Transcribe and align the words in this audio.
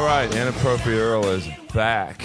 All 0.00 0.06
right, 0.06 0.34
Inappropriate 0.34 0.98
Earl 0.98 1.26
is 1.26 1.46
back, 1.74 2.24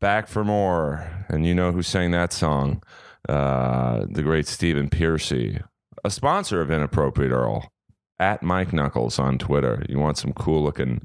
back 0.00 0.26
for 0.26 0.42
more. 0.42 1.06
And 1.28 1.44
you 1.46 1.54
know 1.54 1.70
who 1.70 1.82
sang 1.82 2.12
that 2.12 2.32
song? 2.32 2.82
Uh, 3.28 4.06
the 4.08 4.22
great 4.22 4.46
Stephen 4.46 4.88
Pearcy, 4.88 5.62
a 6.02 6.08
sponsor 6.08 6.62
of 6.62 6.70
Inappropriate 6.70 7.30
Earl, 7.30 7.70
at 8.18 8.42
Mic 8.42 8.72
Knuckles 8.72 9.18
on 9.18 9.36
Twitter. 9.36 9.84
You 9.86 9.98
want 9.98 10.16
some 10.16 10.32
cool 10.32 10.62
looking 10.62 11.02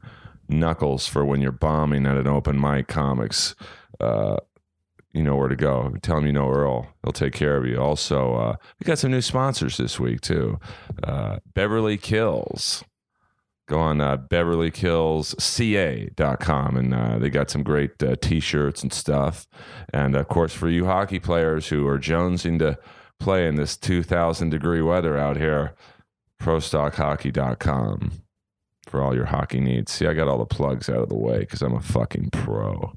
knuckles 0.47 1.05
for 1.05 1.25
when 1.25 1.41
you're 1.41 1.51
bombing 1.51 2.05
at 2.05 2.15
an 2.15 2.27
open 2.27 2.57
mic 2.61 2.87
comics. 2.87 3.53
Uh, 3.99 4.37
you 5.11 5.21
know 5.21 5.35
where 5.35 5.49
to 5.49 5.57
go. 5.57 5.93
Tell 6.01 6.19
him 6.19 6.27
you 6.27 6.31
know 6.31 6.49
Earl. 6.49 6.87
He'll 7.03 7.11
take 7.11 7.33
care 7.33 7.57
of 7.57 7.65
you. 7.65 7.77
Also, 7.77 8.35
uh, 8.35 8.55
we 8.79 8.85
got 8.85 8.99
some 8.99 9.11
new 9.11 9.21
sponsors 9.21 9.75
this 9.75 9.99
week 9.99 10.21
too. 10.21 10.61
Uh, 11.03 11.39
Beverly 11.53 11.97
Kills. 11.97 12.85
Go 13.69 13.79
on 13.79 14.01
uh, 14.01 14.17
BeverlyKillsCA.com 14.17 16.75
and 16.75 16.91
uh, 16.91 17.19
they 17.19 17.29
got 17.29 17.51
some 17.51 17.61
great 17.61 18.01
uh, 18.01 18.15
t-shirts 18.19 18.81
and 18.81 18.91
stuff. 18.91 19.45
And 19.93 20.15
of 20.15 20.27
course, 20.27 20.55
for 20.55 20.69
you 20.69 20.87
hockey 20.87 21.19
players 21.19 21.67
who 21.67 21.87
are 21.87 21.99
jonesing 21.99 22.57
to 22.59 22.79
play 23.19 23.47
in 23.47 23.57
this 23.57 23.77
2,000 23.77 24.49
degree 24.49 24.81
weather 24.81 25.19
out 25.19 25.37
here, 25.37 25.75
ProStockHockey.com 26.41 28.23
for 28.87 29.03
all 29.03 29.13
your 29.13 29.25
hockey 29.25 29.59
needs. 29.59 29.91
See, 29.91 30.07
I 30.07 30.15
got 30.15 30.27
all 30.27 30.39
the 30.39 30.47
plugs 30.47 30.89
out 30.89 31.03
of 31.03 31.09
the 31.09 31.15
way 31.15 31.41
because 31.41 31.61
I'm 31.61 31.75
a 31.75 31.81
fucking 31.81 32.31
pro. 32.31 32.91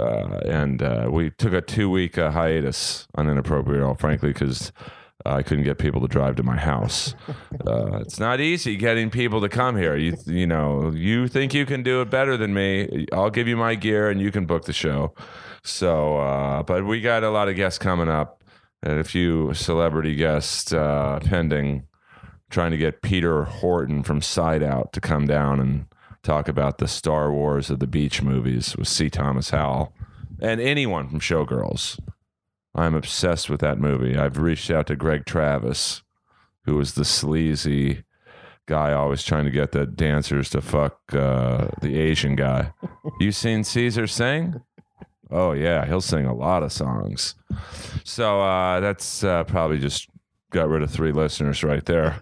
Uh, 0.00 0.40
and 0.44 0.82
uh, 0.82 1.06
we 1.08 1.30
took 1.30 1.52
a 1.52 1.60
two 1.60 1.88
week 1.88 2.18
uh, 2.18 2.32
hiatus 2.32 3.06
on 3.14 3.30
Inappropriate, 3.30 3.84
all 3.84 3.94
frankly, 3.94 4.32
because 4.32 4.72
I 5.26 5.42
couldn't 5.42 5.64
get 5.64 5.78
people 5.78 6.00
to 6.00 6.08
drive 6.08 6.36
to 6.36 6.42
my 6.42 6.56
house. 6.56 7.14
Uh, 7.66 7.98
it's 7.98 8.18
not 8.18 8.40
easy 8.40 8.76
getting 8.76 9.10
people 9.10 9.40
to 9.42 9.48
come 9.48 9.76
here. 9.76 9.96
You, 9.96 10.16
you 10.26 10.46
know, 10.46 10.90
you 10.94 11.28
think 11.28 11.52
you 11.52 11.66
can 11.66 11.82
do 11.82 12.00
it 12.00 12.10
better 12.10 12.36
than 12.36 12.54
me. 12.54 13.06
I'll 13.12 13.30
give 13.30 13.46
you 13.46 13.56
my 13.56 13.74
gear 13.74 14.08
and 14.08 14.20
you 14.20 14.32
can 14.32 14.46
book 14.46 14.64
the 14.64 14.72
show. 14.72 15.14
So, 15.62 16.16
uh, 16.16 16.62
but 16.62 16.86
we 16.86 17.00
got 17.00 17.22
a 17.22 17.30
lot 17.30 17.48
of 17.48 17.56
guests 17.56 17.78
coming 17.78 18.08
up 18.08 18.42
and 18.82 18.98
a 18.98 19.04
few 19.04 19.52
celebrity 19.52 20.14
guests 20.14 20.72
uh, 20.72 21.20
pending 21.22 21.86
trying 22.48 22.70
to 22.70 22.76
get 22.76 23.02
Peter 23.02 23.44
Horton 23.44 24.02
from 24.02 24.22
Side 24.22 24.62
Out 24.62 24.92
to 24.94 25.00
come 25.00 25.26
down 25.26 25.60
and 25.60 25.86
talk 26.22 26.48
about 26.48 26.78
the 26.78 26.88
Star 26.88 27.32
Wars 27.32 27.70
of 27.70 27.78
the 27.78 27.86
beach 27.86 28.22
movies 28.22 28.76
with 28.76 28.88
C. 28.88 29.08
Thomas 29.08 29.50
Howell 29.50 29.92
and 30.40 30.60
anyone 30.60 31.08
from 31.08 31.20
Showgirls. 31.20 31.98
I'm 32.74 32.94
obsessed 32.94 33.50
with 33.50 33.60
that 33.60 33.78
movie. 33.78 34.16
I've 34.16 34.38
reached 34.38 34.70
out 34.70 34.86
to 34.88 34.96
Greg 34.96 35.24
Travis, 35.26 36.02
who 36.64 36.76
was 36.76 36.94
the 36.94 37.04
sleazy 37.04 38.04
guy 38.66 38.92
always 38.92 39.24
trying 39.24 39.44
to 39.44 39.50
get 39.50 39.72
the 39.72 39.86
dancers 39.86 40.48
to 40.50 40.60
fuck 40.60 40.98
uh, 41.12 41.68
the 41.80 41.98
Asian 41.98 42.36
guy. 42.36 42.72
You 43.18 43.32
seen 43.32 43.64
Caesar 43.64 44.06
sing? 44.06 44.62
Oh 45.30 45.52
yeah, 45.52 45.84
he'll 45.84 46.00
sing 46.00 46.24
a 46.24 46.34
lot 46.34 46.62
of 46.62 46.72
songs. 46.72 47.34
So 48.04 48.40
uh, 48.40 48.80
that's 48.80 49.22
uh, 49.22 49.44
probably 49.44 49.78
just 49.78 50.08
got 50.50 50.68
rid 50.68 50.82
of 50.82 50.90
three 50.90 51.12
listeners 51.12 51.62
right 51.62 51.84
there. 51.84 52.18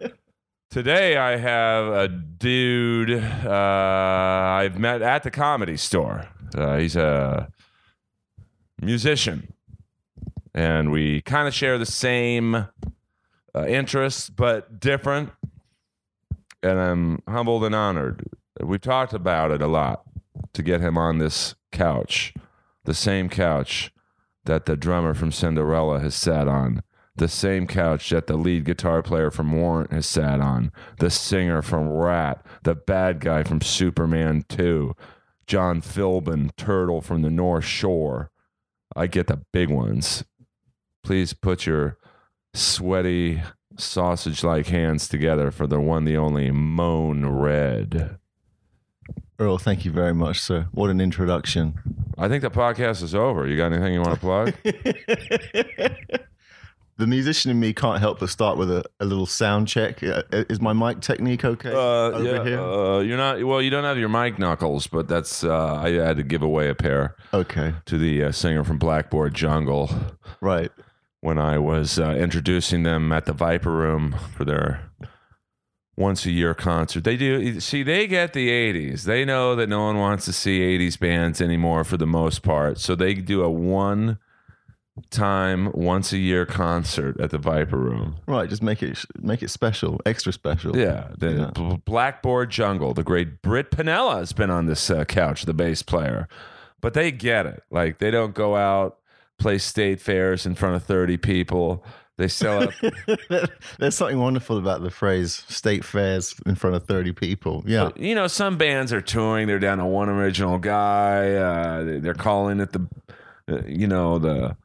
Today 0.70 1.18
I 1.18 1.36
have 1.36 1.86
a 1.86 2.08
dude 2.08 3.10
uh, 3.12 3.50
I've 3.50 4.78
met 4.78 5.02
at 5.02 5.22
the 5.22 5.30
comedy 5.30 5.76
store. 5.76 6.28
Uh, 6.54 6.78
he's 6.78 6.96
a 6.96 7.48
musician, 8.80 9.52
and 10.54 10.90
we 10.90 11.22
kind 11.22 11.48
of 11.48 11.54
share 11.54 11.78
the 11.78 11.86
same 11.86 12.54
uh, 12.54 13.66
interests, 13.66 14.30
but 14.30 14.80
different. 14.80 15.30
And 16.62 16.78
I'm 16.78 17.22
humbled 17.28 17.64
and 17.64 17.74
honored. 17.74 18.28
We've 18.60 18.80
talked 18.80 19.12
about 19.12 19.50
it 19.50 19.62
a 19.62 19.66
lot 19.66 20.02
to 20.52 20.62
get 20.62 20.80
him 20.80 20.96
on 20.96 21.18
this 21.18 21.54
couch, 21.72 22.34
the 22.84 22.94
same 22.94 23.28
couch 23.28 23.92
that 24.44 24.66
the 24.66 24.76
drummer 24.76 25.14
from 25.14 25.32
Cinderella 25.32 26.00
has 26.00 26.14
sat 26.14 26.48
on 26.48 26.82
the 27.16 27.28
same 27.28 27.66
couch 27.66 28.10
that 28.10 28.26
the 28.26 28.36
lead 28.36 28.64
guitar 28.64 29.02
player 29.02 29.30
from 29.30 29.52
Warrant 29.52 29.92
has 29.92 30.06
sat 30.06 30.40
on, 30.40 30.72
the 30.98 31.10
singer 31.10 31.60
from 31.62 31.88
Ratt, 31.88 32.44
the 32.62 32.74
bad 32.74 33.20
guy 33.20 33.42
from 33.42 33.60
Superman 33.60 34.44
2, 34.48 34.94
John 35.46 35.82
Philbin, 35.82 36.56
Turtle 36.56 37.00
from 37.00 37.22
the 37.22 37.30
North 37.30 37.64
Shore. 37.64 38.30
I 38.96 39.06
get 39.06 39.26
the 39.26 39.42
big 39.52 39.68
ones. 39.68 40.24
Please 41.02 41.32
put 41.32 41.66
your 41.66 41.98
sweaty, 42.54 43.42
sausage 43.76 44.44
like 44.44 44.66
hands 44.68 45.08
together 45.08 45.50
for 45.50 45.66
the 45.66 45.80
one, 45.80 46.04
the 46.04 46.16
only 46.16 46.50
Moan 46.50 47.26
Red. 47.26 48.18
Earl, 49.38 49.58
thank 49.58 49.84
you 49.84 49.90
very 49.90 50.14
much, 50.14 50.38
sir. 50.40 50.68
What 50.72 50.90
an 50.90 51.00
introduction. 51.00 51.74
I 52.16 52.28
think 52.28 52.42
the 52.42 52.50
podcast 52.50 53.02
is 53.02 53.14
over. 53.14 53.46
You 53.48 53.56
got 53.56 53.72
anything 53.72 53.94
you 53.94 54.00
want 54.00 54.14
to 54.14 54.20
plug? 54.20 54.54
the 56.98 57.06
musician 57.08 57.50
in 57.50 57.58
me 57.58 57.72
can't 57.72 57.98
help 57.98 58.20
but 58.20 58.28
start 58.28 58.56
with 58.56 58.70
a, 58.70 58.84
a 59.00 59.04
little 59.04 59.26
sound 59.26 59.66
check. 59.66 60.00
Uh, 60.04 60.22
Is 60.30 60.60
my 60.60 60.72
mic 60.72 61.00
technique 61.00 61.44
okay 61.44 61.72
Uh, 61.72 61.76
over 62.12 62.22
yeah, 62.22 62.44
here? 62.44 62.60
uh, 62.60 63.00
you're 63.00 63.16
not. 63.16 63.42
Well, 63.42 63.60
you 63.60 63.70
don't 63.70 63.82
have 63.84 63.98
your 63.98 64.10
mic 64.10 64.38
knuckles, 64.38 64.86
but 64.86 65.08
that's. 65.08 65.42
Uh, 65.42 65.74
I 65.74 65.90
had 65.90 66.16
to 66.18 66.22
give 66.22 66.42
away 66.42 66.68
a 66.68 66.74
pair 66.76 67.16
okay, 67.34 67.74
to 67.86 67.98
the 67.98 68.24
uh, 68.24 68.32
singer 68.32 68.62
from 68.62 68.78
Blackboard 68.78 69.34
Jungle 69.34 69.90
right. 70.40 70.70
When 71.22 71.38
I 71.38 71.56
was 71.56 71.98
uh, 71.98 72.10
introducing 72.10 72.82
them 72.82 73.10
at 73.12 73.24
the 73.24 73.32
Viper 73.32 73.70
Room 73.72 74.14
for 74.36 74.44
their 74.44 74.90
once 75.96 76.26
a 76.26 76.30
year 76.30 76.52
concert. 76.52 77.04
They 77.04 77.16
do. 77.16 77.58
See, 77.60 77.82
they 77.82 78.06
get 78.06 78.32
the 78.34 78.50
'80s. 78.50 79.04
They 79.04 79.24
know 79.24 79.54
that 79.56 79.68
no 79.68 79.84
one 79.84 79.96
wants 79.98 80.24
to 80.26 80.32
see 80.32 80.60
'80s 80.60 80.98
bands 80.98 81.40
anymore 81.40 81.84
for 81.84 81.96
the 81.96 82.06
most 82.06 82.42
part, 82.42 82.78
so 82.78 82.94
they 82.94 83.14
do 83.14 83.42
a 83.42 83.48
one 83.50 84.18
time 85.10 85.70
once 85.72 86.12
a 86.12 86.18
year 86.18 86.44
concert 86.44 87.18
at 87.20 87.30
the 87.30 87.38
Viper 87.38 87.78
Room. 87.78 88.16
Right, 88.26 88.48
just 88.48 88.62
make 88.62 88.82
it 88.82 89.04
make 89.20 89.42
it 89.42 89.48
special, 89.50 90.00
extra 90.04 90.32
special. 90.32 90.76
Yeah, 90.76 91.08
the 91.16 91.30
Yeah. 91.32 91.50
B- 91.54 91.80
Blackboard 91.84 92.50
Jungle. 92.50 92.92
The 92.94 93.02
great 93.04 93.40
Britt 93.42 93.70
Pinella 93.70 94.16
has 94.18 94.32
been 94.32 94.50
on 94.50 94.66
this 94.66 94.90
uh, 94.90 95.04
couch, 95.04 95.44
the 95.44 95.54
bass 95.54 95.82
player, 95.82 96.28
but 96.80 96.94
they 96.94 97.10
get 97.10 97.46
it. 97.46 97.62
Like 97.70 97.98
they 97.98 98.10
don't 98.10 98.34
go 98.34 98.56
out 98.56 98.98
play 99.42 99.58
state 99.58 100.00
fairs 100.00 100.46
in 100.46 100.54
front 100.54 100.76
of 100.76 100.84
thirty 100.84 101.16
people. 101.16 101.84
They 102.18 102.28
sell 102.28 102.64
out. 102.64 102.74
There's 103.78 103.94
something 103.96 104.18
wonderful 104.18 104.58
about 104.58 104.82
the 104.82 104.90
phrase 104.90 105.44
"state 105.48 105.84
fairs 105.84 106.34
in 106.46 106.54
front 106.56 106.76
of 106.76 106.84
30 106.84 107.12
people." 107.12 107.64
Yeah, 107.66 107.88
you 107.96 108.14
know, 108.14 108.26
some 108.26 108.58
bands 108.58 108.92
are 108.92 109.00
touring. 109.00 109.46
They're 109.48 109.58
down 109.58 109.78
to 109.78 109.86
one 109.86 110.08
original 110.10 110.58
guy. 110.58 111.32
Uh, 111.34 111.82
they- 111.84 111.98
they're 112.00 112.14
calling 112.14 112.60
it 112.60 112.72
the, 112.72 112.86
uh, 113.50 113.62
you 113.66 113.86
know, 113.86 114.18
the. 114.18 114.56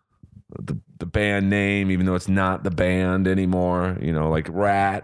The, 0.60 0.80
the 1.00 1.06
band 1.06 1.50
name, 1.50 1.92
even 1.92 2.06
though 2.06 2.16
it's 2.16 2.30
not 2.30 2.64
the 2.64 2.72
band 2.72 3.28
anymore, 3.28 3.98
you 4.02 4.14
know, 4.14 4.30
like 4.30 4.48
Ratt, 4.50 5.04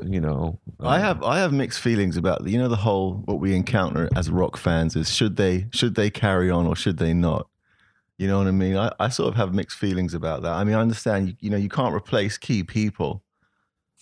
you 0.00 0.20
know. 0.20 0.60
I 0.78 1.00
have 1.00 1.24
I 1.24 1.40
have 1.40 1.52
mixed 1.52 1.80
feelings 1.80 2.16
about 2.16 2.46
you 2.46 2.56
know 2.56 2.68
the 2.68 2.76
whole 2.76 3.14
what 3.24 3.40
we 3.40 3.54
encounter 3.56 4.08
as 4.14 4.30
rock 4.30 4.56
fans 4.56 4.94
is 4.94 5.12
should 5.12 5.36
they 5.36 5.66
should 5.72 5.96
they 5.96 6.08
carry 6.08 6.50
on 6.52 6.66
or 6.68 6.76
should 6.76 6.98
they 6.98 7.12
not? 7.14 7.48
You 8.18 8.28
know 8.28 8.38
what 8.38 8.46
I 8.46 8.52
mean? 8.52 8.76
I, 8.76 8.90
I 8.98 9.08
sort 9.08 9.28
of 9.28 9.34
have 9.36 9.52
mixed 9.52 9.78
feelings 9.78 10.14
about 10.14 10.42
that. 10.42 10.52
I 10.52 10.64
mean, 10.64 10.74
I 10.74 10.80
understand 10.80 11.28
you, 11.28 11.34
you 11.40 11.50
know 11.50 11.56
you 11.56 11.68
can't 11.68 11.94
replace 11.94 12.38
key 12.38 12.62
people. 12.62 13.22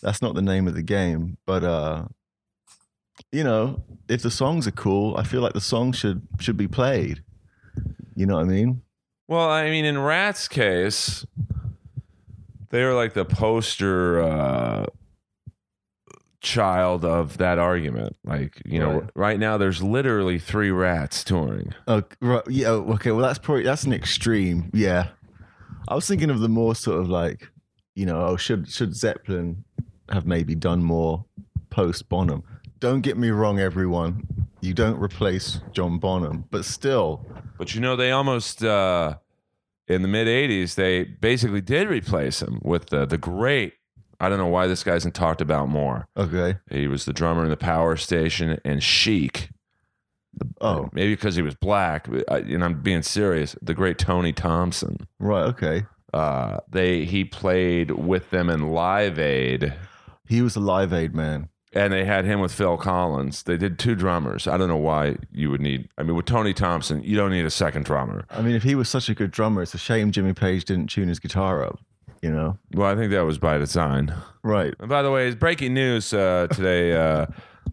That's 0.02 0.22
not 0.22 0.34
the 0.34 0.42
name 0.42 0.68
of 0.68 0.74
the 0.74 0.82
game. 0.82 1.38
But 1.46 1.64
uh, 1.64 2.04
you 3.32 3.42
know, 3.42 3.82
if 4.08 4.22
the 4.22 4.30
songs 4.30 4.66
are 4.66 4.72
cool, 4.72 5.16
I 5.16 5.24
feel 5.24 5.40
like 5.40 5.54
the 5.54 5.60
songs 5.60 5.96
should 5.96 6.22
should 6.38 6.56
be 6.56 6.68
played. 6.68 7.22
You 8.14 8.26
know 8.26 8.34
what 8.34 8.42
I 8.42 8.44
mean? 8.44 8.82
Well, 9.26 9.48
I 9.48 9.70
mean, 9.70 9.84
in 9.84 9.98
Ratt's 9.98 10.46
case, 10.48 11.26
they 12.70 12.84
were 12.84 12.94
like 12.94 13.14
the 13.14 13.24
poster 13.24 14.22
uh, 14.22 14.86
child 16.44 17.04
of 17.04 17.38
that 17.38 17.58
argument. 17.58 18.16
Like, 18.24 18.62
you 18.64 18.78
know, 18.78 19.00
Right. 19.00 19.10
right 19.14 19.38
now 19.40 19.56
there's 19.58 19.82
literally 19.82 20.38
three 20.38 20.70
Ratts 20.70 21.24
touring. 21.24 21.74
Oh, 21.88 22.02
right. 22.20 22.42
Yeah. 22.48 22.68
Okay. 22.70 23.10
Well, 23.10 23.26
that's 23.26 23.38
probably 23.38 23.64
that's 23.64 23.84
an 23.84 23.92
extreme. 23.92 24.70
Yeah. 24.72 25.08
I 25.88 25.94
was 25.94 26.06
thinking 26.06 26.30
of 26.30 26.40
the 26.40 26.48
more 26.48 26.74
sort 26.74 27.00
of 27.00 27.08
like, 27.08 27.50
you 27.94 28.06
know, 28.06 28.20
oh, 28.24 28.36
should 28.36 28.68
should 28.70 28.94
Zeppelin 28.94 29.64
have 30.10 30.26
maybe 30.26 30.54
done 30.54 30.82
more 30.82 31.24
post 31.70 32.08
Bonham? 32.08 32.42
Don't 32.78 33.00
get 33.00 33.16
me 33.16 33.30
wrong, 33.30 33.58
everyone. 33.58 34.26
You 34.60 34.74
don't 34.74 34.98
replace 35.00 35.60
John 35.72 35.98
Bonham, 35.98 36.44
but 36.50 36.64
still, 36.64 37.26
But 37.58 37.74
you 37.74 37.80
know, 37.80 37.96
they 37.96 38.10
almost 38.12 38.62
uh, 38.64 39.16
in 39.88 40.02
the 40.02 40.08
mid 40.08 40.26
'80s 40.26 40.74
they 40.74 41.04
basically 41.04 41.60
did 41.60 41.88
replace 41.88 42.40
him 42.42 42.60
with 42.62 42.86
the 42.90 43.06
the 43.06 43.18
great. 43.18 43.74
I 44.20 44.28
don't 44.28 44.38
know 44.38 44.46
why 44.46 44.66
this 44.66 44.84
guy 44.84 44.94
isn't 44.94 45.14
talked 45.14 45.40
about 45.40 45.68
more. 45.68 46.06
okay. 46.16 46.56
He 46.70 46.86
was 46.88 47.04
the 47.04 47.12
drummer 47.12 47.44
in 47.44 47.50
the 47.50 47.56
Power 47.56 47.96
Station 47.96 48.58
and 48.64 48.82
Chic. 48.82 49.50
Oh, 50.60 50.88
Maybe 50.92 51.12
because 51.14 51.36
he 51.36 51.42
was 51.42 51.54
black, 51.54 52.08
I- 52.28 52.38
and 52.38 52.64
I'm 52.64 52.82
being 52.82 53.02
serious. 53.02 53.54
The 53.62 53.74
great 53.74 53.98
Tony 53.98 54.32
Thompson. 54.32 55.06
right. 55.18 55.44
Okay. 55.44 55.84
Uh, 56.12 56.58
they 56.70 57.04
he 57.04 57.24
played 57.24 57.90
with 57.90 58.30
them 58.30 58.48
in 58.48 58.70
Live 58.70 59.18
Aid, 59.18 59.74
He 60.28 60.42
was 60.42 60.54
a 60.54 60.60
Live 60.60 60.92
Aid 60.92 61.12
man. 61.12 61.48
and 61.72 61.92
they 61.92 62.04
had 62.04 62.24
him 62.24 62.38
with 62.38 62.52
Phil 62.52 62.76
Collins. 62.76 63.42
They 63.42 63.56
did 63.56 63.80
two 63.80 63.96
drummers. 63.96 64.46
I 64.46 64.56
don't 64.56 64.68
know 64.68 64.76
why 64.76 65.16
you 65.32 65.50
would 65.50 65.60
need. 65.60 65.88
I 65.98 66.04
mean, 66.04 66.14
with 66.14 66.26
Tony 66.26 66.54
Thompson, 66.54 67.02
you 67.02 67.16
don't 67.16 67.32
need 67.32 67.44
a 67.44 67.50
second 67.50 67.84
drummer. 67.84 68.26
I 68.30 68.42
mean, 68.42 68.54
if 68.54 68.62
he 68.62 68.76
was 68.76 68.88
such 68.88 69.08
a 69.08 69.14
good 69.14 69.32
drummer, 69.32 69.62
it's 69.62 69.74
a 69.74 69.78
shame 69.78 70.12
Jimmy 70.12 70.34
Page 70.34 70.64
didn't 70.66 70.86
tune 70.88 71.08
his 71.08 71.18
guitar 71.18 71.64
up 71.64 71.80
you 72.24 72.30
know. 72.30 72.58
Well, 72.72 72.90
I 72.90 72.96
think 72.96 73.12
that 73.12 73.20
was 73.20 73.38
by 73.38 73.58
design. 73.58 74.14
Right. 74.42 74.74
And 74.80 74.88
by 74.88 75.02
the 75.02 75.10
way, 75.10 75.32
breaking 75.34 75.74
news 75.74 76.14
uh, 76.14 76.46
today. 76.50 76.94
Uh, 76.94 77.26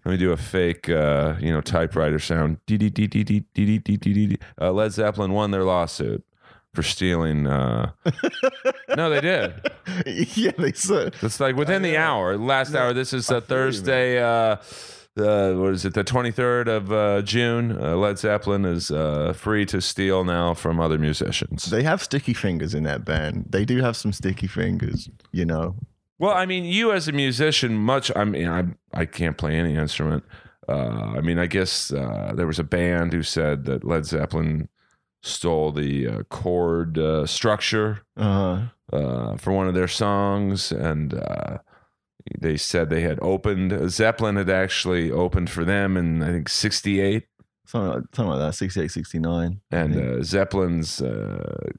let 0.03 0.12
me 0.12 0.18
do 0.18 0.31
a 0.31 0.38
fake, 0.38 0.89
uh, 0.89 1.36
you 1.39 1.51
know, 1.51 1.62
typewriter 1.62 2.19
sound. 2.19 2.57
Uh, 2.69 4.71
Led 4.71 4.92
Zeppelin 4.92 5.31
won 5.31 5.51
their 5.51 5.63
lawsuit 5.63 6.25
for 6.74 6.83
stealing. 6.83 7.48
Uh... 7.48 7.92
no, 8.98 9.09
they 9.09 9.21
did. 9.21 9.53
Yeah, 10.06 10.51
they 10.57 10.74
said. 10.74 11.15
It's 11.21 11.39
like 11.39 11.56
within 11.56 11.81
the 11.81 11.98
hour, 11.98 12.38
last 12.38 12.75
hour. 12.75 12.94
This 12.94 13.13
is 13.13 13.30
a 13.30 13.39
Thursday. 13.39 14.21
Uh, 14.21 14.57
uh, 15.17 15.53
what 15.53 15.73
is 15.73 15.85
it? 15.85 15.93
The 15.93 16.03
twenty 16.03 16.31
third 16.31 16.67
of 16.67 16.91
uh, 16.91 17.21
June. 17.21 17.71
Uh, 17.71 17.95
Led 17.95 18.17
Zeppelin 18.17 18.65
is 18.65 18.91
uh, 18.91 19.33
free 19.33 19.65
to 19.67 19.81
steal 19.81 20.23
now 20.23 20.53
from 20.53 20.79
other 20.79 20.97
musicians. 20.97 21.65
They 21.65 21.83
have 21.83 22.01
sticky 22.01 22.33
fingers 22.33 22.73
in 22.73 22.83
that 22.83 23.03
band. 23.05 23.47
They 23.49 23.65
do 23.65 23.81
have 23.81 23.95
some 23.95 24.13
sticky 24.13 24.47
fingers, 24.47 25.09
you 25.31 25.45
know. 25.45 25.75
Well, 26.19 26.33
I 26.33 26.45
mean, 26.45 26.65
you 26.65 26.91
as 26.91 27.07
a 27.07 27.11
musician, 27.11 27.75
much. 27.75 28.11
I 28.15 28.23
mean, 28.25 28.47
I 28.47 28.65
I 28.93 29.05
can't 29.05 29.37
play 29.37 29.55
any 29.55 29.75
instrument. 29.75 30.23
Uh, 30.69 31.15
I 31.17 31.21
mean, 31.21 31.39
I 31.39 31.47
guess 31.47 31.91
uh, 31.91 32.33
there 32.35 32.47
was 32.47 32.59
a 32.59 32.63
band 32.63 33.13
who 33.13 33.23
said 33.23 33.65
that 33.65 33.83
Led 33.83 34.05
Zeppelin 34.05 34.69
stole 35.23 35.71
the 35.71 36.07
uh, 36.07 36.23
chord 36.29 36.97
uh, 36.97 37.25
structure 37.25 38.01
Uh, 38.17 38.67
uh, 38.93 39.37
for 39.37 39.51
one 39.53 39.67
of 39.67 39.73
their 39.73 39.87
songs, 39.87 40.71
and 40.71 41.13
uh, 41.13 41.57
they 42.39 42.57
said 42.57 42.89
they 42.89 43.01
had 43.01 43.19
opened. 43.21 43.89
Zeppelin 43.91 44.35
had 44.35 44.50
actually 44.50 45.12
opened 45.12 45.50
for 45.50 45.63
them 45.65 45.97
in 45.97 46.21
I 46.23 46.27
think 46.31 46.50
'68, 46.50 47.23
something 47.65 47.89
like, 47.89 48.03
something 48.15 48.29
like 48.31 48.39
that, 48.39 48.56
68, 48.56 48.91
69. 48.91 49.62
and 49.71 49.95
uh, 49.95 50.23
Zeppelin's 50.23 51.01
uh, 51.01 51.69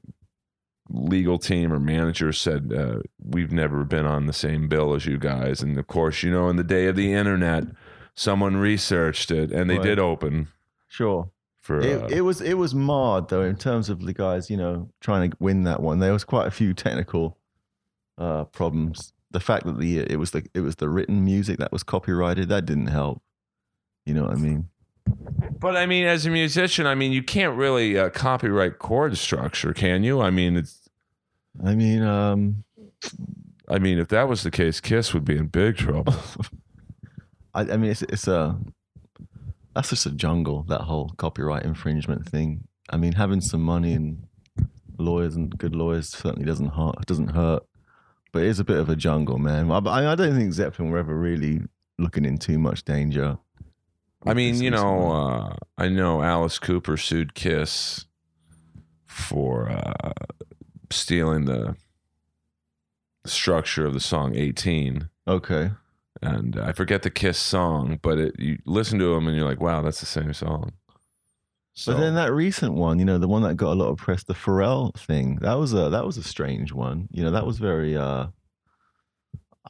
legal 0.89 1.39
team 1.39 1.71
or 1.71 1.79
manager 1.79 2.31
said 2.33 2.71
uh, 2.75 2.99
we've 3.23 3.51
never 3.51 3.83
been 3.83 4.05
on 4.05 4.25
the 4.25 4.33
same 4.33 4.67
bill 4.67 4.93
as 4.93 5.05
you 5.05 5.17
guys. 5.17 5.61
And 5.61 5.77
of 5.77 5.87
course, 5.87 6.23
you 6.23 6.31
know, 6.31 6.49
in 6.49 6.55
the 6.57 6.63
day 6.63 6.87
of 6.87 6.95
the 6.95 7.13
internet, 7.13 7.63
someone 8.15 8.57
researched 8.57 9.31
it, 9.31 9.51
and 9.51 9.69
they 9.69 9.77
Right. 9.77 9.83
did 9.83 9.99
open 9.99 10.49
Sure. 10.87 11.31
for. 11.61 11.79
Uh, 11.81 11.85
It, 11.85 12.11
it 12.17 12.21
was 12.21 12.41
it 12.41 12.55
was 12.55 12.75
marred 12.75 13.29
though 13.29 13.41
in 13.43 13.55
terms 13.55 13.89
of 13.89 14.01
the 14.01 14.13
guys, 14.13 14.49
you 14.49 14.57
know, 14.57 14.89
trying 14.99 15.31
to 15.31 15.37
win 15.39 15.63
that 15.63 15.81
one. 15.81 15.99
There 15.99 16.13
was 16.13 16.23
quite 16.25 16.47
a 16.47 16.51
few 16.51 16.73
technical 16.73 17.37
uh, 18.17 18.43
problems. 18.45 19.12
The 19.33 19.39
fact 19.39 19.65
that 19.65 19.77
the 19.79 19.99
it 19.99 20.17
was 20.17 20.31
the 20.31 20.45
it 20.53 20.61
was 20.61 20.77
the 20.77 20.89
written 20.89 21.25
music 21.25 21.57
that 21.59 21.71
was 21.71 21.83
copyrighted 21.83 22.49
that 22.49 22.65
didn't 22.65 22.87
help. 22.87 23.21
You 24.05 24.13
know 24.13 24.23
what 24.23 24.31
I 24.31 24.35
mean? 24.35 24.69
but 25.59 25.75
I 25.75 25.85
mean, 25.85 26.05
as 26.05 26.25
a 26.25 26.29
musician, 26.29 26.85
I 26.85 26.95
mean, 26.95 27.11
you 27.11 27.23
can't 27.23 27.57
really 27.57 27.97
uh, 27.97 28.09
copyright 28.09 28.79
chord 28.79 29.17
structure, 29.17 29.73
can 29.73 30.03
you? 30.03 30.21
I 30.21 30.29
mean, 30.29 30.57
it's. 30.57 30.89
I 31.63 31.75
mean, 31.75 32.01
um, 32.01 32.63
I 33.69 33.79
mean, 33.79 33.99
if 33.99 34.07
that 34.09 34.27
was 34.27 34.43
the 34.43 34.51
case, 34.51 34.79
Kiss 34.79 35.13
would 35.13 35.25
be 35.25 35.37
in 35.37 35.47
big 35.47 35.77
trouble. 35.77 36.15
I, 37.53 37.61
I 37.61 37.77
mean, 37.77 37.91
it's 37.91 38.01
it's 38.03 38.27
a 38.27 38.57
that's 39.75 39.89
just 39.89 40.05
a 40.05 40.11
jungle. 40.11 40.63
That 40.63 40.81
whole 40.81 41.13
copyright 41.17 41.63
infringement 41.63 42.27
thing. 42.27 42.67
I 42.89 42.97
mean, 42.97 43.13
having 43.13 43.41
some 43.41 43.61
money 43.61 43.93
and 43.93 44.27
lawyers 44.97 45.35
and 45.35 45.57
good 45.57 45.75
lawyers 45.75 46.09
certainly 46.09 46.45
doesn't 46.45 46.69
hurt. 46.69 47.05
Doesn't 47.05 47.29
hurt, 47.29 47.63
but 48.33 48.41
it 48.41 48.49
is 48.49 48.59
a 48.59 48.65
bit 48.65 48.77
of 48.77 48.89
a 48.89 48.95
jungle, 48.97 49.37
man. 49.37 49.71
I, 49.71 49.77
I 49.77 50.11
I 50.11 50.15
don't 50.15 50.35
think 50.35 50.51
Zeppelin 50.51 50.89
were 50.89 50.97
ever 50.97 51.15
really 51.15 51.61
looking 51.97 52.25
in 52.25 52.37
too 52.37 52.59
much 52.59 52.83
danger. 52.83 53.37
I 54.25 54.33
mean, 54.33 54.61
you 54.61 54.71
know, 54.71 55.11
uh, 55.11 55.55
I 55.77 55.89
know 55.89 56.21
Alice 56.21 56.59
Cooper 56.59 56.97
sued 56.97 57.33
Kiss 57.33 58.05
for 59.05 59.69
uh, 59.69 60.13
stealing 60.89 61.45
the 61.45 61.75
structure 63.25 63.85
of 63.85 63.93
the 63.93 63.99
song 63.99 64.35
18. 64.35 65.09
okay, 65.27 65.71
And 66.21 66.59
I 66.59 66.71
forget 66.71 67.03
the 67.03 67.09
Kiss 67.09 67.37
song, 67.37 67.99
but 68.01 68.17
it, 68.17 68.39
you 68.39 68.59
listen 68.65 68.97
to 68.99 69.13
them 69.13 69.27
and 69.27 69.35
you're 69.35 69.47
like, 69.47 69.61
wow, 69.61 69.81
that's 69.81 69.99
the 69.99 70.05
same 70.05 70.33
song. 70.33 70.73
So, 71.75 71.93
but 71.93 72.01
then 72.01 72.15
that 72.15 72.31
recent 72.31 72.75
one, 72.75 72.99
you 72.99 73.05
know, 73.05 73.17
the 73.17 73.27
one 73.27 73.41
that 73.43 73.55
got 73.55 73.73
a 73.73 73.75
lot 73.75 73.89
of 73.89 73.97
press, 73.97 74.23
the 74.23 74.35
Pharrell 74.35 74.93
thing, 74.95 75.37
that 75.41 75.55
was 75.55 75.73
a 75.73 75.89
that 75.89 76.05
was 76.05 76.17
a 76.17 76.23
strange 76.23 76.71
one. 76.71 77.07
You 77.11 77.23
know, 77.23 77.31
that 77.31 77.45
was 77.47 77.57
very. 77.57 77.97
uh 77.97 78.27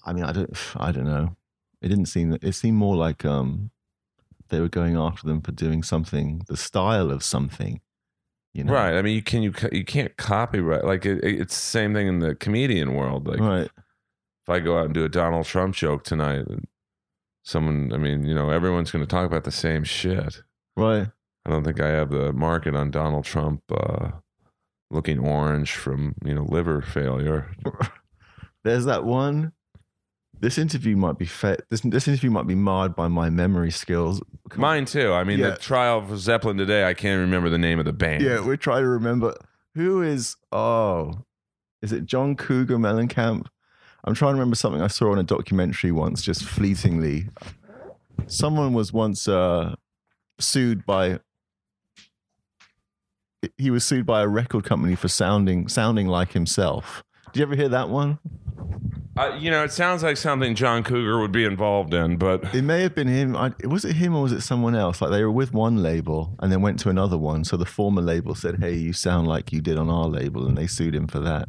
I 0.06 0.12
mean, 0.12 0.24
I 0.26 0.32
don't, 0.34 0.58
I 0.76 0.92
don't 0.92 1.06
know. 1.06 1.36
It 1.82 1.88
didn't 1.88 2.08
seem. 2.08 2.38
It 2.42 2.54
seemed 2.54 2.78
more 2.78 2.96
like 2.96 3.24
um 3.26 3.72
they 4.50 4.60
were 4.60 4.70
going 4.70 4.96
after 4.98 5.26
them 5.28 5.42
for 5.42 5.52
doing 5.54 5.82
something, 5.82 6.44
the 6.48 6.58
style 6.58 7.10
of 7.10 7.24
something. 7.24 7.80
You 8.54 8.66
know, 8.66 8.74
right. 8.74 8.96
I 8.98 9.02
mean, 9.02 9.16
you 9.16 9.22
can 9.24 9.42
you 9.42 9.54
you 9.72 9.86
can't 9.86 10.16
copyright 10.18 10.84
like 10.84 11.06
it, 11.06 11.24
it- 11.24 11.42
it's 11.42 11.56
the 11.56 11.62
same 11.66 11.94
thing 11.94 12.08
in 12.08 12.20
the 12.20 12.36
comedian 12.36 12.94
world. 12.96 13.28
Like 13.28 13.40
right. 13.40 13.66
if 14.44 14.50
I 14.50 14.60
go 14.60 14.78
out 14.78 14.86
and 14.86 14.94
do 14.94 15.06
a 15.06 15.10
Donald 15.10 15.46
Trump 15.46 15.74
joke 15.76 16.04
tonight, 16.04 16.46
someone, 17.44 17.92
I 17.94 17.98
mean, 17.98 18.26
you 18.26 18.36
know, 18.36 18.50
everyone's 18.50 18.92
going 18.92 19.04
to 19.04 19.10
talk 19.10 19.26
about 19.26 19.44
the 19.46 19.52
same 19.52 19.84
shit. 19.84 20.42
Right. 20.76 21.08
I 21.46 21.50
don't 21.50 21.64
think 21.64 21.80
I 21.82 21.90
have 21.90 22.10
the 22.10 22.32
market 22.34 22.76
on 22.76 22.90
Donald 22.92 23.26
Trump 23.26 23.62
uh, 23.72 24.12
looking 24.90 25.20
orange 25.20 25.74
from 25.74 26.16
you 26.24 26.34
know 26.34 26.44
liver 26.44 26.82
failure. 26.82 27.52
There's 28.64 28.86
that 28.86 29.04
one. 29.04 29.52
This 30.40 30.58
interview 30.58 30.96
might 30.98 31.18
be 31.18 31.26
fa- 31.26 31.60
this 31.70 31.82
this 31.82 32.08
interview 32.08 32.30
might 32.32 32.48
be 32.48 32.56
marred 32.56 32.96
by 32.96 33.08
my 33.08 33.30
memory 33.30 33.72
skills. 33.72 34.22
Mine 34.56 34.86
too. 34.86 35.14
I 35.14 35.24
mean, 35.24 35.40
Yeah. 35.40 35.52
the 35.52 35.56
trial 35.58 36.06
for 36.06 36.18
Zeppelin 36.18 36.58
today. 36.58 36.86
I 36.86 36.94
can't 36.94 37.20
remember 37.20 37.50
the 37.50 37.58
name 37.58 37.80
of 37.80 37.86
the 37.86 37.94
band. 37.94 38.24
Yeah, 38.24 38.46
we're 38.46 38.58
trying 38.58 38.84
to 38.84 38.90
remember 38.90 39.36
who 39.76 40.02
is. 40.02 40.36
Oh, 40.52 41.24
is 41.82 41.92
it 41.92 42.06
John 42.06 42.36
Cougar 42.36 42.78
Mellencamp? 42.78 43.48
I'm 44.06 44.14
trying 44.14 44.32
to 44.32 44.40
remember 44.40 44.56
something 44.56 44.82
I 44.82 44.88
saw 44.88 45.12
on 45.14 45.20
a 45.20 45.24
documentary 45.24 45.92
once, 45.94 46.22
just 46.22 46.44
fleetingly. 46.44 47.28
Someone 48.28 48.74
was 48.74 48.92
once 48.94 49.28
uh, 49.28 49.76
sued 50.40 50.86
by. 50.86 51.20
He 53.58 53.70
was 53.72 53.84
sued 53.84 54.06
by 54.06 54.22
a 54.22 54.28
record 54.28 54.64
company 54.64 54.96
for 54.96 55.08
sounding 55.08 55.68
sounding 55.68 56.08
like 56.08 56.32
himself. 56.34 57.04
Did 57.32 57.40
you 57.40 57.44
ever 57.46 57.56
hear 57.56 57.70
that 57.70 57.90
one? 57.90 58.20
Uh, 59.16 59.38
you 59.40 59.52
know, 59.52 59.64
it 59.64 59.72
sounds 59.72 60.02
like 60.02 60.18
something 60.18 60.56
John 60.56 60.84
Cougar 60.84 61.20
would 61.20 61.32
be 61.32 61.46
involved 61.46 61.94
in, 61.94 62.18
but 62.18 62.54
It 62.56 62.64
may 62.64 62.82
have 62.82 62.96
been 62.96 63.08
him. 63.08 63.36
I, 63.36 63.52
was 63.68 63.86
it 63.86 63.96
him 63.96 64.16
or 64.16 64.24
was 64.24 64.32
it 64.32 64.42
someone 64.42 64.76
else? 64.76 65.02
Like 65.02 65.12
they 65.12 65.24
were 65.24 65.32
with 65.32 65.54
one 65.54 65.84
label 65.84 66.36
and 66.40 66.52
then 66.52 66.62
went 66.64 66.80
to 66.80 66.90
another 66.90 67.18
one. 67.18 67.44
So 67.44 67.56
the 67.56 67.66
former 67.66 68.02
label 68.02 68.34
said, 68.34 68.60
"Hey, 68.60 68.74
you 68.74 68.92
sound 68.94 69.28
like 69.28 69.52
you 69.54 69.62
did 69.62 69.78
on 69.78 69.90
our 69.90 70.08
label," 70.08 70.48
and 70.48 70.58
they 70.58 70.66
sued 70.68 70.96
him 70.96 71.08
for 71.08 71.20
that. 71.20 71.48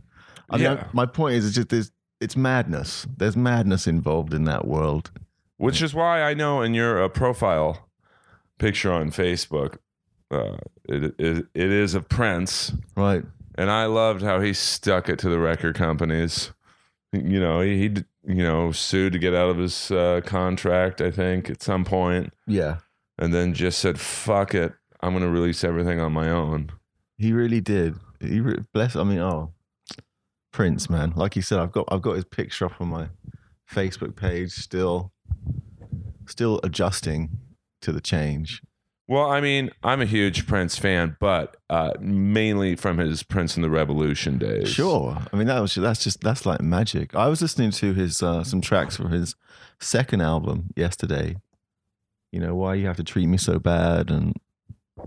I 0.51 0.57
mean, 0.57 0.65
Yeah. 0.65 0.87
my 0.93 1.07
point 1.07 1.37
is, 1.37 1.47
it's 1.47 1.55
just 1.55 1.71
there's, 1.71 1.91
it's 2.21 2.37
madness. 2.37 3.07
There's 3.17 3.37
madness 3.37 3.87
involved 3.87 4.35
in 4.35 4.45
that 4.45 4.67
world. 4.67 5.11
which 5.57 5.81
is 5.81 5.95
why 5.95 6.21
I 6.23 6.35
know 6.35 6.61
in 6.61 6.75
your 6.75 7.03
uh, 7.03 7.09
profile 7.09 7.89
picture 8.59 8.93
on 8.93 9.11
Facebook, 9.11 9.79
uh, 10.35 10.57
it, 10.89 11.15
it 11.19 11.47
it 11.55 11.71
is 11.71 11.95
of 11.95 12.09
Prince, 12.09 12.73
Right. 12.97 13.25
and 13.57 13.71
I 13.71 13.87
loved 13.87 14.23
how 14.23 14.41
he 14.41 14.53
stuck 14.53 15.09
it 15.09 15.19
to 15.21 15.29
the 15.29 15.39
record 15.39 15.75
companies. 15.77 16.53
You 17.13 17.39
know, 17.41 17.61
he, 17.61 17.79
he 17.79 17.85
you 18.27 18.43
know 18.43 18.73
sued 18.73 19.13
to 19.13 19.19
get 19.19 19.35
out 19.35 19.51
of 19.51 19.59
his 19.59 19.91
uh, 19.91 20.21
contract. 20.25 21.01
I 21.01 21.11
think 21.11 21.49
at 21.51 21.63
some 21.63 21.85
point, 21.85 22.33
Yeah. 22.47 22.79
and 23.19 23.33
then 23.33 23.55
just 23.55 23.79
said, 23.79 24.01
"Fuck 24.01 24.55
it, 24.55 24.73
I'm 25.01 25.13
going 25.13 25.23
to 25.25 25.31
release 25.31 25.63
everything 25.65 26.01
on 26.01 26.13
my 26.13 26.29
own." 26.31 26.71
He 27.17 27.33
really 27.33 27.61
did. 27.61 27.95
He 28.21 28.41
re- 28.41 28.65
bless. 28.73 28.97
I 28.97 29.05
mean, 29.05 29.19
oh, 29.21 29.53
Prince, 30.53 30.91
man. 30.91 31.13
Like 31.17 31.37
you 31.37 31.43
said, 31.43 31.59
I've 31.61 31.73
got 31.73 31.87
I've 31.93 32.03
got 32.03 32.15
his 32.17 32.25
picture 32.25 32.67
up 32.67 32.81
on 32.81 32.89
my 32.89 33.09
Facebook 33.73 34.17
page. 34.17 34.53
Still, 34.53 35.13
still 36.27 36.61
adjusting 36.65 37.31
to 37.83 37.93
the 37.93 38.01
change. 38.01 38.63
Well, 39.07 39.31
I 39.31 39.41
mean, 39.43 39.71
I'm 39.83 40.01
a 40.01 40.07
huge 40.07 40.47
Prince 40.47 40.79
fan, 40.79 41.17
but 41.21 41.59
uh, 41.69 41.93
mainly 42.01 42.75
from 42.75 42.97
his 42.97 43.23
Prince 43.23 43.55
and 43.55 43.63
the 43.63 43.69
Revolution 43.69 44.39
days. 44.39 44.71
Sure. 44.71 45.19
I 45.31 45.37
mean, 45.37 45.47
that 45.47 45.61
was 45.61 45.75
that's 45.75 46.03
just 46.03 46.23
that's 46.23 46.47
like 46.47 46.63
magic. 46.63 47.15
I 47.15 47.29
was 47.29 47.43
listening 47.43 47.71
to 47.73 47.93
his 47.93 48.23
uh, 48.23 48.45
some 48.45 48.63
tracks 48.63 48.97
for 48.97 49.09
his 49.09 49.35
second 49.79 50.23
album 50.23 50.71
yesterday. 50.75 51.37
You 52.33 52.41
know, 52.41 52.55
why 52.55 52.75
you 52.75 52.87
have 52.87 52.97
to 52.97 53.05
treat 53.05 53.27
me 53.27 53.37
so 53.37 53.59
bad, 53.59 54.11
and 54.11 54.35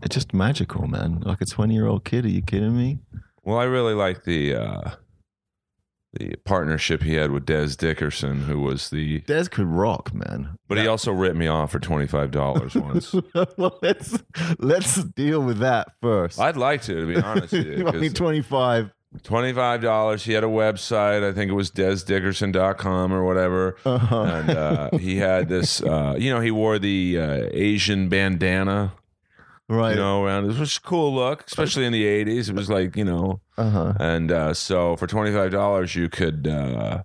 it's 0.04 0.14
just 0.14 0.32
magical, 0.34 0.88
man. 0.88 1.22
Like 1.22 1.42
a 1.42 1.46
twenty 1.46 1.74
year 1.74 1.88
old 1.88 2.06
kid. 2.06 2.26
Are 2.26 2.30
you 2.30 2.44
kidding 2.44 2.78
me? 2.78 3.00
Well, 3.44 3.58
I 3.58 3.64
really 3.64 3.96
like 3.96 4.26
the 4.26 4.56
uh, 4.56 4.92
the 6.18 6.36
partnership 6.46 7.04
he 7.04 7.14
had 7.16 7.32
with 7.32 7.46
Dez 7.46 7.78
Dickerson, 7.78 8.44
who 8.44 8.60
was 8.60 8.90
the. 8.90 9.22
Dez 9.22 9.50
could 9.50 9.68
rock, 9.68 10.14
man. 10.14 10.58
But 10.68 10.78
he 10.78 10.88
also 10.88 11.12
ripped 11.12 11.38
me 11.38 11.48
off 11.48 11.72
for 11.72 11.80
twenty 11.80 12.08
five 12.08 12.32
dollars 12.32 12.76
once. 12.76 13.14
well, 13.58 13.78
let's 13.82 14.22
let's 14.60 15.04
deal 15.04 15.42
with 15.42 15.60
that 15.60 15.94
first. 16.02 16.40
I'd 16.40 16.58
like 16.58 16.82
to, 16.84 16.96
to 16.96 17.08
be 17.08 17.22
honest 17.22 17.54
with 17.54 17.66
you. 17.66 17.88
I 17.88 17.92
mean, 17.92 18.14
twenty 18.14 18.42
five. 18.42 18.92
$25. 19.24 20.22
He 20.22 20.34
had 20.34 20.44
a 20.44 20.48
website. 20.48 21.24
I 21.24 21.32
think 21.32 21.50
it 21.50 21.54
was 21.54 21.72
dezdickerson.com 21.72 23.14
or 23.14 23.24
whatever. 23.24 23.78
Uh-huh. 23.86 24.22
And 24.24 24.50
uh, 24.50 24.98
he 24.98 25.18
had 25.18 25.50
this, 25.50 25.82
uh, 25.82 26.16
you 26.18 26.30
know, 26.30 26.40
he 26.42 26.52
wore 26.52 26.78
the 26.78 27.18
uh, 27.18 27.50
Asian 27.52 28.10
bandana, 28.10 28.94
right. 29.70 29.92
you 29.92 29.96
know, 29.98 30.24
around. 30.24 30.46
It 30.50 30.58
was 30.60 30.78
a 30.78 30.82
cool 30.82 31.14
look, 31.16 31.46
especially 31.48 31.86
in 31.86 31.94
the 31.94 32.04
80s. 32.06 32.50
It 32.50 32.56
was 32.56 32.70
like, 32.70 32.96
you 32.96 33.06
know, 33.06 33.42
Uh 33.58 33.70
huh. 33.70 33.94
and 34.00 34.32
uh, 34.32 34.54
so 34.54 34.96
for 34.96 35.08
$25, 35.08 35.96
you 35.96 36.10
could 36.10 36.48
uh, 36.48 37.04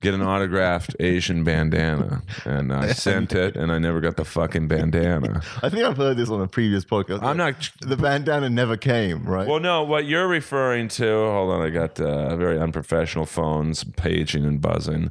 get 0.00 0.14
an 0.14 0.22
autographed 0.22 0.94
Asian 1.00 1.42
bandana. 1.42 2.22
And 2.44 2.72
I 2.72 2.92
sent 2.92 3.32
it, 3.32 3.56
and 3.56 3.72
I 3.72 3.78
never 3.78 4.00
got 4.00 4.16
the 4.16 4.24
fucking 4.24 4.68
bandana. 4.68 5.42
I 5.62 5.68
think 5.68 5.82
I've 5.84 5.96
heard 5.96 6.16
this 6.16 6.30
on 6.30 6.40
a 6.40 6.46
previous 6.46 6.84
podcast. 6.84 7.22
I'm 7.22 7.36
not 7.36 7.70
The 7.80 7.96
bandana 7.96 8.48
never 8.48 8.76
came, 8.76 9.24
right? 9.24 9.46
Well, 9.48 9.60
no, 9.60 9.82
what 9.82 10.04
you're 10.06 10.28
referring 10.28 10.88
to, 10.88 11.04
hold 11.06 11.52
on, 11.52 11.62
I 11.62 11.70
got 11.70 11.98
uh, 12.00 12.36
very 12.36 12.58
unprofessional 12.58 13.26
phones 13.26 13.82
paging 13.84 14.44
and 14.44 14.60
buzzing. 14.60 15.10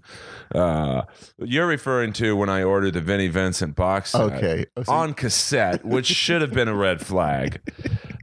Uh, 0.56 1.02
you're 1.40 1.68
referring 1.68 2.14
to 2.14 2.36
when 2.38 2.48
I 2.50 2.64
ordered 2.64 2.94
the 2.94 3.02
Vinnie 3.02 3.28
Vincent 3.28 3.76
box 3.76 4.12
set 4.12 4.22
Okay. 4.22 4.66
Oh, 4.78 4.84
so- 4.84 4.92
on 4.94 5.14
cassette, 5.14 5.84
which 5.84 6.06
should 6.08 6.42
have 6.42 6.54
been 6.54 6.70
a 6.70 6.76
red 6.76 7.02
flag. 7.06 7.60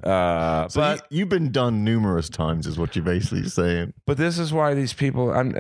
Uh, 0.03 0.69
so 0.69 0.81
but 0.81 1.07
you, 1.11 1.21
you've 1.21 1.29
been 1.31 1.51
done 1.51 1.83
numerous 1.85 2.29
times, 2.29 2.67
is 2.67 2.79
what 2.79 2.95
you're 2.95 3.05
basically 3.05 3.49
saying. 3.49 3.93
but 4.07 4.19
this 4.19 4.39
is 4.39 4.53
why 4.53 4.75
these 4.75 4.93
people 4.93 5.31
I'm 5.33 5.55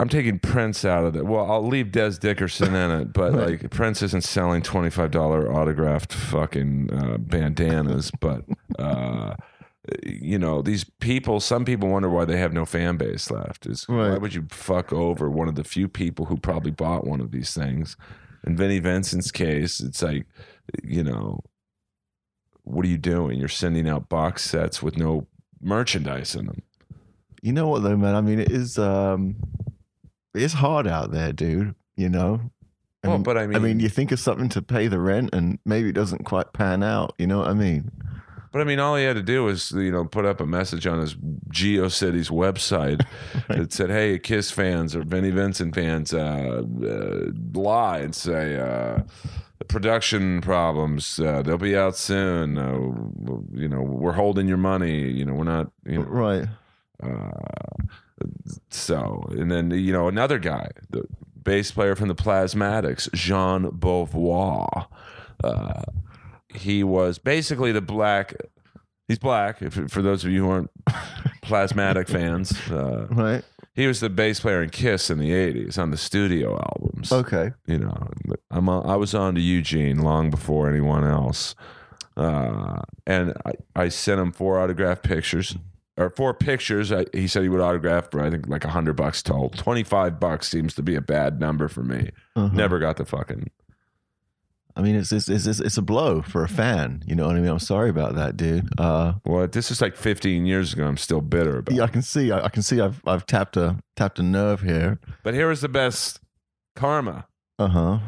I'm 0.00 0.08
taking 0.08 0.40
Prince 0.46 0.84
out 0.84 1.04
of 1.04 1.16
it. 1.16 1.26
Well, 1.26 1.50
I'll 1.50 1.66
leave 1.66 1.86
Dez 1.86 2.18
Dickerson 2.18 2.74
in 2.74 2.90
it, 2.90 3.12
but 3.12 3.32
like 3.32 3.70
Prince 3.70 4.02
isn't 4.02 4.22
selling 4.22 4.62
twenty 4.62 4.90
five 4.90 5.10
dollar 5.10 5.52
autographed 5.52 6.12
fucking 6.12 6.90
uh, 6.92 7.18
bandanas. 7.18 8.10
But 8.20 8.44
uh, 8.78 9.34
you 10.04 10.38
know 10.38 10.62
these 10.62 10.84
people. 10.84 11.40
Some 11.40 11.64
people 11.64 11.88
wonder 11.88 12.08
why 12.08 12.24
they 12.24 12.36
have 12.36 12.52
no 12.52 12.64
fan 12.64 12.96
base 12.96 13.30
left. 13.30 13.66
Is 13.66 13.88
why 13.88 14.16
would 14.16 14.34
you 14.34 14.46
fuck 14.50 14.92
over 14.92 15.30
one 15.30 15.48
of 15.48 15.54
the 15.54 15.64
few 15.64 15.88
people 15.88 16.26
who 16.26 16.36
probably 16.36 16.70
bought 16.70 17.06
one 17.06 17.20
of 17.20 17.30
these 17.30 17.52
things? 17.54 17.96
In 18.46 18.56
Vinnie 18.56 18.78
Vincent's 18.78 19.30
case, 19.30 19.80
it's 19.80 20.02
like 20.02 20.26
you 20.82 21.02
know. 21.02 21.40
What 22.66 22.86
are 22.86 22.88
you 22.88 22.96
doing? 22.96 23.38
You're 23.38 23.48
sending 23.48 23.86
out 23.86 24.08
box 24.08 24.42
sets 24.42 24.82
with 24.82 24.96
no 24.96 25.26
merchandise 25.60 26.34
in 26.34 26.46
them. 26.46 26.62
You 27.42 27.52
know 27.52 27.68
what 27.68 27.82
though, 27.82 27.94
man? 27.94 28.14
I 28.14 28.22
mean, 28.22 28.38
it 28.38 28.50
is 28.50 28.78
um, 28.78 29.36
it's 30.34 30.54
hard 30.54 30.86
out 30.86 31.10
there, 31.12 31.32
dude. 31.32 31.74
You 31.96 32.08
know. 32.08 32.40
I 33.02 33.08
Well, 33.08 33.16
mean- 33.18 33.22
but 33.22 33.36
I 33.38 33.46
mean, 33.46 33.56
I 33.56 33.58
mean, 33.58 33.80
you 33.80 33.88
think 33.88 34.12
of 34.12 34.18
something 34.20 34.48
to 34.50 34.62
pay 34.62 34.88
the 34.88 34.98
rent, 34.98 35.30
and 35.34 35.58
maybe 35.64 35.90
it 35.90 35.94
doesn't 35.94 36.24
quite 36.24 36.52
pan 36.52 36.82
out. 36.82 37.14
You 37.18 37.26
know 37.26 37.38
what 37.38 37.48
I 37.48 37.54
mean? 37.54 37.90
But 38.50 38.60
I 38.60 38.64
mean, 38.64 38.78
all 38.78 38.94
he 38.96 39.02
had 39.04 39.16
to 39.16 39.22
do 39.22 39.42
was, 39.44 39.72
you 39.72 39.90
know, 39.90 40.04
put 40.04 40.24
up 40.24 40.40
a 40.40 40.46
message 40.46 40.86
on 40.86 41.00
his 41.00 41.16
GeoCities 41.16 42.30
website 42.30 43.04
that 43.48 43.72
said, 43.72 43.90
"Hey, 43.90 44.18
Kiss 44.18 44.50
fans 44.52 44.94
or 44.94 45.02
Vinnie 45.02 45.30
Vincent 45.32 45.74
fans, 45.74 46.14
uh, 46.14 46.62
uh, 46.82 47.32
lie 47.52 47.98
and 47.98 48.14
say 48.14 48.56
uh, 48.56 49.02
the 49.58 49.64
production 49.66 50.40
problems. 50.40 51.18
Uh, 51.18 51.42
they'll 51.42 51.58
be 51.58 51.76
out 51.76 51.96
soon. 51.96 52.56
Uh, 52.56 52.74
you 53.52 53.68
know, 53.68 53.82
we're 53.82 54.12
holding 54.12 54.46
your 54.46 54.56
money. 54.56 55.10
You 55.10 55.24
know, 55.24 55.34
we're 55.34 55.44
not. 55.44 55.72
You 55.84 55.98
know, 55.98 56.04
Right. 56.04 56.46
So, 58.70 59.24
and 59.30 59.50
then 59.50 59.70
you 59.70 59.92
know 59.92 60.08
another 60.08 60.38
guy, 60.38 60.68
the 60.90 61.04
bass 61.42 61.70
player 61.70 61.94
from 61.96 62.08
the 62.08 62.14
Plasmatics, 62.14 63.12
Jean 63.12 63.64
Beauvoir. 63.70 64.86
Uh, 65.42 65.82
he 66.54 66.84
was 66.84 67.18
basically 67.18 67.72
the 67.72 67.80
black. 67.80 68.34
He's 69.08 69.18
black. 69.18 69.60
If, 69.60 69.74
for 69.90 70.00
those 70.00 70.24
of 70.24 70.30
you 70.30 70.44
who 70.44 70.50
aren't 70.50 70.70
Plasmatic 71.42 72.08
fans, 72.08 72.52
uh, 72.70 73.06
Right. 73.10 73.44
he 73.74 73.86
was 73.86 74.00
the 74.00 74.08
bass 74.08 74.40
player 74.40 74.62
in 74.62 74.70
Kiss 74.70 75.10
in 75.10 75.18
the 75.18 75.30
'80s 75.30 75.78
on 75.78 75.90
the 75.90 75.96
studio 75.98 76.54
albums. 76.56 77.12
Okay. 77.12 77.50
You 77.66 77.78
know, 77.78 78.08
I'm 78.50 78.68
on, 78.68 78.86
I 78.88 78.96
was 78.96 79.14
on 79.14 79.34
to 79.34 79.40
Eugene 79.40 79.98
long 79.98 80.30
before 80.30 80.70
anyone 80.70 81.04
else, 81.04 81.54
uh, 82.16 82.80
and 83.06 83.34
I, 83.44 83.52
I 83.76 83.88
sent 83.88 84.20
him 84.20 84.32
four 84.32 84.58
autographed 84.58 85.02
pictures 85.02 85.56
or 85.96 86.10
four 86.10 86.34
pictures. 86.34 86.90
I, 86.92 87.06
he 87.12 87.26
said 87.28 87.42
he 87.42 87.48
would 87.48 87.60
autograph 87.60 88.10
for 88.10 88.20
I 88.22 88.30
think 88.30 88.48
like 88.48 88.64
a 88.64 88.70
hundred 88.70 88.94
bucks 88.94 89.22
total. 89.22 89.50
Twenty 89.50 89.82
five 89.84 90.18
bucks 90.20 90.48
seems 90.48 90.74
to 90.74 90.82
be 90.82 90.94
a 90.94 91.00
bad 91.00 91.40
number 91.40 91.68
for 91.68 91.82
me. 91.82 92.10
Uh-huh. 92.36 92.54
Never 92.54 92.78
got 92.78 92.96
the 92.96 93.04
fucking. 93.04 93.50
I 94.76 94.82
mean, 94.82 94.96
it's 94.96 95.12
it's, 95.12 95.28
it's 95.28 95.46
it's 95.46 95.76
a 95.76 95.82
blow 95.82 96.20
for 96.20 96.42
a 96.42 96.48
fan. 96.48 97.04
You 97.06 97.14
know 97.14 97.26
what 97.26 97.36
I 97.36 97.40
mean? 97.40 97.48
I'm 97.50 97.60
sorry 97.60 97.90
about 97.90 98.16
that, 98.16 98.36
dude. 98.36 98.68
Uh, 98.76 99.14
Well, 99.24 99.46
this 99.46 99.70
is 99.70 99.80
like 99.80 99.94
15 99.94 100.46
years 100.46 100.72
ago. 100.72 100.84
I'm 100.84 100.96
still 100.96 101.20
bitter 101.20 101.58
about. 101.58 101.76
yeah, 101.76 101.84
I 101.84 101.86
can 101.86 102.02
see. 102.02 102.32
I, 102.32 102.46
I 102.46 102.48
can 102.48 102.62
see. 102.62 102.80
I've 102.80 103.00
I've 103.06 103.24
tapped 103.24 103.56
a 103.56 103.78
tapped 103.94 104.18
a 104.18 104.24
nerve 104.24 104.62
here. 104.62 104.98
But 105.22 105.34
here 105.34 105.52
is 105.52 105.60
the 105.60 105.68
best 105.68 106.18
karma. 106.74 107.26
Uh 107.56 107.68
huh. 107.68 107.98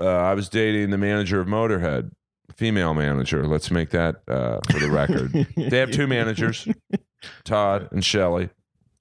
Uh, 0.00 0.06
I 0.06 0.32
was 0.34 0.48
dating 0.48 0.88
the 0.90 0.98
manager 0.98 1.38
of 1.40 1.46
Motorhead, 1.46 2.10
female 2.56 2.94
manager. 2.94 3.46
Let's 3.46 3.70
make 3.70 3.90
that 3.90 4.22
uh, 4.28 4.60
for 4.70 4.78
the 4.78 4.90
record. 4.90 5.46
They 5.56 5.78
have 5.78 5.90
two 5.90 6.06
managers, 6.06 6.68
Todd 7.44 7.88
and 7.90 8.04
Shelly. 8.04 8.50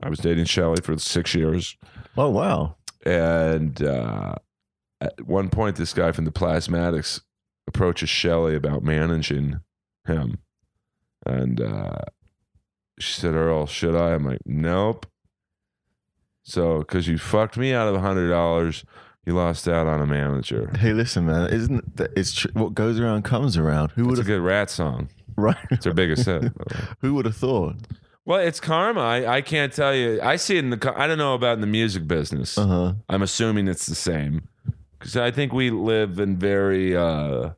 I 0.01 0.09
was 0.09 0.19
dating 0.19 0.45
Shelly 0.45 0.81
for 0.81 0.97
six 0.97 1.33
years. 1.35 1.77
Oh 2.17 2.29
wow. 2.29 2.75
And 3.05 3.81
uh, 3.81 4.35
at 5.01 5.27
one 5.27 5.49
point, 5.49 5.75
this 5.75 5.93
guy 5.93 6.11
from 6.11 6.25
the 6.25 6.31
Plasmatics 6.31 7.21
approaches 7.67 8.09
Shelly 8.09 8.55
about 8.55 8.83
managing 8.83 9.59
him. 10.05 10.39
And 11.25 11.61
uh, 11.61 11.99
she 12.99 13.19
said, 13.19 13.33
Earl, 13.33 13.65
should 13.65 13.95
I? 13.95 14.13
I'm 14.13 14.25
like, 14.25 14.41
nope. 14.45 15.05
So, 16.43 16.79
because 16.79 17.07
you 17.07 17.17
fucked 17.17 17.57
me 17.57 17.73
out 17.73 17.87
of 17.87 17.95
a 17.95 17.99
$100, 17.99 18.83
you 19.25 19.33
lost 19.33 19.67
out 19.67 19.87
on 19.87 20.01
a 20.01 20.05
manager. 20.07 20.71
Hey, 20.77 20.93
listen, 20.93 21.25
man. 21.25 21.49
Isn't 21.51 21.95
that 21.97 22.11
it's 22.17 22.33
tr- 22.33 22.49
what 22.53 22.73
goes 22.73 22.99
around 22.99 23.23
comes 23.23 23.57
around? 23.57 23.91
Who 23.91 24.03
would 24.05 24.19
It's 24.19 24.27
a 24.27 24.31
have 24.31 24.39
good 24.41 24.45
Ratt 24.45 24.69
song. 24.69 25.09
right? 25.37 25.55
It's 25.71 25.83
their 25.85 25.93
biggest 25.93 26.25
hit. 26.25 26.41
by 26.41 26.49
the 26.67 26.75
way. 26.75 26.85
Who 27.01 27.13
would 27.15 27.25
have 27.25 27.35
thought? 27.37 27.75
Well, 28.25 28.39
it's 28.39 28.59
karma. 28.59 29.01
I, 29.01 29.35
I 29.37 29.41
can't 29.41 29.73
tell 29.73 29.93
you. 29.93 30.19
I 30.21 30.37
see 30.37 30.55
it 30.57 30.63
in 30.63 30.69
the. 30.69 30.77
co- 30.77 30.93
I 30.95 31.07
don't 31.07 31.17
know 31.17 31.33
about 31.33 31.53
in 31.55 31.61
the 31.61 31.67
music 31.67 32.07
business. 32.07 32.57
Uh 32.57 32.67
huh. 32.67 32.93
I'm 33.09 33.21
assuming 33.21 33.67
it's 33.67 33.85
the 33.85 33.95
same 33.95 34.47
because 34.97 35.17
I 35.17 35.29
think 35.31 35.51
we 35.51 35.69
live 35.71 36.19
in 36.19 36.37
very 36.37 36.95
uh, 36.95 37.49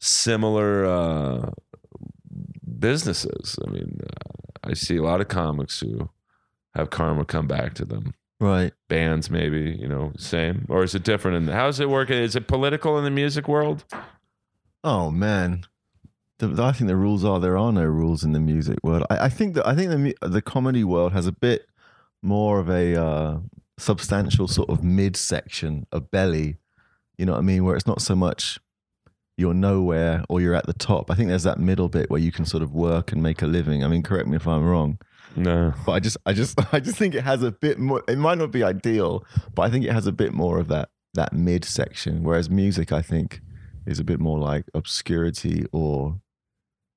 similar 0.00 0.84
uh, 0.84 1.50
businesses. 2.78 3.58
I 3.66 3.70
mean, 3.70 4.00
uh, 4.02 4.68
I 4.70 4.74
see 4.74 4.96
a 4.96 5.02
lot 5.02 5.20
of 5.20 5.28
comics 5.28 5.80
who 5.80 6.08
have 6.74 6.90
karma 6.90 7.24
come 7.24 7.46
back 7.46 7.74
to 7.74 7.84
them. 7.84 8.14
Right. 8.40 8.72
Bands, 8.88 9.30
maybe 9.30 9.76
you 9.78 9.88
know, 9.88 10.12
same 10.16 10.66
or 10.68 10.84
is 10.84 10.94
it 10.94 11.02
different? 11.02 11.36
And 11.36 11.48
how's 11.48 11.80
it 11.80 11.90
working? 11.90 12.18
Is 12.18 12.36
it 12.36 12.46
political 12.46 12.96
in 12.98 13.04
the 13.04 13.10
music 13.10 13.48
world? 13.48 13.84
Oh 14.84 15.10
man. 15.10 15.64
The, 16.38 16.62
I 16.62 16.70
think 16.70 16.86
the 16.86 16.96
rules 16.96 17.24
are 17.24 17.40
there 17.40 17.58
are 17.58 17.72
no 17.72 17.84
rules 17.84 18.22
in 18.22 18.32
the 18.32 18.40
music 18.40 18.78
world. 18.84 19.04
I, 19.10 19.24
I 19.24 19.28
think 19.28 19.54
that 19.54 19.66
I 19.66 19.74
think 19.74 19.90
the 19.90 20.28
the 20.28 20.42
comedy 20.42 20.84
world 20.84 21.12
has 21.12 21.26
a 21.26 21.32
bit 21.32 21.66
more 22.22 22.60
of 22.60 22.68
a 22.68 22.94
uh, 22.94 23.38
substantial 23.76 24.46
sort 24.46 24.70
of 24.70 24.84
mid 24.84 25.16
section 25.16 25.86
of 25.90 26.10
belly. 26.12 26.58
You 27.16 27.26
know 27.26 27.32
what 27.32 27.38
I 27.38 27.42
mean? 27.42 27.64
Where 27.64 27.74
it's 27.74 27.88
not 27.88 28.00
so 28.00 28.14
much 28.14 28.60
you're 29.36 29.54
nowhere 29.54 30.24
or 30.28 30.40
you're 30.40 30.54
at 30.54 30.66
the 30.66 30.72
top. 30.72 31.10
I 31.10 31.14
think 31.14 31.28
there's 31.28 31.44
that 31.44 31.60
middle 31.60 31.88
bit 31.88 32.10
where 32.10 32.20
you 32.20 32.32
can 32.32 32.44
sort 32.44 32.62
of 32.62 32.74
work 32.74 33.12
and 33.12 33.22
make 33.22 33.40
a 33.40 33.46
living. 33.46 33.84
I 33.84 33.88
mean, 33.88 34.02
correct 34.02 34.28
me 34.28 34.36
if 34.36 34.48
I'm 34.48 34.64
wrong, 34.64 34.98
No. 35.38 35.72
but 35.86 35.92
I 35.92 36.00
just 36.00 36.16
I 36.26 36.32
just 36.32 36.58
I 36.74 36.80
just 36.80 36.96
think 36.98 37.14
it 37.14 37.24
has 37.24 37.42
a 37.42 37.50
bit 37.52 37.78
more. 37.78 38.02
It 38.08 38.18
might 38.18 38.38
not 38.38 38.50
be 38.50 38.62
ideal, 38.62 39.24
but 39.54 39.62
I 39.62 39.70
think 39.70 39.84
it 39.84 39.92
has 39.92 40.06
a 40.06 40.12
bit 40.12 40.32
more 40.32 40.58
of 40.58 40.68
that 40.68 40.90
that 41.14 41.32
mid 41.32 41.64
section. 41.64 42.22
Whereas 42.22 42.50
music, 42.50 42.92
I 42.92 43.02
think, 43.02 43.40
is 43.86 43.98
a 43.98 44.04
bit 44.04 44.20
more 44.20 44.38
like 44.38 44.64
obscurity 44.74 45.64
or 45.72 46.20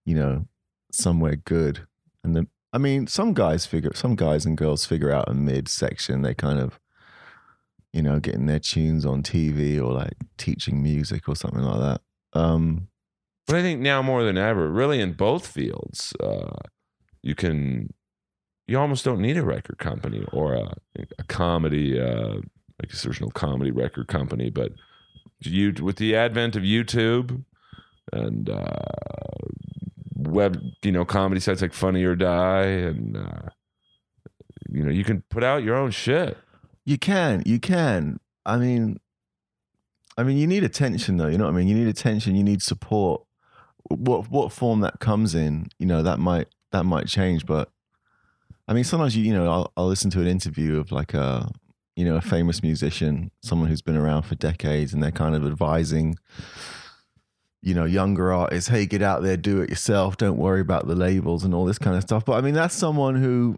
you 0.06 0.16
know 0.16 0.46
somewhere 0.92 1.36
good. 1.36 1.88
And 2.24 2.36
the 2.36 2.48
I 2.74 2.78
mean, 2.78 3.08
some 3.08 3.34
guys 3.34 3.66
figure 3.66 3.92
some 3.96 4.16
guys 4.16 4.46
and 4.46 4.58
girls 4.58 4.86
figure 4.86 5.12
out 5.12 5.30
a 5.30 5.34
mid 5.34 5.68
section. 5.68 6.22
They 6.22 6.34
kind 6.34 6.60
of 6.60 6.80
you 7.94 8.02
know 8.02 8.20
getting 8.20 8.46
their 8.46 8.60
tunes 8.60 9.06
on 9.06 9.24
TV 9.24 9.78
or 9.78 9.94
like 9.94 10.14
teaching 10.38 10.82
music 10.82 11.28
or 11.30 11.36
something 11.36 11.62
like 11.64 11.80
that. 11.82 12.02
Um, 12.40 12.88
But 13.48 13.58
I 13.58 13.62
think 13.62 13.82
now 13.82 14.02
more 14.02 14.24
than 14.24 14.38
ever, 14.38 14.70
really 14.70 15.02
in 15.02 15.14
both 15.14 15.46
fields, 15.48 16.14
uh, 16.22 16.56
you 17.22 17.36
can, 17.36 17.94
you 18.72 18.80
almost 18.80 19.04
don't 19.04 19.20
need 19.20 19.36
a 19.36 19.44
record 19.44 19.78
company 19.80 20.26
or 20.32 20.54
a, 20.54 20.74
a 21.20 21.24
comedy. 21.28 22.00
Uh, 22.00 22.38
I 22.82 22.88
guess 22.88 23.04
there's 23.04 23.20
no 23.20 23.28
comedy 23.28 23.70
record 23.70 24.08
company, 24.08 24.50
but 24.50 24.72
you 25.42 25.74
with 25.82 25.98
the 25.98 26.16
advent 26.16 26.56
of 26.56 26.64
YouTube 26.64 27.44
and 28.14 28.50
uh, 28.50 28.86
web, 30.16 30.58
you 30.84 30.94
know, 30.94 31.04
comedy 31.04 31.42
sites 31.42 31.62
like 31.62 31.74
Funny 31.74 32.04
or 32.06 32.16
Die, 32.16 32.64
and 32.64 33.18
uh, 33.18 33.50
you 34.70 34.86
know, 34.86 34.92
you 34.92 35.04
can 35.04 35.22
put 35.30 35.44
out 35.44 35.64
your 35.64 35.76
own 35.76 35.92
shit. 35.92 36.38
You 36.86 36.98
can, 36.98 37.44
you 37.46 37.60
can. 37.60 38.22
I 38.46 38.58
mean, 38.58 39.02
I 40.18 40.24
mean, 40.24 40.38
you 40.38 40.48
need 40.48 40.64
attention 40.64 41.18
though. 41.18 41.28
You 41.28 41.38
know 41.38 41.44
what 41.44 41.54
I 41.54 41.58
mean? 41.58 41.68
You 41.68 41.76
need 41.76 41.90
attention. 41.90 42.36
You 42.36 42.44
need 42.44 42.62
support. 42.62 43.24
What 43.90 44.32
what 44.32 44.54
form 44.54 44.80
that 44.80 45.02
comes 45.02 45.36
in, 45.36 45.68
you 45.78 45.86
know, 45.86 46.02
that 46.04 46.20
might 46.20 46.48
that 46.72 46.86
might 46.86 47.08
change. 47.08 47.46
But 47.46 47.70
I 48.72 48.74
mean, 48.74 48.86
sometimes 48.86 49.18
you 49.18 49.26
you 49.26 49.34
know 49.34 49.52
I'll, 49.52 49.74
I'll 49.76 49.88
listen 49.88 50.10
to 50.12 50.22
an 50.22 50.28
interview 50.28 50.80
of 50.80 50.94
like 50.94 51.14
a 51.14 51.52
you 51.98 52.06
know 52.06 52.16
a 52.16 52.22
famous 52.22 52.64
musician, 52.64 53.30
someone 53.44 53.68
who's 53.68 53.82
been 53.82 53.98
around 53.98 54.22
for 54.22 54.36
decades, 54.36 54.94
and 54.94 55.04
they're 55.04 55.12
kind 55.12 55.36
of 55.36 55.46
advising 55.46 56.16
you 57.62 57.74
know 57.74 57.84
younger 57.84 58.32
artists, 58.32 58.70
hey, 58.70 58.86
get 58.86 59.02
out 59.02 59.24
there, 59.24 59.36
do 59.36 59.60
it 59.60 59.70
yourself, 59.70 60.16
don't 60.16 60.38
worry 60.38 60.62
about 60.62 60.88
the 60.88 60.96
labels 60.96 61.44
and 61.44 61.54
all 61.54 61.66
this 61.66 61.78
kind 61.78 61.98
of 61.98 62.04
stuff. 62.04 62.24
But 62.24 62.38
I 62.38 62.42
mean, 62.42 62.54
that's 62.54 62.74
someone 62.74 63.16
who 63.16 63.58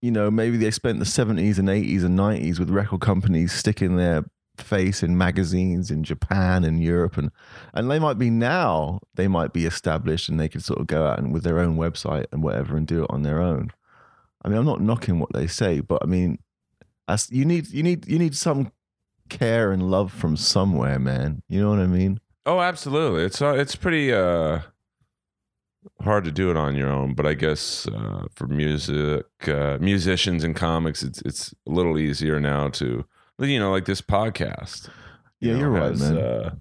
you 0.00 0.12
know 0.12 0.30
maybe 0.30 0.58
they 0.58 0.70
spent 0.70 1.00
the 1.00 1.06
seventies 1.06 1.58
and 1.58 1.68
eighties 1.68 2.04
and 2.04 2.14
nineties 2.14 2.60
with 2.60 2.70
record 2.70 3.00
companies 3.00 3.50
sticking 3.50 3.96
their 3.96 4.24
face 4.58 5.02
in 5.02 5.18
magazines 5.18 5.90
in 5.90 6.04
Japan 6.04 6.62
and 6.62 6.80
Europe 6.80 7.16
and 7.16 7.32
and 7.72 7.90
they 7.90 7.98
might 7.98 8.20
be 8.20 8.30
now 8.30 9.00
they 9.16 9.26
might 9.26 9.52
be 9.52 9.66
established 9.66 10.28
and 10.28 10.38
they 10.38 10.48
could 10.48 10.62
sort 10.62 10.78
of 10.78 10.86
go 10.86 11.04
out 11.04 11.18
and 11.18 11.32
with 11.32 11.42
their 11.42 11.58
own 11.58 11.76
website 11.76 12.26
and 12.30 12.44
whatever 12.44 12.76
and 12.76 12.86
do 12.86 13.02
it 13.02 13.10
on 13.10 13.24
their 13.24 13.40
own. 13.40 13.72
I 14.44 14.48
mean, 14.48 14.58
I'm 14.58 14.66
not 14.66 14.80
knocking 14.80 15.18
what 15.18 15.32
they 15.32 15.46
say, 15.46 15.80
but 15.80 16.02
I 16.02 16.06
mean, 16.06 16.38
as 17.08 17.30
you 17.30 17.44
need 17.44 17.68
you 17.68 17.82
need 17.82 18.06
you 18.06 18.18
need 18.18 18.36
some 18.36 18.72
care 19.28 19.72
and 19.72 19.90
love 19.90 20.12
from 20.12 20.36
somewhere, 20.36 20.98
man. 20.98 21.42
You 21.48 21.60
know 21.62 21.70
what 21.70 21.78
I 21.80 21.86
mean? 21.86 22.20
Oh, 22.46 22.60
absolutely. 22.60 23.22
It's 23.24 23.40
uh, 23.40 23.54
it's 23.54 23.74
pretty 23.76 24.12
uh, 24.12 24.60
hard 26.02 26.24
to 26.24 26.32
do 26.32 26.50
it 26.50 26.56
on 26.56 26.74
your 26.76 26.88
own, 26.90 27.14
but 27.14 27.26
I 27.26 27.34
guess 27.34 27.86
uh, 27.88 28.26
for 28.34 28.46
music 28.46 29.24
uh, 29.48 29.78
musicians 29.80 30.44
and 30.44 30.54
comics, 30.54 31.02
it's 31.02 31.22
it's 31.22 31.54
a 31.66 31.70
little 31.70 31.98
easier 31.98 32.40
now 32.40 32.68
to 32.70 33.04
you 33.38 33.58
know 33.58 33.70
like 33.70 33.86
this 33.86 34.02
podcast. 34.02 34.88
you 35.40 35.48
Yeah, 35.48 35.54
know, 35.54 35.60
you're 35.60 35.70
right, 35.70 35.96
man. 35.96 36.16
Uh, 36.18 36.54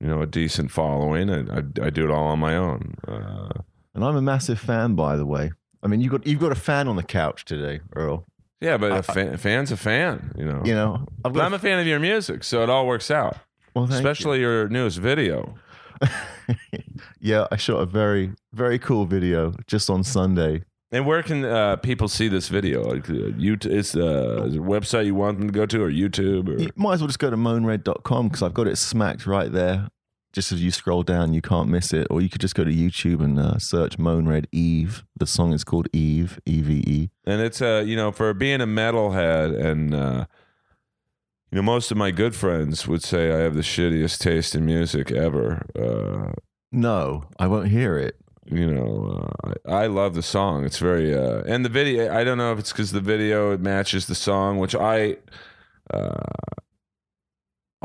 you 0.00 0.06
know, 0.08 0.22
a 0.22 0.26
decent 0.26 0.70
following. 0.70 1.30
I, 1.30 1.40
I 1.58 1.86
I 1.86 1.90
do 1.90 2.04
it 2.04 2.10
all 2.10 2.24
on 2.26 2.38
my 2.38 2.56
own. 2.56 2.94
Uh, 3.06 3.62
And 3.94 4.04
I'm 4.04 4.16
a 4.16 4.22
massive 4.22 4.58
fan, 4.60 4.94
by 4.94 5.16
the 5.16 5.24
way. 5.24 5.52
I 5.86 5.88
mean, 5.88 6.00
you 6.00 6.10
got 6.10 6.26
you've 6.26 6.40
got 6.40 6.50
a 6.50 6.56
fan 6.56 6.88
on 6.88 6.96
the 6.96 7.04
couch 7.04 7.44
today, 7.44 7.78
Earl. 7.94 8.24
yeah, 8.60 8.76
but 8.76 8.90
I- 8.90 8.98
a 8.98 9.02
fan, 9.04 9.34
a 9.34 9.38
fan's 9.38 9.70
a 9.70 9.76
fan. 9.76 10.32
You 10.36 10.44
know. 10.44 10.62
You 10.64 10.74
know, 10.74 11.06
I've 11.24 11.32
but 11.32 11.42
I'm 11.44 11.54
a 11.54 11.60
fan 11.60 11.78
of 11.78 11.86
your 11.86 12.00
music, 12.00 12.42
so 12.42 12.64
it 12.64 12.68
all 12.68 12.88
works 12.88 13.08
out. 13.08 13.36
well, 13.72 13.86
thank 13.86 14.02
you. 14.02 14.08
Especially 14.10 14.40
your 14.40 14.68
newest 14.68 14.98
video. 14.98 15.54
yeah, 17.20 17.46
I 17.52 17.56
shot 17.56 17.76
a 17.76 17.86
very 17.86 18.32
very 18.52 18.80
cool 18.80 19.06
video 19.06 19.54
just 19.68 19.88
on 19.88 20.02
Sunday. 20.02 20.64
And 20.90 21.06
where 21.06 21.22
can 21.22 21.44
uh, 21.44 21.76
people 21.76 22.08
see 22.08 22.26
this 22.28 22.48
video? 22.48 22.82
Like, 22.82 23.08
uh, 23.10 23.34
YouTube, 23.38 23.70
is, 23.72 23.94
uh, 23.96 24.44
is 24.46 24.54
a 24.54 24.58
website 24.58 25.06
you 25.06 25.16
want 25.16 25.38
them 25.38 25.48
to 25.48 25.52
go 25.52 25.66
to, 25.66 25.82
or 25.82 25.90
YouTube, 25.90 26.48
or 26.48 26.62
You 26.62 26.70
might 26.76 26.94
as 26.94 27.00
well 27.00 27.08
just 27.08 27.18
go 27.18 27.28
to 27.28 27.36
moanred.com 27.36 28.28
because 28.28 28.42
I've 28.42 28.54
got 28.54 28.68
it 28.68 28.76
smacked 28.76 29.26
right 29.26 29.50
there. 29.50 29.88
Just 30.36 30.52
as 30.52 30.62
you 30.62 30.70
scroll 30.70 31.02
down, 31.02 31.32
you 31.32 31.40
can't 31.40 31.70
miss 31.70 31.94
it. 31.94 32.06
Or 32.10 32.20
you 32.20 32.28
could 32.28 32.42
just 32.42 32.54
go 32.54 32.62
to 32.62 32.70
YouTube 32.70 33.24
and 33.24 33.38
uh, 33.38 33.58
search 33.58 33.96
Moanred 33.96 34.44
Eve. 34.52 35.02
The 35.16 35.26
song 35.26 35.54
is 35.54 35.64
called 35.64 35.88
Eve, 35.94 36.38
E 36.44 36.60
V 36.60 36.84
E. 36.86 37.10
and 37.24 37.40
it's 37.40 37.62
uh, 37.62 37.82
you 37.86 37.96
know, 37.96 38.12
for 38.12 38.34
being 38.34 38.60
a 38.60 38.66
metalhead, 38.66 39.58
and 39.58 39.94
uh, 39.94 40.26
you 41.50 41.56
know, 41.56 41.62
most 41.62 41.90
of 41.90 41.96
my 41.96 42.10
good 42.10 42.34
friends 42.34 42.86
would 42.86 43.02
say 43.02 43.32
I 43.32 43.38
have 43.38 43.54
the 43.54 43.62
shittiest 43.62 44.18
taste 44.18 44.54
in 44.54 44.66
music 44.66 45.10
ever. 45.10 45.64
Uh, 45.74 46.32
No, 46.70 47.24
I 47.38 47.46
won't 47.46 47.68
hear 47.68 47.96
it. 47.96 48.16
you 48.44 48.66
know, 48.70 49.30
uh, 49.42 49.54
I, 49.66 49.84
I 49.84 49.86
love 49.86 50.12
the 50.14 50.22
song. 50.22 50.66
It's 50.66 50.78
very 50.78 51.14
uh, 51.14 51.44
and 51.46 51.64
the 51.64 51.70
video. 51.70 52.14
I 52.14 52.24
don't 52.24 52.36
know 52.36 52.52
if 52.52 52.58
it's 52.58 52.72
because 52.72 52.92
the 52.92 53.00
video 53.00 53.52
it 53.52 53.60
matches 53.60 54.04
the 54.04 54.14
song, 54.14 54.58
which 54.58 54.74
I 54.74 55.16
uh, 55.94 56.20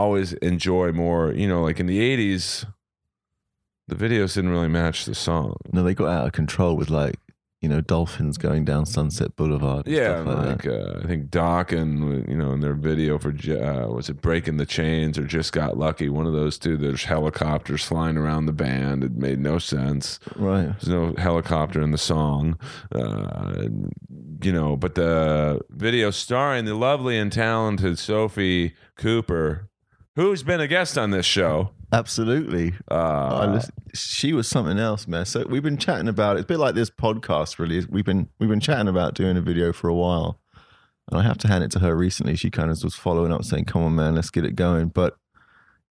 always 0.02 0.34
enjoy 0.34 0.92
more. 0.92 1.32
You 1.32 1.48
know, 1.48 1.62
like 1.64 1.80
in 1.80 1.86
the 1.88 2.00
'80s, 2.00 2.66
the 3.88 3.96
videos 3.96 4.36
didn't 4.36 4.52
really 4.52 4.68
match 4.68 5.06
the 5.06 5.16
song. 5.16 5.58
No, 5.72 5.84
they 5.84 5.94
got 5.94 6.08
out 6.10 6.28
of 6.28 6.34
control 6.34 6.76
with 6.78 6.90
like, 6.90 7.16
you 7.60 7.70
know, 7.70 7.82
dolphins 7.82 8.38
going 8.38 8.66
down 8.66 8.86
Sunset 8.86 9.36
Boulevard. 9.36 9.86
and 9.86 9.96
Yeah, 9.96 10.20
like, 10.20 10.66
like 10.66 10.68
uh, 10.68 11.02
I 11.04 11.08
think 11.08 11.30
Dokken 11.30 12.28
you 12.28 12.38
know 12.38 12.54
in 12.54 12.62
their 12.62 12.74
video 12.74 13.20
for 13.20 13.30
uh, 13.30 13.88
was 13.88 14.10
it 14.10 14.22
Breaking 14.22 14.58
the 14.58 14.66
Chains 14.66 15.18
or 15.18 15.26
Just 15.26 15.54
Got 15.54 15.78
Lucky? 15.78 16.10
One 16.10 16.26
of 16.26 16.34
those 16.34 16.58
two. 16.58 16.78
There's 16.78 17.04
helicopters 17.04 17.84
flying 17.84 18.18
around 18.18 18.46
the 18.46 18.54
band. 18.54 19.04
It 19.04 19.12
made 19.14 19.40
no 19.40 19.60
sense. 19.60 20.20
Right. 20.36 20.72
There's 20.80 20.88
no 20.88 21.14
helicopter 21.18 21.82
in 21.82 21.92
the 21.92 21.98
song, 22.00 22.58
uh, 22.96 23.68
you 24.42 24.52
know. 24.52 24.76
But 24.76 24.96
the 24.96 25.60
video 25.70 26.12
starring 26.12 26.66
the 26.66 26.76
lovely 26.76 27.18
and 27.20 27.32
talented 27.32 28.00
Sophie 28.00 28.74
Cooper, 28.96 29.70
who's 30.16 30.44
been 30.44 30.60
a 30.60 30.68
guest 30.68 30.98
on 30.98 31.12
this 31.12 31.26
show. 31.26 31.72
Absolutely. 31.94 32.74
Uh, 32.90 33.52
listen- 33.54 33.74
she 33.94 34.32
was 34.34 34.48
something 34.48 34.80
else, 34.80 35.08
man. 35.08 35.26
So 35.26 35.46
we've 35.48 35.64
been 35.64 35.78
chatting 35.78 36.08
about 36.08 36.38
it. 36.38 36.40
It's 36.42 36.46
a 36.46 36.54
bit 36.54 36.60
like 36.60 36.76
this 36.76 36.90
podcast, 36.90 37.60
really. 37.60 37.86
We've 37.90 38.06
been 38.06 38.30
we've 38.40 38.50
been 38.50 38.62
chatting 38.62 38.88
about 38.88 39.14
doing 39.14 39.36
a 39.38 39.42
video 39.42 39.74
for 39.74 39.90
a 39.90 39.94
while, 39.94 40.40
and 41.10 41.20
I 41.20 41.24
have 41.24 41.38
to 41.40 41.48
hand 41.48 41.64
it 41.64 41.72
to 41.72 41.80
her. 41.80 41.96
Recently, 41.96 42.36
she 42.36 42.50
kind 42.50 42.72
of 42.72 42.82
was 42.84 42.96
following 42.96 43.34
up, 43.34 43.44
saying, 43.44 43.66
"Come 43.66 43.84
on, 43.84 43.96
man, 43.96 44.16
let's 44.16 44.30
get 44.30 44.46
it 44.46 44.56
going." 44.56 44.88
But 44.90 45.18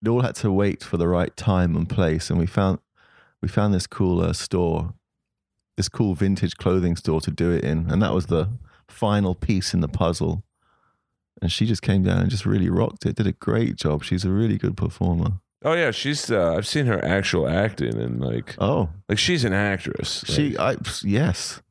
it 0.03 0.09
all 0.09 0.21
had 0.21 0.35
to 0.35 0.51
wait 0.51 0.83
for 0.83 0.97
the 0.97 1.07
right 1.07 1.35
time 1.35 1.75
and 1.75 1.89
place, 1.89 2.29
and 2.29 2.37
we 2.37 2.45
found 2.45 2.79
we 3.41 3.47
found 3.47 3.73
this 3.73 3.87
cool 3.87 4.21
uh, 4.21 4.33
store, 4.33 4.93
this 5.75 5.89
cool 5.89 6.13
vintage 6.13 6.57
clothing 6.57 6.95
store 6.95 7.21
to 7.21 7.31
do 7.31 7.51
it 7.51 7.63
in, 7.63 7.89
and 7.89 8.01
that 8.03 8.13
was 8.13 8.27
the 8.27 8.49
final 8.87 9.33
piece 9.33 9.73
in 9.73 9.79
the 9.79 9.87
puzzle. 9.87 10.43
And 11.41 11.51
she 11.51 11.65
just 11.65 11.81
came 11.81 12.03
down 12.03 12.19
and 12.19 12.29
just 12.29 12.45
really 12.45 12.69
rocked 12.69 13.05
it. 13.05 13.15
Did 13.15 13.27
a 13.27 13.31
great 13.33 13.75
job. 13.75 14.03
She's 14.03 14.25
a 14.25 14.31
really 14.31 14.57
good 14.57 14.75
performer. 14.75 15.33
oh 15.63 15.73
yeah, 15.73 15.91
she's. 15.91 16.31
Uh, 16.31 16.55
I've 16.55 16.67
seen 16.67 16.85
her 16.87 17.03
actual 17.05 17.47
acting 17.47 17.97
and 17.99 18.19
like 18.19 18.55
Oh, 18.59 18.89
like 19.09 19.19
she's 19.19 19.43
an 19.43 19.53
actress. 19.53 20.23
She, 20.27 20.57
I, 20.57 20.77
yes. 21.03 21.61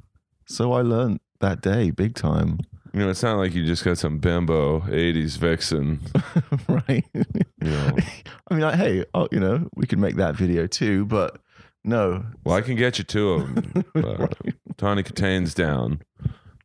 So 0.47 0.73
I 0.73 0.83
learned 0.83 1.19
that 1.41 1.61
day, 1.63 1.91
big 1.91 2.15
time. 2.15 2.61
You 2.95 3.01
know, 3.01 3.11
it's 3.11 3.23
not 3.23 3.37
like 3.37 3.55
you 3.55 3.67
just 3.67 3.85
got 3.85 3.99
some 3.99 4.19
bimbo 4.19 4.81
'80s 4.81 5.37
vixen. 5.37 6.01
right. 6.69 7.05
You 7.13 7.25
know, 7.61 7.97
I 8.51 8.55
mean, 8.55 8.63
like, 8.63 8.77
hey, 8.77 9.05
oh, 9.13 9.29
you 9.33 9.41
know, 9.41 9.69
we 9.75 9.87
could 9.87 9.99
make 9.99 10.17
that 10.17 10.35
video 10.37 10.67
too, 10.67 11.05
but 11.07 11.39
no. 11.85 12.25
well, 12.45 12.57
I 12.57 12.61
can 12.63 12.77
get 12.77 12.99
you 12.99 13.05
two 13.05 13.31
of 13.31 13.55
them. 13.55 13.85
Uh, 13.97 14.29
Tawny 14.77 15.03
Kitaen's 15.03 15.55
down, 15.55 16.01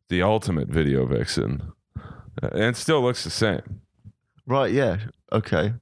the 0.08 0.22
ultimate 0.22 0.68
video 0.68 1.04
vixen, 1.06 1.60
uh, 1.60 1.70
and 2.40 2.62
it 2.62 2.76
still 2.76 3.02
looks 3.02 3.24
the 3.24 3.30
same. 3.30 3.80
Right. 4.46 4.72
Yeah. 4.72 4.98
Okay. 5.32 5.74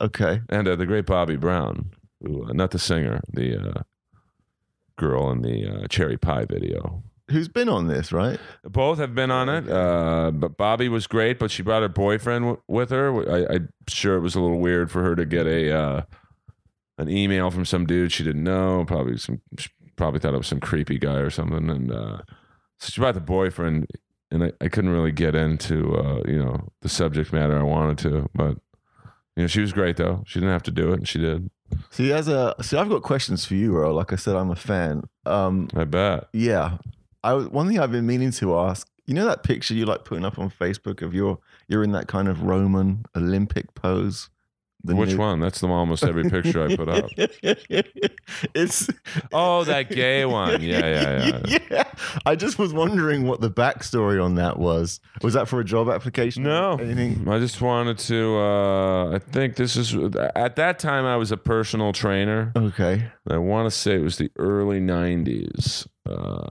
Okay. 0.00 0.40
And 0.48 0.66
uh, 0.66 0.76
the 0.76 0.86
great 0.86 1.06
Bobbie 1.06 1.36
Brown, 1.36 1.92
who, 2.22 2.48
uh, 2.48 2.52
not 2.52 2.70
the 2.70 2.78
singer, 2.78 3.20
the 3.32 3.70
uh, 3.70 3.82
girl 4.96 5.30
in 5.30 5.42
the 5.42 5.66
uh, 5.66 5.86
Cherry 5.88 6.16
Pie 6.16 6.46
video. 6.46 7.02
Who's 7.30 7.48
been 7.48 7.68
on 7.68 7.86
this, 7.86 8.12
right? 8.12 8.38
Both 8.64 8.98
have 8.98 9.14
been 9.14 9.30
on 9.30 9.48
it, 9.48 9.70
uh, 9.70 10.32
but 10.32 10.56
Bobby 10.56 10.88
was 10.88 11.06
great. 11.06 11.38
But 11.38 11.50
she 11.50 11.62
brought 11.62 11.82
her 11.82 11.88
boyfriend 11.88 12.44
w- 12.44 12.62
with 12.68 12.90
her. 12.90 13.30
I, 13.30 13.54
I'm 13.54 13.68
sure 13.88 14.16
it 14.16 14.20
was 14.20 14.34
a 14.34 14.40
little 14.40 14.58
weird 14.58 14.90
for 14.90 15.02
her 15.02 15.14
to 15.14 15.24
get 15.24 15.46
a 15.46 15.74
uh, 15.74 16.02
an 16.98 17.08
email 17.08 17.50
from 17.50 17.64
some 17.64 17.86
dude 17.86 18.12
she 18.12 18.24
didn't 18.24 18.42
know. 18.42 18.84
Probably 18.86 19.16
some, 19.16 19.40
probably 19.96 20.20
thought 20.20 20.34
it 20.34 20.38
was 20.38 20.48
some 20.48 20.60
creepy 20.60 20.98
guy 20.98 21.16
or 21.16 21.30
something. 21.30 21.70
And 21.70 21.90
uh, 21.92 22.18
so 22.78 22.90
she 22.90 23.00
brought 23.00 23.14
the 23.14 23.20
boyfriend, 23.20 23.86
and 24.32 24.44
I, 24.44 24.52
I 24.60 24.68
couldn't 24.68 24.90
really 24.90 25.12
get 25.12 25.34
into 25.34 25.94
uh, 25.94 26.22
you 26.26 26.38
know 26.38 26.68
the 26.80 26.88
subject 26.88 27.32
matter 27.32 27.58
I 27.58 27.62
wanted 27.62 27.98
to, 27.98 28.28
but 28.34 28.56
you 29.36 29.42
know 29.44 29.46
she 29.46 29.60
was 29.60 29.72
great 29.72 29.96
though. 29.96 30.24
She 30.26 30.40
didn't 30.40 30.52
have 30.52 30.62
to 30.64 30.70
do 30.70 30.92
it, 30.92 30.98
and 30.98 31.08
she 31.08 31.18
did. 31.20 31.50
See, 31.90 32.12
as 32.12 32.28
a, 32.28 32.54
see, 32.60 32.76
I've 32.76 32.88
got 32.88 33.02
questions 33.02 33.44
for 33.44 33.54
you, 33.54 33.76
Earl. 33.76 33.94
Like 33.94 34.12
I 34.12 34.16
said, 34.16 34.36
I'm 34.36 34.50
a 34.50 34.56
fan. 34.56 35.04
Um, 35.24 35.68
I 35.74 35.84
bet. 35.84 36.28
yeah. 36.32 36.78
I, 37.24 37.34
one 37.34 37.68
thing 37.68 37.78
I've 37.78 37.92
been 37.92 38.06
meaning 38.06 38.32
to 38.32 38.58
ask, 38.58 38.88
you 39.06 39.14
know 39.14 39.24
that 39.26 39.44
picture 39.44 39.74
you 39.74 39.86
like 39.86 40.04
putting 40.04 40.24
up 40.24 40.38
on 40.38 40.50
Facebook 40.50 41.02
of 41.02 41.14
your, 41.14 41.38
you're 41.68 41.84
in 41.84 41.92
that 41.92 42.08
kind 42.08 42.28
of 42.28 42.42
Roman 42.42 43.04
Olympic 43.16 43.74
pose? 43.74 44.28
The 44.84 44.96
Which 44.96 45.10
new- 45.10 45.18
one? 45.18 45.38
That's 45.40 45.60
the 45.60 45.68
almost 45.68 46.02
every 46.04 46.28
picture 46.28 46.64
I 46.66 46.74
put 46.76 46.88
up. 46.88 47.08
it's 48.54 48.88
Oh, 49.32 49.64
that 49.64 49.90
gay 49.90 50.24
one. 50.24 50.60
Yeah, 50.62 50.78
yeah, 50.80 51.40
yeah. 51.44 51.58
yeah. 51.70 51.84
I 52.26 52.34
just 52.36 52.58
was 52.58 52.72
wondering 52.72 53.26
what 53.26 53.40
the 53.40 53.50
backstory 53.50 54.22
on 54.22 54.34
that 54.36 54.58
was. 54.58 55.00
Was 55.22 55.34
that 55.34 55.48
for 55.48 55.60
a 55.60 55.64
job 55.64 55.88
application? 55.88 56.42
No, 56.42 56.72
Anything? 56.74 57.28
I 57.28 57.38
just 57.38 57.60
wanted 57.60 57.98
to. 57.98 58.36
Uh, 58.38 59.14
I 59.14 59.18
think 59.18 59.56
this 59.56 59.76
is 59.76 59.94
at 60.34 60.56
that 60.56 60.78
time 60.78 61.04
I 61.04 61.16
was 61.16 61.30
a 61.30 61.36
personal 61.36 61.92
trainer. 61.92 62.52
Okay. 62.56 63.08
I 63.30 63.36
want 63.38 63.66
to 63.66 63.70
say 63.70 63.94
it 63.94 64.02
was 64.02 64.18
the 64.18 64.30
early 64.36 64.80
'90s, 64.80 65.86
uh, 66.08 66.42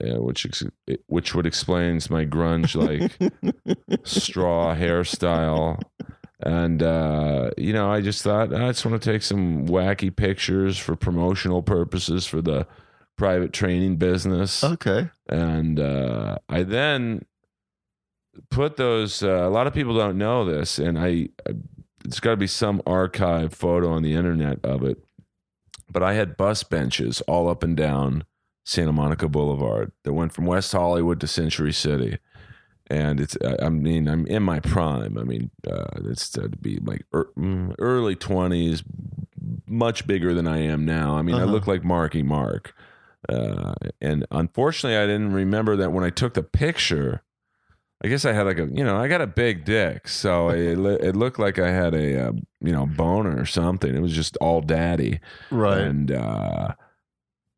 yeah, 0.00 0.18
which 0.18 0.46
ex- 0.46 0.62
which 1.06 1.34
would 1.34 1.46
explains 1.46 2.10
my 2.10 2.24
grunge 2.24 2.76
like 2.76 3.10
straw 4.04 4.74
hairstyle. 4.76 5.80
And 6.42 6.82
uh, 6.82 7.50
you 7.56 7.72
know, 7.72 7.90
I 7.90 8.00
just 8.00 8.22
thought 8.22 8.52
I 8.52 8.68
just 8.68 8.84
want 8.84 9.00
to 9.00 9.12
take 9.12 9.22
some 9.22 9.66
wacky 9.66 10.14
pictures 10.14 10.78
for 10.78 10.96
promotional 10.96 11.62
purposes 11.62 12.26
for 12.26 12.42
the 12.42 12.66
private 13.16 13.52
training 13.52 13.96
business. 13.96 14.64
Okay. 14.64 15.08
and 15.28 15.78
uh, 15.78 16.38
I 16.48 16.64
then 16.64 17.24
put 18.50 18.76
those. 18.76 19.22
Uh, 19.22 19.46
a 19.46 19.50
lot 19.50 19.66
of 19.66 19.74
people 19.74 19.96
don't 19.96 20.18
know 20.18 20.44
this, 20.44 20.78
and 20.78 20.98
I, 20.98 21.28
I 21.46 21.52
it's 22.04 22.20
got 22.20 22.32
to 22.32 22.36
be 22.36 22.48
some 22.48 22.82
archive 22.86 23.54
photo 23.54 23.92
on 23.92 24.02
the 24.02 24.14
internet 24.14 24.64
of 24.64 24.82
it. 24.82 24.98
But 25.90 26.02
I 26.02 26.14
had 26.14 26.36
bus 26.36 26.64
benches 26.64 27.20
all 27.22 27.48
up 27.48 27.62
and 27.62 27.76
down 27.76 28.24
Santa 28.64 28.92
Monica 28.92 29.28
Boulevard 29.28 29.92
that 30.04 30.12
went 30.12 30.32
from 30.32 30.46
West 30.46 30.72
Hollywood 30.72 31.20
to 31.20 31.26
Century 31.26 31.72
City. 31.72 32.18
And 32.92 33.20
it's, 33.20 33.36
I 33.62 33.70
mean, 33.70 34.06
I'm 34.06 34.26
in 34.26 34.42
my 34.42 34.60
prime. 34.60 35.16
I 35.16 35.22
mean, 35.24 35.50
uh, 35.66 35.86
it's 36.04 36.28
to 36.30 36.48
be 36.50 36.78
like 36.82 37.04
mm, 37.14 37.74
early 37.78 38.14
20s, 38.16 38.82
much 39.66 40.06
bigger 40.06 40.34
than 40.34 40.46
I 40.46 40.58
am 40.58 40.84
now. 40.84 41.16
I 41.16 41.22
mean, 41.22 41.36
I 41.36 41.42
Uh-huh. 41.44 41.52
look 41.52 41.66
like 41.66 41.82
Marky 41.84 42.22
Mark. 42.22 42.74
Uh, 43.28 43.72
and 44.00 44.26
unfortunately, 44.30 44.98
I 44.98 45.06
didn't 45.06 45.32
remember 45.32 45.74
that 45.76 45.90
when 45.92 46.04
I 46.04 46.10
took 46.10 46.34
the 46.34 46.42
picture. 46.42 47.22
I 48.04 48.08
guess 48.08 48.24
I 48.24 48.32
had 48.32 48.46
like 48.46 48.58
a, 48.58 48.66
you 48.66 48.84
know, 48.84 48.96
I 48.96 49.08
got 49.08 49.20
a 49.22 49.26
big 49.28 49.64
dick, 49.64 50.08
so 50.08 50.48
it, 50.50 50.76
it 51.02 51.16
looked 51.16 51.38
like 51.38 51.58
I 51.58 51.70
had 51.70 51.94
a, 51.94 52.28
uh, 52.28 52.32
you 52.60 52.72
know, 52.72 52.84
boner 52.84 53.40
or 53.40 53.46
something. 53.46 53.94
It 53.94 54.02
was 54.02 54.12
just 54.12 54.36
all 54.38 54.60
daddy, 54.60 55.20
Right. 55.50 55.78
and 55.82 56.10
uh, 56.10 56.74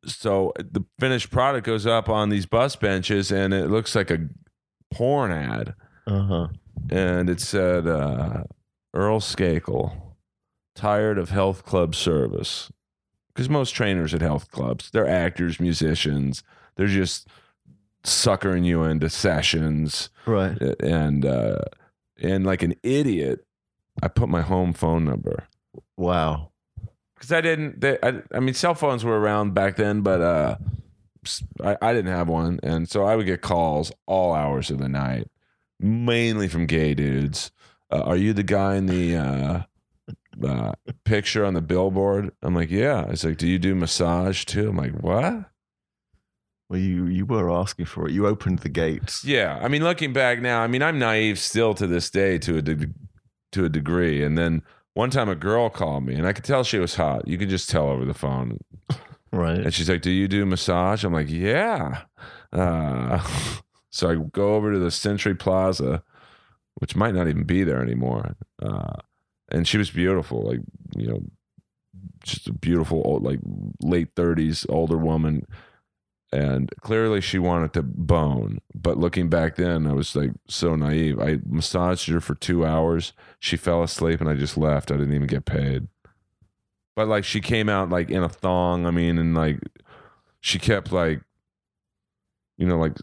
so 0.07 0.53
the 0.59 0.85
finished 1.01 1.31
product 1.31 1.67
goes 1.67 1.87
up 1.87 2.09
on 2.11 2.29
these 2.29 2.45
bus 2.47 2.77
benches, 2.77 3.33
and 3.33 3.55
it 3.55 3.71
looks 3.71 3.95
like 3.97 4.11
a 4.11 4.29
porn 4.95 5.31
ad, 5.33 5.75
Uh 6.07 6.23
huh. 6.27 6.49
and 6.91 7.29
it 7.29 7.41
said 7.41 7.87
uh, 7.87 8.45
Earl 8.95 9.21
Skakel, 9.21 9.93
tired 10.75 11.19
of 11.19 11.31
health 11.31 11.65
club 11.65 11.95
service, 11.95 12.71
because 13.29 13.49
most 13.51 13.71
trainers 13.73 14.15
at 14.15 14.21
health 14.23 14.51
clubs, 14.51 14.91
they're 14.91 15.09
actors, 15.09 15.59
musicians, 15.61 16.43
they're 16.77 16.87
just 16.87 17.29
suckering 18.05 18.65
you 18.65 18.85
into 18.85 19.09
sessions 19.09 20.11
Right. 20.27 20.61
and 20.81 21.25
uh 21.25 21.61
and 22.21 22.45
like 22.45 22.63
an 22.63 22.75
idiot 22.83 23.47
i 24.03 24.09
put 24.09 24.29
my 24.29 24.43
home 24.43 24.75
phone 24.75 25.07
number 25.07 25.45
Wow. 25.97 26.51
because 27.15 27.33
i 27.33 27.41
didn't 27.41 27.81
they, 27.81 27.97
I, 28.03 28.21
I 28.35 28.41
mean 28.41 28.53
cell 28.53 28.75
phones 28.75 29.07
were 29.07 29.19
around 29.19 29.55
back 29.55 29.77
then 29.77 30.03
but 30.03 30.21
uh 30.21 30.57
I, 31.63 31.77
I 31.81 31.93
didn't 31.93 32.13
have 32.13 32.29
one 32.29 32.61
and 32.63 32.89
so 32.89 33.05
i 33.05 33.17
would 33.17 33.27
get 33.27 33.41
calls 33.43 33.93
all 34.07 34.35
hours 34.35 34.71
of 34.71 34.79
the 34.79 34.89
night 34.89 35.29
mainly 35.81 36.49
from 36.49 36.67
gay 36.67 36.95
dudes 36.95 37.51
uh, 37.91 38.03
are 38.03 38.17
you 38.17 38.33
the 38.33 38.43
guy 38.43 38.77
in 38.77 38.87
the 38.87 39.17
uh 39.17 39.63
uh, 40.43 40.73
picture 41.05 41.45
on 41.45 41.55
the 41.55 41.61
billboard. 41.61 42.33
I'm 42.43 42.55
like, 42.55 42.71
yeah. 42.71 43.07
It's 43.09 43.25
like, 43.25 43.37
do 43.37 43.47
you 43.47 43.59
do 43.59 43.75
massage 43.75 44.45
too? 44.45 44.69
I'm 44.69 44.77
like, 44.77 44.93
what? 44.93 45.51
Well, 46.69 46.81
you 46.81 47.07
you 47.07 47.27
were 47.27 47.51
asking 47.51 47.87
for 47.87 48.09
it. 48.09 48.13
You 48.13 48.27
opened 48.27 48.61
the 48.61 48.71
gates. 48.71 49.25
Yeah, 49.25 49.59
I 49.63 49.69
mean, 49.69 49.85
looking 49.85 50.13
back 50.13 50.41
now, 50.41 50.63
I 50.63 50.67
mean, 50.67 50.83
I'm 50.83 50.99
naive 50.99 51.39
still 51.39 51.75
to 51.75 51.87
this 51.87 52.11
day 52.11 52.39
to 52.39 52.57
a 52.57 52.63
de- 52.63 52.95
to 53.53 53.67
a 53.67 53.69
degree. 53.69 54.23
And 54.23 54.39
then 54.39 54.63
one 54.95 55.11
time, 55.11 55.29
a 55.29 55.35
girl 55.35 55.69
called 55.69 56.05
me, 56.05 56.15
and 56.15 56.27
I 56.27 56.33
could 56.33 56.45
tell 56.45 56.65
she 56.65 56.79
was 56.79 56.95
hot. 56.95 57.29
You 57.29 57.37
could 57.37 57.51
just 57.51 57.69
tell 57.69 57.89
over 57.89 58.05
the 58.05 58.15
phone. 58.15 58.59
Right. 59.35 59.59
And 59.59 59.75
she's 59.75 59.89
like, 59.91 60.03
"Do 60.03 60.11
you 60.11 60.29
do 60.29 60.47
massage?" 60.47 61.05
I'm 61.05 61.13
like, 61.13 61.31
"Yeah." 61.31 62.03
Uh, 62.53 63.27
so 63.91 64.11
I 64.11 64.15
go 64.33 64.55
over 64.55 64.73
to 64.73 64.79
the 64.79 64.91
Century 64.91 65.35
Plaza, 65.35 66.03
which 66.77 66.95
might 66.95 67.15
not 67.15 67.29
even 67.29 67.45
be 67.45 67.65
there 67.65 67.83
anymore. 67.83 68.37
Uh, 68.63 68.93
and 69.51 69.67
she 69.67 69.77
was 69.77 69.91
beautiful, 69.91 70.43
like 70.43 70.61
you 70.97 71.07
know, 71.09 71.23
just 72.23 72.49
a 72.49 72.53
beautiful 72.53 73.03
old, 73.05 73.23
like 73.23 73.41
late 73.83 74.15
30s 74.15 74.67
older 74.69 74.97
woman. 74.97 75.47
And 76.33 76.69
clearly, 76.81 77.21
she 77.21 77.39
wanted 77.39 77.73
to 77.75 77.83
bone. 77.83 78.59
But 78.75 78.99
looking 78.99 79.29
back 79.29 79.55
then, 79.55 79.87
I 79.87 79.93
was 79.93 80.17
like 80.17 80.33
so 80.49 80.75
naive. 80.75 81.21
I 81.21 81.39
massaged 81.47 82.09
her 82.09 82.21
for 82.21 82.35
two 82.35 82.67
hours. 82.67 83.13
She 83.39 83.57
fell 83.57 83.85
asleep, 83.85 84.21
and 84.21 84.29
I 84.29 84.35
just 84.35 84.57
left. 84.57 84.91
I 84.91 84.97
didn't 84.97 85.15
even 85.15 85.29
get 85.29 85.45
paid. 85.45 85.87
But 86.97 87.09
like, 87.09 87.25
she 87.25 87.41
came 87.41 87.69
out 87.69 87.91
like 87.91 88.11
in 88.11 88.23
a 88.23 88.29
thong. 88.29 88.87
I 88.87 88.91
mean, 88.91 89.19
and 89.19 89.35
like, 89.35 89.59
she 90.41 90.59
kept 90.59 90.93
like, 90.93 91.21
you 92.57 92.67
know, 92.67 92.79
like, 92.79 92.97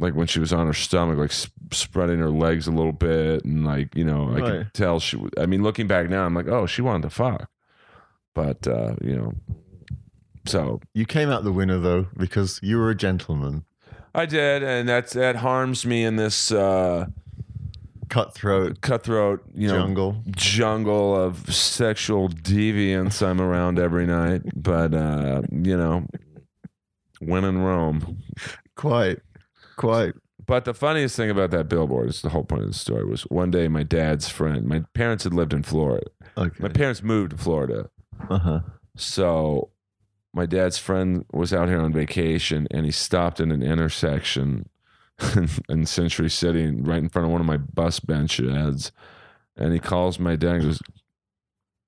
like 0.00 0.14
when 0.14 0.26
she 0.26 0.40
was 0.40 0.52
on 0.52 0.66
her 0.66 0.72
stomach, 0.72 1.18
like 1.18 1.32
sp- 1.34 1.52
spreading 1.72 2.18
her 2.18 2.30
legs 2.30 2.66
a 2.66 2.70
little 2.72 2.92
bit, 2.92 3.44
and 3.44 3.64
like, 3.64 3.94
you 3.96 4.04
know, 4.04 4.28
I 4.30 4.32
Right. 4.32 4.44
could 4.44 4.74
tell 4.74 5.00
she. 5.00 5.16
w- 5.16 5.30
I 5.38 5.46
mean, 5.46 5.62
looking 5.62 5.86
back 5.86 6.08
now, 6.08 6.24
I'm 6.24 6.34
like, 6.34 6.48
oh, 6.48 6.66
she 6.66 6.82
wanted 6.82 7.02
to 7.02 7.10
fuck. 7.10 7.48
But 8.34 8.66
uh, 8.68 8.94
you 9.02 9.16
know, 9.16 9.32
so 10.46 10.80
You 10.94 11.04
came 11.04 11.28
out 11.30 11.44
the 11.44 11.52
winner 11.52 11.78
though 11.78 12.06
because 12.16 12.60
you 12.62 12.78
were 12.78 12.90
a 12.90 12.94
gentleman. 12.94 13.64
I 14.14 14.24
did, 14.26 14.62
and 14.62 14.88
that's 14.88 15.12
that 15.14 15.36
harms 15.36 15.84
me 15.84 16.04
in 16.04 16.16
this 16.16 16.50
uh, 16.52 17.06
Cutthroat 18.08 18.80
cutthroat, 18.80 19.44
you 19.54 19.68
know, 19.68 19.74
jungle. 19.74 20.22
jungle 20.30 21.14
of 21.14 21.54
sexual 21.54 22.28
deviance 22.28 23.26
I'm 23.26 23.40
around 23.40 23.78
every 23.78 24.06
night. 24.06 24.42
But 24.54 24.94
uh, 24.94 25.42
you 25.50 25.76
know, 25.76 26.06
when 27.20 27.44
in 27.44 27.58
Rome. 27.58 28.22
Quite. 28.76 29.20
Quite. 29.76 30.14
But 30.46 30.64
the 30.64 30.72
funniest 30.72 31.14
thing 31.14 31.30
about 31.30 31.50
that 31.50 31.68
billboard 31.68 32.08
is 32.08 32.22
the 32.22 32.30
whole 32.30 32.44
point 32.44 32.62
of 32.62 32.68
the 32.68 32.74
story 32.74 33.04
was 33.04 33.22
one 33.22 33.50
day 33.50 33.68
my 33.68 33.82
dad's 33.82 34.28
friend, 34.28 34.66
my 34.66 34.82
parents 34.94 35.24
had 35.24 35.34
lived 35.34 35.52
in 35.52 35.62
Florida. 35.62 36.06
Okay. 36.38 36.56
My 36.58 36.68
parents 36.68 37.02
moved 37.02 37.32
to 37.32 37.36
Florida. 37.36 37.90
Uh 38.30 38.38
huh. 38.38 38.60
So 38.96 39.70
my 40.32 40.46
dad's 40.46 40.78
friend 40.78 41.26
was 41.32 41.52
out 41.52 41.68
here 41.68 41.80
on 41.80 41.92
vacation 41.92 42.66
and 42.70 42.86
he 42.86 42.92
stopped 42.92 43.40
in 43.40 43.50
an 43.50 43.62
intersection 43.62 44.68
in 45.68 45.86
Century 45.86 46.30
City 46.30 46.66
right 46.70 46.98
in 46.98 47.08
front 47.08 47.26
of 47.26 47.32
one 47.32 47.40
of 47.40 47.46
my 47.46 47.56
bus 47.56 48.00
benches. 48.00 48.92
And 49.56 49.72
he 49.72 49.78
calls 49.80 50.18
my 50.18 50.36
dad 50.36 50.56
and 50.56 50.64
goes, 50.64 50.80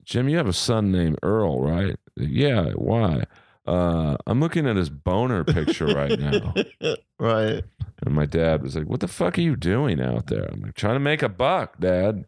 Jim, 0.05 0.29
you 0.29 0.37
have 0.39 0.49
a 0.49 0.53
son 0.53 0.91
named 0.91 1.19
Earl, 1.23 1.61
right? 1.61 1.97
Yeah, 2.17 2.71
why? 2.73 3.25
Uh, 3.67 4.17
I'm 4.27 4.41
looking 4.41 4.67
at 4.67 4.75
his 4.77 4.91
boner 4.91 5.45
picture 5.45 5.87
right 5.87 6.19
now. 6.19 6.55
right. 7.21 7.63
And 8.05 8.15
my 8.15 8.27
dad 8.27 8.63
was 8.63 8.75
like, 8.75 8.87
What 8.87 9.01
the 9.01 9.07
fuck 9.09 9.39
are 9.39 9.43
you 9.43 9.55
doing 9.55 10.01
out 10.01 10.27
there? 10.27 10.49
I'm 10.51 10.63
like, 10.63 10.75
Trying 10.75 10.95
to 10.95 11.01
make 11.01 11.23
a 11.23 11.29
buck, 11.29 11.79
dad. 11.79 12.25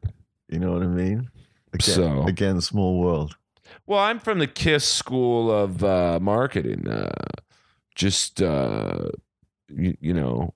You 0.48 0.58
know 0.60 0.72
what 0.72 0.82
I 0.82 0.86
mean? 0.86 1.30
Again, 1.72 1.94
So- 1.94 2.22
again, 2.24 2.60
small 2.60 3.00
world. 3.00 3.36
Well, 3.86 3.98
I'm 3.98 4.20
from 4.20 4.38
the 4.38 4.46
KISS 4.46 4.84
school 4.84 5.50
of 5.50 5.82
uh, 5.82 6.20
marketing. 6.20 6.86
Uh, 6.86 7.10
just 7.94 8.40
uh, 8.42 9.08
you, 9.68 9.96
you 10.00 10.12
know, 10.14 10.54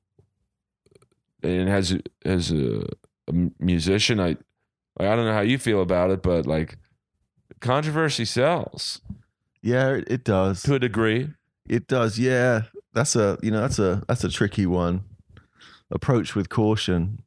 and 1.46 1.68
as 1.68 1.92
a, 1.92 2.00
as 2.24 2.50
a, 2.52 2.82
a 3.28 3.32
musician, 3.59 4.20
I 4.20 4.37
I 4.98 5.04
don't 5.16 5.26
know 5.26 5.32
how 5.32 5.40
you 5.40 5.59
feel 5.59 5.80
about 5.82 6.11
it, 6.11 6.22
but 6.22 6.46
like 6.46 6.78
controversy 7.61 8.24
sells 8.24 9.00
Yeah, 9.62 9.94
it, 9.94 10.04
it 10.11 10.24
does. 10.24 10.62
to 10.62 10.74
a 10.74 10.78
degree. 10.78 11.30
It 11.68 11.87
does. 11.88 12.18
Yeah, 12.18 12.62
that's 12.92 13.16
a 13.16 13.38
you 13.42 13.50
know 13.50 13.61
that's 13.61 13.78
a 13.78 14.02
that's 14.09 14.24
a 14.24 14.28
tricky 14.28 14.66
one. 14.66 15.02
Approach 15.90 16.35
with 16.35 16.48
caution. 16.48 17.20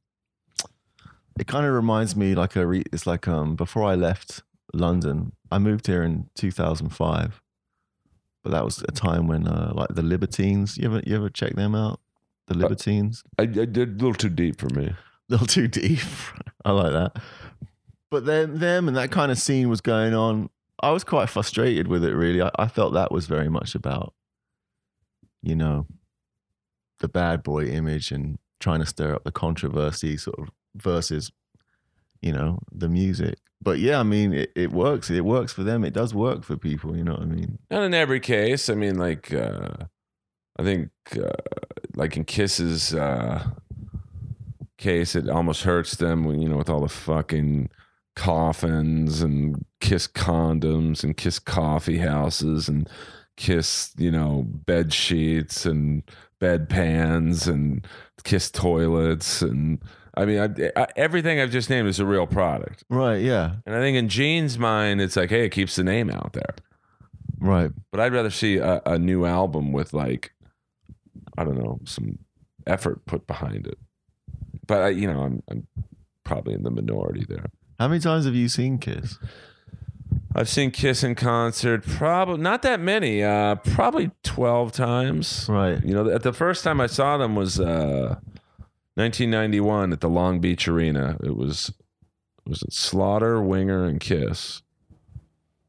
It 1.39 1.47
kind 1.47 1.65
of 1.65 1.73
reminds 1.73 2.15
me 2.15 2.35
like 2.35 2.55
a 2.57 2.65
re- 2.67 2.83
it's 2.91 3.07
like 3.07 3.27
um 3.27 3.55
before 3.55 3.83
I 3.83 3.95
left 3.95 4.43
London, 4.73 5.31
I 5.51 5.57
moved 5.59 5.87
here 5.87 6.03
in 6.03 6.29
2005. 6.35 7.41
But 8.43 8.51
that 8.51 8.63
was 8.63 8.83
a 8.87 8.91
time 8.91 9.27
when 9.27 9.47
uh 9.47 9.71
like 9.75 9.89
the 9.95 10.01
Libertines, 10.03 10.77
you 10.77 10.85
ever 10.85 11.01
you 11.05 11.15
ever 11.15 11.29
check 11.29 11.55
them 11.55 11.75
out? 11.75 11.99
The 12.49 12.57
Libertines? 12.57 13.23
I, 13.37 13.43
I 13.43 13.45
did 13.45 13.77
a 13.77 13.91
little 13.91 14.13
too 14.13 14.29
deep 14.29 14.59
for 14.59 14.69
me. 14.69 14.87
a 14.87 14.95
little 15.29 15.47
too 15.47 15.67
deep. 15.67 15.99
I 16.65 16.71
like 16.71 16.91
that. 16.91 17.21
But 18.09 18.25
then 18.25 18.57
them 18.59 18.87
and 18.87 18.97
that 18.97 19.11
kind 19.11 19.31
of 19.31 19.37
scene 19.37 19.69
was 19.69 19.81
going 19.81 20.13
on. 20.13 20.49
I 20.81 20.91
was 20.91 21.03
quite 21.03 21.29
frustrated 21.29 21.87
with 21.87 22.03
it. 22.03 22.13
Really, 22.15 22.41
I, 22.41 22.49
I 22.57 22.67
felt 22.67 22.93
that 22.93 23.11
was 23.11 23.27
very 23.27 23.49
much 23.49 23.75
about, 23.75 24.13
you 25.43 25.55
know, 25.55 25.85
the 26.99 27.07
bad 27.07 27.43
boy 27.43 27.65
image 27.65 28.11
and 28.11 28.39
trying 28.59 28.79
to 28.79 28.85
stir 28.85 29.13
up 29.13 29.23
the 29.23 29.31
controversy, 29.31 30.17
sort 30.17 30.39
of 30.39 30.49
versus, 30.75 31.31
you 32.21 32.31
know, 32.31 32.59
the 32.71 32.89
music. 32.89 33.37
But 33.61 33.79
yeah, 33.79 33.99
I 33.99 34.03
mean, 34.03 34.33
it, 34.33 34.51
it 34.55 34.71
works. 34.71 35.09
It 35.09 35.25
works 35.25 35.53
for 35.53 35.63
them. 35.63 35.83
It 35.83 35.93
does 35.93 36.13
work 36.15 36.43
for 36.43 36.57
people. 36.57 36.97
You 36.97 37.03
know 37.03 37.11
what 37.13 37.21
I 37.21 37.25
mean? 37.25 37.59
Not 37.69 37.83
in 37.83 37.93
every 37.93 38.21
case. 38.21 38.69
I 38.69 38.73
mean, 38.73 38.97
like, 38.97 39.33
uh, 39.33 39.85
I 40.59 40.63
think, 40.63 40.89
uh, 41.15 41.29
like 41.95 42.17
in 42.17 42.25
Kiss's 42.25 42.93
uh, 42.93 43.47
case, 44.77 45.15
it 45.15 45.29
almost 45.29 45.63
hurts 45.63 45.95
them, 45.95 46.25
when, 46.25 46.41
you 46.41 46.49
know, 46.49 46.57
with 46.57 46.69
all 46.69 46.81
the 46.81 46.89
fucking 46.89 47.69
coffins 48.15 49.21
and 49.21 49.65
Kiss 49.79 50.07
condoms 50.07 51.03
and 51.03 51.15
Kiss 51.15 51.39
coffee 51.39 51.97
houses 51.99 52.67
and 52.67 52.89
Kiss, 53.37 53.93
you 53.97 54.11
know, 54.11 54.43
bed 54.47 54.91
sheets 54.93 55.65
and 55.65 56.03
bed 56.39 56.67
pans 56.69 57.47
and 57.47 57.85
Kiss 58.23 58.51
toilets 58.51 59.41
and. 59.41 59.81
I 60.15 60.25
mean, 60.25 60.39
I, 60.39 60.71
I, 60.81 60.87
everything 60.97 61.39
I've 61.39 61.51
just 61.51 61.69
named 61.69 61.87
is 61.87 61.99
a 61.99 62.05
real 62.05 62.27
product, 62.27 62.83
Right. 62.89 63.21
Yeah. 63.21 63.53
and 63.65 63.73
I 63.73 63.79
think 63.79 63.95
in 63.95 64.09
Gene's 64.09 64.57
mind, 64.59 64.99
it's 64.99 65.15
like, 65.15 65.29
hey, 65.29 65.45
it 65.45 65.49
keeps 65.51 65.77
the 65.77 65.83
name 65.83 66.09
out 66.09 66.33
there 66.33 66.55
Right. 67.39 67.71
but 67.91 68.01
I'd 68.01 68.11
rather 68.11 68.31
see 68.31 68.57
a, 68.57 68.81
a 68.85 68.99
new 68.99 69.23
album 69.25 69.71
with 69.71 69.93
like 69.93 70.33
I 71.39 71.43
don't 71.45 71.57
know 71.57 71.79
some 71.85 72.19
effort 72.67 73.05
put 73.05 73.25
behind 73.27 73.65
it. 73.65 73.77
But 74.67 74.81
I, 74.81 74.89
you 74.89 75.07
know, 75.11 75.21
I'm 75.21 75.43
I'm 75.49 75.67
probably 76.25 76.53
in 76.53 76.63
the 76.63 76.69
minority 76.71 77.25
there. 77.27 77.45
How 77.79 77.87
many 77.87 78.01
times 78.01 78.25
have 78.25 78.35
you 78.35 78.49
seen 78.49 78.77
Kiss? 78.77 79.17
I've 80.35 80.49
seen 80.49 80.71
Kiss 80.71 81.03
in 81.03 81.15
concert, 81.15 81.83
probably 81.85 82.37
not 82.41 82.61
that 82.63 82.79
many, 82.79 83.23
uh, 83.23 83.55
probably 83.55 84.11
twelve 84.23 84.73
times. 84.73 85.47
Right. 85.49 85.83
You 85.83 85.93
know, 85.93 86.03
the, 86.03 86.19
the 86.19 86.33
first 86.33 86.63
time 86.63 86.81
I 86.81 86.87
saw 86.87 87.17
them 87.17 87.35
was 87.35 87.59
uh, 87.59 88.17
1991 88.95 89.93
at 89.93 90.01
the 90.01 90.09
Long 90.09 90.39
Beach 90.39 90.67
Arena. 90.67 91.17
It 91.23 91.35
was 91.35 91.71
was 92.45 92.61
it 92.63 92.73
Slaughter, 92.73 93.41
Winger, 93.41 93.85
and 93.85 93.99
Kiss. 93.99 94.61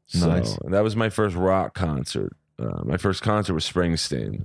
So 0.07 0.27
Nice. 0.27 0.57
that 0.65 0.83
was 0.83 0.95
my 0.97 1.09
first 1.09 1.35
rock 1.35 1.73
concert. 1.73 2.35
Uh, 2.59 2.81
my 2.83 2.97
first 2.97 3.21
concert 3.23 3.53
was 3.53 3.63
Springsteen 3.65 4.43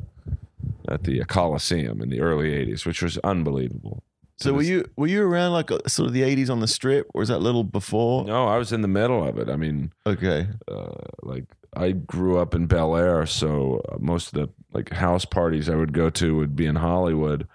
at 0.88 1.04
the 1.04 1.22
Coliseum 1.24 2.00
in 2.02 2.10
the 2.10 2.20
early 2.20 2.50
80s, 2.50 2.84
which 2.86 3.02
was 3.02 3.18
unbelievable. 3.18 4.02
So 4.38 4.52
were 4.52 4.62
you 4.62 4.84
were 4.96 5.06
you 5.06 5.22
around 5.22 5.52
like 5.52 5.70
uh, 5.70 5.78
sort 5.86 6.08
of 6.08 6.12
the 6.12 6.22
eighties 6.22 6.50
on 6.50 6.60
the 6.60 6.68
strip, 6.68 7.06
or 7.14 7.22
is 7.22 7.28
that 7.28 7.38
a 7.38 7.38
little 7.38 7.64
before? 7.64 8.22
No, 8.26 8.46
I 8.46 8.58
was 8.58 8.70
in 8.70 8.82
the 8.82 8.88
middle 8.88 9.26
of 9.26 9.38
it. 9.38 9.48
I 9.48 9.56
mean, 9.56 9.92
Okay. 10.06 10.46
uh, 10.70 10.92
like 11.22 11.46
I 11.74 11.92
grew 11.92 12.36
up 12.38 12.54
in 12.54 12.66
Bel 12.66 12.96
Air, 12.96 13.24
so 13.24 13.80
uh, 13.90 13.96
most 13.98 14.26
of 14.28 14.34
the 14.34 14.50
like 14.74 14.90
house 14.92 15.24
parties 15.24 15.70
I 15.70 15.74
would 15.74 15.94
go 15.94 16.10
to 16.10 16.36
would 16.36 16.54
be 16.54 16.66
in 16.66 16.76
Hollywood. 16.76 17.48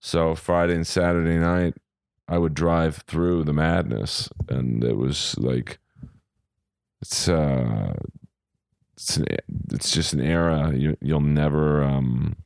So 0.00 0.34
Friday 0.34 0.74
and 0.74 0.84
Saturday 0.86 1.38
night, 1.38 1.74
I 2.26 2.38
would 2.38 2.54
drive 2.54 3.04
through 3.06 3.44
the 3.44 3.52
madness, 3.52 4.28
and 4.48 4.82
it 4.82 4.96
was 4.96 5.38
like 5.38 5.78
it's 7.00 7.28
uh 7.28 7.92
it's 8.96 9.16
an, 9.16 9.26
it's 9.72 9.90
just 9.90 10.12
an 10.12 10.20
era 10.20 10.72
you 10.74 10.96
you'll 11.00 11.20
never 11.20 11.82
um 11.82 12.36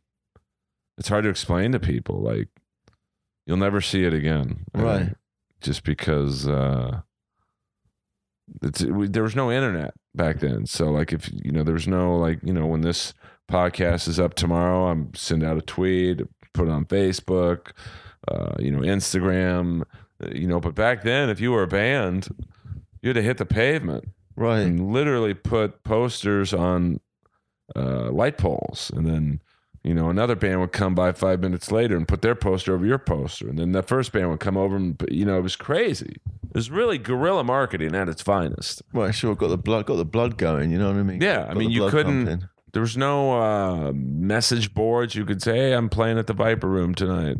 it's 0.98 1.08
hard 1.08 1.24
to 1.24 1.30
explain 1.30 1.72
to 1.72 1.78
people 1.80 2.20
like 2.20 2.48
you'll 3.46 3.56
never 3.56 3.80
see 3.80 4.04
it 4.04 4.12
again 4.14 4.64
Right. 4.74 4.98
think, 5.06 5.16
just 5.60 5.84
because 5.84 6.46
uh 6.48 7.00
it's 8.62 8.82
we, 8.82 9.06
there 9.08 9.22
was 9.22 9.36
no 9.36 9.50
internet 9.52 9.94
back 10.14 10.40
then. 10.40 10.66
So 10.66 10.90
like 10.90 11.12
if 11.12 11.30
you 11.32 11.52
know 11.52 11.62
there 11.62 11.74
was 11.74 11.86
no 11.86 12.16
like 12.16 12.40
you 12.42 12.52
know 12.52 12.66
when 12.66 12.80
this 12.80 13.14
podcast 13.48 14.06
is 14.08 14.20
up 14.20 14.34
tomorrow 14.34 14.86
i'm 14.90 15.12
send 15.12 15.42
out 15.42 15.56
a 15.58 15.60
tweet 15.60 16.20
put 16.54 16.68
it 16.68 16.70
on 16.70 16.84
facebook 16.84 17.72
uh 18.28 18.54
you 18.60 18.70
know 18.70 18.78
instagram 18.78 19.82
uh, 20.22 20.28
you 20.32 20.46
know 20.46 20.60
but 20.60 20.72
back 20.72 21.02
then 21.02 21.28
if 21.28 21.40
you 21.40 21.50
were 21.50 21.64
a 21.64 21.66
band 21.66 22.28
you 23.02 23.08
had 23.08 23.14
to 23.16 23.22
hit 23.22 23.38
the 23.38 23.44
pavement 23.44 24.04
Right. 24.40 24.61
and 24.61 24.92
literally 24.92 25.35
put 25.35 25.85
posters 25.85 26.55
on 26.55 27.00
uh, 27.76 28.11
light 28.11 28.38
poles, 28.38 28.90
and 28.96 29.07
then 29.07 29.40
you 29.85 29.94
know 29.94 30.09
another 30.11 30.35
band 30.35 30.61
would 30.61 30.72
come 30.72 30.94
by 30.94 31.12
five 31.12 31.40
minutes 31.40 31.70
later 31.70 31.96
and 31.96 32.09
put 32.09 32.22
their 32.22 32.35
poster 32.35 32.74
over 32.74 32.87
your 32.87 32.98
poster, 32.98 33.48
and 33.48 33.59
then 33.59 33.72
the 33.72 33.83
first 33.83 34.12
band 34.12 34.31
would 34.31 34.40
come 34.40 34.57
over, 34.57 34.76
and 34.76 35.00
you 35.11 35.24
know 35.24 35.38
it 35.38 35.42
was 35.42 35.57
crazy. 35.57 36.16
It 36.48 36.55
was 36.55 36.70
really 36.70 36.98
guerrilla 36.98 37.44
marketing 37.44 37.94
at 37.94 38.09
its 38.09 38.22
finest. 38.22 38.83
Right. 38.92 39.14
Sure. 39.14 39.35
Got 39.37 39.48
the 39.48 39.59
blood. 39.59 39.87
Got 39.87 39.96
the 39.96 40.05
blood 40.05 40.37
going. 40.37 40.70
You 40.72 40.79
know 40.79 40.88
what 40.88 40.96
I 40.98 41.03
mean? 41.05 41.20
Yeah, 41.20 41.46
I 41.48 41.55
mean 41.55 41.70
you 41.70 41.88
couldn't. 41.90 42.26
pumping. 42.26 42.48
There 42.72 42.83
was 42.83 42.96
no 42.96 43.40
uh, 43.40 43.92
message 43.94 44.74
boards. 44.74 45.14
You 45.14 45.24
could 45.24 45.42
say, 45.42 45.57
"Hey, 45.57 45.72
I'm 45.74 45.88
playing 45.88 46.18
at 46.18 46.26
the 46.26 46.33
Viper 46.33 46.68
Room 46.68 46.94
tonight." 46.94 47.37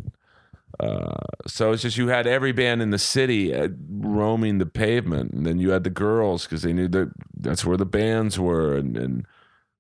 Uh, 0.79 1.13
so 1.47 1.73
it's 1.73 1.83
just 1.83 1.97
you 1.97 2.09
had 2.09 2.27
every 2.27 2.53
band 2.53 2.81
in 2.81 2.91
the 2.91 2.99
city 2.99 3.53
uh, 3.55 3.69
roaming 3.91 4.59
the 4.59 4.67
pavement, 4.67 5.33
and 5.33 5.45
then 5.47 5.59
you 5.59 5.71
had 5.71 5.85
the 5.85 5.91
girls 5.91 6.45
because 6.45 6.63
they 6.63 6.73
knew 6.73 6.89
that 6.89 7.11
that's 7.37 7.65
where 7.65 7.77
the 7.77 7.85
bands 7.85 8.39
were, 8.39 8.77
and, 8.77 8.97
and 8.97 9.27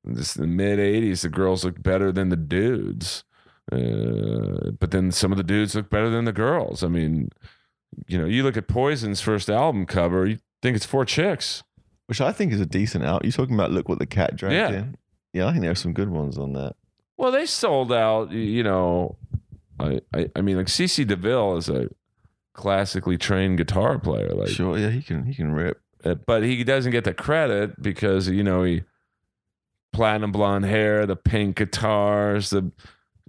this 0.04 0.36
in 0.36 0.42
the 0.42 0.48
mid 0.48 0.78
'80s, 0.78 1.22
the 1.22 1.28
girls 1.28 1.64
looked 1.64 1.82
better 1.82 2.10
than 2.12 2.28
the 2.28 2.36
dudes, 2.36 3.24
uh, 3.72 4.70
but 4.78 4.90
then 4.90 5.10
some 5.12 5.30
of 5.32 5.38
the 5.38 5.44
dudes 5.44 5.74
looked 5.74 5.90
better 5.90 6.10
than 6.10 6.24
the 6.24 6.32
girls. 6.32 6.82
I 6.82 6.88
mean, 6.88 7.30
you 8.06 8.18
know, 8.18 8.26
you 8.26 8.42
look 8.42 8.56
at 8.56 8.68
Poison's 8.68 9.20
first 9.20 9.48
album 9.48 9.86
cover, 9.86 10.26
you 10.26 10.38
think 10.62 10.76
it's 10.76 10.86
four 10.86 11.04
chicks. 11.04 11.62
Which 12.06 12.20
I 12.20 12.32
think 12.32 12.52
is 12.52 12.60
a 12.60 12.66
decent 12.66 13.04
out. 13.04 13.24
You 13.24 13.30
talking 13.30 13.54
about 13.54 13.70
look 13.70 13.88
what 13.88 14.00
the 14.00 14.06
cat 14.06 14.34
dragged 14.34 14.54
Yeah. 14.72 14.78
in? 14.80 14.96
Yeah, 15.32 15.46
I 15.46 15.52
think 15.52 15.62
there 15.62 15.70
are 15.70 15.76
some 15.76 15.92
good 15.92 16.08
ones 16.08 16.36
on 16.38 16.54
that. 16.54 16.74
Well, 17.16 17.30
they 17.30 17.46
sold 17.46 17.92
out. 17.92 18.32
You 18.32 18.64
know, 18.64 19.16
I, 19.80 20.00
I, 20.14 20.30
I 20.36 20.40
mean, 20.42 20.56
like 20.56 20.66
CC 20.66 21.06
DeVille 21.06 21.56
is 21.56 21.68
a 21.68 21.88
classically 22.54 23.16
trained 23.18 23.58
guitar 23.58 23.98
player, 23.98 24.28
like, 24.34 24.48
sure. 24.48 24.78
Yeah, 24.78 24.90
he 24.90 25.02
can. 25.02 25.24
He 25.24 25.34
can 25.34 25.52
rip. 25.52 25.80
uh, 26.04 26.14
but 26.14 26.42
he 26.42 26.62
doesn't 26.64 26.92
get 26.92 27.04
the 27.04 27.14
credit 27.14 27.80
because 27.82 28.28
you 28.28 28.42
know 28.44 28.62
he 28.64 28.82
platinum 29.92 30.32
blonde 30.32 30.64
hair, 30.66 31.06
the 31.06 31.16
pink 31.16 31.56
guitars, 31.56 32.50
the 32.50 32.70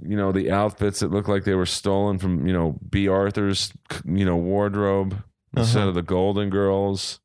you 0.04 0.16
know 0.18 0.32
the 0.32 0.50
outfits 0.52 1.00
that 1.02 1.12
look 1.12 1.28
like 1.28 1.44
they 1.44 1.54
were 1.56 1.66
stolen 1.66 2.18
from 2.18 2.46
you 2.48 2.54
know 2.54 2.78
Bea 2.90 3.08
Arthur's 3.08 3.72
you 4.06 4.26
know 4.26 4.36
wardrobe 4.38 5.22
instead 5.56 5.80
Uh-huh. 5.82 5.90
of 5.90 5.96
the 5.96 6.02
Golden 6.02 6.50
Girls. 6.50 7.20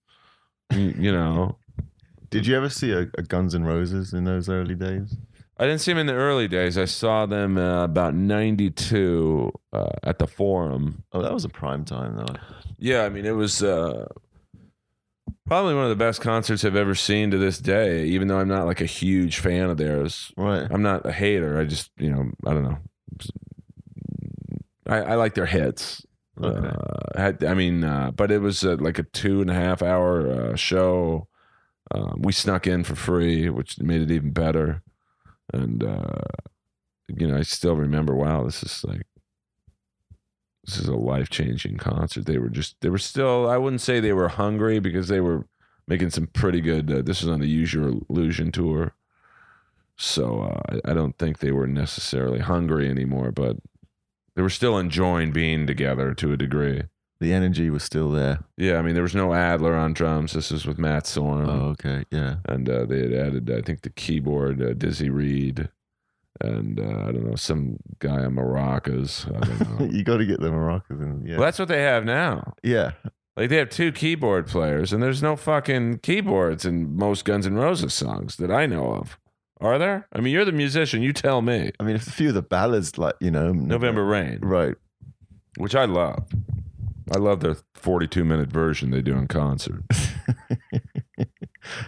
You, 0.73 0.95
you 0.99 1.13
know, 1.13 1.57
Did 2.29 2.47
you 2.47 2.57
ever 2.57 2.69
see 2.69 2.91
a, 2.93 3.03
a 3.17 3.23
Guns 3.23 3.55
N' 3.55 3.65
Roses 3.65 4.13
in 4.13 4.25
those 4.25 4.49
early 4.49 4.75
days? 4.75 5.17
I 5.59 5.65
didn't 5.65 5.81
see 5.81 5.91
them 5.93 5.99
in 5.99 6.07
the 6.07 6.13
early 6.15 6.49
days. 6.49 6.77
I 6.77 6.85
saw 6.85 7.25
them 7.27 7.57
uh, 7.57 7.85
about 7.85 8.15
'92 8.15 9.53
uh, 9.73 9.89
at 10.03 10.19
the 10.19 10.27
Forum. 10.27 11.05
Oh, 11.13 11.23
that 11.23 11.33
was 11.33 11.45
a 11.45 11.49
prime 11.49 11.85
time 11.85 12.17
though. 12.17 12.35
Yeah, 12.79 13.05
I 13.05 13.09
mean, 13.09 13.25
it 13.25 13.35
was 13.35 13.63
uh, 13.63 14.07
probably 15.47 15.75
one 15.75 15.85
of 15.85 15.89
the 15.91 15.97
best 15.97 16.21
concerts 16.21 16.63
I've 16.65 16.77
ever 16.77 16.95
seen 16.95 17.31
to 17.31 17.39
this 17.39 17.59
day. 17.59 18.05
Even 18.05 18.29
though 18.29 18.39
I'm 18.39 18.49
not 18.49 18.67
like 18.67 18.83
a 18.83 18.87
huge 18.87 19.39
fan 19.39 19.71
of 19.71 19.79
theirs, 19.79 20.31
Right. 20.37 20.67
I'm 20.71 20.83
not 20.83 21.07
a 21.07 21.13
hater. 21.13 21.59
I 21.59 21.65
just, 21.65 21.91
you 21.97 22.11
know, 22.11 22.31
I 22.47 22.53
don't 22.53 22.65
know. 22.65 22.79
I, 24.87 24.97
I 24.99 25.15
like 25.15 25.35
their 25.35 25.47
hits. 25.47 26.05
Okay. 26.41 26.69
Uh, 26.69 27.19
had, 27.19 27.43
I 27.45 27.55
mean, 27.55 27.83
uh, 27.83 28.11
but 28.11 28.31
it 28.31 28.41
was 28.41 28.63
uh, 28.63 28.77
like 28.79 28.99
a 28.99 29.05
two 29.05 29.41
and 29.41 29.49
a 29.51 29.55
half 29.55 29.81
hour 29.81 30.31
uh, 30.31 30.55
show. 30.55 31.29
Um, 31.93 32.21
we 32.21 32.33
snuck 32.33 32.67
in 32.67 32.85
for 32.85 32.95
free, 32.95 33.49
which 33.49 33.81
made 33.81 34.03
it 34.03 34.11
even 34.11 34.33
better. 34.33 34.83
And 35.53 35.83
uh, 35.85 36.21
you 37.09 37.27
know, 37.27 37.37
I 37.37 37.43
still 37.43 37.77
remember. 37.77 38.15
Wow, 38.15 38.45
this 38.45 38.63
is 38.63 38.85
like 38.85 39.07
this 40.65 40.79
is 40.79 40.89
a 40.89 40.97
life 40.97 41.31
changing 41.31 41.77
concert. 41.77 42.27
They 42.27 42.39
were 42.39 42.49
just 42.49 42.77
they 42.81 42.89
were 42.89 42.99
still. 42.99 43.49
I 43.49 43.57
wouldn't 43.57 43.83
say 43.83 44.01
they 44.01 44.13
were 44.13 44.29
hungry 44.29 44.81
because 44.81 45.09
they 45.09 45.21
were 45.21 45.47
making 45.87 46.11
some 46.11 46.27
pretty 46.27 46.61
good. 46.61 46.91
Uh, 46.91 47.03
this 47.03 47.23
was 47.23 47.31
on 47.31 47.41
the 47.41 47.49
Use 47.49 47.73
Your 47.73 47.93
Illusion 48.09 48.51
tour, 48.51 48.95
so 49.97 50.43
uh, 50.43 50.61
I, 50.85 50.91
I 50.91 50.95
don't 50.95 51.17
think 51.19 51.39
they 51.39 51.53
were 51.53 51.69
necessarily 51.69 52.41
hungry 52.41 52.89
anymore, 52.89 53.31
but 53.31 53.59
they 54.35 54.43
were 54.43 54.51
still 54.51 54.79
enjoying 54.79 55.31
being 55.31 55.67
together 55.67 56.13
to 56.15 56.33
a 56.33 56.37
degree. 56.37 56.83
The 57.21 57.33
energy 57.33 57.71
was 57.71 57.83
still 57.83 58.11
there. 58.11 58.41
Yeah, 58.57 58.79
I 58.79 58.83
mean, 58.83 58.95
there 58.95 59.03
was 59.03 59.15
no 59.15 59.33
Adler 59.33 59.75
on 59.75 59.93
drums. 59.95 60.33
This 60.33 60.53
is 60.53 60.67
with 60.67 60.79
Matt 60.79 61.05
Sorum, 61.05 61.49
Oh, 61.49 61.69
okay. 61.71 62.05
Yeah. 62.11 62.37
and 62.47 62.69
uh, 62.69 62.85
they 62.85 63.01
had 63.01 63.13
added, 63.13 63.51
I 63.51 63.63
think, 63.63 63.83
the 63.83 63.91
keyboard 63.91 64.61
uh, 64.63 64.75
Dizzy 64.75 65.09
Reed, 65.11 65.69
and 66.41 66.79
uh, 66.79 66.83
I 67.09 67.13
don't 67.13 67.27
know 67.29 67.37
some 67.37 67.79
guy 67.99 68.25
on 68.25 68.35
maracas. 68.35 69.27
I 69.35 69.41
don't 69.47 69.81
know. 69.81 69.87
you 69.87 70.05
got 70.05 70.19
to 70.19 70.27
get 70.27 70.41
the 70.41 70.51
maracas 70.51 71.01
in. 71.03 71.25
Yeah. 71.27 71.37
well, 71.37 71.47
that's 71.47 71.59
what 71.59 71.69
they 71.69 71.83
have 71.83 72.05
now. 72.05 72.55
yeah. 72.63 72.93
Like 73.39 73.51
they 73.51 73.57
have 73.57 73.69
two 73.69 73.93
keyboard 73.93 74.47
players, 74.47 74.95
and 74.95 75.03
there's 75.03 75.23
no 75.23 75.37
fucking 75.37 75.99
keyboards 75.99 76.65
in 76.65 76.97
most 76.97 77.27
Guns 77.27 77.47
N' 77.47 77.55
Roses 77.55 77.93
songs 77.93 78.37
that 78.37 78.51
I 78.51 78.65
know 78.65 78.95
of. 78.95 79.19
Are 79.61 79.79
there? 79.79 80.07
I 80.13 80.21
mean, 80.21 80.33
you're 80.33 80.47
the 80.47 80.53
musician. 80.53 81.03
You 81.03 81.13
tell 81.13 81.43
me. 81.43 81.71
I 81.79 81.83
mean, 81.83 81.97
a 81.97 81.99
few 81.99 82.29
of 82.29 82.35
the 82.35 82.41
ballads, 82.43 82.97
like 82.97 83.15
you 83.21 83.31
know, 83.31 83.53
November 83.53 84.05
Rain, 84.07 84.39
Right. 84.41 84.75
which 85.59 85.75
I 85.75 85.85
love. 85.85 86.25
I 87.13 87.19
love 87.19 87.41
the 87.41 87.61
42 87.75 88.25
minute 88.25 88.51
version 88.51 88.91
they 88.91 89.03
do 89.03 89.17
in 89.17 89.29
concert. 89.29 89.83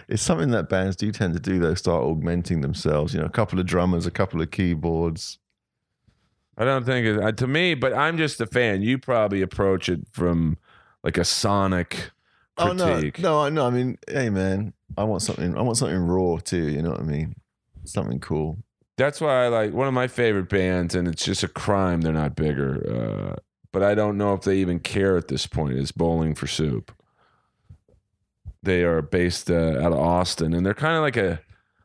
it's 0.07 0.21
something 0.21 0.51
that 0.51 0.69
bands 0.69 0.95
do 0.95 1.11
tend 1.11 1.33
to 1.33 1.39
do, 1.39 1.59
though. 1.59 1.73
Start 1.73 2.03
augmenting 2.03 2.61
themselves. 2.61 3.13
You 3.13 3.19
know, 3.19 3.25
a 3.25 3.31
couple 3.31 3.59
of 3.59 3.65
drummers, 3.65 4.05
a 4.05 4.11
couple 4.11 4.41
of 4.41 4.51
keyboards. 4.51 5.39
I 6.57 6.65
don't 6.65 6.85
think 6.85 7.05
it, 7.05 7.21
uh, 7.21 7.31
to 7.33 7.47
me, 7.47 7.73
but 7.73 7.93
I'm 7.93 8.17
just 8.17 8.41
a 8.41 8.45
fan. 8.45 8.81
You 8.81 8.97
probably 8.97 9.41
approach 9.41 9.89
it 9.89 10.01
from 10.11 10.57
like 11.03 11.17
a 11.17 11.25
sonic 11.25 12.11
critique. 12.57 13.19
Oh 13.19 13.23
no, 13.23 13.47
no, 13.47 13.49
no. 13.49 13.67
I 13.67 13.69
mean, 13.69 13.97
hey 14.07 14.29
man, 14.29 14.73
I 14.97 15.05
want 15.05 15.21
something. 15.21 15.57
I 15.57 15.61
want 15.61 15.77
something 15.77 15.97
raw 15.97 16.37
too. 16.37 16.69
You 16.69 16.81
know 16.81 16.91
what 16.91 16.99
I 16.99 17.03
mean? 17.03 17.35
Something 17.85 18.19
cool. 18.19 18.57
That's 18.97 19.21
why 19.21 19.45
I 19.45 19.47
like 19.47 19.73
one 19.73 19.87
of 19.87 19.93
my 19.93 20.07
favorite 20.07 20.49
bands, 20.49 20.95
and 20.95 21.07
it's 21.07 21.23
just 21.23 21.43
a 21.43 21.47
crime 21.47 22.01
they're 22.01 22.11
not 22.11 22.35
bigger. 22.35 23.37
Uh, 23.37 23.39
but 23.71 23.83
I 23.83 23.95
don't 23.95 24.17
know 24.17 24.33
if 24.33 24.41
they 24.41 24.57
even 24.57 24.79
care 24.79 25.17
at 25.17 25.27
this 25.27 25.45
point. 25.47 25.77
It's 25.77 25.91
Bowling 25.91 26.35
for 26.35 26.47
Soup? 26.47 26.91
They 28.61 28.83
are 28.83 29.01
based 29.01 29.49
uh, 29.49 29.79
out 29.79 29.93
of 29.93 29.99
Austin, 29.99 30.53
and 30.53 30.65
they're 30.65 30.73
kind 30.73 30.95
of 30.95 31.01
like 31.01 31.17
a. 31.17 31.41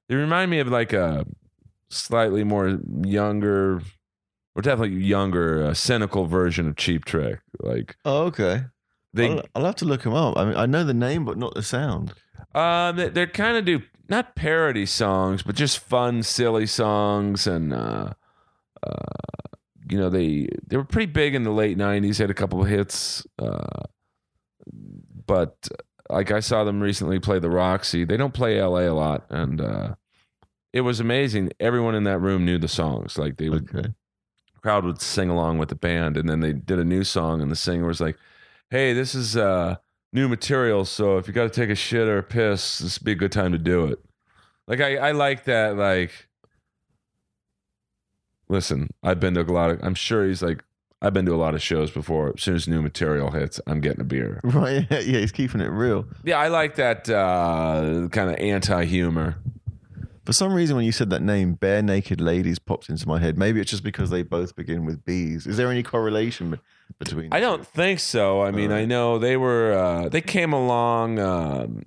They 0.09 0.17
remind 0.17 0.51
me 0.51 0.59
of 0.59 0.69
like 0.69 0.93
a 0.93 1.25
slightly 1.89 2.43
more 2.45 2.79
younger, 3.05 3.81
or 4.57 4.63
definitely 4.63 4.97
younger, 5.05 5.65
uh, 5.67 5.75
cynical 5.75 6.27
version 6.27 6.67
of 6.69 6.77
Cheap 6.77 7.05
Trick. 7.05 7.41
Like 7.61 7.97
Oh, 8.05 8.25
okay. 8.25 8.65
they, 9.13 9.31
I'll, 9.31 9.45
I'll 9.55 9.65
have 9.67 9.77
to 9.77 9.85
look 9.85 10.03
them 10.03 10.15
up. 10.15 10.37
I 10.37 10.45
mean, 10.45 10.57
I 10.57 10.67
know 10.67 10.83
the 10.85 10.93
name, 10.95 11.25
but 11.25 11.39
not 11.39 11.55
the 11.55 11.63
sound. 11.63 12.13
Uh, 12.55 12.91
they, 12.93 13.09
they 13.09 13.27
kind 13.27 13.57
of 13.57 13.65
do 13.65 13.83
not 14.09 14.35
parody 14.35 14.85
songs, 14.87 15.43
but 15.45 15.55
just 15.55 15.79
fun, 15.79 16.23
silly 16.25 16.67
songs, 16.67 17.47
and 17.47 17.73
uh, 17.73 18.11
uh, 18.85 18.91
you 19.89 19.99
know 19.99 20.09
they 20.11 20.49
they 20.67 20.77
were 20.77 20.85
pretty 20.85 21.11
big 21.13 21.35
in 21.35 21.43
the 21.45 21.51
late 21.51 21.77
'90s. 21.79 22.19
Had 22.19 22.31
a 22.31 22.35
couple 22.35 22.61
of 22.63 22.69
hits, 22.69 23.27
uh, 23.39 23.83
but 25.27 25.69
like 26.11 26.31
I 26.31 26.41
saw 26.41 26.65
them 26.65 26.81
recently 26.81 27.19
play 27.19 27.39
the 27.39 27.51
Roxy. 27.51 28.05
They 28.05 28.17
don't 28.17 28.35
play 28.35 28.61
LA 28.61 28.81
a 28.81 28.93
lot, 28.95 29.27
and 29.31 29.61
uh, 29.61 29.95
it 30.73 30.83
was 30.83 31.01
amazing. 31.01 31.51
Everyone 31.61 31.95
in 31.95 32.05
that 32.05 32.19
room 32.19 32.45
knew 32.45 32.59
the 32.59 32.69
songs. 32.69 33.19
Like 33.19 33.37
they 33.37 33.49
would, 33.49 33.75
Okay. 33.75 33.89
crowd 34.63 34.85
would 34.85 35.01
sing 35.01 35.31
along 35.31 35.59
with 35.59 35.69
the 35.69 35.75
band, 35.77 36.17
and 36.17 36.29
then 36.29 36.41
they 36.41 36.53
did 36.53 36.79
a 36.79 36.85
new 36.85 37.05
song, 37.05 37.41
and 37.41 37.51
the 37.51 37.57
singer 37.57 37.87
was 37.87 38.01
like, 38.01 38.17
"Hey, 38.71 38.93
this 38.93 39.15
is 39.15 39.37
uh, 39.37 39.77
new 40.13 40.29
material, 40.29 40.85
so 40.85 41.19
if 41.19 41.27
you 41.27 41.33
got 41.35 41.45
to 41.45 41.61
take 41.61 41.71
a 41.71 41.75
shit 41.75 42.07
or 42.09 42.19
a 42.19 42.23
piss, 42.23 42.79
this 42.79 42.99
would 42.99 43.05
be 43.05 43.13
a 43.13 43.17
good 43.17 43.33
time 43.33 43.53
to 43.53 43.59
do 43.59 43.87
it." 43.87 43.99
Like 44.67 44.81
I, 44.81 44.97
I 44.97 45.13
like 45.13 45.45
that. 45.45 45.77
Like, 45.77 46.29
listen, 48.49 48.91
I've 49.03 49.21
been 49.21 49.35
to 49.35 49.43
a 49.43 49.45
lot 49.45 49.71
of. 49.71 49.81
I'm 49.83 49.95
sure 49.95 50.27
he's 50.27 50.43
like, 50.43 50.63
I've 51.03 51.13
been 51.13 51.27
to 51.27 51.35
a 51.35 51.37
lot 51.37 51.55
of 51.55 51.63
shows 51.63 51.91
before. 51.91 52.33
As 52.35 52.43
soon 52.43 52.55
as 52.55 52.67
new 52.67 52.81
material 52.81 53.31
hits, 53.31 53.61
I'm 53.67 53.81
getting 53.81 54.01
a 54.01 54.05
beer. 54.05 54.41
Right. 54.45 54.87
Yeah, 54.91 55.01
he's 55.01 55.33
keeping 55.33 55.61
it 55.61 55.67
real. 55.69 56.07
Yeah, 56.25 56.39
I 56.39 56.49
like 56.49 56.77
that 56.77 57.09
uh, 57.11 58.09
kind 58.11 58.31
of 58.31 58.37
anti 58.37 58.85
humor. 58.85 59.37
For 60.25 60.33
some 60.33 60.55
reason, 60.55 60.75
when 60.77 60.87
you 60.87 60.93
said 60.93 61.11
that 61.11 61.21
name, 61.21 61.57
Barenaked 61.57 62.19
Ladies 62.19 62.59
popped 62.59 62.89
into 62.89 63.07
my 63.07 63.19
head. 63.19 63.37
Maybe 63.37 63.61
it's 63.61 63.71
just 63.71 63.83
because 63.83 64.09
they 64.09 64.23
both 64.23 64.57
begin 64.57 64.87
with 64.87 65.05
B's. 65.05 65.47
Is 65.47 65.59
there 65.59 65.71
any 65.71 65.83
correlation 65.83 66.59
between? 66.99 67.29
I 67.31 67.41
don't 67.41 67.67
think 67.67 68.01
so. 68.01 68.41
I 68.41 68.51
mean, 68.51 68.73
I 68.73 68.87
know 68.87 69.19
they 69.19 69.37
were 69.37 70.05
they 70.05 70.09
they 70.09 70.21
came 70.23 70.55
along. 70.55 71.19
Um, 71.19 71.85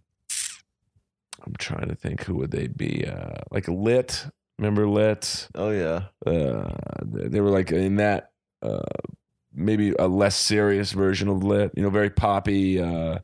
I'm 1.47 1.55
trying 1.57 1.87
to 1.87 1.95
think 1.95 2.25
who 2.25 2.35
would 2.35 2.51
they 2.51 2.67
be? 2.67 3.07
Uh, 3.07 3.39
like 3.49 3.67
Lit, 3.67 4.27
remember 4.57 4.87
Lit? 4.87 5.47
Oh 5.55 5.69
yeah. 5.71 6.05
Uh, 6.25 6.69
they 7.03 7.41
were 7.41 7.49
like 7.49 7.71
in 7.71 7.97
that 7.97 8.31
uh, 8.61 8.79
maybe 9.53 9.93
a 9.99 10.07
less 10.07 10.35
serious 10.35 10.91
version 10.91 11.27
of 11.27 11.43
Let. 11.43 11.75
You 11.77 11.83
know, 11.83 11.89
very 11.89 12.09
poppy 12.09 12.81
uh, 12.81 13.19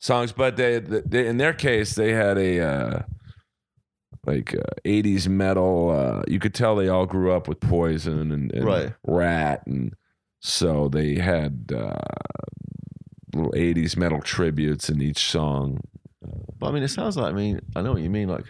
songs. 0.00 0.32
But 0.32 0.56
they, 0.56 0.78
they 0.78 1.26
in 1.26 1.36
their 1.38 1.52
case 1.52 1.94
they 1.94 2.12
had 2.12 2.38
a. 2.38 2.60
Uh, 2.60 3.02
like 4.26 4.54
uh, 4.54 4.62
80s 4.86 5.28
metal 5.28 5.90
uh, 5.90 6.22
you 6.26 6.38
could 6.38 6.54
tell 6.54 6.76
they 6.76 6.88
all 6.88 7.04
grew 7.04 7.30
up 7.30 7.46
with 7.46 7.60
poison 7.60 8.32
and, 8.32 8.50
and 8.54 8.64
Right. 8.64 8.94
Ratt 9.06 9.66
and 9.66 9.94
so 10.40 10.88
they 10.88 11.16
had 11.16 11.70
uh, 11.76 11.94
little 13.34 13.52
80s 13.52 13.98
metal 13.98 14.22
tributes 14.22 14.88
in 14.88 15.02
each 15.02 15.30
song 15.30 15.78
But 16.58 16.68
I 16.68 16.72
mean, 16.72 16.82
it 16.82 16.88
sounds 16.88 17.18
like. 17.18 17.32
I 17.32 17.36
mean, 17.36 17.60
I 17.76 17.82
know 17.82 17.92
what 17.92 18.00
you 18.00 18.08
mean. 18.08 18.28
Like, 18.28 18.46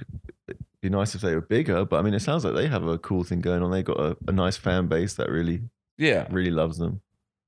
be 0.84 0.90
nice 0.90 1.14
if 1.14 1.20
they 1.22 1.34
were 1.34 1.40
bigger. 1.40 1.84
But 1.84 1.98
I 1.98 2.02
mean, 2.02 2.14
it 2.14 2.20
sounds 2.20 2.44
like 2.44 2.54
they 2.54 2.68
have 2.68 2.86
a 2.86 2.98
cool 2.98 3.24
thing 3.24 3.40
going 3.40 3.62
on. 3.62 3.70
They 3.70 3.82
got 3.82 3.98
a, 3.98 4.16
a 4.28 4.32
nice 4.32 4.56
fan 4.56 4.86
base 4.86 5.14
that 5.14 5.28
really, 5.30 5.62
yeah 5.98 6.26
really 6.30 6.50
loves 6.50 6.78
them. 6.78 7.00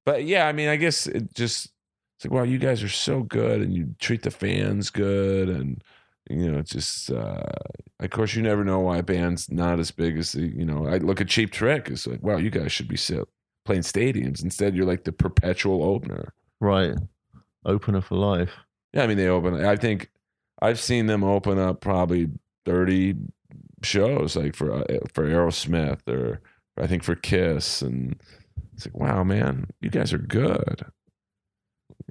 but 0.05 0.25
yeah 0.25 0.47
i 0.47 0.53
mean 0.53 0.69
i 0.69 0.77
guess 0.77 1.09
it 1.09 1.35
just 1.35 1.73
it's 2.17 2.25
like 2.25 2.33
wow 2.33 2.45
you 2.45 2.59
guys 2.59 2.81
are 2.83 2.89
so 2.89 3.23
good 3.25 3.61
and 3.61 3.75
you 3.75 3.93
treat 3.99 4.23
the 4.23 4.31
fans 4.31 4.89
good 4.89 5.49
and 5.49 5.83
you 6.31 6.51
know 6.51 6.59
it's 6.59 6.71
just 6.71 7.11
uh 7.11 7.43
of 7.99 8.11
course 8.11 8.37
you 8.37 8.43
never 8.43 8.63
know 8.65 8.79
why 8.79 8.99
a 8.99 9.03
band's 9.03 9.51
not 9.51 9.81
as 9.81 9.91
big 9.91 10.17
as 10.17 10.31
the 10.33 10.43
you 10.43 10.65
know 10.65 10.87
i 10.87 10.99
look 10.99 11.21
at 11.21 11.27
cheap 11.29 11.51
trick 11.51 11.89
it's 11.91 12.07
like 12.07 12.23
wow 12.23 12.37
you 12.37 12.51
guys 12.51 12.71
should 12.71 12.87
be 12.89 12.97
sit, 12.97 13.25
playing 13.65 13.83
stadiums 13.83 14.45
instead 14.45 14.77
you're 14.77 14.87
like 14.87 15.03
the 15.05 15.13
perpetual 15.13 15.83
opener 15.83 16.33
Right. 16.61 16.95
Opener 17.65 18.01
for 18.01 18.15
life. 18.17 18.53
Yeah, 18.95 19.03
I 19.03 19.07
mean 19.09 19.17
they 19.19 19.29
open. 19.29 19.63
I 19.65 19.77
think 19.77 20.09
I've 20.63 20.79
seen 20.81 21.07
them 21.07 21.23
open 21.25 21.59
up 21.59 21.81
probably 21.81 22.29
thirty 22.67 23.15
shows, 23.83 24.37
like 24.37 24.55
for 24.55 24.73
uh, 24.73 24.85
for 25.15 25.25
Aerosmith 25.27 26.07
or 26.09 26.41
I 26.77 26.87
think 26.87 27.03
for 27.05 27.15
Kiss, 27.15 27.81
and 27.81 28.21
it's 28.75 28.85
like, 28.87 28.97
wow, 28.97 29.25
man, 29.25 29.69
you 29.81 29.89
guys 29.89 30.13
are 30.13 30.19
good. 30.19 30.85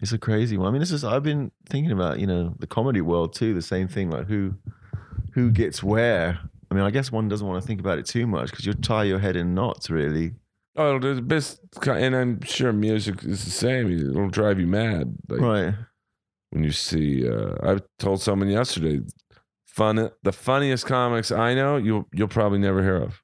It's 0.02 0.12
a 0.12 0.18
crazy 0.18 0.58
one. 0.58 0.68
I 0.68 0.72
mean, 0.72 0.80
this 0.80 0.92
is. 0.92 1.04
I've 1.04 1.24
been 1.24 1.52
thinking 1.70 1.92
about 1.92 2.20
you 2.20 2.28
know 2.28 2.54
the 2.60 2.68
comedy 2.68 3.02
world 3.02 3.34
too. 3.36 3.54
The 3.54 3.62
same 3.62 3.88
thing, 3.88 4.10
like 4.10 4.28
who, 4.28 4.56
who 5.34 5.52
gets 5.52 5.84
where. 5.84 6.40
I 6.72 6.74
mean, 6.74 6.84
I 6.84 6.90
guess 6.92 7.12
one 7.12 7.30
doesn't 7.30 7.46
want 7.48 7.62
to 7.62 7.68
think 7.68 7.80
about 7.80 8.00
it 8.00 8.06
too 8.06 8.26
much 8.28 8.50
because 8.50 8.66
you'll 8.66 8.76
tie 8.76 9.04
your 9.04 9.20
head 9.20 9.36
in 9.36 9.54
knots, 9.54 9.90
really. 9.90 10.34
Oh, 10.76 11.00
there's 11.00 11.18
the 11.18 11.22
best, 11.22 11.62
and 11.88 12.16
I'm 12.16 12.42
sure 12.42 12.74
music 12.74 13.24
is 13.24 13.46
the 13.46 13.52
same. 13.52 13.90
It'll 14.10 14.30
drive 14.30 14.60
you 14.60 14.68
mad, 14.68 15.16
like 15.30 15.40
Right. 15.40 15.74
when 16.50 16.64
you 16.66 16.72
see. 16.72 17.30
Uh, 17.30 17.54
I 17.64 17.80
told 18.00 18.22
someone 18.22 18.50
yesterday, 18.50 19.00
fun, 19.76 20.10
the 20.24 20.32
funniest 20.32 20.86
comics 20.86 21.32
I 21.32 21.54
know, 21.54 21.76
you'll 21.78 22.08
you'll 22.14 22.28
probably 22.28 22.60
never 22.60 22.82
hear 22.82 22.98
of. 22.98 23.22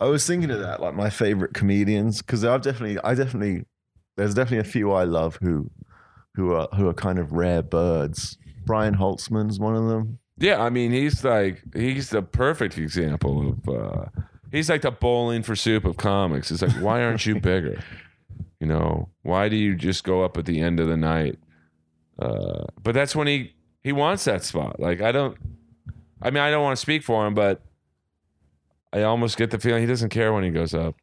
I 0.00 0.06
was 0.06 0.26
thinking 0.26 0.50
of 0.50 0.60
that, 0.60 0.80
like 0.80 0.94
my 0.94 1.10
favorite 1.10 1.54
comedians, 1.54 2.22
because 2.22 2.44
I've 2.44 2.62
definitely, 2.62 2.98
I 3.02 3.14
definitely, 3.14 3.64
there's 4.16 4.34
definitely 4.34 4.58
a 4.58 4.72
few 4.72 4.92
I 4.92 5.02
love 5.04 5.38
who, 5.42 5.70
who 6.34 6.52
are 6.52 6.68
who 6.76 6.86
are 6.88 6.94
kind 6.94 7.18
of 7.18 7.32
rare 7.32 7.62
birds. 7.62 8.38
Brian 8.64 8.94
Holtzman's 8.94 9.58
one 9.58 9.74
of 9.74 9.88
them. 9.88 10.18
Yeah, 10.36 10.62
I 10.62 10.70
mean, 10.70 10.92
he's 10.92 11.24
like 11.24 11.62
he's 11.74 12.10
the 12.10 12.22
perfect 12.22 12.78
example 12.78 13.48
of 13.48 13.68
uh 13.68 14.04
he's 14.52 14.68
like 14.68 14.82
the 14.82 14.90
bowling 14.90 15.42
for 15.42 15.56
soup 15.56 15.84
of 15.84 15.96
comics. 15.96 16.50
It's 16.50 16.62
like, 16.62 16.72
why 16.82 17.02
aren't 17.02 17.26
you 17.26 17.40
bigger? 17.40 17.82
You 18.60 18.66
know, 18.66 19.08
why 19.22 19.48
do 19.48 19.56
you 19.56 19.74
just 19.74 20.04
go 20.04 20.22
up 20.22 20.36
at 20.36 20.44
the 20.44 20.60
end 20.60 20.78
of 20.78 20.86
the 20.86 20.96
night? 20.96 21.38
Uh 22.20 22.66
but 22.82 22.94
that's 22.94 23.16
when 23.16 23.26
he 23.26 23.54
he 23.88 23.92
wants 23.92 24.24
that 24.24 24.44
spot. 24.44 24.78
Like 24.78 25.00
I 25.00 25.12
don't 25.12 25.36
I 26.20 26.30
mean, 26.30 26.42
I 26.42 26.50
don't 26.50 26.62
want 26.62 26.76
to 26.76 26.80
speak 26.80 27.02
for 27.02 27.26
him, 27.26 27.34
but 27.34 27.62
I 28.92 29.02
almost 29.02 29.36
get 29.36 29.50
the 29.50 29.58
feeling 29.58 29.82
he 29.82 29.86
doesn't 29.86 30.08
care 30.10 30.32
when 30.32 30.44
he 30.44 30.50
goes 30.50 30.74
up. 30.74 30.96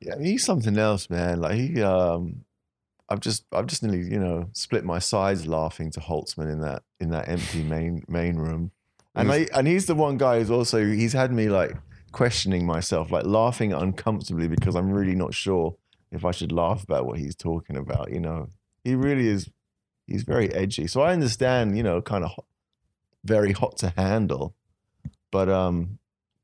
Yeah, 0.00 0.14
he's 0.20 0.44
something 0.44 0.76
else, 0.76 1.08
man. 1.08 1.40
Like 1.40 1.54
he, 1.54 1.82
um, 1.82 2.44
I've 3.08 3.20
just, 3.20 3.44
I've 3.52 3.66
just 3.66 3.82
nearly, 3.82 4.02
you 4.02 4.18
know, 4.18 4.48
split 4.52 4.84
my 4.84 4.98
sides 4.98 5.46
laughing 5.46 5.90
to 5.92 6.00
Holtzman 6.00 6.52
in 6.52 6.60
that 6.60 6.82
in 7.00 7.10
that 7.10 7.28
empty 7.28 7.62
main 7.62 8.04
main 8.08 8.36
room, 8.36 8.72
and 9.14 9.32
I, 9.32 9.46
and 9.54 9.66
he's 9.66 9.86
the 9.86 9.94
one 9.94 10.18
guy 10.18 10.38
who's 10.38 10.50
also 10.50 10.84
he's 10.84 11.12
had 11.12 11.32
me 11.32 11.48
like 11.48 11.76
questioning 12.12 12.66
myself, 12.66 13.10
like 13.10 13.24
laughing 13.24 13.72
uncomfortably 13.72 14.48
because 14.48 14.74
I'm 14.74 14.90
really 14.90 15.14
not 15.14 15.34
sure 15.34 15.76
if 16.12 16.24
I 16.24 16.30
should 16.30 16.52
laugh 16.52 16.82
about 16.82 17.06
what 17.06 17.18
he's 17.18 17.34
talking 17.34 17.76
about. 17.76 18.12
You 18.12 18.20
know, 18.20 18.48
he 18.84 18.94
really 18.94 19.28
is. 19.28 19.48
He's 20.10 20.24
very 20.24 20.52
edgy, 20.52 20.86
so 20.86 21.00
I 21.00 21.12
understand. 21.12 21.76
You 21.76 21.82
know, 21.82 22.02
kind 22.02 22.24
of 22.24 22.32
very 23.24 23.52
hot 23.52 23.78
to 23.78 23.92
handle, 23.96 24.54
but 25.30 25.48
um, 25.48 25.98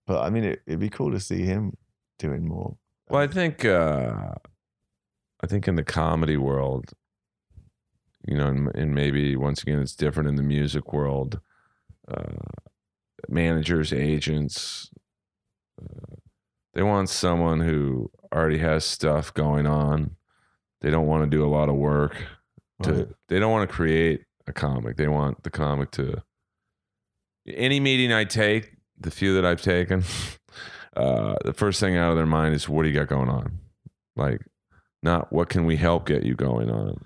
but 0.07 0.23
I 0.23 0.31
mean, 0.31 0.45
it, 0.45 0.63
it'd 0.67 0.81
be 0.81 0.89
cool 0.89 1.11
to 1.11 1.21
see 1.21 1.43
him 1.43 1.77
doing 2.19 2.47
more. 2.47 2.77
Well, 3.09 3.21
I 3.21 3.27
think 3.27 3.65
uh, 3.65 4.35
I 5.43 5.47
think 5.47 5.69
in 5.69 5.77
the 5.77 5.85
comedy 5.85 6.37
world, 6.37 6.93
you 8.27 8.37
know, 8.37 8.47
and, 8.47 8.75
and 8.75 8.95
maybe 8.95 9.37
once 9.37 9.63
again 9.63 9.81
it's 9.81 9.97
different 9.97 10.29
in 10.29 10.37
the 10.37 10.43
music 10.43 10.93
world. 10.93 11.41
Uh, 12.09 12.35
managers, 13.29 13.93
agents, 13.93 14.91
uh, 15.83 16.17
they 16.75 16.83
want 16.83 17.09
someone 17.09 17.61
who 17.61 18.11
already 18.33 18.59
has 18.59 18.85
stuff 18.85 19.33
going 19.35 19.67
on. 19.67 20.15
They 20.83 20.91
don't 20.91 21.07
want 21.07 21.25
to 21.25 21.37
do 21.37 21.45
a 21.45 21.49
lot 21.49 21.69
of 21.69 21.75
work. 21.75 22.23
To 22.83 22.93
Right. 22.93 23.09
they 23.29 23.39
don't 23.39 23.51
want 23.53 23.69
to 23.69 23.75
create 23.75 24.25
a 24.47 24.53
comic. 24.53 24.97
They 24.97 25.09
want 25.09 25.43
the 25.43 25.51
comic 25.51 25.91
to. 25.93 26.23
Any 27.49 27.81
meeting 27.81 28.13
I 28.13 28.25
take, 28.25 28.73
the 28.99 29.11
few 29.11 29.35
that 29.35 29.45
I've 29.45 29.63
taken, 29.63 30.03
uh, 30.97 31.37
the 31.45 31.53
first 31.53 31.81
thing 31.81 31.97
out 31.97 32.11
of 32.11 32.17
their 32.17 32.27
mind 32.27 32.55
is 32.55 32.69
what 32.69 32.83
do 32.83 32.89
you 32.89 32.95
got 32.95 33.09
going 33.09 33.29
on 33.29 33.59
like 34.17 34.41
not 35.03 35.31
what 35.33 35.49
can 35.51 35.67
we 35.67 35.77
help 35.77 36.07
get 36.07 36.25
you 36.25 36.35
going 36.35 36.71
on 36.71 36.97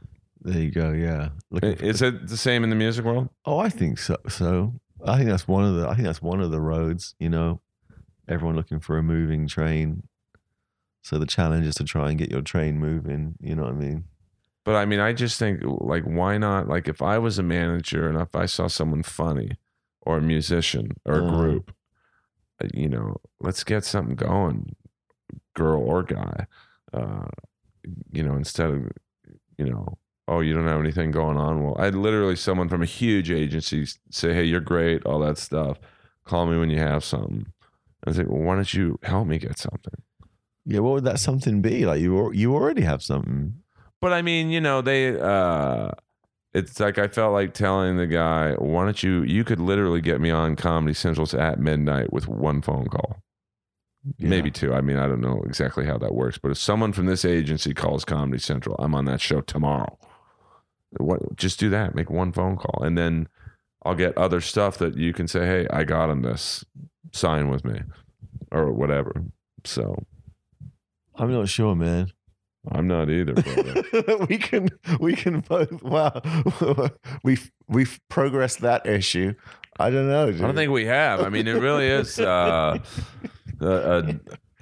There 0.41 0.63
you 0.63 0.71
go. 0.71 0.93
Yeah. 0.93 1.31
Looking 1.51 1.73
is 1.73 2.01
it 2.01 2.29
the 2.29 2.37
same 2.37 2.65
in 2.65 2.71
the 2.71 2.77
music 2.77 3.05
world 3.05 3.29
oh, 3.45 3.59
I 3.59 3.69
think 3.69 3.99
so. 3.99 4.17
So 4.29 4.75
I 5.05 5.17
think 5.17 5.29
that's 5.29 5.49
one 5.49 5.65
of 5.65 5.75
the. 5.77 5.89
I 5.89 5.95
think 5.95 6.07
that's 6.07 6.23
one 6.23 6.41
of 6.41 6.51
the 6.51 6.61
roads. 6.61 7.15
You 7.19 7.29
know, 7.31 7.61
everyone 8.29 8.57
looking 8.57 8.81
for 8.81 8.97
a 8.97 9.03
moving 9.03 9.49
train. 9.49 10.05
So 11.03 11.19
the 11.19 11.27
challenge 11.27 11.67
is 11.67 11.75
to 11.77 11.85
try 11.85 12.11
and 12.11 12.19
get 12.19 12.31
your 12.31 12.43
train 12.43 12.79
moving. 12.79 13.35
You 13.41 13.55
know 13.55 13.63
what 13.65 13.73
I 13.73 13.77
mean? 13.77 14.05
But 14.65 14.75
i 14.75 14.85
mean 14.85 15.01
i 15.01 15.13
just 15.13 15.39
think 15.39 15.61
like 15.65 16.05
why 16.05 16.37
not 16.39 16.69
like 16.69 16.89
if 16.89 17.01
i 17.03 17.19
was 17.19 17.39
a 17.39 17.43
manager 17.43 18.09
and 18.09 18.19
if 18.19 18.35
i 18.35 18.47
saw 18.47 18.67
someone 18.67 19.03
funny 19.03 19.57
or 20.03 20.19
a 20.19 20.23
musician 20.23 20.91
or 21.05 21.19
a 21.21 21.25
Uh. 21.27 21.31
group 21.31 21.75
uh, 22.63 22.69
you 22.75 22.89
know 22.89 23.17
let's 23.41 23.65
get 23.65 23.85
something 23.85 24.17
going 24.17 24.75
girl 25.55 25.81
or 25.83 26.03
guy 26.03 26.47
uh 26.93 27.27
you 28.13 28.23
know 28.23 28.35
instead 28.37 28.71
of 28.71 28.91
you 29.59 29.65
know 29.69 29.99
oh 30.29 30.41
you 30.41 30.53
don't 30.55 30.67
have 30.69 30.81
anything 30.81 31.11
going 31.11 31.37
on 31.37 31.63
well 31.63 31.77
i'd 31.81 31.95
literally 31.95 32.37
someone 32.37 32.69
from 32.69 32.83
a 32.83 32.87
huge 32.87 33.31
agency 33.31 33.87
say 34.11 34.33
hey 34.35 34.45
you're 34.45 34.61
great 34.61 35.05
all 35.07 35.19
that 35.21 35.39
stuff 35.39 35.79
call 36.25 36.47
me 36.47 36.59
when 36.59 36.71
you 36.71 36.79
have 36.79 37.03
something 37.05 37.47
i 38.07 38.13
think 38.13 38.29
well 38.29 38.43
why 38.43 38.55
don't 38.55 38.75
you 38.75 38.99
help 39.03 39.27
me 39.27 39.39
get 39.39 39.59
something 39.59 40.03
Yeah. 40.67 40.81
What 40.81 40.93
would 40.95 41.05
that 41.05 41.19
something 41.19 41.63
be? 41.63 41.87
Like 41.87 42.01
you, 42.03 42.31
you 42.33 42.55
already 42.55 42.83
have 42.83 43.03
something. 43.03 43.63
But 44.01 44.13
I 44.13 44.23
mean, 44.23 44.51
you 44.51 44.61
know, 44.61 44.81
they 44.83 45.19
uh 45.19 45.91
it's 46.53 46.81
like 46.81 46.99
I 46.99 47.09
felt 47.09 47.33
like 47.33 47.55
telling 47.55 47.97
the 47.97 48.07
guy, 48.07 48.55
why 48.55 48.85
don't 48.85 49.03
you 49.03 49.23
you 49.23 49.45
could 49.45 49.61
literally 49.61 50.01
get 50.01 50.21
me 50.21 50.31
on 50.31 50.57
Comedy 50.57 50.95
Central's 50.95 51.35
at 51.35 51.61
midnight 51.61 52.13
with 52.13 52.27
one 52.27 52.63
phone 52.63 52.87
call. 52.87 53.23
Yeah. 54.17 54.29
Maybe 54.29 54.51
two. 54.51 54.73
I 54.73 54.81
mean, 54.81 54.97
I 54.97 55.07
don't 55.07 55.21
know 55.21 55.43
exactly 55.45 55.85
how 55.85 55.99
that 55.99 56.15
works, 56.15 56.39
but 56.39 56.51
if 56.51 56.59
someone 56.59 56.93
from 56.93 57.07
this 57.07 57.25
agency 57.25 57.75
calls 57.75 58.05
Comedy 58.05 58.39
Central, 58.39 58.75
I'm 58.79 58.95
on 58.95 59.05
that 59.05 59.21
show 59.21 59.43
tomorrow. 59.43 59.99
What? 60.97 61.37
Just 61.37 61.61
do 61.61 61.69
that. 61.71 61.95
Make 61.95 62.11
one 62.11 62.33
phone 62.33 62.57
call, 62.57 62.83
and 62.83 62.97
then 62.97 63.29
I'll 63.85 63.95
get 63.95 64.17
other 64.17 64.41
stuff 64.41 64.79
that 64.79 64.97
you 64.97 65.13
can 65.13 65.29
say, 65.29 65.47
"Hey, 65.47 65.67
I 65.71 65.85
got 65.85 66.11
on 66.11 66.23
this. 66.23 66.65
Sign 67.13 67.49
with 67.49 67.65
me, 67.65 67.83
or 68.51 68.73
whatever." 68.73 69.25
So 69.65 70.03
I'm 71.15 71.31
not 71.31 71.49
sure, 71.49 71.77
man. 71.77 72.11
I'm 72.71 72.87
not 72.87 73.09
either. 73.09 73.35
We 74.29 74.39
can 74.39 74.69
we 75.01 75.15
can 75.15 75.41
both 75.41 75.83
wow 75.83 76.21
we've 77.25 77.51
we've 77.69 78.01
progressed 78.09 78.61
that 78.61 78.87
issue. 78.87 79.35
I 79.79 79.91
don't 79.91 80.09
know. 80.09 80.29
I 80.29 80.33
don't 80.33 80.55
think 80.55 80.71
we 80.71 80.85
have. 80.87 81.21
I 81.21 81.31
mean, 81.31 81.49
it 81.49 81.55
really 81.61 81.87
is. 81.87 82.21
Uh, 82.21 82.79
uh, 83.63 83.67
uh, 83.67 84.13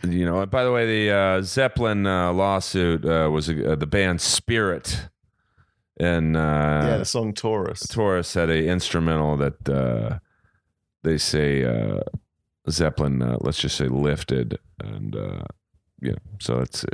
you 0.05 0.24
know. 0.24 0.46
By 0.46 0.62
the 0.64 0.70
way, 0.70 0.86
the 0.86 1.11
uh, 1.12 1.42
Zeppelin 1.42 2.07
uh, 2.07 2.32
lawsuit 2.32 3.05
uh, 3.05 3.28
was 3.30 3.49
uh, 3.51 3.74
the 3.76 3.86
band 3.86 4.20
Spirit, 4.20 5.09
and 5.99 6.36
uh, 6.36 6.84
yeah, 6.84 6.96
the 6.99 7.05
song 7.05 7.34
Taurus. 7.34 7.86
Taurus 7.88 8.34
had 8.34 8.49
a 8.49 8.64
instrumental 8.68 9.36
that 9.38 9.68
uh, 9.68 10.18
they 11.03 11.18
say 11.18 11.64
uh, 11.64 12.01
Zeppelin, 12.70 13.20
uh, 13.22 13.38
let's 13.40 13.59
just 13.59 13.76
say, 13.76 13.88
lifted, 13.88 14.59
and 14.80 15.16
uh, 15.16 15.42
yeah, 16.01 16.14
so 16.40 16.61
it's 16.61 16.84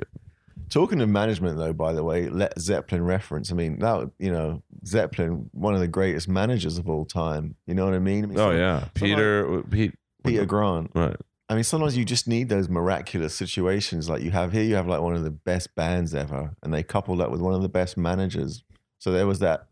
Talking 0.75 1.01
of 1.01 1.09
management, 1.09 1.57
though, 1.57 1.73
by 1.73 1.93
the 1.93 2.03
way, 2.03 2.29
Led 2.29 2.53
Zeppelin 2.59 3.05
reference. 3.05 3.53
I 3.53 3.55
mean, 3.55 3.79
that 3.79 4.11
you 4.19 4.33
know, 4.33 4.61
Zeppelin, 4.85 5.49
one 5.53 5.73
of 5.73 5.79
the 5.79 5.87
greatest 5.87 6.29
managers 6.29 6.79
of 6.79 6.89
all 6.89 7.05
time. 7.05 7.55
You 7.69 7.75
know 7.75 7.85
what 7.85 7.95
I 7.95 8.01
mean? 8.01 8.25
I 8.25 8.27
mean 8.27 8.41
oh 8.41 8.51
some- 8.51 8.59
yeah, 8.59 8.89
Peter, 8.93 9.63
Pete, 9.71 9.95
Peter 10.25 10.45
Grant. 10.45 10.91
right? 10.97 11.15
I 11.49 11.55
mean, 11.55 11.63
sometimes 11.63 11.97
you 11.97 12.05
just 12.05 12.27
need 12.27 12.49
those 12.49 12.69
miraculous 12.69 13.37
situations 13.37 14.09
like 14.09 14.23
you 14.23 14.33
have 14.33 14.51
here. 14.51 14.65
You 14.65 14.75
have 14.75 14.89
like 14.89 15.01
one 15.01 15.15
of 15.15 15.23
the 15.23 15.31
best 15.31 15.77
bands 15.77 16.13
ever, 16.13 16.57
and 16.61 16.75
they 16.75 16.83
couple 16.83 17.15
that 17.19 17.31
with 17.31 17.41
one 17.41 17.55
of 17.55 17.63
the 17.63 17.69
best 17.69 17.97
managers. 17.97 18.65
So 18.99 19.13
there 19.13 19.29
was 19.29 19.39
that, 19.39 19.69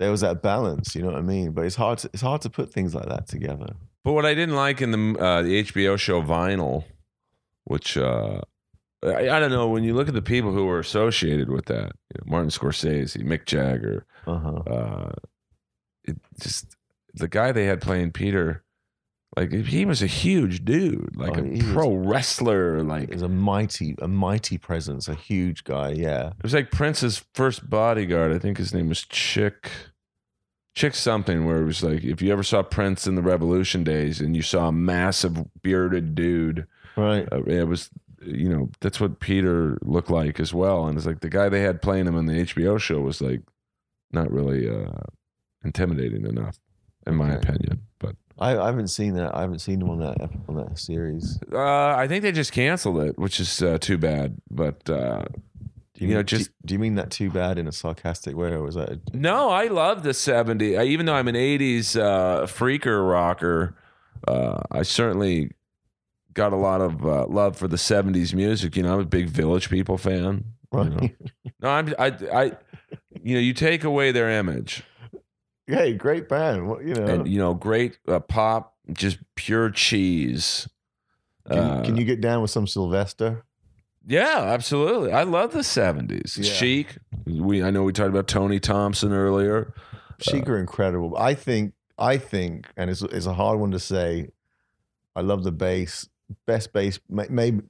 there 0.00 0.10
was 0.10 0.22
that 0.22 0.42
balance. 0.42 0.96
You 0.96 1.02
know 1.02 1.12
what 1.12 1.18
I 1.18 1.22
mean? 1.22 1.52
But 1.52 1.64
it's 1.64 1.76
hard 1.76 1.98
to 1.98 2.10
it's 2.12 2.22
hard 2.22 2.40
to 2.40 2.50
put 2.50 2.72
things 2.72 2.92
like 2.92 3.06
that 3.06 3.28
together. 3.28 3.76
But 4.02 4.14
what 4.14 4.26
I 4.26 4.34
didn't 4.34 4.56
like 4.56 4.82
in 4.82 4.90
the 4.90 5.20
uh, 5.20 5.42
the 5.42 5.62
HBO 5.62 5.96
show 5.96 6.20
Vinyl, 6.22 6.82
which 7.62 7.96
uh, 7.96 8.40
I, 9.04 9.36
I 9.36 9.40
don't 9.40 9.50
know, 9.50 9.68
when 9.68 9.84
you 9.84 9.94
look 9.94 10.08
at 10.08 10.14
the 10.14 10.22
people 10.22 10.52
who 10.52 10.64
were 10.66 10.78
associated 10.78 11.50
with 11.50 11.66
that, 11.66 11.92
you 12.12 12.18
know, 12.18 12.24
Martin 12.26 12.50
Scorsese, 12.50 13.22
Mick 13.22 13.44
Jagger, 13.46 14.06
Uh 14.26 14.38
huh. 14.38 14.50
uh, 14.72 15.12
it 16.04 16.16
just 16.40 16.76
the 17.14 17.28
guy 17.28 17.52
they 17.52 17.66
had 17.66 17.80
playing 17.80 18.12
Peter, 18.12 18.62
like 19.36 19.52
he 19.52 19.84
was 19.84 20.02
a 20.02 20.06
huge 20.06 20.64
dude, 20.64 21.16
like 21.16 21.36
Oh, 21.36 21.40
a 21.40 21.44
he 21.44 21.62
was- 21.62 21.72
pro 21.72 21.94
wrestler. 21.94 22.82
Like 22.82 23.04
It 23.04 23.14
was 23.14 23.22
a 23.22 23.28
mighty, 23.28 23.94
a 24.00 24.08
mighty 24.08 24.58
presence, 24.58 25.08
a 25.08 25.14
huge 25.14 25.64
guy. 25.64 25.90
Yeah. 25.90 26.28
it 26.28 26.42
was 26.42 26.54
like 26.54 26.70
Prince's 26.70 27.24
first 27.34 27.68
bodyguard. 27.68 28.32
I 28.32 28.38
think 28.38 28.58
his 28.58 28.72
name 28.74 28.88
was 28.88 29.02
Chick. 29.02 29.70
Chick 30.74 30.94
something 30.96 31.44
where 31.46 31.62
it 31.62 31.64
was 31.66 31.82
like 31.84 32.02
if 32.02 32.20
you 32.20 32.32
ever 32.32 32.42
saw 32.42 32.62
Prince 32.62 33.06
in 33.06 33.14
the 33.14 33.22
Revolution 33.22 33.84
days 33.84 34.20
and 34.20 34.34
you 34.34 34.42
saw 34.42 34.68
a 34.68 34.72
massive 34.72 35.38
bearded 35.62 36.14
dude, 36.16 36.66
Right. 36.96 37.28
uh, 37.32 37.42
it 37.44 37.68
was 37.68 37.90
you 38.26 38.48
know 38.48 38.70
that's 38.80 39.00
what 39.00 39.20
Peter 39.20 39.78
looked 39.82 40.10
like 40.10 40.38
as 40.40 40.52
well. 40.54 40.86
And 40.86 40.96
it's 40.96 41.06
like 41.06 41.20
the 41.20 41.28
guy 41.28 41.48
they 41.48 41.60
had 41.62 41.82
playing 41.82 42.06
him 42.06 42.16
on 42.16 42.26
the 42.26 42.34
HBO 42.44 42.78
show 42.80 43.00
was 43.00 43.20
like 43.20 43.40
not 44.12 44.30
really 44.30 44.68
uh, 44.68 44.90
intimidating 45.64 46.26
enough, 46.26 46.58
in 47.06 47.14
my 47.16 47.34
Okay. 47.36 47.48
opinion. 47.48 47.80
But 47.98 48.16
I, 48.38 48.56
I 48.58 48.66
haven't 48.66 48.88
seen 48.88 49.14
that. 49.14 49.34
I 49.34 49.40
haven't 49.42 49.60
seen 49.60 49.80
him 49.80 49.90
on 49.90 49.98
that 50.00 50.30
on 50.48 50.56
that 50.56 50.78
series. 50.78 51.38
uh, 51.52 51.94
I 51.96 52.06
think 52.08 52.22
they 52.22 52.32
just 52.32 52.52
canceled 52.52 52.98
it, 53.00 53.18
which 53.18 53.40
is 53.40 53.62
uh, 53.62 53.78
too 53.78 53.98
bad. 53.98 54.36
But 54.50 54.88
uh, 54.90 55.24
Do 55.94 56.04
You 56.04 56.08
know, 56.08 56.16
mean- 56.18 56.26
just- 56.26 56.50
do, 56.62 56.66
do 56.66 56.74
you 56.74 56.78
mean 56.80 56.94
that 56.96 57.10
too 57.10 57.30
bad 57.30 57.58
in 57.58 57.66
a 57.68 57.72
sarcastic 57.72 58.36
way, 58.36 58.48
or 58.48 58.62
was 58.62 58.74
that? 58.74 58.90
A, 58.90 59.00
No, 59.16 59.50
I 59.50 59.66
love 59.68 60.02
the 60.02 60.10
70s. 60.10 60.78
I, 60.78 60.84
even 60.84 61.06
though 61.06 61.14
I'm 61.14 61.28
an 61.28 61.36
80s 61.36 61.96
uh, 62.00 62.46
freaker 62.46 63.08
rocker, 63.08 63.76
uh, 64.26 64.60
I 64.70 64.82
certainly 64.82 65.52
got 66.34 66.52
a 66.52 66.56
lot 66.56 66.80
of 66.80 67.06
uh, 67.06 67.26
love 67.26 67.56
for 67.56 67.68
the 67.68 67.76
70s 67.76 68.34
music. 68.34 68.76
You 68.76 68.82
know, 68.82 68.94
I'm 68.94 69.00
a 69.00 69.04
big 69.04 69.28
Village 69.28 69.70
People 69.70 69.96
fan. 69.98 70.44
right. 70.72 70.90
know. 70.90 71.08
No, 71.60 71.70
I'm, 71.70 71.94
I, 71.98 72.06
I, 72.32 72.44
you 73.22 73.34
know, 73.34 73.40
you 73.40 73.54
take 73.54 73.84
away 73.84 74.12
their 74.12 74.28
image 74.28 74.84
hey, 75.66 75.94
great 75.94 76.28
band. 76.28 76.68
What, 76.68 76.84
you 76.84 76.94
know, 76.94 77.06
and, 77.06 77.28
you 77.28 77.38
know, 77.38 77.54
great 77.54 77.98
uh, 78.08 78.20
pop, 78.20 78.74
just 78.92 79.18
pure 79.34 79.70
cheese. 79.70 80.68
can, 81.48 81.58
Uh, 81.58 81.82
can 81.84 81.96
you 81.96 82.04
get 82.04 82.20
down 82.20 82.42
with 82.42 82.50
some 82.50 82.66
Sylvester? 82.66 83.44
Yeah, 84.06 84.40
absolutely. 84.40 85.12
I 85.12 85.22
love 85.22 85.52
the 85.52 85.60
70s. 85.60 86.36
Yeah. 86.36 86.52
Chic. 86.52 86.98
We, 87.24 87.62
I 87.62 87.70
know 87.70 87.84
we 87.84 87.92
talked 87.92 88.10
about 88.10 88.28
Tony 88.28 88.60
Thompson 88.60 89.12
earlier. 89.12 89.72
Chic 90.20 90.48
are 90.48 90.58
incredible. 90.58 91.16
I 91.16 91.34
think, 91.34 91.72
I 91.98 92.18
think, 92.18 92.66
and 92.76 92.90
it's 92.90 93.02
it's 93.02 93.26
a 93.26 93.34
hard 93.34 93.58
one 93.58 93.70
to 93.70 93.78
say. 93.78 94.28
I 95.16 95.20
love 95.20 95.44
the 95.44 95.52
bass, 95.52 96.08
best 96.46 96.72
bass, 96.72 96.98
maybe 97.08 97.62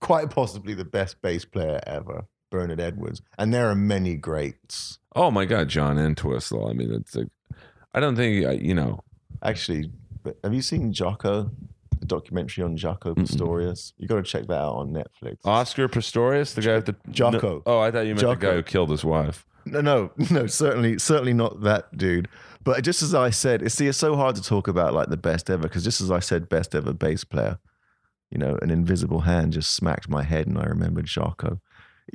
quite 0.00 0.30
possibly 0.30 0.74
the 0.74 0.84
best 0.84 1.20
bass 1.22 1.44
player 1.44 1.80
ever, 1.86 2.24
Bernard 2.50 2.80
Edwards, 2.80 3.22
and 3.38 3.52
there 3.52 3.68
are 3.68 3.74
many 3.74 4.16
greats. 4.16 4.98
Oh 5.14 5.30
my 5.30 5.44
God, 5.44 5.68
John 5.68 5.98
Entwistle. 5.98 6.68
I 6.68 6.72
mean, 6.72 6.92
it's 6.92 7.14
like, 7.14 7.28
I 7.94 8.00
don't 8.00 8.16
think 8.16 8.62
you 8.62 8.74
know. 8.74 9.00
Actually, 9.42 9.90
have 10.44 10.54
you 10.54 10.62
seen 10.62 10.92
Jaco? 10.92 11.50
The 11.98 12.06
documentary 12.06 12.64
on 12.64 12.78
Jaco 12.78 13.14
Mm-mm. 13.14 13.26
Pastorius. 13.26 13.92
You 13.98 14.08
got 14.08 14.16
to 14.16 14.22
check 14.22 14.46
that 14.46 14.58
out 14.58 14.76
on 14.76 14.90
Netflix. 14.90 15.36
Oscar 15.44 15.86
Pistorius, 15.86 16.54
the 16.54 16.62
guy 16.62 16.76
with 16.76 16.86
the 16.86 16.96
Jocko. 17.10 17.56
No- 17.56 17.62
oh, 17.66 17.80
I 17.80 17.90
thought 17.90 18.06
you 18.06 18.14
meant 18.14 18.26
the 18.26 18.34
guy 18.36 18.54
who 18.54 18.62
killed 18.62 18.90
his 18.90 19.04
wife. 19.04 19.46
No, 19.66 19.82
no, 19.82 20.10
no, 20.30 20.46
certainly, 20.46 20.98
certainly 20.98 21.34
not 21.34 21.60
that 21.62 21.96
dude. 21.96 22.28
But 22.64 22.82
just 22.84 23.02
as 23.02 23.14
I 23.14 23.30
said, 23.30 23.62
it's, 23.62 23.74
see, 23.74 23.86
it's 23.86 23.98
so 23.98 24.16
hard 24.16 24.36
to 24.36 24.42
talk 24.42 24.68
about 24.68 24.94
like 24.94 25.08
the 25.08 25.16
best 25.16 25.50
ever 25.50 25.64
because 25.64 25.84
just 25.84 26.00
as 26.00 26.10
I 26.10 26.20
said, 26.20 26.48
best 26.48 26.74
ever 26.74 26.92
bass 26.92 27.24
player, 27.24 27.58
you 28.30 28.38
know, 28.38 28.58
an 28.62 28.70
invisible 28.70 29.20
hand 29.20 29.52
just 29.52 29.72
smacked 29.72 30.08
my 30.08 30.22
head 30.22 30.46
and 30.46 30.58
I 30.58 30.64
remembered 30.64 31.06
Jaco. 31.06 31.60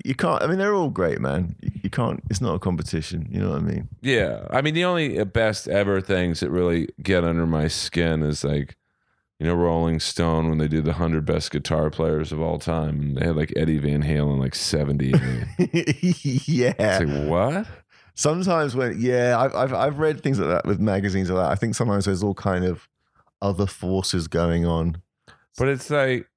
You 0.04 0.16
can't. 0.16 0.42
I 0.42 0.48
mean, 0.48 0.58
they're 0.58 0.74
all 0.74 0.90
great, 0.90 1.22
man. 1.22 1.56
You, 1.62 1.90
can't. 1.90 2.22
It's 2.30 2.42
not 2.42 2.56
a 2.56 2.60
competition. 2.60 3.28
You 3.30 3.40
know 3.40 3.52
what 3.52 3.60
I 3.60 3.64
mean? 3.64 3.88
Yeah, 4.02 4.46
I 4.50 4.62
mean, 4.62 4.74
the 4.74 4.84
only 4.84 5.18
uh, 5.18 5.26
best 5.26 5.70
ever 5.70 6.02
things 6.02 6.42
that 6.42 6.50
really 6.50 6.90
get 7.02 7.24
under 7.24 7.46
my 7.46 7.70
skin 7.70 8.22
is 8.22 8.44
like, 8.44 8.76
you 9.40 9.48
know, 9.48 9.56
Rolling 9.56 10.02
Stone 10.02 10.50
when 10.50 10.58
they 10.58 10.68
did 10.68 10.84
the 10.84 10.94
hundred 10.94 11.26
best 11.26 11.52
guitar 11.52 11.90
players 11.90 12.34
of 12.34 12.42
all 12.42 12.60
time, 12.60 13.00
and 13.00 13.18
they 13.18 13.26
had 13.26 13.38
like 13.38 13.54
Eddie 13.56 13.78
Van 13.78 14.04
Halen 14.04 14.40
like 14.40 14.56
seventy. 14.56 15.14
it's 15.58 16.48
yeah. 16.48 16.74
like 16.78 17.28
what? 17.30 17.68
Sometimes 18.16 18.76
when 18.76 19.00
yeah, 19.00 19.38
I've, 19.38 19.56
I've 19.56 19.74
I've 19.74 20.00
read 20.00 20.22
things 20.22 20.40
like 20.40 20.50
that 20.50 20.66
with 20.66 20.80
magazines 20.80 21.30
like 21.30 21.42
that. 21.42 21.52
I 21.52 21.56
think 21.56 21.76
sometimes 21.76 22.06
there's 22.06 22.24
all 22.24 22.34
kind 22.34 22.66
of 22.66 22.90
other 23.42 23.68
forces 23.68 24.28
going 24.28 24.66
on, 24.66 25.02
But 25.58 25.70
it's 25.70 25.90
like, 25.90 26.28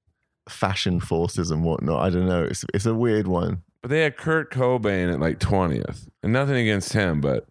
fashion 0.48 1.00
forces 1.00 1.50
and 1.50 1.62
whatnot. 1.64 2.02
I 2.02 2.10
don't 2.10 2.26
know. 2.26 2.44
It's 2.44 2.64
it's 2.72 2.86
a 2.86 2.94
weird 2.94 3.26
one. 3.26 3.62
but 3.82 3.90
they 3.90 4.00
had 4.02 4.16
Kurt 4.16 4.50
Cobain 4.50 5.12
at 5.12 5.20
like 5.20 5.38
twentieth, 5.40 6.08
and 6.22 6.32
nothing 6.32 6.56
against 6.56 6.92
him, 6.92 7.20
but. 7.20 7.46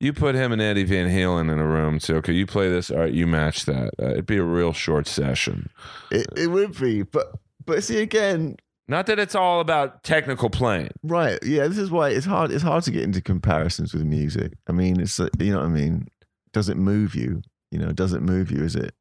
You 0.00 0.12
put 0.12 0.34
him 0.34 0.52
and 0.52 0.60
Eddie 0.60 0.84
Van 0.84 1.08
Halen 1.08 1.50
in 1.50 1.58
a 1.58 1.64
room, 1.66 1.98
say, 1.98 2.14
okay, 2.14 2.32
you 2.34 2.44
play 2.46 2.68
this, 2.68 2.90
all 2.90 2.98
right, 2.98 3.12
you 3.12 3.26
match 3.26 3.64
that. 3.64 3.90
Uh, 3.98 4.10
it'd 4.10 4.26
be 4.26 4.36
a 4.36 4.42
real 4.42 4.72
short 4.74 5.06
session. 5.06 5.70
It, 6.10 6.26
it 6.36 6.48
would 6.48 6.78
be, 6.78 7.04
but 7.04 7.28
but 7.64 7.82
see 7.84 8.02
again, 8.02 8.56
Not 8.86 9.06
that 9.06 9.18
it's 9.18 9.34
all 9.36 9.60
about 9.60 10.02
technical 10.02 10.50
playing. 10.50 10.90
right? 11.04 11.38
Yeah, 11.42 11.68
this 11.68 11.78
is 11.78 11.90
why 11.90 12.10
it's 12.10 12.26
hard. 12.26 12.50
It's 12.50 12.64
hard 12.64 12.82
to 12.84 12.90
get 12.90 13.04
into 13.04 13.22
comparisons 13.22 13.94
with 13.94 14.04
music. 14.04 14.52
I 14.68 14.72
mean, 14.72 15.00
it's 15.00 15.18
uh, 15.18 15.28
you 15.38 15.52
know 15.52 15.60
what 15.60 15.66
I 15.66 15.70
mean. 15.70 16.08
Does 16.52 16.68
it 16.68 16.76
move 16.76 17.14
you? 17.14 17.40
You 17.70 17.78
know, 17.78 17.92
does 17.92 18.12
it 18.12 18.20
move 18.20 18.50
you? 18.50 18.62
Is 18.62 18.74
it 18.76 18.94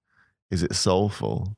is 0.52 0.64
it 0.64 0.74
soulful? 0.74 1.58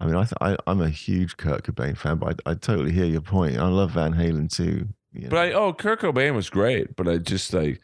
I 0.00 0.06
mean, 0.06 0.16
I, 0.16 0.24
th- 0.24 0.32
I 0.40 0.56
I'm 0.66 0.80
a 0.80 0.88
huge 0.88 1.36
Kurt 1.36 1.62
Cobain 1.64 1.96
fan, 1.96 2.18
but 2.18 2.40
I, 2.46 2.50
I 2.50 2.54
totally 2.54 2.92
hear 2.92 3.04
your 3.06 3.20
point. 3.20 3.56
I 3.58 3.68
love 3.68 3.92
Van 3.92 4.12
Halen 4.14 4.50
too. 4.54 4.88
you 5.12 5.28
But 5.28 5.38
I, 5.38 5.52
oh, 5.52 5.72
Kurt 5.72 6.00
Cobain 6.00 6.34
was 6.34 6.50
great, 6.50 6.96
but 6.96 7.08
I 7.08 7.18
just 7.18 7.52
like, 7.54 7.80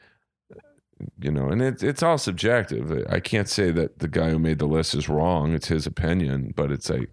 you 1.21 1.31
know, 1.31 1.49
and 1.49 1.63
it's 1.63 1.83
it's 1.83 2.03
all 2.03 2.19
subjective. 2.19 2.91
I 3.09 3.21
can't 3.21 3.49
say 3.49 3.71
that 3.71 4.01
the 4.01 4.09
guy 4.09 4.31
who 4.31 4.39
made 4.39 4.59
the 4.59 4.67
list 4.67 4.95
is 4.95 5.09
wrong. 5.09 5.55
It's 5.55 5.69
his 5.69 5.87
opinion, 5.87 6.53
but 6.57 6.71
it's 6.71 6.91
like 6.91 7.11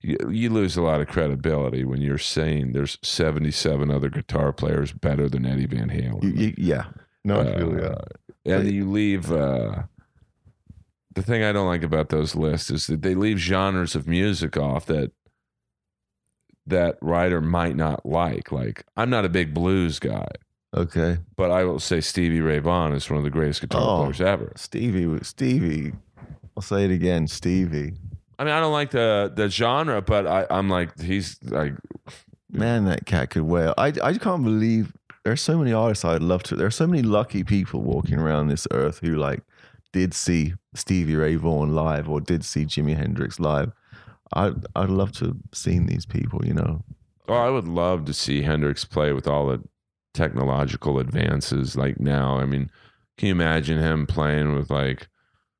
you, 0.00 0.16
you 0.30 0.48
lose 0.50 0.76
a 0.76 0.82
lot 0.82 1.00
of 1.00 1.08
credibility 1.08 1.84
when 1.84 2.00
you're 2.00 2.16
saying 2.16 2.72
there's 2.72 2.96
77 3.02 3.90
other 3.90 4.08
guitar 4.08 4.52
players 4.52 4.92
better 4.92 5.28
than 5.28 5.44
Eddie 5.44 5.66
Van 5.66 5.90
Halen. 5.90 6.22
You- 6.22 6.30
you- 6.46 6.54
yeah, 6.56 6.84
no, 7.24 7.40
I 7.40 7.56
feel 7.58 7.84
Uh, 7.84 7.94
yeah. 8.44 8.58
and 8.58 8.70
you 8.70 8.88
leave. 8.90 9.30
Uh, 9.32 9.82
the 11.16 11.22
thing 11.22 11.42
I 11.42 11.50
don't 11.50 11.66
like 11.66 11.82
about 11.82 12.10
those 12.10 12.36
lists 12.36 12.70
is 12.70 12.86
that 12.86 13.02
they 13.02 13.14
leave 13.16 13.38
genres 13.38 13.96
of 13.96 14.06
music 14.06 14.56
off 14.56 14.86
that 14.86 15.10
that 16.66 16.96
writer 17.00 17.40
might 17.40 17.76
not 17.76 18.04
like. 18.06 18.52
Like 18.52 18.84
I'm 18.96 19.10
not 19.10 19.24
a 19.24 19.28
big 19.28 19.52
blues 19.54 19.98
guy. 19.98 20.28
Okay, 20.76 21.18
But 21.36 21.50
I 21.50 21.64
will 21.64 21.78
say 21.80 22.00
Stevie 22.02 22.40
Ray 22.42 22.58
Vaughan 22.58 22.92
is 22.92 23.08
one 23.08 23.16
of 23.16 23.24
the 23.24 23.30
greatest 23.30 23.62
guitar 23.62 23.80
Oh. 23.82 24.02
players 24.02 24.20
ever. 24.20 24.52
Stevie, 24.56 25.18
Stevie. 25.24 25.92
I'll 26.54 26.62
say 26.62 26.84
it 26.84 26.90
again, 26.90 27.26
Stevie. 27.28 27.94
I 28.38 28.44
mean, 28.44 28.52
I 28.52 28.60
don't 28.60 28.72
like 28.72 28.90
the 28.90 29.32
the 29.34 29.48
genre, 29.48 30.02
but 30.02 30.26
I, 30.26 30.46
I'm 30.50 30.68
like 30.68 31.00
he's 31.00 31.38
like 31.44 31.74
Man, 32.50 32.84
that 32.86 33.06
cat 33.06 33.30
could 33.30 33.42
wail. 33.42 33.74
I, 33.78 33.92
I 34.02 34.14
can't 34.18 34.44
believe 34.44 34.92
there's 35.24 35.40
so 35.40 35.56
many 35.58 35.72
artists 35.72 36.04
I'd 36.04 36.22
love 36.22 36.42
to. 36.44 36.56
There 36.56 36.66
are 36.66 36.70
so 36.70 36.86
many 36.86 37.02
lucky 37.02 37.42
people 37.42 37.80
walking 37.82 38.18
around 38.18 38.48
this 38.48 38.66
earth 38.70 38.98
who 38.98 39.16
like 39.16 39.42
did 39.96 40.12
see 40.14 40.52
Stevie 40.74 41.16
Ray 41.16 41.36
Vaughan 41.36 41.74
live 41.74 42.06
or 42.08 42.20
did 42.20 42.44
see 42.44 42.64
Jimi 42.66 42.94
Hendrix 42.96 43.40
live. 43.40 43.72
I'd 44.34 44.66
I'd 44.74 44.90
love 44.90 45.12
to 45.12 45.24
have 45.26 45.36
seen 45.54 45.86
these 45.86 46.04
people. 46.04 46.44
You 46.44 46.54
know, 46.54 46.84
Oh, 47.28 47.34
I 47.34 47.48
would 47.50 47.66
love 47.66 48.04
to 48.04 48.12
see 48.12 48.42
Hendrix 48.42 48.84
play 48.84 49.12
with 49.12 49.26
all 49.26 49.46
the 49.48 49.62
technological 50.12 50.98
advances 50.98 51.76
like 51.76 51.98
now. 51.98 52.38
I 52.38 52.44
mean, 52.46 52.70
can 53.16 53.26
you 53.28 53.32
imagine 53.32 53.78
him 53.78 54.06
playing 54.06 54.54
with 54.54 54.70
like 54.70 55.08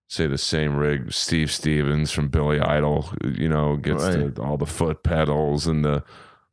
say 0.08 0.26
the 0.26 0.38
same 0.38 0.76
rig 0.76 1.12
Steve 1.12 1.50
Stevens 1.50 2.12
from 2.12 2.28
Billy 2.28 2.60
Idol, 2.60 3.08
you 3.24 3.48
know, 3.48 3.76
gets 3.76 4.04
Right. 4.04 4.34
the, 4.34 4.42
all 4.42 4.56
the 4.58 4.66
foot 4.66 5.02
pedals 5.02 5.66
and 5.66 5.84
the, 5.84 6.04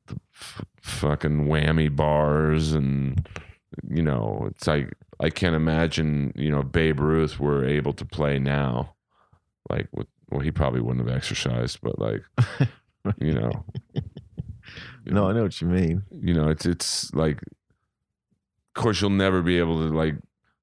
the 0.08 0.16
f- 0.34 0.66
fucking 0.82 1.48
whammy 1.48 1.94
bars 1.94 2.72
and 2.74 3.28
you 3.90 4.02
know, 4.04 4.48
it's 4.52 4.68
like 4.68 4.94
I 5.24 5.30
can't 5.30 5.56
imagine, 5.56 6.34
you 6.36 6.52
know, 6.52 6.64
Babe 6.64 7.00
Ruth 7.00 7.40
were 7.40 7.66
able 7.66 7.94
to 7.94 8.06
play 8.06 8.40
now. 8.40 8.96
Like 9.70 9.88
with 9.94 10.08
well, 10.30 10.42
he 10.42 10.52
probably 10.52 10.82
wouldn't 10.82 11.08
have 11.08 11.16
exercised, 11.16 11.80
but 11.82 11.98
like 11.98 12.22
you 13.20 13.34
know, 13.34 13.66
no, 15.06 15.30
I 15.30 15.34
know 15.34 15.44
what 15.44 15.62
you 15.62 15.68
mean. 15.68 16.04
you 16.12 16.34
know 16.34 16.50
it's 16.50 16.66
it's 16.66 17.14
like 17.14 17.42
of 17.42 18.82
course 18.82 19.02
you'll 19.02 19.10
never 19.12 19.42
be 19.42 19.60
able 19.60 19.78
to 19.88 19.96
like 19.96 20.16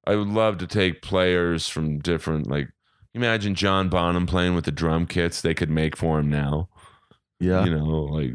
i 0.05 0.15
would 0.15 0.27
love 0.27 0.57
to 0.57 0.67
take 0.67 1.01
players 1.01 1.69
from 1.69 1.99
different 1.99 2.47
like 2.47 2.67
imagine 3.13 3.55
john 3.55 3.87
bonham 3.89 4.25
playing 4.25 4.53
with 4.55 4.65
the 4.65 4.71
drum 4.71 5.05
kits 5.05 5.41
they 5.41 5.53
could 5.53 5.69
make 5.69 5.95
for 5.95 6.19
him 6.19 6.29
now 6.29 6.67
Yeah, 7.39 7.63
you 7.63 7.73
know 7.77 7.85
like 7.85 8.33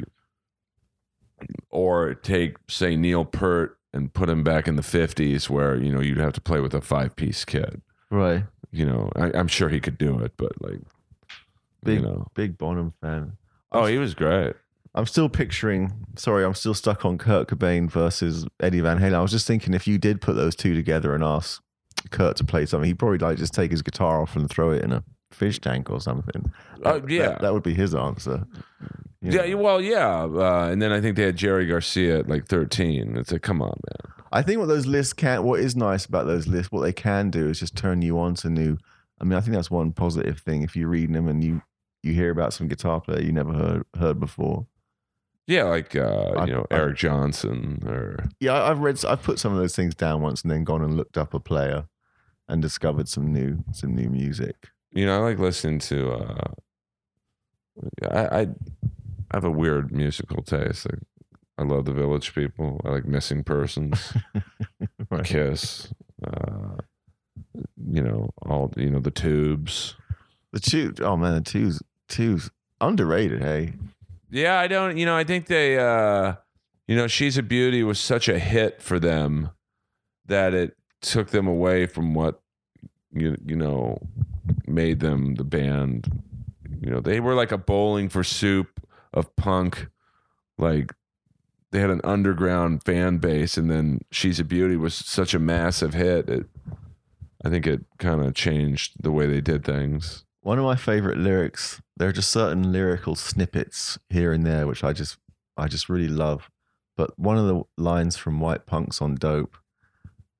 or 1.71 2.15
take 2.15 2.57
say 2.69 2.97
neil 2.97 3.25
peart 3.25 3.76
and 3.97 4.13
put 4.13 4.29
him 4.29 4.45
back 4.45 4.69
in 4.69 4.77
the 4.77 4.83
50s 4.83 5.49
where 5.49 5.77
you 5.77 5.93
know 5.93 6.01
you'd 6.01 6.19
have 6.19 6.35
to 6.35 6.41
play 6.41 6.61
with 6.61 6.75
a 6.75 6.81
five 6.81 7.17
piece 7.17 7.45
kit 7.45 7.81
right. 8.11 8.45
you 8.71 8.87
know 8.87 9.11
I, 9.17 9.33
i'm 9.35 9.49
sure 9.49 9.69
he 9.69 9.81
could 9.81 9.99
do 9.99 10.19
it 10.21 10.33
but 10.37 10.53
like 10.63 10.81
Big 11.83 12.01
you 12.01 12.07
know 12.07 12.27
big 12.35 12.59
Bonham 12.59 12.95
fan. 13.01 13.33
oh 13.73 13.87
he 13.87 13.99
was 13.99 14.15
great 14.15 14.55
I'm 14.97 15.05
still 15.05 15.29
picturing. 15.29 15.93
Sorry, 16.17 16.43
I'm 16.43 16.55
still 16.55 16.73
stuck 16.73 17.05
on 17.05 17.19
Kurt 17.19 17.49
Cobain 17.49 17.91
versus 17.91 18.47
Eddie 18.61 18.81
Van 18.81 18.99
Halen. 18.99 19.13
I 19.13 19.21
was 19.21 19.31
just 19.31 19.47
thinking 19.47 19.75
if 19.75 19.87
you 19.87 19.99
did 19.99 20.23
put 20.23 20.37
those 20.37 20.57
two 20.57 20.75
together 20.75 21.15
and 21.15 21.23
ask 21.23 21.63
Kurt 22.11 22.37
to 22.39 22.45
play 22.45 22.65
something, 22.65 22.89
he'd 22.89 22.99
probably 22.99 23.19
like 23.19 23.37
just 23.37 23.53
take 23.53 23.71
his 23.71 23.83
guitar 23.83 24.23
off 24.23 24.37
and 24.37 24.49
throw 24.49 24.71
it 24.71 24.83
in 24.83 24.93
a 24.93 25.05
fish 25.31 25.61
tank 25.61 25.91
or 25.91 26.01
something. 26.01 26.51
Oh, 26.85 27.01
That- 27.01 27.11
yeah. 27.11 27.29
that, 27.31 27.41
that 27.41 27.53
would 27.55 27.63
be 27.63 27.75
his 27.75 27.95
answer. 27.95 28.47
You 29.23 29.33
yeah 29.33 29.47
know. 29.47 29.57
well 29.57 29.81
yeah 29.81 30.25
uh, 30.25 30.69
and 30.71 30.81
then 30.81 30.93
i 30.93 31.01
think 31.01 31.17
they 31.17 31.23
had 31.25 31.37
jerry 31.37 31.67
garcia 31.67 32.19
at 32.21 32.29
like 32.29 32.47
13 32.47 33.17
it's 33.17 33.33
like 33.33 33.43
come 33.43 33.63
on 33.63 33.79
man 33.89 34.13
I 34.33 34.43
think 34.43 34.59
what 34.59 34.67
those 34.69 34.87
lists 34.87 35.15
can, 35.15 35.45
what 35.45 35.61
is 35.61 35.75
nice 35.77 36.05
about 36.05 36.27
those 36.27 36.47
lists, 36.47 36.71
what 36.71 36.83
they 36.83 36.93
can 36.93 37.31
do 37.31 37.49
is 37.49 37.61
just 37.61 37.77
turn 37.77 38.03
you 38.03 38.19
on 38.19 38.35
to 38.35 38.51
new. 38.51 38.77
I 39.21 39.25
mean, 39.25 39.35
I 39.39 39.41
think 39.41 39.55
that's 39.55 39.71
one 39.71 39.93
positive 39.93 40.41
thing. 40.41 40.63
If 40.63 40.77
you're 40.77 40.89
reading 40.89 41.15
them 41.15 41.29
and 41.29 41.43
you 41.43 41.63
you 42.03 42.13
hear 42.13 42.31
about 42.31 42.53
some 42.53 42.67
guitar 42.69 43.01
player 43.01 43.21
you 43.23 43.33
never 43.33 43.53
heard 43.55 43.85
heard 43.99 44.21
before. 44.21 44.67
Yeah, 45.47 45.63
like 45.65 45.95
uh, 45.97 46.33
I- 46.37 46.45
you 46.47 46.53
know 46.53 46.67
I- 46.71 46.75
Eric 46.75 46.97
Johnson 46.99 47.83
or 47.87 48.29
Yeah, 48.41 48.63
I've 48.63 48.81
read, 48.81 49.03
I've 49.07 49.23
put 49.23 49.39
some 49.39 49.53
of 49.53 49.59
those 49.59 49.75
things 49.77 49.95
down 49.95 50.21
once 50.21 50.43
and 50.43 50.51
then 50.51 50.65
gone 50.65 50.83
and 50.83 50.97
looked 50.97 51.17
up 51.17 51.33
a 51.33 51.41
player 51.41 51.87
and 52.49 52.61
discovered 52.61 53.09
some 53.09 53.33
new 53.33 53.65
some 53.73 53.95
new 53.95 54.11
music. 54.11 54.69
You 54.97 55.07
know 55.07 55.15
I 55.17 55.19
like 55.21 55.39
listening 55.39 55.79
to. 55.81 56.13
Uh, 56.13 56.49
I, 58.11 58.19
I 58.27 58.41
I 58.41 59.37
have 59.37 59.45
a 59.45 59.51
weird 59.51 59.93
musical 59.93 60.43
taste. 60.43 60.87
Like, 60.91 61.01
I 61.59 61.63
love 61.63 61.85
the 61.85 61.93
Village 61.93 62.35
People. 62.35 62.81
I 62.85 62.91
like 62.91 63.05
Missing 63.07 63.45
Persons, 63.45 64.13
Right. 65.11 65.25
Kiss. 65.25 65.93
Uh, 66.27 66.77
you 67.91 68.03
know 68.03 68.31
all 68.43 68.73
you 68.77 68.91
know 68.91 69.01
the 69.01 69.11
Tubes. 69.11 69.95
The 70.53 70.61
two, 70.61 70.95
oh 71.01 71.17
man, 71.17 71.35
the 71.35 71.41
two's 71.43 71.83
two's 72.09 72.51
underrated. 72.81 73.43
Hey, 73.43 73.75
Yeah, 74.31 74.59
I 74.59 74.67
don't. 74.69 74.97
You 74.97 75.05
know, 75.07 75.17
I 75.17 75.25
think 75.25 75.47
they. 75.47 75.79
uh 75.79 76.35
You 76.89 76.97
know, 76.97 77.07
She's 77.09 77.37
a 77.37 77.43
Beauty 77.43 77.83
was 77.83 77.99
such 77.99 78.29
a 78.29 78.39
hit 78.39 78.81
for 78.81 78.99
them 78.99 79.51
that 80.27 80.55
it 80.55 80.77
took 81.03 81.29
them 81.31 81.47
away 81.47 81.87
from 81.87 82.15
what 82.15 82.41
you 83.13 83.37
you 83.45 83.57
know 83.57 83.99
made 84.67 85.01
them 85.01 85.35
the 85.37 85.45
band. 85.45 86.23
You 86.81 86.91
know, 86.91 87.01
they 87.01 87.21
were 87.21 87.35
like 87.35 87.53
a 87.53 87.59
bowling 87.59 88.09
for 88.09 88.23
soup 88.25 88.81
of 89.15 89.35
punk. 89.37 89.89
Like 90.59 90.93
they 91.73 91.81
had 91.81 91.91
an 91.91 92.01
underground 92.05 92.85
fan 92.85 93.19
base, 93.19 93.57
and 93.57 93.71
then 93.71 94.01
She's 94.11 94.41
a 94.41 94.45
Beauty 94.45 94.77
was 94.77 94.95
such 94.95 95.35
a 95.35 95.39
massive 95.39 95.95
hit. 95.95 96.29
It, 96.29 96.47
I 97.45 97.51
think 97.51 97.67
it 97.67 97.85
kind 97.99 98.23
of 98.25 98.35
changed 98.35 98.95
the 99.03 99.13
way 99.13 99.27
they 99.27 99.41
did 99.41 99.65
things. 99.65 100.25
one 100.41 100.59
of 100.59 100.65
my 100.65 100.77
favorite 100.77 101.19
lyrics. 101.19 101.81
There 101.97 102.09
are 102.09 102.13
just 102.13 102.31
certain 102.31 102.73
lyrical 102.73 103.15
snippets 103.15 103.99
here 104.11 104.33
and 104.33 104.45
there 104.45 104.67
which 104.67 104.85
I 104.85 104.93
just 104.93 105.19
I 105.57 105.67
just 105.69 105.89
really 105.89 106.09
love. 106.09 106.51
But 106.97 107.19
one 107.19 107.37
of 107.39 107.47
the 107.47 107.63
lines 107.77 108.17
from 108.17 108.41
White 108.41 108.65
Punks 108.67 109.03
on 109.03 109.15
Dope, 109.17 109.57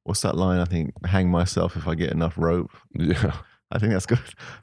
what's 0.05 0.23
that 0.23 0.37
line? 0.37 0.59
I 0.61 0.65
think, 0.65 0.95
"Hang 1.07 1.31
myself 1.31 1.77
if 1.77 1.87
I 1.87 1.95
get 1.95 2.13
enough 2.13 2.35
rope." 2.37 2.71
Yeah. 2.99 3.37
I 3.71 3.79
think 3.79 3.93
that's 3.93 4.07
good. 4.15 4.19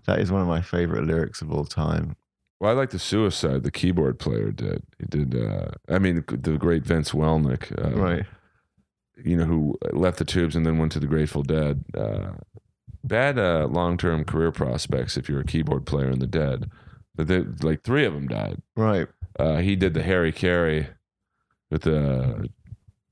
That 0.06 0.20
is 0.20 0.32
one 0.32 0.41
of 0.41 0.47
my 0.47 0.62
favorite 0.62 1.06
lyrics 1.06 1.41
of 1.41 1.51
all 1.51 1.66
time. 1.66 2.16
Well, 2.60 2.72
I 2.72 2.76
like 2.76 2.91
the 2.91 2.99
suicide 2.99 3.64
the 3.64 3.72
keyboard 3.72 4.20
player 4.20 4.51
did. 4.51 4.84
He 4.97 5.06
did. 5.06 5.36
Uh, 5.36 5.72
I 5.89 5.99
mean, 5.99 6.24
the, 6.28 6.58
great 6.58 6.84
Vince 6.84 7.12
Welnick, 7.12 7.72
uh, 7.84 7.99
Right. 7.99 8.26
You 9.24 9.38
know, 9.38 9.45
who 9.45 9.78
left 9.91 10.18
the 10.18 10.26
Tubes 10.26 10.56
and 10.56 10.66
then 10.66 10.78
went 10.78 10.91
to 10.93 10.99
the 10.99 11.06
Grateful 11.08 11.43
Dead. 11.43 11.84
Uh, 11.93 12.32
bad 13.04 13.38
uh, 13.38 13.68
long 13.70 13.97
term 13.97 14.24
career 14.24 14.51
prospects 14.51 15.18
if 15.18 15.28
you're 15.28 15.41
a 15.41 15.45
keyboard 15.45 15.86
player 15.86 16.10
in 16.10 16.20
the 16.20 16.28
Dead. 16.28 16.70
But 17.16 17.28
they, 17.28 17.39
like 17.62 17.84
three 17.84 18.06
of 18.06 18.14
them 18.14 18.28
died. 18.28 18.62
Right. 18.76 19.08
Uh, 19.38 19.58
he 19.58 19.76
did 19.76 19.93
the 19.93 20.01
Harry 20.01 20.32
Carey 20.32 20.88
with 21.70 21.84
the 21.84 22.49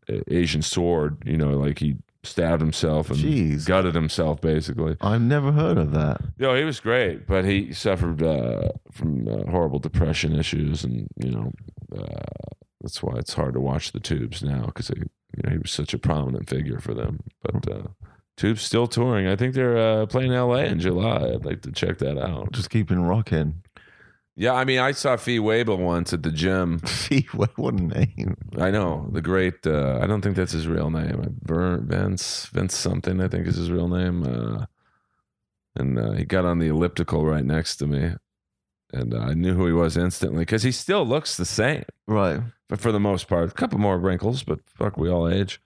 uh, 0.10 0.14
Asian 0.28 0.62
sword. 0.62 1.22
You 1.26 1.38
know, 1.38 1.52
like 1.52 1.80
he 1.80 1.98
stabbed 2.24 2.62
himself 2.62 3.10
and 3.10 3.20
Jeez. 3.20 3.66
gutted 3.66 3.96
himself 3.96 4.42
basically. 4.42 4.96
I've 5.02 5.22
never 5.22 5.52
heard 5.52 5.78
of 5.78 5.92
that. 5.94 6.22
No, 6.38 6.56
he 6.56 6.64
was 6.64 6.80
great, 6.80 7.26
but 7.28 7.46
he 7.46 7.74
suffered 7.74 8.22
uh, 8.22 8.70
from 8.92 9.28
uh, 9.28 9.50
horrible 9.50 9.80
depression 9.80 10.38
issues, 10.38 10.84
and 10.84 11.08
you 11.18 11.32
know 11.32 11.52
uh, 11.98 12.22
that's 12.82 13.02
why 13.02 13.18
it's 13.18 13.34
hard 13.34 13.54
to 13.54 13.60
watch 13.60 13.92
the 13.92 14.00
Tubes 14.00 14.44
now 14.44 14.66
because 14.68 14.90
you 14.90 15.06
know 15.44 15.52
he 15.52 15.58
was 15.58 15.72
such 15.72 15.94
a 15.94 15.98
prominent 16.00 16.50
figure 16.50 16.80
for 16.80 16.94
them. 16.94 17.20
But 17.42 17.72
uh, 17.72 17.88
Tubes 18.38 18.62
still 18.62 18.88
touring. 18.88 19.28
I 19.28 19.36
think 19.36 19.54
they're 19.54 19.78
uh, 19.78 20.06
playing 20.06 20.34
L.A. 20.34 20.66
in 20.66 20.80
July. 20.80 21.34
I'd 21.34 21.46
like 21.46 21.62
to 21.64 21.72
check 21.72 21.98
that 22.00 22.18
out. 22.18 22.52
Just 22.52 22.70
keeping 22.70 23.02
rocking. 23.02 23.62
Yeah, 24.42 24.54
I 24.54 24.66
mean, 24.66 24.80
I 24.80 24.92
saw 24.94 25.18
Fee 25.18 25.38
Waybill 25.38 25.78
once 25.78 26.14
at 26.14 26.24
the 26.24 26.32
gym. 26.32 26.80
Fee, 27.02 27.28
what 27.34 27.56
what 27.60 27.76
a 27.76 27.84
name. 27.84 28.36
I 28.58 28.72
know 28.72 29.08
the 29.12 29.22
great. 29.22 29.68
Uh, 29.68 30.00
I 30.02 30.08
don't 30.08 30.22
think 30.24 30.36
that's 30.36 30.52
his 30.54 30.68
real 30.68 30.90
name. 30.90 31.38
Vern, 31.44 31.86
Vince 31.88 32.48
Vince 32.48 32.76
something. 32.76 33.22
I 33.22 33.28
think 33.28 33.46
is 33.46 33.58
his 33.58 33.70
real 33.70 33.88
name. 33.88 34.24
Uh, 34.24 34.66
and 35.76 36.00
uh, 36.00 36.14
he 36.14 36.26
got 36.26 36.44
on 36.46 36.58
the 36.58 36.70
elliptical 36.70 37.24
right 37.24 37.46
next 37.46 37.76
to 37.78 37.86
me, 37.88 38.14
and 38.92 39.14
uh, 39.14 39.20
I 39.20 39.34
knew 39.36 39.54
who 39.54 39.68
he 39.68 39.74
was 39.74 39.96
instantly 39.96 40.40
because 40.40 40.64
he 40.64 40.72
still 40.72 41.06
looks 41.06 41.38
the 41.38 41.46
same. 41.46 41.84
Right. 42.08 42.42
But 42.68 42.80
for 42.82 42.92
the 42.92 43.00
most 43.00 43.28
part, 43.28 43.48
a 43.48 43.54
couple 43.54 43.78
more 43.80 44.00
wrinkles, 44.00 44.42
but 44.44 44.60
fuck, 44.66 44.98
we 44.98 45.08
all 45.08 45.30
age. 45.30 45.62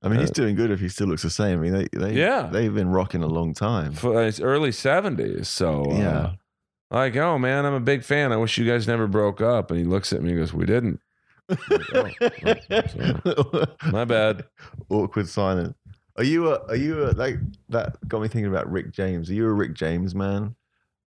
I 0.00 0.08
mean, 0.08 0.20
he's 0.20 0.30
Uh, 0.30 0.34
doing 0.34 0.54
good 0.54 0.70
if 0.70 0.78
he 0.80 0.88
still 0.88 1.08
looks 1.08 1.22
the 1.22 1.30
same. 1.30 1.58
I 1.58 1.62
mean, 1.62 1.72
they, 1.72 1.88
they, 1.92 2.12
Yeah. 2.14 2.48
they've 2.52 2.72
been 2.74 2.88
rocking 2.90 3.22
a 3.24 3.26
long 3.26 3.52
time. 3.52 3.92
For, 3.94 4.22
it's 4.22 4.40
early 4.40 4.70
seventies, 4.72 5.48
so 5.48 5.90
uh, 5.90 5.94
Yeah. 5.96 6.30
Like, 6.92 7.16
oh 7.16 7.38
man, 7.38 7.64
I'm 7.64 7.74
a 7.74 7.80
big 7.80 8.04
fan. 8.04 8.32
I 8.32 8.36
wish 8.36 8.58
you 8.58 8.66
guys 8.66 8.86
never 8.86 9.06
broke 9.06 9.40
up. 9.40 9.70
And 9.70 9.80
he 9.80 9.84
looks 9.86 10.12
at 10.12 10.22
me 10.22 10.30
and 10.30 10.38
goes, 10.38 10.52
"We 10.52 10.66
didn't." 10.66 11.00
like, 11.48 12.16
oh, 13.24 13.64
My 13.90 14.04
bad. 14.04 14.44
Awkward 14.90 15.28
silence. 15.28 15.74
Are 16.16 16.24
you 16.24 16.52
a, 16.52 16.58
are 16.66 16.76
you 16.76 17.04
a, 17.04 17.12
like 17.12 17.36
that 17.70 17.96
got 18.06 18.20
me 18.20 18.28
thinking 18.28 18.50
about 18.50 18.70
Rick 18.70 18.92
James. 18.92 19.30
Are 19.30 19.34
you 19.34 19.46
a 19.46 19.52
Rick 19.52 19.72
James 19.74 20.14
man? 20.14 20.54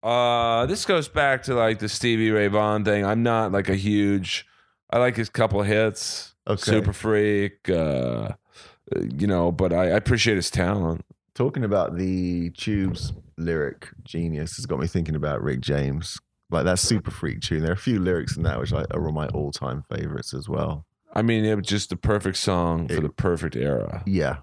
Uh, 0.04 0.66
this 0.68 0.86
goes 0.86 1.08
back 1.08 1.44
to 1.44 1.56
like 1.56 1.80
the 1.80 1.90
Stevie 1.90 2.32
Ray 2.32 2.48
Vaughan 2.48 2.86
thing. 2.86 3.04
I'm 3.04 3.24
not 3.24 3.52
like 3.52 3.68
a 3.68 3.76
huge. 3.76 4.46
I 4.92 5.00
like 5.00 5.16
his 5.16 5.30
couple 5.30 5.64
hits, 5.64 6.32
Okay. 6.48 6.62
Super 6.62 6.94
Freak, 6.94 7.70
uh, 7.70 8.30
you 9.18 9.28
know, 9.28 9.52
but 9.52 9.72
I, 9.72 9.84
I 9.84 9.96
appreciate 9.96 10.36
his 10.36 10.50
talent. 10.50 11.06
Talking 11.34 11.64
about 11.64 11.96
the 11.98 12.50
Tubes 12.52 13.14
lyric 13.38 13.88
genius 14.04 14.58
has 14.58 14.66
got 14.66 14.80
me 14.80 14.88
thinking 14.88 15.16
about 15.16 15.42
Rick 15.42 15.62
James. 15.62 16.18
Like 16.50 16.66
that 16.66 16.80
super 16.80 17.12
freak 17.12 17.40
tune. 17.40 17.62
There 17.62 17.72
are 17.72 17.76
a 17.76 17.78
few 17.78 18.00
lyrics 18.00 18.36
in 18.36 18.44
that 18.44 18.60
which 18.60 18.74
I, 18.74 18.84
are 18.92 19.12
my 19.12 19.28
all 19.28 19.52
time 19.52 19.84
favorites 19.90 20.34
as 20.34 20.50
well. 20.50 20.86
I 21.14 21.22
mean, 21.22 21.46
it 21.46 21.56
was 21.56 21.66
just 21.66 21.90
the 21.90 21.96
perfect 21.96 22.38
song 22.38 22.88
for 22.90 23.00
the 23.00 23.10
perfect 23.10 23.56
era. 23.56 24.04
Yeah. 24.06 24.38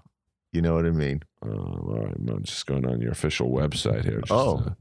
You 0.51 0.63
know 0.63 0.73
what 0.73 0.85
I 0.87 0.89
mean? 0.91 1.21
Um, 1.43 1.51
all 1.51 2.05
right, 2.05 2.15
I'm 2.15 2.43
just 2.43 2.65
going 2.65 2.87
on 2.87 2.99
your 2.99 3.11
official 3.11 3.51
website 3.51 4.03
here. 4.05 4.21
Just, 4.21 4.31
Oh. 4.31 4.63
uh, 4.65 4.73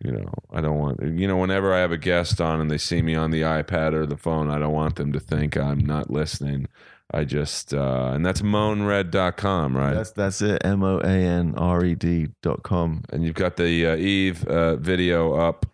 you 0.00 0.10
know, 0.10 0.28
I 0.52 0.60
don't 0.60 0.78
want 0.78 1.00
you 1.02 1.28
know 1.28 1.36
whenever 1.36 1.72
I 1.72 1.78
have 1.78 1.92
a 1.92 1.96
guest 1.96 2.40
on 2.40 2.60
and 2.60 2.68
they 2.70 2.78
see 2.78 3.00
me 3.00 3.14
on 3.14 3.30
the 3.30 3.42
iPad 3.42 3.92
or 3.94 4.04
the 4.06 4.16
phone, 4.16 4.50
I 4.50 4.58
don't 4.58 4.72
want 4.72 4.96
them 4.96 5.12
to 5.12 5.20
think 5.20 5.56
I'm 5.56 5.78
not 5.78 6.10
listening. 6.10 6.66
I 7.12 7.24
just 7.24 7.72
uh, 7.74 8.10
and 8.14 8.24
that's 8.24 8.42
moanred.com, 8.42 9.76
right? 9.76 9.94
That's 9.94 10.12
that's 10.12 10.40
it. 10.42 10.62
M 10.64 10.82
O 10.82 10.98
A 11.00 11.06
N 11.08 11.54
R 11.56 11.84
E 11.84 11.94
D 11.94 12.28
dot 12.42 12.62
com. 12.62 13.04
and 13.12 13.24
you've 13.24 13.34
got 13.36 13.56
the 13.56 13.86
uh, 13.86 13.96
Eve 13.96 14.44
uh, 14.46 14.76
video 14.76 15.34
up. 15.34 15.66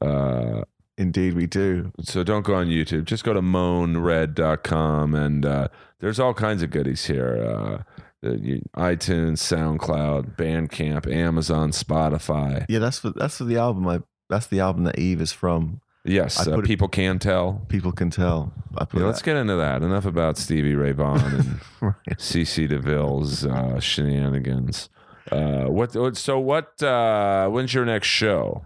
Uh, 0.00 0.62
Indeed, 0.96 1.34
we 1.34 1.46
do. 1.46 1.92
so 2.02 2.22
don't 2.22 2.44
go 2.44 2.54
on 2.54 2.66
YouTube. 2.68 3.04
Just 3.04 3.24
go 3.24 3.32
to 3.32 3.40
moanred.com 3.42 5.14
and 5.14 5.46
uh, 5.46 5.68
there's 6.00 6.20
all 6.20 6.34
kinds 6.34 6.62
of 6.62 6.70
goodies 6.70 7.06
here. 7.06 7.36
Uh, 7.42 7.82
the- 8.22 8.62
iTunes, 8.76 9.38
SoundCloud, 9.38 10.36
Bandcamp, 10.36 11.10
Amazon, 11.10 11.70
Spotify. 11.70 12.66
Yeah, 12.68 12.78
that's 12.80 12.98
for 12.98 13.10
that's 13.10 13.38
for 13.38 13.44
the 13.44 13.56
album. 13.56 13.88
I 13.88 14.00
that's 14.28 14.46
the 14.46 14.60
album 14.60 14.84
that 14.84 14.98
Eve 14.98 15.20
is 15.20 15.32
from. 15.32 15.80
Yes, 16.04 16.46
uh, 16.46 16.58
it- 16.58 16.64
people 16.64 16.88
can 16.88 17.18
tell. 17.18 17.64
People 17.68 17.92
can 17.92 18.10
tell. 18.10 18.52
Yeah, 18.94 19.04
let's 19.04 19.20
get 19.22 19.36
into 19.36 19.56
that. 19.56 19.82
Enough 19.82 20.06
about 20.06 20.38
Stevie 20.38 20.74
Ray 20.74 20.92
Vaughan 20.92 21.34
and 21.34 21.60
Right. 21.80 22.18
CC 22.18 22.66
DeVille's 22.68 23.44
uh, 23.44 23.78
shenanigans. 23.80 24.88
Uh, 25.30 25.64
what? 25.66 25.94
what- 25.94 26.16
So 26.16 26.38
what? 26.38 26.82
Uh, 26.82 27.48
when's 27.48 27.74
your 27.74 27.84
next 27.84 28.08
show? 28.08 28.64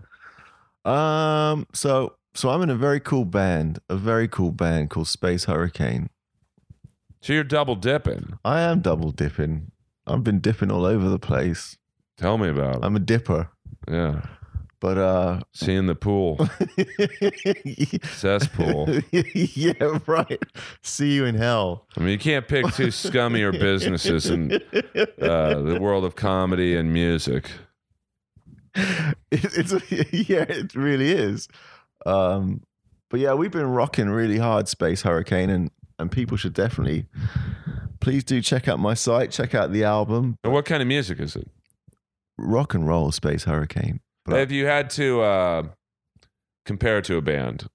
Um. 0.84 1.66
So 1.72 2.14
so 2.34 2.50
I'm 2.50 2.62
in 2.62 2.70
a 2.70 2.76
very 2.76 3.00
cool 3.00 3.24
band, 3.24 3.78
a 3.88 3.96
very 3.96 4.28
cool 4.28 4.52
band 4.52 4.90
called 4.90 5.08
Space 5.08 5.44
Hurricane. 5.46 6.10
So 7.22 7.32
you're 7.32 7.42
double 7.44 7.74
dipping. 7.74 8.38
I 8.44 8.60
am 8.60 8.80
double 8.80 9.10
dipping. 9.10 9.70
I've 10.06 10.22
been 10.22 10.40
dipping 10.40 10.70
all 10.70 10.84
over 10.84 11.08
the 11.08 11.18
place. 11.18 11.78
Tell 12.18 12.36
me 12.36 12.48
about 12.50 12.76
it. 12.76 12.80
I'm 12.84 12.94
a 12.96 13.00
dipper, 13.00 13.48
Yeah, 13.90 14.20
but 14.84 14.98
uh. 14.98 15.40
seeing 15.54 15.86
the 15.86 15.94
pool 15.94 16.36
cesspool. 18.12 18.86
yeah, 19.34 19.98
right. 20.06 20.42
See 20.82 21.14
you 21.14 21.24
in 21.24 21.36
hell. 21.36 21.86
I 21.96 22.00
mean, 22.00 22.10
you 22.10 22.18
can't 22.18 22.46
pick 22.46 22.66
two 22.74 22.88
scummier 22.88 23.50
businesses 23.58 24.28
in 24.28 24.52
uh, 24.52 24.58
the 25.62 25.78
world 25.80 26.04
of 26.04 26.16
comedy 26.16 26.76
and 26.76 26.92
music. 26.92 27.50
It- 28.74 29.14
it's 29.30 29.72
yeah, 30.28 30.42
it 30.42 30.74
really 30.74 31.12
is. 31.12 31.48
Um, 32.04 32.60
but 33.08 33.20
yeah, 33.20 33.32
we've 33.32 33.50
been 33.52 33.70
rocking 33.70 34.10
really 34.10 34.36
hard, 34.36 34.68
Space 34.68 35.00
Hurricane, 35.00 35.48
and 35.48 35.70
and 35.98 36.12
people 36.12 36.36
should 36.36 36.52
definitely 36.52 37.06
please 38.00 38.22
do 38.22 38.42
check 38.42 38.68
out 38.68 38.78
my 38.78 38.92
site, 38.92 39.30
check 39.30 39.54
out 39.54 39.72
the 39.72 39.84
album, 39.84 40.36
And 40.44 40.52
what 40.52 40.66
kind 40.66 40.82
of 40.82 40.88
music 40.88 41.20
is 41.20 41.36
it? 41.36 41.48
rock 42.36 42.74
and 42.74 42.86
roll, 42.86 43.12
Space 43.12 43.44
Hurricane. 43.44 44.00
But 44.24 44.40
If 44.40 44.52
you 44.52 44.66
had 44.66 44.88
to 44.90 45.20
uh, 45.20 45.62
compare 46.64 46.98
it 46.98 47.04
to 47.06 47.16
a 47.16 47.22
band, 47.22 47.68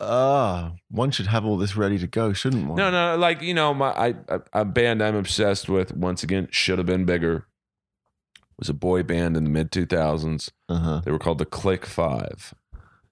ah, 0.00 0.72
one 0.90 1.10
should 1.10 1.26
have 1.26 1.44
all 1.44 1.56
this 1.56 1.76
ready 1.76 1.98
to 1.98 2.06
go, 2.06 2.32
shouldn't 2.32 2.66
one? 2.66 2.76
no, 2.76 2.90
no, 2.90 3.16
like 3.16 3.42
you 3.42 3.54
know, 3.54 3.74
my 3.74 3.90
I, 3.90 4.14
a, 4.28 4.40
a 4.52 4.64
band 4.64 5.02
I'm 5.02 5.16
obsessed 5.16 5.68
with. 5.68 5.94
Once 5.94 6.22
again, 6.22 6.48
should 6.50 6.78
have 6.78 6.86
been 6.86 7.04
bigger. 7.04 7.46
Was 8.58 8.68
a 8.68 8.74
boy 8.74 9.04
band 9.04 9.36
in 9.36 9.44
the 9.44 9.50
mid 9.50 9.70
2000s. 9.70 10.50
Uh 10.68 10.74
huh. 10.78 11.00
They 11.04 11.12
were 11.12 11.18
called 11.18 11.38
the 11.38 11.44
Click 11.46 11.86
Five, 11.86 12.54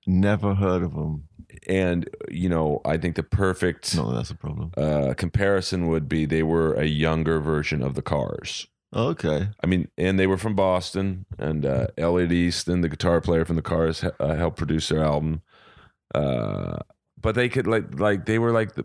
Never 0.07 0.55
heard 0.55 0.83
of 0.83 0.95
them. 0.95 1.29
and 1.69 2.09
you 2.31 2.49
know, 2.49 2.81
I 2.85 2.97
think 2.99 3.15
the 3.17 3.23
perfect 3.23 3.95
No, 3.97 4.13
that's 4.13 4.31
a 4.31 4.35
problem. 4.35 4.73
uh, 4.77 5.15
comparison 5.17 5.87
would 5.89 6.09
be 6.09 6.25
they 6.27 6.43
were 6.43 6.75
a 6.75 6.87
younger 6.87 7.39
version 7.41 7.81
of 7.83 7.95
the 7.95 8.03
Cars. 8.03 8.67
Okay. 8.97 9.49
I 9.63 9.67
mean, 9.67 9.89
and 9.99 10.19
they 10.19 10.27
were 10.27 10.39
from 10.39 10.55
Boston, 10.55 11.27
and 11.39 11.67
uh, 11.67 11.89
Elliot 11.99 12.33
Easton, 12.33 12.81
the 12.81 12.89
guitar 12.89 13.21
player 13.21 13.45
from 13.45 13.57
the 13.57 13.63
Cars, 13.63 14.03
uh, 14.19 14.35
helped 14.35 14.57
produce 14.57 14.89
their 14.89 15.05
album. 15.05 15.43
Uh, 16.15 16.79
but 17.21 17.35
they 17.35 17.49
could 17.51 17.67
like 17.67 17.99
like 18.01 18.25
they 18.25 18.39
were 18.39 18.53
like 18.53 18.75
the, 18.75 18.85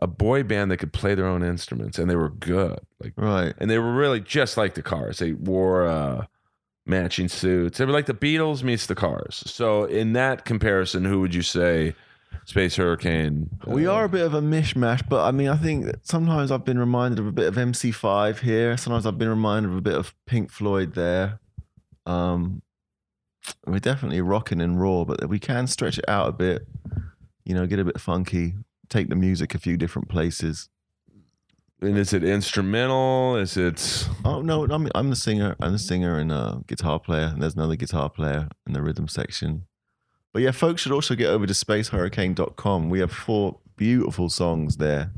a 0.00 0.06
boy 0.06 0.44
band 0.44 0.70
that 0.70 0.76
could 0.76 0.92
play 0.92 1.14
their 1.16 1.26
own 1.26 1.42
instruments, 1.42 1.98
and 1.98 2.08
they 2.08 2.14
were 2.16 2.28
good. 2.30 2.78
Like, 3.02 3.14
Right. 3.16 3.52
and 3.58 3.68
they 3.68 3.78
were 3.78 3.94
really 3.94 4.20
just 4.20 4.56
like 4.56 4.74
the 4.74 4.82
Cars. 4.82 5.18
They 5.18 5.32
wore 5.32 5.86
uh, 5.88 6.26
matching 6.86 7.28
suits. 7.28 7.78
They 7.78 7.84
were 7.84 7.92
like 7.92 8.06
the 8.06 8.14
Beatles 8.14 8.62
meets 8.62 8.86
the 8.86 8.94
Cars. 8.94 9.42
So, 9.46 9.84
in 9.84 10.12
that 10.12 10.44
comparison, 10.44 11.04
who 11.04 11.20
would 11.20 11.34
you 11.34 11.42
say 11.42 11.96
Space 12.48 12.76
Hurricane? 12.76 13.50
We 13.66 13.86
uh, 13.86 13.92
are 13.92 14.04
a 14.04 14.08
bit 14.08 14.24
of 14.24 14.32
a 14.32 14.40
mishmash, 14.40 15.06
but 15.06 15.22
I 15.22 15.32
mean, 15.32 15.48
I 15.48 15.56
think 15.56 15.84
that 15.84 16.06
sometimes 16.06 16.50
I've 16.50 16.64
been 16.64 16.78
reminded 16.78 17.18
of 17.18 17.26
a 17.26 17.32
bit 17.32 17.46
of 17.46 17.56
MC5 17.56 18.38
here. 18.38 18.74
Sometimes 18.78 19.04
I've 19.04 19.18
been 19.18 19.28
reminded 19.28 19.70
of 19.70 19.76
a 19.76 19.82
bit 19.82 19.92
of 19.92 20.14
Pink 20.24 20.50
Floyd 20.50 20.94
there. 20.94 21.40
Um, 22.06 22.62
we're 23.66 23.80
definitely 23.80 24.22
rocking 24.22 24.62
and 24.62 24.80
raw, 24.80 25.04
but 25.04 25.28
we 25.28 25.38
can 25.38 25.66
stretch 25.66 25.98
it 25.98 26.08
out 26.08 26.26
a 26.26 26.32
bit. 26.32 26.66
You 27.44 27.54
know, 27.54 27.66
get 27.66 27.80
a 27.80 27.84
bit 27.84 28.00
funky, 28.00 28.54
take 28.88 29.10
the 29.10 29.16
music 29.16 29.54
a 29.54 29.58
few 29.58 29.76
different 29.76 30.08
places. 30.08 30.70
And 31.82 31.98
is 31.98 32.14
it 32.14 32.24
instrumental? 32.24 33.36
Is 33.36 33.58
it? 33.58 34.08
Oh 34.24 34.40
no, 34.40 34.64
I'm 34.64 34.88
I'm 34.94 35.10
the 35.10 35.16
singer. 35.16 35.54
I'm 35.60 35.72
the 35.72 35.78
singer 35.78 36.18
and 36.18 36.32
a 36.32 36.62
guitar 36.66 36.98
player, 36.98 37.26
and 37.26 37.42
there's 37.42 37.56
another 37.56 37.76
guitar 37.76 38.08
player 38.08 38.48
in 38.66 38.72
the 38.72 38.80
rhythm 38.80 39.06
section. 39.06 39.66
But 40.32 40.42
yeah, 40.42 40.50
folks 40.50 40.82
should 40.82 40.92
also 40.92 41.14
get 41.14 41.28
over 41.28 41.46
to 41.46 41.52
spacehurricane.com. 41.52 42.90
We 42.90 43.00
have 43.00 43.12
four 43.12 43.58
beautiful 43.76 44.28
songs 44.28 44.76
there. 44.76 45.12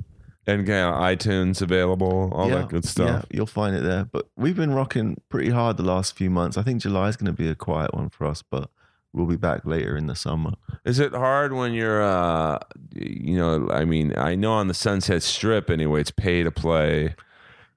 And 0.46 0.66
yeah, 0.66 0.90
iTunes 0.92 1.60
available, 1.62 2.32
all 2.32 2.48
Yeah, 2.48 2.58
that 2.58 2.68
good 2.68 2.84
stuff. 2.84 3.08
Yeah, 3.30 3.36
you'll 3.36 3.46
find 3.46 3.76
it 3.76 3.82
there. 3.82 4.04
But 4.04 4.28
we've 4.36 4.56
been 4.56 4.72
rocking 4.72 5.20
pretty 5.28 5.50
hard 5.50 5.76
the 5.76 5.82
last 5.82 6.16
few 6.16 6.30
months. 6.30 6.56
I 6.56 6.62
think 6.62 6.82
July 6.82 7.08
is 7.08 7.16
going 7.16 7.26
to 7.26 7.32
be 7.32 7.48
a 7.48 7.54
quiet 7.54 7.94
one 7.94 8.08
for 8.08 8.26
us, 8.26 8.42
but 8.42 8.70
we'll 9.12 9.26
be 9.26 9.36
back 9.36 9.66
later 9.66 9.96
in 9.96 10.06
the 10.06 10.14
summer. 10.16 10.52
Is 10.84 10.98
it 10.98 11.12
hard 11.12 11.52
when 11.52 11.74
you're, 11.74 12.02
uh, 12.02 12.58
you 12.94 13.36
know, 13.36 13.68
I 13.70 13.84
mean, 13.84 14.16
I 14.16 14.34
know 14.34 14.52
on 14.52 14.68
the 14.68 14.74
Sunset 14.74 15.22
Strip 15.22 15.70
anyway, 15.70 16.00
it's 16.00 16.10
pay 16.10 16.42
to 16.42 16.50
play. 16.50 17.14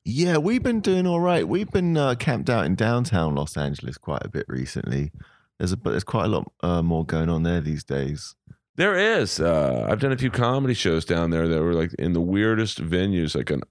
Yeah, 0.05 0.37
we've 0.37 0.63
been 0.63 0.81
doing 0.81 1.07
all 1.07 1.19
right. 1.19 1.47
We've 1.47 1.69
been 1.69 1.95
uh, 1.95 2.15
camped 2.15 2.49
out 2.49 2.65
in 2.65 2.75
downtown 2.75 3.35
Los 3.35 3.55
Angeles 3.55 3.97
quite 3.97 4.23
a 4.25 4.29
bit 4.29 4.45
recently. 4.47 5.11
There's 5.59 5.71
a 5.71 5.77
but 5.77 5.91
there's 5.91 6.03
quite 6.03 6.25
a 6.25 6.29
lot 6.29 6.51
uh, 6.61 6.81
more 6.81 7.05
going 7.05 7.29
on 7.29 7.43
there 7.43 7.61
these 7.61 7.83
days. 7.83 8.35
There 8.75 8.95
is. 8.95 9.39
Uh, 9.39 9.85
I've 9.89 9.99
done 9.99 10.11
a 10.11 10.17
few 10.17 10.31
comedy 10.31 10.73
shows 10.73 11.05
down 11.05 11.29
there 11.29 11.47
that 11.47 11.61
were 11.61 11.73
like 11.73 11.93
in 11.99 12.13
the 12.13 12.21
weirdest 12.21 12.81
venues, 12.83 13.35
like 13.35 13.51
an, 13.51 13.61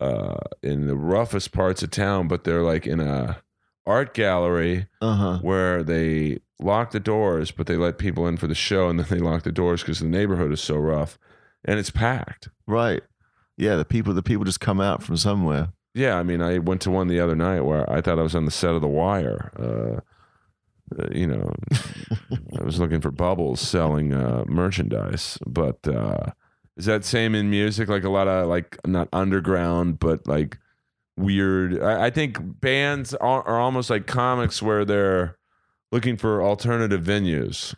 uh, 0.00 0.36
in 0.62 0.86
the 0.86 0.96
roughest 0.96 1.52
parts 1.52 1.82
of 1.82 1.90
town, 1.90 2.26
but 2.28 2.44
they're 2.44 2.62
like 2.62 2.86
in 2.86 3.00
a 3.00 3.38
art 3.86 4.14
gallery 4.14 4.86
Uh 5.02 5.14
huh. 5.14 5.38
where 5.42 5.82
they 5.82 6.38
lock 6.58 6.92
the 6.92 7.00
doors, 7.00 7.50
but 7.50 7.66
they 7.66 7.76
let 7.76 7.98
people 7.98 8.26
in 8.26 8.38
for 8.38 8.46
the 8.46 8.54
show, 8.54 8.88
and 8.88 8.98
then 8.98 9.06
they 9.10 9.18
lock 9.22 9.42
the 9.42 9.52
doors 9.52 9.82
because 9.82 10.00
the 10.00 10.06
neighborhood 10.06 10.52
is 10.52 10.60
so 10.62 10.76
rough, 10.76 11.18
and 11.64 11.78
it's 11.78 11.90
packed. 11.90 12.48
Right. 12.66 13.02
Yeah, 13.58 13.76
the 13.76 13.84
people 13.84 14.14
the 14.14 14.22
people 14.22 14.44
just 14.44 14.60
come 14.60 14.80
out 14.80 15.02
from 15.02 15.16
somewhere. 15.18 15.68
Yeah, 15.92 16.16
I 16.18 16.22
mean, 16.24 16.40
I 16.42 16.58
went 16.58 16.80
to 16.82 16.90
one 16.90 17.06
the 17.08 17.20
other 17.20 17.36
night 17.36 17.60
where 17.60 17.88
I 17.92 18.00
thought 18.00 18.18
I 18.18 18.22
was 18.22 18.34
on 18.34 18.46
the 18.46 18.50
set 18.50 18.74
of 18.74 18.80
The 18.80 18.88
Wire. 18.88 19.52
Uh, 19.56 20.00
uh, 20.98 21.08
you 21.12 21.26
know, 21.26 21.50
I 22.58 22.62
was 22.62 22.78
looking 22.78 23.00
for 23.00 23.10
Bubbles 23.10 23.60
selling 23.60 24.12
uh, 24.12 24.44
merchandise, 24.46 25.38
but 25.46 25.86
uh, 25.88 26.30
is 26.76 26.86
that 26.86 27.04
same 27.04 27.34
in 27.34 27.50
music? 27.50 27.88
Like 27.88 28.04
a 28.04 28.10
lot 28.10 28.28
of 28.28 28.48
like 28.48 28.78
not 28.86 29.08
underground, 29.12 29.98
but 29.98 30.26
like 30.26 30.58
weird. 31.16 31.80
I, 31.82 32.06
I 32.06 32.10
think 32.10 32.38
bands 32.60 33.14
are, 33.14 33.42
are 33.46 33.60
almost 33.60 33.90
like 33.90 34.06
comics 34.06 34.62
where 34.62 34.84
they're 34.84 35.38
looking 35.92 36.16
for 36.16 36.42
alternative 36.42 37.02
venues. 37.02 37.74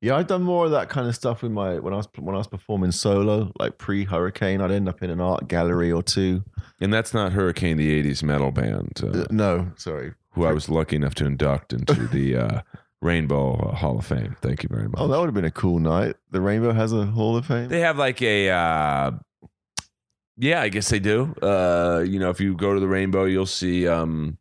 Yeah, 0.00 0.14
I've 0.16 0.28
done 0.28 0.44
more 0.44 0.66
of 0.66 0.70
that 0.70 0.88
kind 0.88 1.08
of 1.08 1.16
stuff 1.16 1.42
with 1.42 1.50
my 1.50 1.80
when 1.80 1.92
I 1.92 1.96
was 1.96 2.08
when 2.16 2.36
I 2.36 2.38
was 2.38 2.46
performing 2.46 2.92
solo, 2.92 3.50
like 3.58 3.78
pre 3.78 4.04
Hurricane. 4.04 4.60
I'd 4.60 4.70
end 4.70 4.88
up 4.88 5.02
in 5.02 5.10
an 5.10 5.20
art 5.20 5.48
gallery 5.48 5.90
or 5.90 6.04
two. 6.04 6.44
And 6.80 6.92
that's 6.94 7.12
not 7.12 7.32
Hurricane, 7.32 7.76
the 7.76 8.00
'80s 8.00 8.22
metal 8.22 8.52
band, 8.52 9.00
uh, 9.02 9.08
Uh, 9.22 9.26
no, 9.30 9.72
sorry. 9.76 10.12
Who 10.38 10.44
I 10.46 10.52
was 10.52 10.68
lucky 10.68 10.96
enough 10.96 11.14
to 11.16 11.26
induct 11.26 11.72
into 11.72 11.94
the 12.12 12.36
uh, 12.36 12.60
Rainbow 13.02 13.72
Hall 13.74 13.98
of 13.98 14.06
Fame. 14.06 14.36
Thank 14.40 14.62
you 14.62 14.68
very 14.70 14.88
much. 14.88 15.00
Oh, 15.00 15.08
that 15.08 15.18
would 15.18 15.26
have 15.26 15.34
been 15.34 15.44
a 15.44 15.50
cool 15.50 15.78
night. 15.78 16.16
The 16.30 16.40
Rainbow 16.40 16.72
has 16.72 16.92
a 16.92 17.06
Hall 17.06 17.36
of 17.36 17.46
Fame. 17.46 17.68
They 17.68 17.80
have 17.80 17.98
like 17.98 18.22
a 18.22 18.50
uh 18.50 19.10
yeah, 20.40 20.60
I 20.62 20.68
guess 20.68 20.88
they 20.88 21.00
do. 21.00 21.34
Uh 21.42 22.04
you 22.06 22.18
know, 22.18 22.30
if 22.30 22.40
you 22.40 22.54
go 22.54 22.74
to 22.74 22.80
the 22.80 22.88
Rainbow, 22.88 23.24
you'll 23.24 23.46
see 23.46 23.86
um 23.88 24.38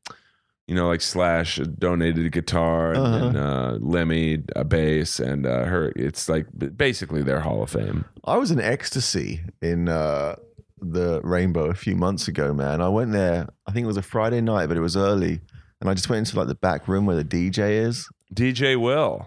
you 0.67 0.75
know, 0.75 0.87
like 0.89 0.99
Slash 1.01 1.57
donated 1.79 2.25
a 2.25 2.29
guitar 2.29 2.91
and, 2.93 2.97
Uh-huh. 2.99 3.25
and 3.27 3.37
uh 3.37 3.77
Lemmy 3.79 4.43
a 4.55 4.63
bass 4.63 5.19
and 5.19 5.45
uh 5.45 5.65
her 5.65 5.93
it's 5.95 6.27
like 6.29 6.45
basically 6.75 7.23
their 7.23 7.39
Hall 7.41 7.63
of 7.63 7.69
Fame. 7.69 8.05
I 8.25 8.37
was 8.37 8.51
in 8.51 8.59
ecstasy 8.59 9.41
in 9.61 9.87
uh, 9.87 10.35
the 10.81 11.21
Rainbow 11.23 11.65
a 11.69 11.73
few 11.73 11.95
months 11.95 12.27
ago, 12.27 12.53
man. 12.53 12.81
I 12.81 12.89
went 12.89 13.11
there. 13.11 13.47
I 13.65 13.71
think 13.71 13.85
it 13.85 13.87
was 13.87 13.97
a 13.97 14.01
Friday 14.01 14.41
night, 14.41 14.67
but 14.67 14.75
it 14.77 14.81
was 14.81 14.97
early, 14.97 15.39
and 15.81 15.89
I 15.89 15.93
just 15.93 16.09
went 16.09 16.19
into 16.27 16.37
like 16.37 16.47
the 16.47 16.55
back 16.55 16.87
room 16.87 17.05
where 17.05 17.15
the 17.15 17.23
DJ 17.25 17.71
is. 17.85 18.07
DJ 18.33 18.79
Will. 18.79 19.25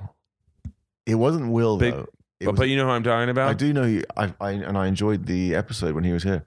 It 1.06 1.14
wasn't 1.16 1.50
Will 1.52 1.76
Big- 1.78 1.94
though. 1.94 2.06
It 2.40 2.46
But, 2.46 2.52
was- 2.52 2.58
but 2.60 2.68
you 2.68 2.76
know 2.76 2.84
who 2.86 2.90
I'm 2.90 3.02
talking 3.02 3.28
about? 3.28 3.48
I 3.50 3.54
do 3.54 3.72
know 3.72 3.84
you. 3.84 4.04
I, 4.16 4.32
I 4.40 4.50
and 4.52 4.76
I 4.78 4.86
enjoyed 4.86 5.26
the 5.26 5.54
episode 5.54 5.94
when 5.94 6.04
he 6.04 6.12
was 6.12 6.22
here. 6.22 6.46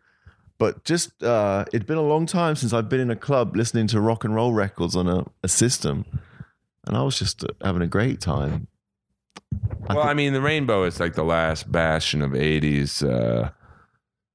But 0.57 0.83
just 0.85 1.21
uh, 1.23 1.65
it'd 1.73 1.85
been 1.87 1.97
a 1.97 2.01
long 2.01 2.25
time 2.25 2.55
since 2.55 2.73
I've 2.73 2.89
been 2.89 2.99
in 2.99 3.11
a 3.11 3.15
club 3.15 3.55
listening 3.55 3.87
to 3.87 3.99
rock 4.01 4.23
and 4.23 4.33
roll 4.33 4.53
records 4.53 4.95
on 4.95 5.07
a, 5.07 5.25
a 5.43 5.47
system, 5.47 6.05
and 6.87 6.95
I 6.97 7.01
was 7.03 7.19
just 7.19 7.43
uh, 7.43 7.47
having 7.63 7.81
a 7.81 7.87
great 7.87 8.21
time. 8.21 8.67
I 9.87 9.93
well, 9.95 10.03
think- 10.03 10.05
I 10.09 10.13
mean, 10.13 10.33
the 10.33 10.41
Rainbow 10.41 10.83
is 10.83 10.99
like 10.99 11.13
the 11.15 11.23
last 11.23 11.71
bastion 11.71 12.21
of 12.21 12.31
'80s. 12.31 13.03
Uh, 13.07 13.49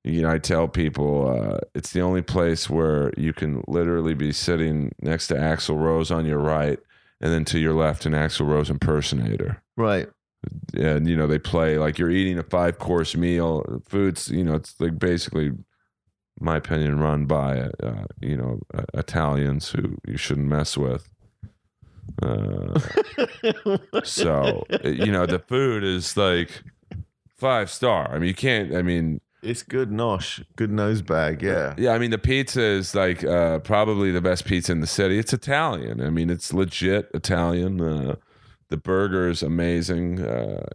you 0.04 0.22
know, 0.22 0.30
I 0.30 0.38
tell 0.38 0.68
people 0.68 1.28
uh, 1.28 1.58
it's 1.74 1.92
the 1.92 2.00
only 2.00 2.22
place 2.22 2.70
where 2.70 3.12
you 3.16 3.32
can 3.32 3.62
literally 3.66 4.14
be 4.14 4.32
sitting 4.32 4.92
next 5.00 5.26
to 5.28 5.34
Axl 5.34 5.78
Rose 5.78 6.10
on 6.10 6.24
your 6.24 6.38
right, 6.38 6.78
and 7.20 7.32
then 7.32 7.44
to 7.46 7.58
your 7.58 7.74
left, 7.74 8.06
an 8.06 8.12
Axl 8.12 8.46
Rose 8.46 8.70
impersonator. 8.70 9.62
right. 9.76 10.08
And 10.74 11.08
you 11.08 11.16
know, 11.16 11.26
they 11.26 11.40
play 11.40 11.78
like 11.78 11.98
you're 11.98 12.12
eating 12.12 12.38
a 12.38 12.44
five 12.44 12.78
course 12.78 13.16
meal. 13.16 13.82
Foods, 13.88 14.30
you 14.30 14.44
know, 14.44 14.54
it's 14.54 14.80
like 14.80 14.96
basically, 14.96 15.50
my 16.40 16.56
opinion, 16.58 17.00
run 17.00 17.26
by 17.26 17.62
uh, 17.82 18.04
you 18.20 18.36
know 18.36 18.60
uh, 18.72 18.84
Italians 18.94 19.70
who 19.70 19.96
you 20.06 20.16
shouldn't 20.16 20.46
mess 20.46 20.76
with. 20.76 21.08
Uh, 22.22 22.78
so 24.04 24.64
you 24.84 25.10
know 25.10 25.26
the 25.26 25.40
food 25.40 25.82
is 25.82 26.16
like 26.16 26.62
five 27.36 27.68
star. 27.68 28.08
I 28.14 28.20
mean, 28.20 28.28
you 28.28 28.34
can't. 28.34 28.76
I 28.76 28.82
mean, 28.82 29.20
It's 29.42 29.62
good 29.62 29.90
nosh, 29.90 30.44
good 30.56 30.70
nose 30.70 31.00
bag. 31.00 31.42
Yeah. 31.42 31.74
yeah. 31.78 31.92
I 31.92 31.98
mean, 31.98 32.10
the 32.10 32.18
pizza 32.18 32.60
is 32.60 32.94
like 32.94 33.22
uh, 33.22 33.60
probably 33.60 34.10
the 34.10 34.20
best 34.20 34.44
pizza 34.44 34.72
in 34.72 34.80
the 34.80 34.86
city. 34.86 35.18
It's 35.18 35.32
Italian. 35.32 36.00
I 36.00 36.10
mean, 36.10 36.28
it's 36.28 36.52
legit 36.52 37.08
Italian. 37.14 37.80
Uh, 37.80 38.16
the 38.68 38.76
burger 38.76 39.28
is 39.28 39.42
amazing. 39.42 40.20
Uh, 40.20 40.66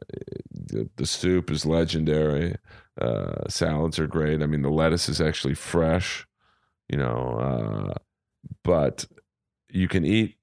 the, 0.49 0.89
the 0.95 1.05
soup 1.05 1.51
is 1.51 1.65
legendary. 1.65 2.55
Uh, 2.99 3.47
salads 3.49 3.99
are 3.99 4.07
great. 4.07 4.41
I 4.41 4.45
mean, 4.45 4.61
the 4.61 4.69
lettuce 4.69 5.09
is 5.09 5.19
actually 5.19 5.55
fresh. 5.55 6.25
You 6.87 6.97
know, 6.97 7.89
uh, 7.91 7.93
but 8.63 9.05
you 9.69 9.87
can 9.87 10.05
eat 10.05 10.37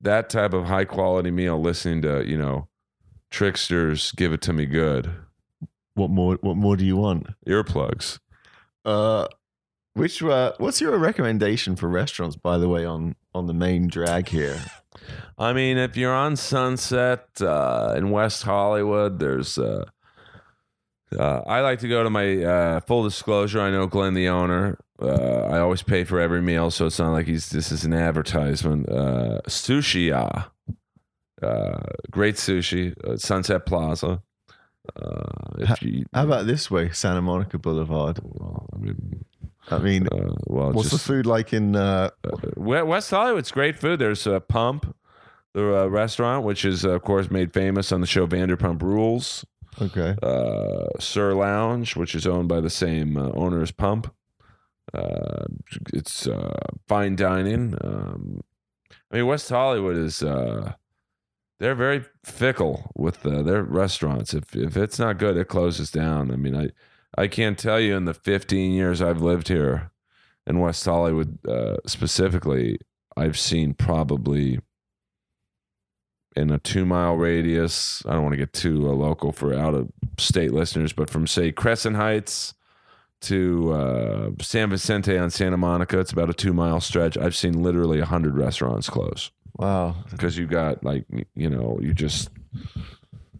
that 0.00 0.30
type 0.30 0.54
of 0.54 0.64
high 0.64 0.84
quality 0.84 1.30
meal 1.30 1.60
listening 1.60 2.02
to 2.02 2.26
you 2.26 2.38
know 2.38 2.68
Trixter's 3.30 4.12
give 4.12 4.32
it 4.32 4.40
to 4.42 4.52
me 4.52 4.66
good 4.66 5.12
What 5.98 6.10
more? 6.10 6.38
What 6.40 6.56
more 6.56 6.76
do 6.76 6.84
you 6.84 6.96
want? 6.96 7.26
earplugs 7.46 8.20
Uh, 8.84 9.26
which 9.94 10.22
uh, 10.22 10.52
what's 10.58 10.80
your 10.80 10.96
recommendation 10.96 11.74
for 11.74 11.88
restaurants, 11.88 12.36
by 12.36 12.56
the 12.56 12.68
way, 12.68 12.84
on 12.84 13.16
on 13.34 13.48
the 13.48 13.54
main 13.54 13.88
drag 13.88 14.28
here? 14.28 14.60
I 15.38 15.52
mean, 15.52 15.76
if 15.76 15.96
you're 15.96 16.14
on 16.14 16.36
Sunset 16.36 17.26
uh, 17.40 17.94
in 17.96 18.10
West 18.10 18.44
Hollywood, 18.44 19.18
there's. 19.18 19.58
Uh, 19.58 19.86
uh, 21.18 21.40
I 21.46 21.62
like 21.62 21.78
to 21.80 21.88
go 21.88 22.02
to 22.02 22.10
my 22.10 22.44
uh, 22.44 22.80
full 22.80 23.02
disclosure. 23.02 23.60
I 23.60 23.70
know 23.70 23.86
Glenn, 23.86 24.14
the 24.14 24.28
owner. 24.28 24.78
Uh, 25.00 25.48
I 25.50 25.58
always 25.58 25.82
pay 25.82 26.04
for 26.04 26.20
every 26.20 26.42
meal, 26.42 26.70
so 26.70 26.86
it's 26.86 26.98
not 26.98 27.12
like 27.12 27.26
he's. 27.26 27.48
This 27.48 27.72
is 27.72 27.84
an 27.84 27.92
advertisement. 27.92 28.88
Uh, 28.88 29.40
sushi, 29.48 30.14
ah, 30.14 30.50
uh, 31.42 31.80
great 32.10 32.36
sushi, 32.36 32.94
uh, 33.04 33.16
Sunset 33.16 33.64
Plaza. 33.66 34.22
Uh, 34.96 35.22
if 35.58 35.82
you, 35.82 36.04
How 36.14 36.24
about 36.24 36.46
this 36.46 36.70
way, 36.70 36.90
Santa 36.90 37.20
Monica 37.22 37.58
Boulevard? 37.58 38.18
well, 38.22 38.66
I 38.74 38.78
mean, 38.78 39.24
I 39.70 39.78
mean, 39.78 40.06
uh, 40.08 40.34
well, 40.46 40.72
what's 40.72 40.90
just, 40.90 41.06
the 41.06 41.12
food 41.12 41.26
like 41.26 41.52
in? 41.52 41.76
Uh, 41.76 42.10
We- 42.56 42.82
West 42.82 43.10
Hollywood's 43.10 43.50
great 43.50 43.78
food. 43.78 43.98
There's 43.98 44.26
a 44.26 44.40
Pump, 44.40 44.94
the 45.52 45.82
uh, 45.82 45.86
restaurant, 45.88 46.44
which 46.44 46.64
is 46.64 46.84
uh, 46.84 46.90
of 46.90 47.02
course 47.02 47.30
made 47.30 47.52
famous 47.52 47.92
on 47.92 48.00
the 48.00 48.06
show 48.06 48.26
Vanderpump 48.26 48.82
Rules. 48.82 49.44
okay, 49.80 50.16
Uh, 50.22 50.86
SUR 50.98 51.34
Lounge, 51.34 51.96
which 51.96 52.14
is 52.14 52.26
owned 52.26 52.48
by 52.48 52.60
the 52.60 52.70
same 52.70 53.16
uh, 53.16 53.30
owner 53.34 53.60
as 53.62 53.70
Pump. 53.70 54.12
Uh, 54.94 55.44
it's 55.92 56.26
uh, 56.26 56.58
fine 56.86 57.14
dining. 57.14 57.74
Um, 57.84 58.40
I 59.12 59.16
mean, 59.16 59.26
West 59.26 59.48
Hollywood 59.50 59.96
is. 59.98 60.22
They're 61.60 61.74
very 61.74 62.04
fickle 62.24 62.92
with 62.94 63.26
uh, 63.26 63.42
their 63.42 63.62
restaurants. 63.62 64.32
If 64.32 64.54
if 64.54 64.76
it's 64.76 64.98
not 64.98 65.18
good, 65.18 65.36
it 65.36 65.48
closes 65.48 65.90
down. 65.90 66.30
I 66.30 66.36
mean, 66.36 66.56
I 66.56 66.70
I 67.16 67.26
can't 67.26 67.58
tell 67.58 67.80
you 67.80 67.96
in 67.96 68.04
the 68.04 68.14
15 68.14 68.72
years 68.72 69.02
I've 69.02 69.22
lived 69.22 69.48
here 69.48 69.90
in 70.46 70.60
West 70.60 70.84
Hollywood 70.84 71.44
uh, 71.46 71.76
specifically, 71.86 72.78
I've 73.16 73.38
seen 73.38 73.74
probably 73.74 74.60
in 76.36 76.50
a 76.50 76.58
two 76.58 76.86
mile 76.86 77.16
radius. 77.16 78.02
I 78.06 78.12
don't 78.12 78.22
want 78.22 78.34
to 78.34 78.38
get 78.38 78.52
too 78.52 78.88
uh, 78.88 78.92
local 78.92 79.32
for 79.32 79.52
out 79.52 79.74
of 79.74 79.90
state 80.18 80.52
listeners, 80.52 80.92
but 80.92 81.10
from 81.10 81.26
say 81.26 81.52
Crescent 81.52 81.96
Heights 81.96 82.54
to 83.22 83.72
uh, 83.72 84.30
San 84.40 84.70
Vicente 84.70 85.18
on 85.18 85.30
Santa 85.30 85.56
Monica, 85.56 85.98
it's 85.98 86.12
about 86.12 86.30
a 86.30 86.34
two 86.34 86.52
mile 86.52 86.80
stretch. 86.80 87.18
I've 87.18 87.36
seen 87.36 87.62
literally 87.62 87.98
a 87.98 88.06
hundred 88.06 88.36
restaurants 88.36 88.88
close 88.88 89.30
wow, 89.58 89.96
because 90.10 90.38
you 90.38 90.46
got 90.46 90.82
like 90.84 91.04
you 91.34 91.50
know 91.50 91.78
you 91.82 91.92
just 91.92 92.30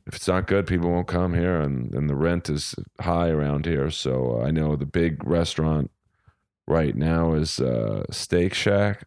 if 0.07 0.16
it's 0.16 0.29
not 0.29 0.47
good 0.47 0.66
people 0.66 0.91
won't 0.91 1.07
come 1.07 1.35
here 1.35 1.61
and 1.61 1.95
and 1.95 2.09
the 2.09 2.16
rent 2.16 2.49
is 2.49 2.75
high 3.01 3.29
around 3.29 3.66
here. 3.66 3.91
So 3.91 4.41
uh, 4.41 4.47
i 4.47 4.51
know 4.51 4.77
the 4.77 4.87
big 4.87 5.25
restaurant 5.27 5.91
right 6.66 6.95
now 6.95 7.33
is 7.33 7.61
uh 7.61 8.05
steak 8.11 8.53
shack 8.55 9.05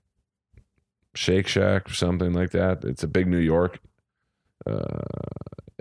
shake 1.13 1.47
shack 1.47 1.89
or 1.89 1.93
something 1.93 2.33
like 2.33 2.51
that. 2.51 2.83
It's 2.83 3.03
a 3.03 3.07
big 3.07 3.27
new 3.27 3.37
york 3.37 3.79
uh 4.65 5.01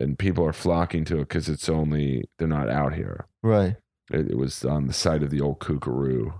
and 0.00 0.18
people 0.18 0.44
are 0.44 0.52
flocking 0.52 1.04
to 1.04 1.16
it 1.16 1.28
because 1.28 1.48
it's 1.48 1.68
only 1.68 2.24
they're 2.38 2.48
not 2.48 2.68
out 2.68 2.94
here. 2.94 3.26
Right, 3.42 3.76
it, 4.10 4.30
it 4.32 4.38
was 4.38 4.64
on 4.64 4.86
the 4.86 4.92
site 4.92 5.22
of 5.22 5.30
the 5.30 5.40
old 5.40 5.60
Koo 5.60 5.78
Koo 5.78 5.90
Roo. 5.90 6.34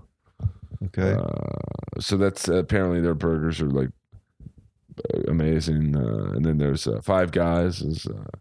Okay, 0.85 1.13
uh, 1.13 1.99
so 1.99 2.17
that's 2.17 2.47
apparently 2.47 2.99
their 3.01 3.13
burgers 3.13 3.61
are 3.61 3.69
like 3.69 3.91
amazing. 5.27 5.95
Uh, 5.95 6.33
and 6.35 6.45
then 6.45 6.57
there's 6.57 6.87
uh, 6.87 7.01
Five 7.01 7.31
Guys, 7.31 7.81
is, 7.81 8.05
uh, 8.05 8.37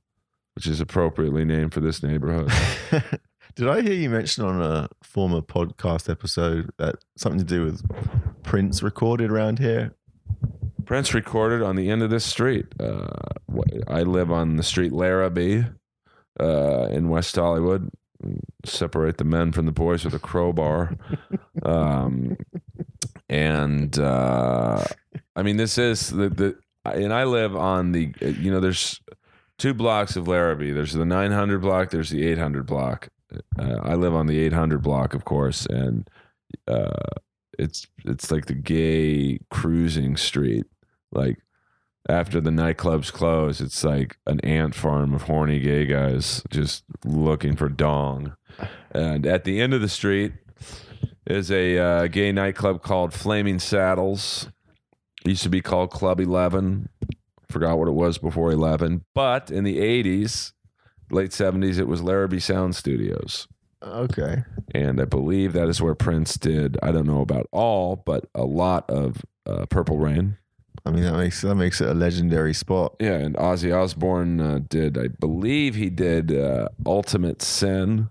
which 0.54 0.66
is 0.66 0.80
appropriately 0.80 1.44
named 1.44 1.72
for 1.74 1.80
this 1.80 2.02
neighborhood. 2.02 2.50
Did 3.56 3.68
I 3.68 3.82
hear 3.82 3.94
you 3.94 4.10
mention 4.10 4.44
on 4.44 4.62
a 4.62 4.88
former 5.02 5.40
podcast 5.40 6.08
episode 6.08 6.70
that 6.78 6.96
something 7.16 7.40
to 7.40 7.44
do 7.44 7.64
with 7.64 7.82
Prince 8.42 8.82
recorded 8.82 9.30
around 9.30 9.58
here? 9.58 9.94
Prince 10.84 11.14
recorded 11.14 11.62
on 11.62 11.76
the 11.76 11.90
end 11.90 12.02
of 12.02 12.10
this 12.10 12.24
street. 12.24 12.66
Uh, 12.80 13.08
I 13.88 14.02
live 14.02 14.30
on 14.30 14.56
the 14.56 14.62
street 14.62 14.92
Larrabee 14.92 15.64
uh, 16.40 16.88
in 16.90 17.08
West 17.08 17.36
Hollywood. 17.36 17.90
Separate 18.64 19.18
the 19.18 19.24
men 19.24 19.52
from 19.52 19.66
the 19.66 19.72
boys 19.72 20.04
with 20.04 20.14
a 20.14 20.18
crowbar. 20.18 20.96
um, 21.64 22.36
and 23.28 23.98
uh, 23.98 24.84
I 25.40 25.42
mean, 25.42 25.56
this 25.56 25.78
is 25.78 26.10
the, 26.10 26.28
the, 26.28 26.58
and 26.84 27.14
I 27.14 27.24
live 27.24 27.56
on 27.56 27.92
the, 27.92 28.12
you 28.20 28.50
know, 28.50 28.60
there's 28.60 29.00
two 29.56 29.72
blocks 29.72 30.14
of 30.16 30.28
Larrabee. 30.28 30.72
There's 30.72 30.92
the 30.92 31.06
900 31.06 31.62
block, 31.62 31.90
there's 31.90 32.10
the 32.10 32.26
800 32.26 32.66
block. 32.66 33.08
Uh, 33.58 33.78
I 33.82 33.94
live 33.94 34.14
on 34.14 34.26
the 34.26 34.38
800 34.38 34.82
block, 34.82 35.14
of 35.14 35.24
course, 35.24 35.64
and 35.64 36.10
uh, 36.68 36.92
it's 37.58 37.86
it's 38.04 38.30
like 38.30 38.46
the 38.46 38.54
gay 38.54 39.38
cruising 39.50 40.18
street. 40.18 40.66
Like 41.10 41.38
after 42.08 42.40
the 42.40 42.50
nightclubs 42.50 43.10
close, 43.10 43.62
it's 43.62 43.82
like 43.82 44.18
an 44.26 44.40
ant 44.40 44.74
farm 44.74 45.14
of 45.14 45.22
horny 45.22 45.60
gay 45.60 45.86
guys 45.86 46.42
just 46.50 46.84
looking 47.04 47.56
for 47.56 47.68
dong. 47.70 48.34
And 48.90 49.24
at 49.24 49.44
the 49.44 49.60
end 49.60 49.72
of 49.72 49.80
the 49.80 49.88
street 49.88 50.32
is 51.26 51.50
a 51.50 51.78
uh, 51.78 52.06
gay 52.08 52.32
nightclub 52.32 52.82
called 52.82 53.14
Flaming 53.14 53.58
Saddles. 53.58 54.48
It 55.24 55.28
used 55.28 55.42
to 55.42 55.48
be 55.48 55.60
called 55.60 55.90
Club 55.90 56.20
Eleven. 56.20 56.88
Forgot 57.48 57.78
what 57.78 57.88
it 57.88 57.92
was 57.92 58.18
before 58.18 58.52
Eleven, 58.52 59.04
but 59.14 59.50
in 59.50 59.64
the 59.64 59.78
'80s, 59.78 60.52
late 61.10 61.30
'70s, 61.30 61.78
it 61.78 61.88
was 61.88 62.02
Larrabee 62.02 62.38
Sound 62.38 62.76
Studios 62.76 63.48
Okay, 63.82 64.44
and 64.74 65.00
I 65.00 65.06
believe 65.06 65.54
that 65.54 65.68
is 65.68 65.80
where 65.80 65.94
Prince 65.94 66.34
did. 66.36 66.76
I 66.82 66.92
don't 66.92 67.06
know 67.06 67.22
about 67.22 67.46
all, 67.50 67.96
but 67.96 68.26
a 68.34 68.44
lot 68.44 68.88
of 68.90 69.24
uh, 69.46 69.64
Purple 69.66 69.96
Rain. 69.96 70.36
I 70.84 70.90
mean 70.90 71.04
that 71.04 71.16
makes 71.16 71.40
that 71.40 71.54
makes 71.54 71.80
it 71.80 71.88
a 71.88 71.94
legendary 71.94 72.52
spot. 72.52 72.96
Yeah, 73.00 73.14
and 73.14 73.36
Ozzy 73.36 73.74
Osbourne 73.74 74.40
uh, 74.40 74.60
did. 74.68 74.98
I 74.98 75.08
believe 75.08 75.76
he 75.76 75.88
did 75.88 76.34
uh, 76.34 76.68
Ultimate 76.84 77.40
Sin 77.40 78.08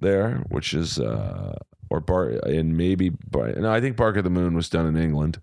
there, 0.00 0.44
which 0.48 0.74
is 0.74 0.98
uh, 0.98 1.56
or 1.88 2.00
Bar 2.00 2.30
and 2.44 2.76
maybe 2.76 3.10
Bar, 3.10 3.52
no, 3.52 3.70
I 3.70 3.80
think 3.80 3.96
Bark 3.96 4.16
of 4.16 4.24
the 4.24 4.30
Moon 4.30 4.54
was 4.56 4.68
done 4.68 4.86
in 4.86 4.96
England. 4.96 5.38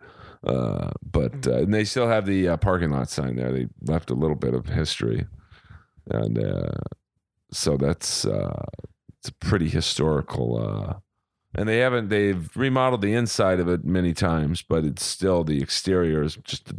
Uh, 0.46 0.92
but 1.10 1.48
uh, 1.48 1.60
and 1.60 1.74
they 1.74 1.86
still 1.86 2.08
have 2.08 2.26
the 2.26 2.50
uh, 2.50 2.58
parking 2.58 2.90
lot 2.90 3.10
sign 3.10 3.36
there. 3.36 3.52
They 3.52 3.68
left 3.82 4.10
a 4.10 4.16
little 4.16 4.36
bit 4.36 4.54
of 4.54 4.68
history, 4.68 5.26
and 6.10 6.38
uh, 6.38 6.72
so 7.52 7.78
that's 7.78 8.26
uh, 8.26 8.66
it's 9.20 9.30
a 9.30 9.34
pretty 9.34 9.70
historical. 9.70 10.58
Uh, 10.58 10.94
and 11.56 11.70
they 11.70 11.78
haven't 11.78 12.10
they've 12.10 12.50
remodeled 12.58 13.02
the 13.02 13.14
inside 13.14 13.60
of 13.60 13.70
it 13.70 13.86
many 13.86 14.14
times, 14.14 14.62
but 14.62 14.84
it's 14.84 15.06
still 15.06 15.44
the 15.44 15.62
exterior 15.62 16.24
is 16.24 16.36
just 16.44 16.74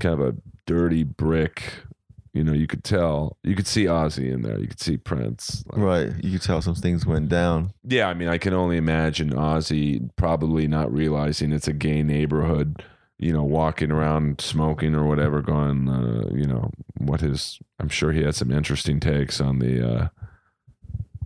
kind 0.00 0.20
of 0.20 0.20
a 0.20 0.36
dirty 0.66 1.04
brick. 1.04 1.84
You 2.32 2.44
know, 2.44 2.52
you 2.52 2.66
could 2.66 2.84
tell 2.84 3.38
you 3.42 3.56
could 3.56 3.66
see 3.66 3.84
Ozzy 3.84 4.32
in 4.32 4.42
there. 4.42 4.58
You 4.58 4.68
could 4.68 4.80
see 4.80 4.96
Prince. 4.96 5.64
Like, 5.66 5.80
Right, 5.80 6.24
you 6.24 6.32
could 6.32 6.42
tell 6.42 6.62
some 6.62 6.76
things 6.76 7.04
went 7.04 7.28
down. 7.28 7.72
yeah, 7.84 8.08
I 8.08 8.14
mean, 8.14 8.28
I 8.28 8.38
can 8.38 8.54
only 8.54 8.76
imagine 8.76 9.30
Ozzy 9.30 10.08
probably 10.16 10.68
not 10.68 10.92
realizing 10.92 11.52
it's 11.52 11.68
a 11.68 11.72
gay 11.72 12.02
neighborhood 12.02 12.82
you 13.20 13.34
know, 13.34 13.42
walking 13.42 13.92
around 13.92 14.40
smoking 14.40 14.94
or 14.94 15.04
whatever, 15.04 15.42
going, 15.42 15.90
uh, 15.90 16.26
you 16.34 16.46
know, 16.46 16.70
what 16.96 17.20
his. 17.20 17.58
I'm 17.78 17.90
sure 17.90 18.12
he 18.12 18.22
had 18.22 18.34
some 18.34 18.50
interesting 18.50 18.98
takes 18.98 19.42
on 19.42 19.58
the, 19.58 19.86
uh, 19.86 20.08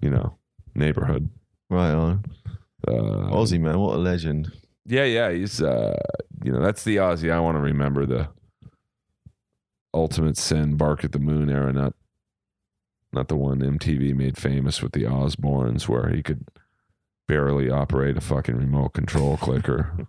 you 0.01 0.11
know, 0.11 0.37
neighborhood. 0.75 1.31
Right 1.71 1.93
on. 1.93 2.25
Uh, 2.87 3.31
Ozzy 3.31 3.61
man, 3.61 3.79
what 3.79 3.95
a 3.95 3.99
legend. 3.99 4.51
Yeah, 4.85 5.05
yeah, 5.05 5.31
he's 5.31 5.63
uh 5.63 5.97
you 6.43 6.51
know, 6.53 6.61
that's 6.61 6.83
the 6.83 6.97
Ozzy 6.97 7.33
I 7.33 7.39
want 7.39 7.57
to 7.57 7.61
remember 7.63 8.05
the 8.07 8.29
ultimate 9.95 10.37
sin 10.37 10.77
bark 10.77 11.05
at 11.05 11.13
the 11.13 11.19
moon 11.19 11.51
era, 11.51 11.73
not 11.73 11.95
not 13.13 13.29
the 13.29 13.37
one 13.37 13.61
MTV 13.61 14.15
made 14.15 14.37
famous 14.37 14.83
with 14.83 14.93
the 14.93 15.05
Osbournes 15.05 15.89
where 15.89 16.09
he 16.09 16.23
could 16.23 16.47
barely 17.29 17.71
operate 17.71 18.17
a 18.17 18.21
fucking 18.21 18.57
remote 18.57 18.91
control 18.95 19.37
clicker. 19.41 20.07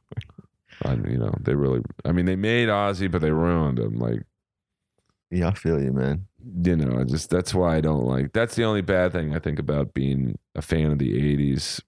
I, 0.84 0.94
you 0.96 1.18
know, 1.18 1.34
they 1.40 1.56
really 1.56 1.82
I 2.04 2.12
mean 2.12 2.26
they 2.26 2.36
made 2.36 2.68
Ozzy 2.70 3.10
but 3.10 3.22
they 3.22 3.32
ruined 3.32 3.80
him 3.80 3.96
like 4.00 4.24
Yeah, 5.32 5.50
I 5.50 5.54
feel 5.54 5.82
you, 5.82 5.92
man. 5.92 6.28
you 6.64 6.76
know, 6.76 7.00
I 7.00 7.04
just 7.04 7.30
that's 7.30 7.54
why 7.54 7.78
I 7.78 7.82
don't 7.82 8.06
like. 8.06 8.34
That's 8.34 8.56
the 8.56 8.64
only 8.66 8.82
bad 8.82 9.12
thing 9.12 9.36
I 9.36 9.40
think 9.40 9.60
about 9.60 9.94
being 9.94 10.38
a 10.56 10.62
fan 10.62 10.92
of 10.92 11.00
the 11.00 11.14
'80s 11.14 11.82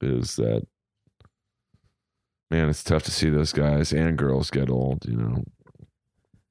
is 0.00 0.36
that, 0.36 0.66
man, 2.50 2.68
it's 2.68 2.84
tough 2.84 3.02
to 3.04 3.10
see 3.10 3.30
those 3.30 3.52
guys 3.52 3.92
and 3.92 4.18
girls 4.18 4.50
get 4.50 4.70
old. 4.70 5.04
You 5.06 5.16
know, 5.16 5.44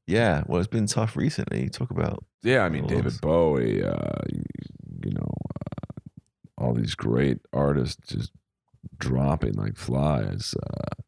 Yeah, 0.08 0.43
well, 0.47 0.60
it's 0.60 0.68
been 0.68 0.88
tough 0.88 1.16
recently. 1.16 1.64
You 1.64 1.70
talk 1.70 1.89
about 1.89 2.24
yeah. 2.41 2.66
I 2.66 2.70
mean, 2.70 2.86
David 2.88 3.14
Bowie, 3.22 3.84
uh, 3.84 4.22
you 5.04 5.12
know, 5.12 5.34
uh, 5.56 6.01
all 6.58 6.74
these 6.74 6.95
great 6.95 7.39
artists 7.54 8.01
just 8.08 8.32
dropping 8.97 9.54
like 9.54 9.78
flies. 9.78 10.56
Uh, 10.62 11.04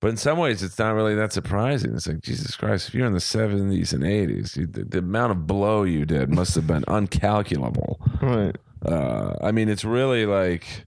but 0.00 0.10
in 0.10 0.16
some 0.16 0.38
ways, 0.38 0.62
it's 0.62 0.78
not 0.78 0.94
really 0.94 1.14
that 1.14 1.32
surprising. 1.32 1.94
It's 1.94 2.06
like 2.06 2.20
Jesus 2.20 2.54
Christ, 2.56 2.88
if 2.88 2.94
you're 2.94 3.06
in 3.06 3.14
the 3.14 3.18
'70s 3.18 3.92
and 3.92 4.04
'80s, 4.04 4.56
you, 4.56 4.66
the, 4.66 4.84
the 4.84 4.98
amount 4.98 5.32
of 5.32 5.46
blow 5.46 5.82
you 5.82 6.04
did 6.04 6.30
must 6.30 6.54
have 6.54 6.66
been 6.66 6.84
uncalculable. 6.84 7.96
right. 8.22 8.56
uh, 8.86 9.34
I 9.42 9.50
mean, 9.50 9.68
it's 9.68 9.84
really 9.84 10.26
like 10.26 10.84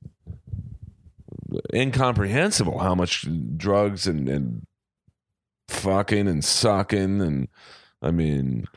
incomprehensible 1.74 2.80
how 2.80 2.96
much 2.96 3.26
drugs 3.58 4.08
and, 4.08 4.30
and 4.30 4.66
fucking 5.68 6.28
and 6.28 6.44
sucking 6.44 7.22
and 7.22 7.48
I 8.02 8.12
mean, 8.12 8.68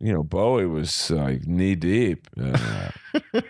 you 0.00 0.12
know, 0.12 0.22
Bowie 0.22 0.66
was 0.66 1.10
like 1.10 1.46
knee 1.46 1.74
deep. 1.74 2.28
Uh, 2.40 2.90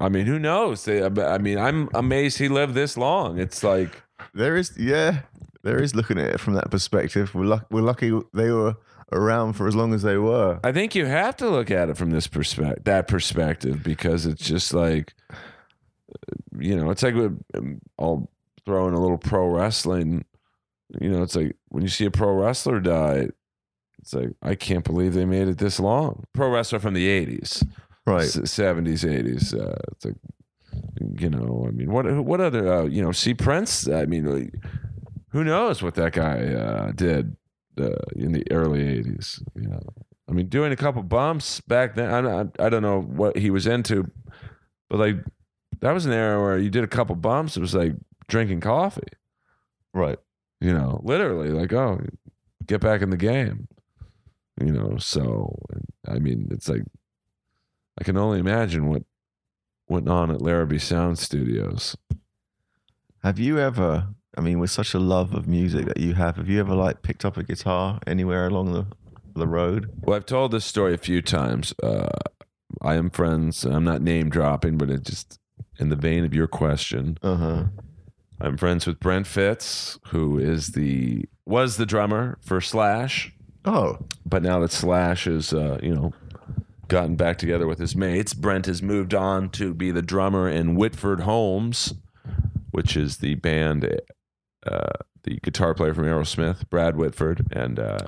I 0.00 0.08
mean, 0.08 0.26
who 0.26 0.38
knows? 0.38 0.84
They, 0.84 1.02
I 1.04 1.38
mean, 1.38 1.58
I'm 1.58 1.88
amazed 1.94 2.38
he 2.38 2.48
lived 2.48 2.74
this 2.74 2.96
long. 2.96 3.38
It's 3.38 3.62
like, 3.62 4.02
There 4.34 4.56
is, 4.56 4.72
yeah, 4.78 5.20
there 5.62 5.80
is 5.82 5.94
looking 5.94 6.18
at 6.18 6.30
it 6.34 6.40
from 6.40 6.54
that 6.54 6.70
perspective. 6.70 7.34
We're, 7.34 7.44
luck- 7.46 7.66
we're 7.70 7.82
lucky 7.82 8.10
they 8.34 8.50
were 8.50 8.76
around 9.12 9.54
for 9.54 9.66
as 9.66 9.74
long 9.76 9.94
as 9.94 10.02
they 10.02 10.16
were. 10.18 10.60
I 10.64 10.72
think 10.72 10.94
you 10.94 11.06
have 11.06 11.36
to 11.38 11.48
look 11.48 11.70
at 11.70 11.88
it 11.88 11.96
from 11.96 12.10
this 12.10 12.26
perspective, 12.26 12.84
that 12.84 13.08
perspective, 13.08 13.82
because 13.82 14.26
it's 14.26 14.44
just 14.44 14.74
like, 14.74 15.14
you 16.58 16.76
know, 16.76 16.90
it's 16.90 17.02
like 17.02 17.14
with- 17.14 17.40
um, 17.54 17.80
I'll 17.98 18.28
throw 18.66 18.86
in 18.88 18.94
a 18.94 19.00
little 19.00 19.18
pro 19.18 19.46
wrestling. 19.48 20.24
You 21.00 21.10
know, 21.10 21.22
it's 21.22 21.36
like 21.36 21.54
when 21.68 21.82
you 21.82 21.88
see 21.88 22.06
a 22.06 22.10
pro 22.10 22.32
wrestler 22.32 22.80
die, 22.80 23.28
it's 23.98 24.14
like 24.14 24.30
I 24.42 24.54
can't 24.54 24.84
believe 24.84 25.14
they 25.14 25.24
made 25.26 25.48
it 25.48 25.58
this 25.58 25.78
long. 25.78 26.24
Pro 26.32 26.50
wrestler 26.50 26.78
from 26.78 26.94
the 26.94 27.06
'80s, 27.08 27.62
Right. 28.06 28.24
'70s, 28.24 29.04
'80s. 29.04 29.54
Uh, 29.54 29.74
it's 29.92 30.04
like, 30.06 30.14
you 31.18 31.28
know, 31.28 31.66
I 31.68 31.72
mean, 31.72 31.90
what 31.92 32.06
what 32.24 32.40
other, 32.40 32.72
uh, 32.72 32.84
you 32.84 33.02
know, 33.02 33.12
see 33.12 33.34
Prince. 33.34 33.86
I 33.88 34.06
mean, 34.06 34.24
like, 34.24 34.54
who 35.30 35.44
knows 35.44 35.82
what 35.82 35.94
that 35.96 36.12
guy 36.12 36.54
uh, 36.54 36.92
did 36.92 37.36
uh, 37.78 37.90
in 38.16 38.32
the 38.32 38.44
early 38.50 38.80
'80s? 38.80 39.42
You 39.56 39.68
know, 39.68 39.82
I 40.28 40.32
mean, 40.32 40.48
doing 40.48 40.72
a 40.72 40.76
couple 40.76 41.02
bumps 41.02 41.60
back 41.60 41.96
then. 41.96 42.10
I 42.10 42.20
don't, 42.22 42.60
I 42.60 42.68
don't 42.70 42.82
know 42.82 43.00
what 43.02 43.36
he 43.36 43.50
was 43.50 43.66
into, 43.66 44.10
but 44.88 44.98
like 45.00 45.16
that 45.80 45.92
was 45.92 46.06
an 46.06 46.12
era 46.12 46.40
where 46.40 46.56
you 46.58 46.70
did 46.70 46.84
a 46.84 46.88
couple 46.88 47.14
bumps. 47.14 47.56
It 47.58 47.60
was 47.60 47.74
like 47.74 47.92
drinking 48.26 48.60
coffee. 48.60 49.02
Right. 49.92 50.18
You 50.60 50.72
know, 50.72 51.00
literally, 51.04 51.50
like 51.50 51.72
oh, 51.72 52.00
get 52.66 52.80
back 52.80 53.02
in 53.02 53.10
the 53.10 53.16
game. 53.16 53.68
You 54.60 54.72
know, 54.72 54.96
so 54.98 55.56
I 56.06 56.18
mean, 56.18 56.48
it's 56.50 56.68
like 56.68 56.82
I 58.00 58.04
can 58.04 58.16
only 58.16 58.38
imagine 58.40 58.88
what 58.88 59.02
went 59.88 60.08
on 60.08 60.30
at 60.30 60.42
Larrabee 60.42 60.78
Sound 60.78 61.18
Studios. 61.18 61.96
Have 63.22 63.38
you 63.38 63.58
ever, 63.58 64.08
I 64.36 64.40
mean, 64.40 64.58
with 64.58 64.70
such 64.70 64.94
a 64.94 64.98
love 64.98 65.34
of 65.34 65.48
music 65.48 65.86
that 65.86 65.98
you 65.98 66.14
have, 66.14 66.36
have 66.36 66.48
you 66.48 66.60
ever 66.60 66.74
like 66.74 67.02
picked 67.02 67.24
up 67.24 67.36
a 67.36 67.42
guitar 67.42 67.98
anywhere 68.06 68.46
along 68.46 68.72
the, 68.72 68.86
the 69.34 69.46
road? 69.46 69.90
Well, 70.02 70.16
I've 70.16 70.26
told 70.26 70.52
this 70.52 70.64
story 70.64 70.94
a 70.94 70.98
few 70.98 71.22
times. 71.22 71.74
Uh, 71.82 72.08
I 72.82 72.94
am 72.94 73.10
friends. 73.10 73.64
and 73.64 73.74
I'm 73.74 73.84
not 73.84 74.02
name 74.02 74.30
dropping, 74.30 74.78
but 74.78 74.90
it 74.90 75.02
just 75.02 75.38
in 75.78 75.88
the 75.88 75.96
vein 75.96 76.24
of 76.24 76.34
your 76.34 76.46
question. 76.46 77.18
Uh 77.22 77.36
huh. 77.36 77.64
I'm 78.40 78.56
friends 78.56 78.86
with 78.86 79.00
Brent 79.00 79.26
Fitz, 79.26 79.98
who 80.08 80.38
is 80.38 80.68
the 80.68 81.24
was 81.44 81.76
the 81.76 81.86
drummer 81.86 82.38
for 82.40 82.60
Slash, 82.60 83.32
Oh, 83.64 83.98
but 84.24 84.42
now 84.42 84.60
that 84.60 84.72
Slash 84.72 85.26
is, 85.26 85.52
uh, 85.52 85.78
you 85.82 85.94
know, 85.94 86.14
gotten 86.88 87.16
back 87.16 87.36
together 87.36 87.66
with 87.66 87.78
his 87.78 87.94
mates, 87.94 88.32
Brent 88.32 88.64
has 88.66 88.82
moved 88.82 89.12
on 89.14 89.50
to 89.50 89.74
be 89.74 89.90
the 89.90 90.00
drummer 90.00 90.48
in 90.48 90.74
Whitford 90.74 91.20
Holmes, 91.20 91.92
which 92.70 92.96
is 92.96 93.18
the 93.18 93.34
band, 93.34 94.00
uh, 94.66 94.90
the 95.24 95.38
guitar 95.42 95.74
player 95.74 95.92
from 95.92 96.04
Aerosmith, 96.04 96.68
Brad 96.70 96.96
Whitford, 96.96 97.46
and 97.52 97.78
uh, 97.78 98.06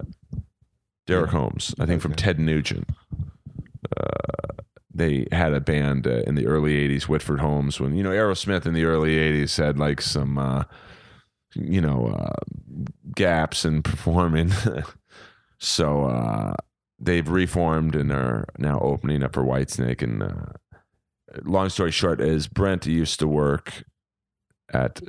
Derek 1.06 1.30
Holmes, 1.30 1.74
I 1.78 1.84
think 1.84 2.00
from 2.00 2.14
Ted 2.14 2.38
Nugent. 2.38 2.88
Uh, 3.94 4.49
they 5.00 5.26
had 5.32 5.54
a 5.54 5.60
band 5.60 6.06
uh, 6.06 6.22
in 6.26 6.34
the 6.34 6.46
early 6.46 6.74
80s, 6.88 7.04
Whitford 7.04 7.40
Holmes, 7.40 7.80
when, 7.80 7.96
you 7.96 8.02
know, 8.02 8.10
Aerosmith 8.10 8.66
in 8.66 8.74
the 8.74 8.84
early 8.84 9.16
80s 9.16 9.56
had 9.56 9.78
like 9.78 10.00
some, 10.02 10.38
uh, 10.38 10.64
you 11.54 11.80
know, 11.80 12.08
uh, 12.08 12.84
gaps 13.14 13.64
in 13.64 13.82
performing. 13.82 14.52
so 15.58 16.04
uh, 16.04 16.54
they've 16.98 17.28
reformed 17.28 17.96
and 17.96 18.12
are 18.12 18.46
now 18.58 18.78
opening 18.80 19.22
up 19.22 19.32
for 19.32 19.42
Whitesnake. 19.42 20.02
And 20.02 20.22
uh, 20.22 20.52
long 21.42 21.70
story 21.70 21.90
short 21.90 22.20
is 22.20 22.46
Brent 22.46 22.86
used 22.86 23.18
to 23.20 23.26
work 23.26 23.84
at 24.72 25.00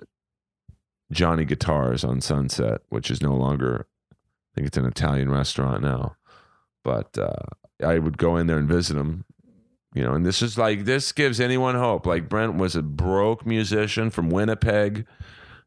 Johnny 1.11 1.43
Guitars 1.43 2.03
on 2.03 2.21
Sunset, 2.21 2.81
which 2.87 3.11
is 3.11 3.21
no 3.21 3.35
longer, 3.35 3.87
I 4.11 4.15
think 4.55 4.67
it's 4.67 4.77
an 4.77 4.85
Italian 4.85 5.29
restaurant 5.29 5.83
now. 5.83 6.15
But 6.83 7.17
uh, 7.17 7.43
I 7.85 7.99
would 7.99 8.17
go 8.17 8.37
in 8.37 8.47
there 8.47 8.57
and 8.57 8.67
visit 8.67 8.97
him. 8.97 9.25
You 9.93 10.03
know, 10.03 10.13
and 10.13 10.25
this 10.25 10.41
is 10.41 10.57
like 10.57 10.85
this 10.85 11.11
gives 11.11 11.39
anyone 11.39 11.75
hope. 11.75 12.05
Like 12.05 12.29
Brent 12.29 12.55
was 12.55 12.75
a 12.75 12.81
broke 12.81 13.45
musician 13.45 14.09
from 14.09 14.29
Winnipeg, 14.29 15.05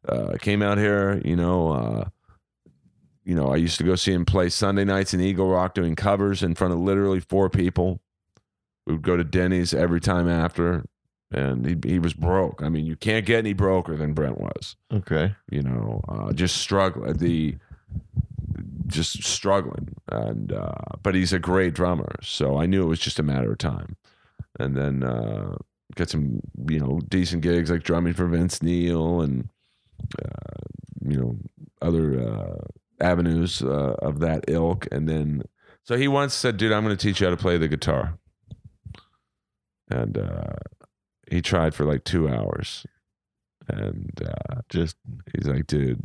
uh, 0.08 0.36
came 0.40 0.62
out 0.62 0.78
here. 0.78 1.20
You 1.24 1.36
know, 1.36 1.72
uh, 1.72 2.08
you 3.22 3.34
know, 3.34 3.48
I 3.52 3.56
used 3.56 3.76
to 3.78 3.84
go 3.84 3.96
see 3.96 4.12
him 4.12 4.24
play 4.24 4.48
Sunday 4.48 4.84
nights 4.84 5.12
in 5.12 5.20
Eagle 5.20 5.48
Rock 5.50 5.74
doing 5.74 5.94
covers 5.94 6.42
in 6.42 6.54
front 6.54 6.72
of 6.72 6.80
literally 6.80 7.20
four 7.20 7.50
people. 7.50 8.00
We 8.86 8.94
would 8.94 9.02
go 9.02 9.16
to 9.16 9.24
Denny's 9.24 9.74
every 9.74 10.00
time 10.00 10.28
after, 10.28 10.84
and 11.30 11.66
he 11.66 11.76
he 11.92 11.98
was 11.98 12.14
broke. 12.14 12.62
I 12.62 12.70
mean, 12.70 12.86
you 12.86 12.96
can't 12.96 13.26
get 13.26 13.38
any 13.38 13.52
broker 13.52 13.96
than 13.96 14.14
Brent 14.14 14.38
was. 14.40 14.76
okay. 14.92 15.34
You 15.50 15.62
know, 15.62 16.00
uh, 16.08 16.32
just 16.32 16.56
struggle 16.56 17.12
the 17.12 17.56
just 18.86 19.22
struggling, 19.22 19.94
and 20.10 20.52
uh, 20.52 20.72
but 21.02 21.14
he's 21.14 21.32
a 21.32 21.38
great 21.38 21.74
drummer, 21.74 22.16
so 22.22 22.58
I 22.58 22.64
knew 22.66 22.82
it 22.82 22.88
was 22.88 23.00
just 23.00 23.18
a 23.18 23.22
matter 23.22 23.52
of 23.52 23.58
time. 23.58 23.96
And 24.58 24.76
then 24.76 25.02
uh, 25.02 25.56
got 25.94 26.10
some 26.10 26.40
you 26.68 26.78
know 26.78 27.00
decent 27.08 27.42
gigs 27.42 27.70
like 27.70 27.82
drumming 27.82 28.14
for 28.14 28.26
Vince 28.26 28.62
Neil 28.62 29.20
and 29.20 29.48
uh, 30.22 30.62
you 31.06 31.16
know 31.18 31.36
other 31.82 32.20
uh, 32.20 33.04
avenues 33.04 33.62
uh, 33.62 33.96
of 33.98 34.20
that 34.20 34.44
ilk. 34.48 34.86
And 34.92 35.08
then 35.08 35.42
so 35.82 35.96
he 35.96 36.08
once 36.08 36.34
said, 36.34 36.56
"Dude, 36.56 36.72
I'm 36.72 36.84
going 36.84 36.96
to 36.96 37.02
teach 37.02 37.20
you 37.20 37.26
how 37.26 37.30
to 37.30 37.36
play 37.36 37.58
the 37.58 37.68
guitar." 37.68 38.18
And 39.90 40.16
uh, 40.16 40.54
he 41.30 41.42
tried 41.42 41.74
for 41.74 41.84
like 41.84 42.04
two 42.04 42.28
hours, 42.28 42.86
and 43.68 44.10
uh, 44.24 44.60
Just 44.68 44.96
he's 45.34 45.46
like, 45.46 45.66
"Dude, 45.66 46.02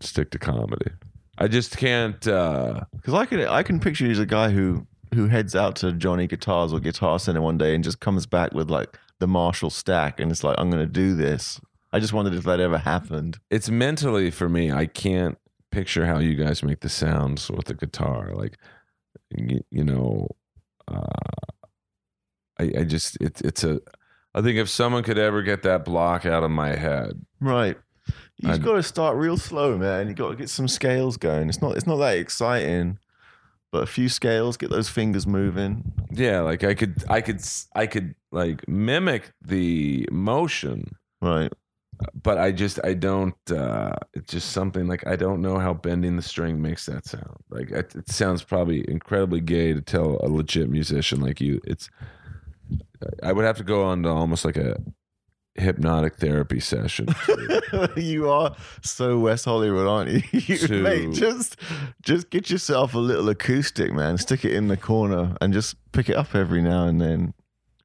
stick 0.00 0.30
to 0.30 0.38
comedy." 0.38 0.92
I 1.38 1.48
just 1.48 1.76
can't. 1.76 2.20
Because 2.20 3.14
I 3.14 3.24
can, 3.26 3.40
I 3.40 3.62
can 3.62 3.80
picture 3.80 4.06
he's 4.06 4.18
a 4.18 4.26
guy 4.26 4.50
who 4.50 4.86
who 5.14 5.28
heads 5.28 5.54
out 5.56 5.76
to 5.76 5.92
Johnny 5.92 6.26
Guitars 6.26 6.72
or 6.72 6.80
Guitar 6.80 7.18
Center 7.18 7.40
one 7.40 7.58
day 7.58 7.74
and 7.74 7.82
just 7.84 8.00
comes 8.00 8.26
back 8.26 8.52
with 8.54 8.70
like 8.70 8.98
the 9.18 9.26
Marshall 9.26 9.70
stack 9.70 10.20
and 10.20 10.30
it's 10.30 10.42
like 10.44 10.54
I'm 10.58 10.70
going 10.70 10.82
to 10.84 10.90
do 10.90 11.14
this. 11.14 11.60
I 11.92 11.98
just 12.00 12.12
wondered 12.12 12.34
if 12.34 12.44
that 12.44 12.60
ever 12.60 12.78
happened. 12.78 13.38
it's 13.50 13.68
mentally 13.68 14.30
for 14.30 14.48
me. 14.48 14.70
I 14.70 14.86
can't 14.86 15.36
picture 15.72 16.06
how 16.06 16.18
you 16.18 16.34
guys 16.36 16.62
make 16.62 16.80
the 16.80 16.88
sounds 16.88 17.50
with 17.50 17.64
the 17.66 17.74
guitar. 17.74 18.32
Like, 18.34 18.56
you, 19.36 19.60
you 19.70 19.84
know, 19.84 20.28
uh, 20.88 21.02
I, 22.58 22.72
I 22.80 22.84
just 22.84 23.16
it, 23.20 23.40
it's 23.42 23.64
a. 23.64 23.80
I 24.34 24.42
think 24.42 24.58
if 24.58 24.68
someone 24.68 25.02
could 25.02 25.18
ever 25.18 25.42
get 25.42 25.62
that 25.64 25.84
block 25.84 26.24
out 26.24 26.44
of 26.44 26.50
my 26.52 26.76
head, 26.76 27.20
Right. 27.40 27.76
You 28.36 28.48
just 28.48 28.60
I'd- 28.60 28.64
got 28.64 28.74
to 28.74 28.82
start 28.82 29.16
real 29.16 29.36
slow, 29.36 29.76
man. 29.76 30.06
You've 30.06 30.16
got 30.16 30.30
to 30.30 30.36
get 30.36 30.48
some 30.48 30.68
scales 30.68 31.16
going. 31.16 31.48
It's 31.48 31.60
not 31.60 31.76
it's 31.76 31.86
not 31.86 31.96
that 31.96 32.16
exciting, 32.18 32.98
but 33.72 33.82
a 33.82 33.86
few 33.86 34.08
scales, 34.08 34.56
get 34.56 34.70
those 34.70 34.88
fingers 34.88 35.26
moving. 35.26 35.92
Yeah, 36.10 36.40
like 36.40 36.64
I 36.64 36.74
could, 36.74 37.04
I 37.08 37.20
could, 37.20 37.40
I 37.74 37.86
could 37.86 38.14
like 38.32 38.66
mimic 38.68 39.32
the 39.42 40.08
motion, 40.10 40.96
Right. 41.22 41.52
but 42.22 42.38
I 42.38 42.50
just, 42.52 42.78
I 42.84 42.94
don't. 42.94 43.34
uh 43.50 43.94
It's 44.14 44.32
just 44.32 44.50
something 44.52 44.86
like 44.88 45.06
I 45.06 45.16
don't 45.16 45.40
know 45.40 45.58
how 45.58 45.74
bending 45.74 46.16
the 46.16 46.22
string 46.22 46.60
makes 46.62 46.86
that 46.86 47.06
sound. 47.06 47.36
Like 47.50 47.70
it, 47.70 47.94
it 47.94 48.08
sounds 48.08 48.42
probably 48.42 48.84
incredibly 48.88 49.40
gay 49.40 49.72
to 49.74 49.80
tell 49.82 50.18
a 50.22 50.28
legit 50.28 50.68
musician 50.70 51.20
like 51.20 51.40
you. 51.40 51.60
It's. 51.64 51.88
I 53.22 53.32
would 53.32 53.44
have 53.44 53.56
to 53.58 53.64
go 53.64 53.82
on 53.84 54.02
to 54.02 54.08
almost 54.10 54.44
like 54.44 54.56
a 54.56 54.76
hypnotic 55.56 56.16
therapy 56.16 56.60
session. 56.60 57.08
you 57.96 58.28
are 58.30 58.54
so 58.82 59.18
West 59.18 59.44
Hollywood, 59.44 59.86
aren't 59.86 60.10
you? 60.10 60.22
you 60.32 60.58
To- 60.58 60.82
mate, 60.82 61.12
just 61.12 61.56
just 62.02 62.30
get 62.30 62.50
yourself 62.50 62.94
a 62.94 62.98
little 62.98 63.28
acoustic, 63.28 63.92
man. 63.92 64.18
Stick 64.18 64.44
it 64.44 64.52
in 64.52 64.68
the 64.68 64.76
corner 64.76 65.36
and 65.40 65.52
just 65.52 65.76
pick 65.92 66.08
it 66.08 66.16
up 66.16 66.34
every 66.34 66.62
now 66.62 66.86
and 66.86 67.00
then. 67.00 67.34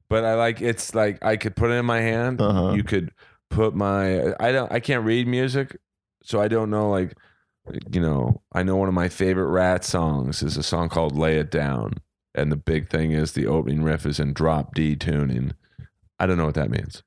but 0.08 0.24
I 0.24 0.34
like 0.34 0.60
it's 0.60 0.94
like 0.94 1.22
I 1.24 1.36
could 1.36 1.56
put 1.56 1.70
it 1.70 1.74
in 1.74 1.86
my 1.86 2.00
hand. 2.00 2.40
Uh-huh. 2.40 2.72
You 2.74 2.84
could 2.84 3.10
put 3.50 3.74
my 3.74 4.34
I 4.40 4.52
don't 4.52 4.70
I 4.72 4.80
can't 4.80 5.04
read 5.04 5.26
music, 5.26 5.76
so 6.22 6.40
I 6.40 6.48
don't 6.48 6.70
know 6.70 6.90
like 6.90 7.14
you 7.90 8.00
know 8.00 8.42
I 8.52 8.62
know 8.62 8.76
one 8.76 8.88
of 8.88 8.94
my 8.94 9.08
favorite 9.08 9.48
Ratt 9.50 9.84
songs 9.84 10.42
is 10.42 10.56
a 10.56 10.62
song 10.62 10.88
called 10.88 11.16
"Lay 11.16 11.36
It 11.38 11.50
Down," 11.50 11.94
and 12.34 12.50
the 12.52 12.56
big 12.56 12.88
thing 12.90 13.10
is 13.10 13.32
the 13.32 13.46
opening 13.46 13.82
riff 13.82 14.06
is 14.06 14.20
in 14.20 14.32
drop 14.32 14.72
D 14.74 14.94
tuning. 14.94 15.52
I 16.18 16.26
don't 16.26 16.38
know 16.38 16.46
what 16.46 16.54
that 16.54 16.70
means. 16.70 17.02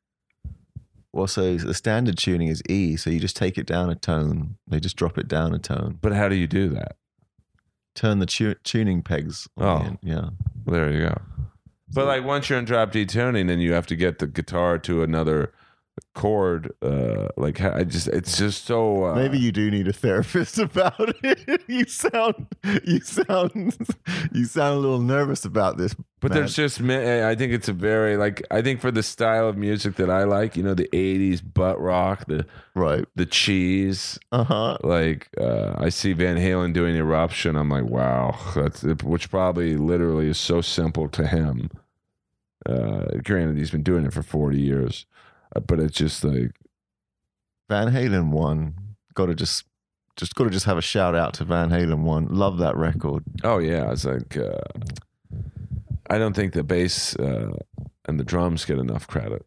Well, 1.12 1.28
so 1.28 1.56
the 1.58 1.74
standard 1.74 2.18
tuning 2.18 2.50
is 2.50 2.62
E, 2.70 2.96
so 2.96 3.10
you 3.10 3.20
just 3.20 3.36
take 3.36 3.58
it 3.58 3.66
down 3.66 3.90
a 3.90 3.96
tone. 3.96 4.58
They 4.68 4.80
just 4.80 4.96
drop 4.96 5.18
it 5.18 5.28
down 5.28 5.56
a 5.56 5.60
tone. 5.60 5.98
But 6.02 6.14
how 6.14 6.30
do 6.30 6.36
you 6.36 6.46
do 6.48 6.70
that? 6.70 6.98
Turn 7.96 8.20
the 8.20 8.26
tu- 8.28 8.56
tuning 8.64 9.02
pegs. 9.02 9.48
on 9.58 9.64
the 9.66 9.70
Oh. 9.84 9.88
end, 9.88 9.98
yeah. 10.04 10.30
Well, 10.66 10.74
there 10.80 10.92
you 10.92 11.08
go. 11.08 11.22
But 11.92 12.06
like 12.06 12.24
once 12.24 12.50
you're 12.50 12.60
in 12.60 12.66
drop 12.66 12.92
D 12.92 13.06
tuning, 13.06 13.48
then 13.48 13.60
you 13.60 13.74
have 13.74 13.88
to 13.88 13.96
get 13.96 14.20
the 14.20 14.28
guitar 14.28 14.78
to 14.80 15.02
another 15.02 15.52
chord. 16.16 16.72
Uh, 16.82 17.30
like 17.38 17.62
I 17.62 17.84
just 17.84 18.08
it's 18.08 18.38
just 18.38 18.66
so 18.66 19.06
uh, 19.06 19.16
Maybe 19.16 19.40
you 19.40 19.52
do 19.52 19.70
need 19.72 19.88
a 19.88 19.94
therapist 19.94 20.58
about 20.60 21.16
it. 21.24 21.62
you 21.68 21.86
sound, 21.86 22.48
you 22.84 23.00
sound, 23.02 23.78
you 24.34 24.46
sound 24.46 24.78
a 24.78 24.80
little 24.80 25.00
nervous 25.00 25.46
about 25.46 25.78
this. 25.78 25.96
But 26.22 26.32
man. 26.32 26.40
there's 26.40 26.56
just, 26.56 26.82
ma- 26.82 27.28
I 27.28 27.36
think 27.36 27.54
it's 27.54 27.70
a 27.70 27.74
very 27.74 28.18
like, 28.18 28.46
I 28.52 28.62
think 28.62 28.82
for 28.82 28.92
the 28.92 29.04
style 29.04 29.48
of 29.48 29.56
music 29.56 29.96
that 29.96 30.10
I 30.10 30.26
like, 30.26 30.58
you 30.58 30.64
know, 30.64 30.74
the 30.74 30.90
'80s 30.92 31.42
butt 31.42 31.80
rock, 31.80 32.26
the 32.28 32.46
right. 32.76 33.06
the 33.16 33.26
cheese. 33.26 34.20
Uh 34.32 34.44
huh. 34.44 34.78
Like, 34.84 35.30
uh, 35.40 35.76
I 35.78 35.90
see 35.90 36.14
Van 36.14 36.38
Halen 36.38 36.74
doing 36.74 36.96
Eruption. 36.96 37.56
I'm 37.56 37.70
like, 37.70 37.86
wow, 37.86 38.38
that's 38.56 38.84
which 38.84 39.30
probably 39.30 39.78
literally 39.78 40.28
is 40.28 40.38
so 40.38 40.62
simple 40.62 41.08
to 41.10 41.26
him. 41.26 41.70
Uh, 42.66 43.06
granted, 43.24 43.58
he's 43.58 43.72
been 43.72 43.84
doing 43.84 44.06
it 44.06 44.14
for 44.14 44.22
40 44.22 44.60
years, 44.60 45.06
but 45.68 45.80
it's 45.80 45.98
just 45.98 46.24
like, 46.24 46.52
Van 47.70 47.92
Halen 47.92 48.32
one. 48.32 48.76
Got 49.14 49.28
to 49.28 49.36
just, 49.36 49.66
just 50.16 50.34
got 50.36 50.46
to 50.46 50.50
just 50.50 50.66
have 50.66 50.78
a 50.78 50.82
shout 50.82 51.16
out 51.16 51.34
to 51.36 51.46
Van 51.46 51.70
Halen 51.70 52.02
one. 52.02 52.28
Love 52.28 52.58
that 52.60 52.76
record. 52.76 53.24
oh 53.44 53.60
yeah, 53.60 53.92
it's 53.92 54.06
like, 54.06 54.38
uh, 54.38 54.62
I 56.10 56.18
don't 56.18 56.36
think 56.36 56.54
the 56.54 56.64
bass 56.64 57.16
uh, 57.16 57.52
and 58.08 58.20
the 58.20 58.24
drums 58.24 58.66
get 58.66 58.80
enough 58.80 59.08
credit 59.08 59.46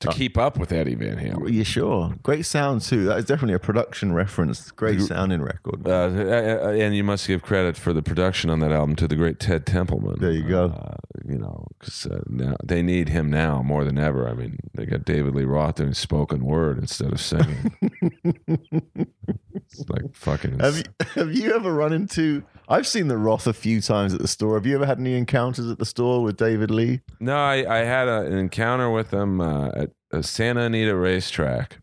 to 0.00 0.10
Uh, 0.10 0.12
keep 0.12 0.38
up 0.38 0.56
with 0.58 0.70
Eddie 0.72 0.94
Van 0.94 1.18
Halen. 1.18 1.52
You 1.52 1.64
sure? 1.64 2.14
Great 2.22 2.46
sound 2.46 2.82
too. 2.82 3.04
That 3.06 3.18
is 3.18 3.24
definitely 3.24 3.54
a 3.54 3.58
production 3.58 4.12
reference. 4.12 4.70
Great 4.70 5.00
sounding 5.00 5.42
record. 5.42 5.86
Uh, 5.86 5.90
uh, 5.90 6.70
and 6.70 6.94
you 6.94 7.02
must 7.02 7.26
give 7.26 7.42
credit 7.42 7.76
for 7.76 7.92
the 7.92 8.02
production 8.02 8.48
on 8.48 8.60
that 8.60 8.70
album 8.70 8.94
to 8.96 9.08
the 9.08 9.16
great 9.16 9.40
Ted 9.40 9.66
Templeman. 9.66 10.16
There 10.20 10.30
you 10.30 10.44
go. 10.48 10.66
Uh, 10.66 10.94
you 11.26 11.36
know, 11.38 11.66
because 11.78 12.06
uh, 12.06 12.20
now 12.28 12.54
they 12.64 12.80
need 12.82 13.08
him 13.08 13.28
now 13.30 13.62
more 13.62 13.84
than 13.84 13.98
ever. 13.98 14.28
I 14.28 14.34
mean, 14.34 14.58
they 14.74 14.86
got 14.86 15.04
David 15.04 15.34
Lee 15.34 15.44
Roth 15.44 15.74
doing 15.76 15.94
spoken 15.94 16.44
word 16.44 16.78
instead 16.78 17.12
of 17.12 17.20
singing. 17.20 17.72
it's 18.46 19.88
like 19.88 20.14
fucking. 20.14 20.58
Have 20.60 20.76
you 20.78 20.84
have 21.14 21.32
you 21.34 21.54
ever 21.54 21.72
run 21.72 21.92
into? 21.92 22.44
I've 22.68 22.86
seen 22.86 23.08
the 23.08 23.16
Roth 23.16 23.46
a 23.46 23.52
few 23.54 23.80
times 23.80 24.12
at 24.14 24.20
the 24.20 24.28
store. 24.28 24.54
Have 24.56 24.66
you 24.66 24.74
ever 24.74 24.84
had 24.86 24.98
any 24.98 25.16
encounters 25.16 25.70
at 25.70 25.78
the 25.78 25.86
store 25.86 26.22
with 26.22 26.36
David 26.36 26.70
Lee? 26.70 27.00
no, 27.20 27.34
I, 27.36 27.64
I 27.80 27.84
had 27.84 28.08
a, 28.08 28.20
an 28.22 28.34
encounter 28.36 28.90
with 28.90 29.10
him 29.12 29.40
uh, 29.40 29.68
at 29.68 29.90
a 30.12 30.22
Santa 30.22 30.62
Anita 30.62 30.94
racetrack. 30.94 31.78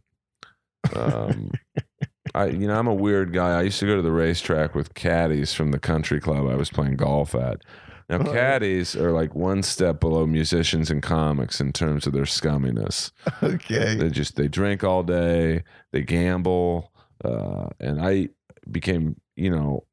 Um, 0.95 1.51
I, 2.35 2.47
you 2.47 2.67
know, 2.67 2.77
I'm 2.77 2.87
a 2.87 2.93
weird 2.93 3.33
guy. 3.33 3.59
I 3.59 3.63
used 3.63 3.79
to 3.79 3.85
go 3.87 3.95
to 3.95 4.01
the 4.01 4.11
racetrack 4.11 4.75
with 4.75 4.93
caddies 4.93 5.53
from 5.53 5.71
the 5.71 5.79
country 5.79 6.19
club 6.19 6.47
I 6.47 6.55
was 6.55 6.69
playing 6.69 6.97
golf 6.97 7.33
at. 7.33 7.61
Now, 8.09 8.17
Right. 8.19 8.33
caddies 8.33 8.95
are 8.95 9.11
like 9.11 9.33
one 9.33 9.63
step 9.63 9.99
below 9.99 10.27
musicians 10.27 10.91
and 10.91 11.01
comics 11.01 11.59
in 11.59 11.71
terms 11.73 12.05
of 12.05 12.13
their 12.13 12.25
scumminess. 12.25 13.11
Okay. 13.43 13.95
They 13.95 14.09
just 14.09 14.35
they 14.35 14.47
drink 14.47 14.83
all 14.83 15.01
day, 15.01 15.63
they 15.91 16.01
gamble, 16.03 16.91
uh, 17.23 17.69
and 17.79 17.99
I 17.99 18.29
became, 18.69 19.19
you 19.35 19.49
know, 19.49 19.85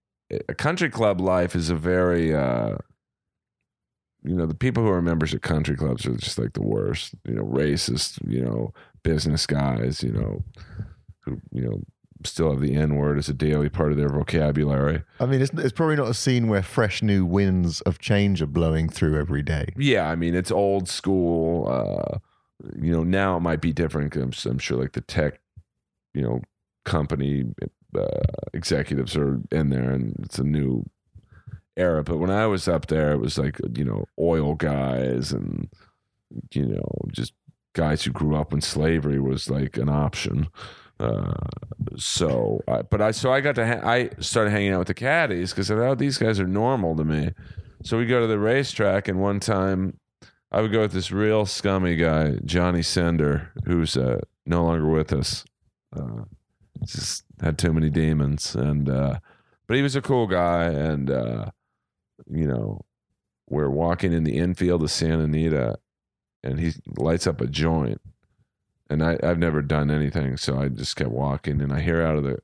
a 0.49 0.55
country 0.55 0.91
club 0.91 1.21
life 1.21 1.55
is 1.55 1.71
a 1.71 1.75
very, 1.75 2.35
uh, 2.35 2.77
you 4.25 4.35
know, 4.37 4.47
the 4.47 4.55
people 4.55 4.83
who 4.83 4.91
are 4.91 5.03
members 5.03 5.35
of 5.35 5.41
country 5.41 5.77
clubs 5.77 6.07
are 6.07 6.15
just 6.17 6.39
like 6.39 6.53
the 6.53 6.63
worst. 6.63 7.15
You 7.25 7.35
know, 7.35 7.45
racist, 7.45 8.19
you 8.27 8.43
know, 8.43 8.73
business 9.03 9.47
guys, 9.47 10.03
you 10.03 10.13
know, 10.13 10.45
who 11.25 11.41
you 11.51 11.63
know 11.63 11.83
still 12.25 12.51
have 12.53 12.61
the 12.61 12.75
N 12.77 12.95
word 12.95 13.19
as 13.19 13.29
a 13.29 13.33
daily 13.35 13.69
part 13.69 13.91
of 13.91 13.99
their 13.99 14.09
vocabulary. 14.09 15.03
I 15.19 15.27
mean, 15.27 15.43
it's, 15.43 15.51
it's 15.55 15.73
probably 15.73 15.97
not 15.97 16.09
a 16.09 16.15
scene 16.15 16.47
where 16.47 16.63
fresh 16.63 17.03
new 17.03 17.25
winds 17.25 17.81
of 17.81 17.99
change 17.99 18.41
are 18.41 18.47
blowing 18.47 18.89
through 18.89 19.19
every 19.19 19.43
day. 19.43 19.67
Yeah, 19.77 20.09
I 20.09 20.15
mean 20.15 20.35
it's 20.37 20.53
old 20.53 20.89
school. 20.89 21.69
Uh, 21.69 22.19
you 22.81 22.93
know, 22.93 23.03
now 23.03 23.37
it 23.37 23.41
might 23.41 23.61
be 23.61 23.73
different. 23.73 24.13
'cause 24.13 24.23
I'm, 24.47 24.53
I'm 24.53 24.59
sure 24.59 24.79
like 24.79 24.93
the 24.93 25.01
tech, 25.01 25.41
you 26.15 26.23
know, 26.23 26.43
company 26.85 27.45
uh, 27.97 28.07
executives 28.53 29.17
are 29.17 29.41
in 29.51 29.71
there, 29.71 29.91
and 29.91 30.15
it's 30.23 30.39
a 30.39 30.45
new 30.45 30.85
era. 31.77 32.03
But 32.03 32.19
when 32.19 32.31
I 32.31 32.47
was 32.47 32.69
up 32.69 32.87
there, 32.87 33.13
it 33.13 33.19
was 33.19 33.39
like 33.39 33.59
you 33.77 33.85
know 33.85 34.05
oil 34.19 34.55
guys 34.55 35.33
and 35.33 35.69
you 36.53 36.67
know 36.67 36.89
just 37.09 37.33
guys 37.75 38.03
who 38.05 38.11
grew 38.11 38.37
up 38.37 38.53
when 38.53 38.61
slavery 38.61 39.21
was 39.21 39.51
like 39.51 39.77
an 39.77 39.89
option. 39.89 40.49
Uh, 41.01 41.33
so, 41.97 42.63
I, 42.69 42.83
but 42.83 43.01
I 43.01 43.11
so 43.11 43.33
I 43.33 43.41
got 43.41 43.57
to 43.57 43.67
ha- 43.67 43.89
I 43.89 44.11
started 44.21 44.51
hanging 44.51 44.73
out 44.73 44.81
with 44.81 44.89
the 44.89 44.95
caddies 44.95 45.51
because 45.51 45.71
I 45.71 45.77
thought 45.77 45.99
these 45.99 46.19
guys 46.19 46.39
are 46.39 46.47
normal 46.47 46.97
to 46.97 47.05
me. 47.05 47.33
So 47.83 47.99
we 47.99 48.07
go 48.07 48.21
to 48.21 48.27
the 48.27 48.39
racetrack, 48.39 49.09
and 49.09 49.21
one 49.21 49.41
time 49.41 49.99
I 50.53 50.61
would 50.61 50.71
go 50.71 50.81
with 50.81 50.93
this 50.93 51.11
real 51.11 51.47
scummy 51.47 51.97
guy, 51.97 52.37
Johnny 52.45 52.83
Sender, 52.83 53.51
who's 53.65 53.97
uh, 53.97 54.21
no 54.47 54.65
longer 54.65 54.89
with 54.89 55.13
us. 55.13 55.45
Uh, 55.97 56.25
just 56.85 57.25
had 57.41 57.59
too 57.59 57.73
many 57.73 57.91
demons, 57.91 58.55
and 58.55 58.89
uh, 58.89 59.19
but 59.67 59.77
he 59.77 59.83
was 59.83 59.97
a 59.97 60.03
cool 60.03 60.27
guy, 60.27 60.65
and 60.65 61.11
uh, 61.11 61.47
you 62.31 62.47
know, 62.47 62.85
we're 63.49 63.71
walking 63.71 64.13
in 64.13 64.25
the 64.25 64.37
infield 64.37 64.83
of 64.83 64.91
Santa 64.91 65.25
Anita, 65.25 65.79
and 66.43 66.59
he 66.61 66.73
lights 66.97 67.27
up 67.27 67.41
a 67.41 67.47
joint, 67.47 68.01
and 68.89 69.03
I, 69.03 69.19
I've 69.23 69.39
never 69.39 69.63
done 69.63 69.91
anything, 69.91 70.37
so 70.37 70.59
I 70.59 70.69
just 70.69 70.97
kept 70.97 71.11
walking, 71.11 71.61
and 71.61 71.73
I 71.73 71.81
hear 71.81 72.03
out 72.03 72.17
of 72.17 72.25
the 72.25 72.39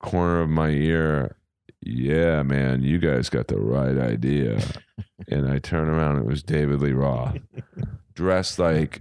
corner 0.00 0.40
of 0.40 0.48
my 0.48 0.70
ear, 0.70 1.36
"Yeah, 1.80 2.42
man, 2.42 2.82
you 2.82 2.98
guys 2.98 3.28
got 3.28 3.48
the 3.48 3.58
right 3.58 3.98
idea." 3.98 4.60
and 5.28 5.48
I 5.48 5.58
turn 5.58 5.88
around, 5.88 6.18
it 6.18 6.26
was 6.26 6.42
David 6.42 6.80
Lee 6.80 6.92
Roth, 6.92 7.38
dressed 8.14 8.58
like 8.58 9.00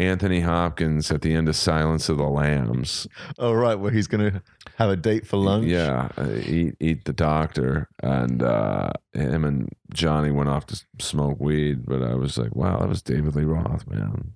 Anthony 0.00 0.40
Hopkins 0.40 1.10
at 1.10 1.22
the 1.22 1.34
end 1.34 1.48
of 1.48 1.56
Silence 1.56 2.08
of 2.08 2.16
the 2.16 2.24
Lambs. 2.24 3.06
Oh, 3.38 3.52
right, 3.52 3.74
where 3.74 3.90
he's 3.90 4.06
going 4.06 4.32
to 4.32 4.42
have 4.76 4.90
a 4.90 4.96
date 4.96 5.26
for 5.26 5.36
lunch. 5.36 5.66
Yeah, 5.66 6.08
uh, 6.16 6.30
eat 6.44 6.76
eat 6.80 7.04
the 7.04 7.12
doctor, 7.12 7.88
and 8.02 8.42
uh, 8.42 8.92
him 9.12 9.44
and 9.44 9.68
Johnny 9.92 10.30
went 10.30 10.48
off 10.48 10.66
to 10.66 10.84
smoke 10.98 11.38
weed. 11.38 11.84
But 11.84 12.02
I 12.02 12.14
was 12.14 12.38
like, 12.38 12.56
wow, 12.56 12.78
that 12.78 12.88
was 12.88 13.02
David 13.02 13.36
Lee 13.36 13.44
Roth, 13.44 13.86
man. 13.86 14.32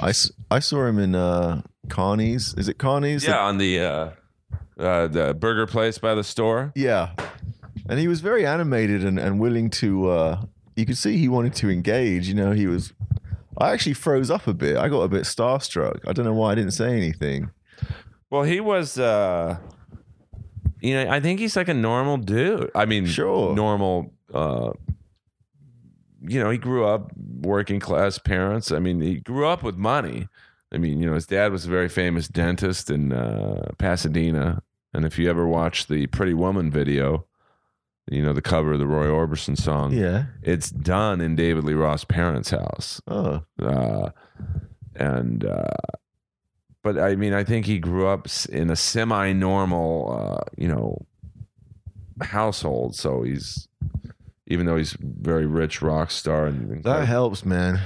I, 0.00 0.12
I 0.50 0.58
saw 0.58 0.86
him 0.86 0.98
in 0.98 1.14
uh, 1.14 1.62
Carney's. 1.88 2.54
Is 2.54 2.68
it 2.68 2.78
Connie's? 2.78 3.24
Yeah, 3.24 3.38
on 3.38 3.58
the 3.58 3.80
uh, 3.80 4.10
uh, 4.78 5.06
the 5.06 5.34
burger 5.34 5.66
place 5.66 5.98
by 5.98 6.14
the 6.14 6.24
store. 6.24 6.72
Yeah. 6.74 7.10
And 7.86 8.00
he 8.00 8.08
was 8.08 8.20
very 8.22 8.46
animated 8.46 9.04
and, 9.04 9.18
and 9.18 9.38
willing 9.38 9.68
to, 9.68 10.08
uh, 10.08 10.42
you 10.74 10.86
could 10.86 10.96
see 10.96 11.18
he 11.18 11.28
wanted 11.28 11.54
to 11.56 11.68
engage. 11.68 12.26
You 12.28 12.34
know, 12.34 12.52
he 12.52 12.66
was, 12.66 12.94
I 13.58 13.72
actually 13.72 13.94
froze 13.94 14.30
up 14.30 14.46
a 14.46 14.54
bit. 14.54 14.76
I 14.76 14.88
got 14.88 15.00
a 15.02 15.08
bit 15.08 15.22
starstruck. 15.22 16.00
I 16.06 16.12
don't 16.12 16.24
know 16.24 16.34
why 16.34 16.52
I 16.52 16.54
didn't 16.54 16.72
say 16.72 16.96
anything. 16.96 17.50
Well, 18.30 18.42
he 18.42 18.60
was. 18.60 18.98
Uh, 18.98 19.58
you 20.80 20.94
know, 20.94 21.10
I 21.10 21.20
think 21.20 21.40
he's 21.40 21.56
like 21.56 21.68
a 21.68 21.74
normal 21.74 22.16
dude. 22.18 22.70
I 22.74 22.84
mean, 22.84 23.06
Sure. 23.06 23.54
normal. 23.54 24.12
Uh, 24.32 24.72
you 26.26 26.40
know, 26.42 26.50
he 26.50 26.58
grew 26.58 26.84
up 26.86 27.12
working 27.42 27.80
class 27.80 28.18
parents. 28.18 28.72
I 28.72 28.78
mean, 28.78 29.00
he 29.00 29.20
grew 29.20 29.46
up 29.46 29.62
with 29.62 29.76
money. 29.76 30.28
I 30.72 30.78
mean, 30.78 31.00
you 31.00 31.06
know, 31.06 31.14
his 31.14 31.26
dad 31.26 31.52
was 31.52 31.66
a 31.66 31.70
very 31.70 31.88
famous 31.88 32.26
dentist 32.28 32.90
in 32.90 33.12
uh, 33.12 33.70
Pasadena, 33.78 34.62
and 34.92 35.04
if 35.04 35.18
you 35.18 35.30
ever 35.30 35.46
watch 35.46 35.86
the 35.86 36.06
Pretty 36.08 36.34
Woman 36.34 36.70
video, 36.70 37.26
you 38.10 38.22
know 38.22 38.32
the 38.32 38.42
cover 38.42 38.72
of 38.74 38.78
the 38.78 38.86
Roy 38.86 39.06
Orbison 39.06 39.56
song. 39.58 39.92
Yeah. 39.92 40.26
It's 40.42 40.70
done 40.70 41.20
in 41.20 41.36
David 41.36 41.64
Lee 41.64 41.72
Roth's 41.74 42.04
parents' 42.04 42.50
house. 42.50 43.00
Oh. 43.06 43.42
uh, 43.62 44.10
and 44.96 45.44
uh, 45.44 45.68
but 46.82 46.98
I 46.98 47.16
mean, 47.16 47.32
I 47.32 47.44
think 47.44 47.66
he 47.66 47.78
grew 47.78 48.06
up 48.06 48.28
in 48.50 48.70
a 48.70 48.76
semi-normal, 48.76 50.38
uh, 50.38 50.44
you 50.56 50.68
know, 50.68 50.98
household. 52.22 52.94
So 52.94 53.22
he's 53.22 53.68
even 54.46 54.66
though 54.66 54.76
he's 54.76 54.96
very 55.00 55.46
rich 55.46 55.80
rock 55.80 56.10
star 56.10 56.46
and 56.46 56.84
That 56.84 57.06
helps, 57.06 57.44
man. 57.44 57.80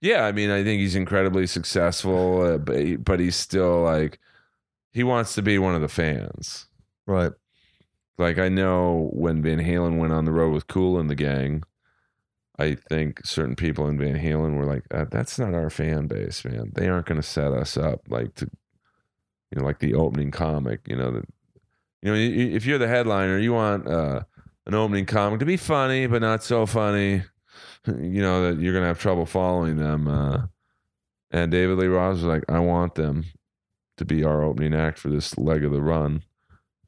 yeah, 0.00 0.24
I 0.24 0.32
mean, 0.32 0.50
I 0.50 0.62
think 0.62 0.80
he's 0.80 0.94
incredibly 0.94 1.46
successful, 1.48 2.42
uh, 2.42 2.58
but 2.58 2.78
he, 2.78 2.96
but 2.96 3.18
he's 3.18 3.34
still 3.36 3.82
like 3.82 4.18
he 4.92 5.02
wants 5.02 5.34
to 5.34 5.42
be 5.42 5.58
one 5.58 5.74
of 5.74 5.80
the 5.82 5.88
fans. 5.88 6.66
Right. 7.06 7.32
Like 8.18 8.38
I 8.38 8.48
know 8.48 9.10
when 9.12 9.42
Van 9.42 9.58
Halen 9.58 9.98
went 9.98 10.12
on 10.12 10.24
the 10.24 10.32
road 10.32 10.52
with 10.52 10.68
Kool 10.68 10.98
and 10.98 11.10
the 11.10 11.14
Gang, 11.14 11.62
I 12.58 12.74
think 12.74 13.24
certain 13.26 13.56
people 13.56 13.86
in 13.88 13.98
Van 13.98 14.16
Halen 14.16 14.56
were 14.56 14.64
like, 14.64 14.84
uh, 14.90 15.04
"That's 15.10 15.38
not 15.38 15.54
our 15.54 15.68
fan 15.68 16.06
base, 16.06 16.44
man. 16.44 16.72
They 16.74 16.88
aren't 16.88 17.06
going 17.06 17.20
to 17.20 17.26
set 17.26 17.52
us 17.52 17.76
up 17.76 18.02
like 18.08 18.34
to, 18.36 18.50
you 19.50 19.60
know, 19.60 19.64
like 19.64 19.80
the 19.80 19.94
opening 19.94 20.30
comic. 20.30 20.80
You 20.86 20.96
know 20.96 21.10
that, 21.10 21.24
you 22.02 22.12
know, 22.12 22.18
if 22.18 22.64
you're 22.64 22.78
the 22.78 22.88
headliner, 22.88 23.38
you 23.38 23.52
want 23.52 23.86
uh, 23.86 24.22
an 24.64 24.74
opening 24.74 25.04
comic 25.04 25.40
to 25.40 25.46
be 25.46 25.58
funny, 25.58 26.06
but 26.06 26.22
not 26.22 26.42
so 26.42 26.66
funny. 26.66 27.22
You 27.86 28.20
know 28.20 28.42
that 28.42 28.60
you're 28.60 28.72
going 28.72 28.82
to 28.82 28.88
have 28.88 28.98
trouble 28.98 29.26
following 29.26 29.76
them. 29.76 30.08
Uh, 30.08 30.46
and 31.30 31.52
David 31.52 31.78
Lee 31.78 31.86
Roth 31.86 32.14
was 32.14 32.24
like, 32.24 32.42
"I 32.48 32.58
want 32.58 32.96
them 32.96 33.26
to 33.96 34.04
be 34.04 34.24
our 34.24 34.42
opening 34.42 34.74
act 34.74 34.98
for 34.98 35.08
this 35.08 35.38
leg 35.38 35.62
of 35.62 35.70
the 35.70 35.80
run," 35.80 36.22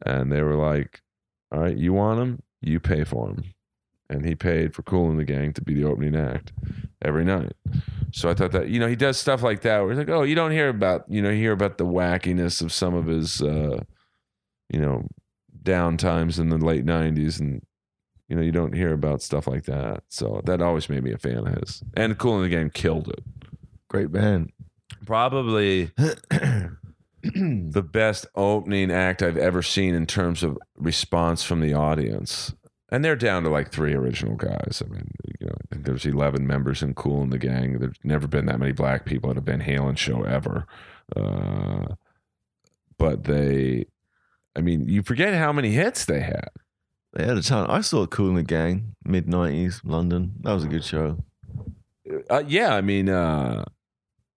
and 0.04 0.32
they 0.32 0.42
were 0.42 0.56
like 0.56 1.02
all 1.52 1.60
right, 1.60 1.76
you 1.76 1.92
want 1.92 2.20
him, 2.20 2.42
you 2.60 2.80
pay 2.80 3.04
for 3.04 3.28
him. 3.28 3.44
And 4.10 4.24
he 4.24 4.34
paid 4.34 4.74
for 4.74 4.82
Kool 4.82 5.10
and 5.10 5.18
the 5.18 5.24
Gang 5.24 5.52
to 5.52 5.62
be 5.62 5.74
the 5.74 5.84
opening 5.84 6.16
act 6.16 6.52
every 7.02 7.24
night. 7.24 7.52
So 8.12 8.30
I 8.30 8.34
thought 8.34 8.52
that, 8.52 8.68
you 8.68 8.80
know, 8.80 8.88
he 8.88 8.96
does 8.96 9.18
stuff 9.18 9.42
like 9.42 9.60
that 9.62 9.80
where 9.80 9.90
he's 9.90 9.98
like, 9.98 10.08
oh, 10.08 10.22
you 10.22 10.34
don't 10.34 10.50
hear 10.50 10.70
about, 10.70 11.04
you 11.08 11.20
know, 11.20 11.28
you 11.28 11.36
hear 11.36 11.52
about 11.52 11.76
the 11.76 11.84
wackiness 11.84 12.62
of 12.62 12.72
some 12.72 12.94
of 12.94 13.06
his, 13.06 13.42
uh, 13.42 13.82
you 14.70 14.80
know, 14.80 15.06
down 15.62 15.98
times 15.98 16.38
in 16.38 16.48
the 16.48 16.56
late 16.56 16.86
90s. 16.86 17.38
And, 17.38 17.60
you 18.28 18.36
know, 18.36 18.42
you 18.42 18.52
don't 18.52 18.74
hear 18.74 18.94
about 18.94 19.20
stuff 19.20 19.46
like 19.46 19.64
that. 19.64 20.04
So 20.08 20.40
that 20.44 20.62
always 20.62 20.88
made 20.88 21.04
me 21.04 21.12
a 21.12 21.18
fan 21.18 21.46
of 21.46 21.54
his. 21.60 21.82
And 21.94 22.16
Kool 22.16 22.36
and 22.36 22.44
the 22.44 22.56
Gang 22.56 22.70
killed 22.70 23.08
it. 23.08 23.22
Great 23.88 24.10
band. 24.10 24.52
Probably 25.04 25.90
the 27.22 27.82
best 27.82 28.26
opening 28.34 28.90
act 28.90 29.22
I've 29.22 29.36
ever 29.36 29.62
seen 29.62 29.94
in 29.94 30.06
terms 30.06 30.42
of 30.42 30.58
response 30.76 31.42
from 31.42 31.60
the 31.60 31.74
audience. 31.74 32.54
And 32.90 33.04
they're 33.04 33.16
down 33.16 33.42
to 33.42 33.50
like 33.50 33.70
three 33.70 33.92
original 33.92 34.36
guys. 34.36 34.82
I 34.84 34.88
mean, 34.88 35.10
you 35.40 35.46
know, 35.46 35.54
I 35.54 35.74
think 35.74 35.84
there's 35.84 36.06
11 36.06 36.46
members 36.46 36.82
in 36.82 36.94
Kool 36.94 37.22
and 37.22 37.32
the 37.32 37.38
Gang. 37.38 37.78
There's 37.78 37.98
never 38.02 38.26
been 38.26 38.46
that 38.46 38.60
many 38.60 38.72
black 38.72 39.04
people 39.04 39.30
at 39.30 39.36
a 39.36 39.42
Van 39.42 39.60
Halen 39.60 39.98
show 39.98 40.22
ever. 40.22 40.66
Uh, 41.14 41.94
but 42.98 43.24
they, 43.24 43.86
I 44.56 44.60
mean, 44.60 44.88
you 44.88 45.02
forget 45.02 45.34
how 45.34 45.52
many 45.52 45.70
hits 45.72 46.04
they 46.04 46.20
had. 46.20 46.48
They 47.12 47.26
had 47.26 47.36
a 47.36 47.42
ton. 47.42 47.68
I 47.68 47.80
saw 47.80 48.06
Kool 48.06 48.28
and 48.28 48.38
the 48.38 48.42
Gang, 48.42 48.94
mid 49.04 49.26
90s, 49.26 49.80
London. 49.84 50.34
That 50.40 50.52
was 50.52 50.64
a 50.64 50.68
good 50.68 50.84
show. 50.84 51.18
Uh, 52.30 52.42
yeah, 52.46 52.74
I 52.74 52.80
mean, 52.80 53.08
uh, 53.08 53.64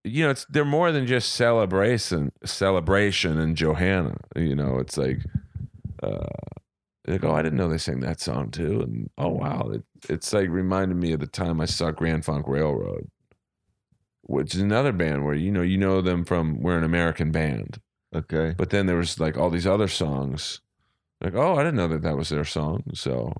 you 0.04 0.24
know, 0.24 0.30
it's 0.30 0.44
they're 0.46 0.64
more 0.64 0.90
than 0.92 1.06
just 1.06 1.32
celebration, 1.34 2.32
celebration 2.44 3.38
and 3.38 3.56
Joanna. 3.56 4.16
You 4.36 4.54
know, 4.56 4.78
it's 4.78 4.96
like, 4.96 5.20
uh, 6.02 6.26
like 7.06 7.24
oh, 7.24 7.32
I 7.34 7.42
didn't 7.42 7.58
know 7.58 7.68
they 7.68 7.78
sang 7.78 8.00
that 8.00 8.20
song 8.20 8.50
too, 8.50 8.80
and 8.80 9.10
oh 9.18 9.28
wow, 9.28 9.70
it, 9.72 9.84
it's 10.08 10.32
like 10.32 10.48
reminded 10.48 10.96
me 10.96 11.12
of 11.12 11.20
the 11.20 11.26
time 11.26 11.60
I 11.60 11.66
saw 11.66 11.90
Grand 11.90 12.24
Funk 12.24 12.46
Railroad, 12.48 13.08
which 14.22 14.54
is 14.54 14.60
another 14.60 14.92
band 14.92 15.24
where 15.24 15.34
you 15.34 15.50
know 15.52 15.62
you 15.62 15.78
know 15.78 16.00
them 16.00 16.24
from 16.24 16.60
we're 16.60 16.78
an 16.78 16.84
American 16.84 17.30
band, 17.30 17.80
Okay. 18.14 18.54
but 18.56 18.70
then 18.70 18.86
there 18.86 18.96
was 18.96 19.20
like 19.20 19.36
all 19.36 19.50
these 19.50 19.66
other 19.66 19.88
songs, 19.88 20.60
like 21.20 21.34
oh, 21.34 21.54
I 21.54 21.58
didn't 21.58 21.76
know 21.76 21.88
that 21.88 22.02
that 22.02 22.16
was 22.16 22.28
their 22.28 22.44
song, 22.44 22.82
so 22.94 23.32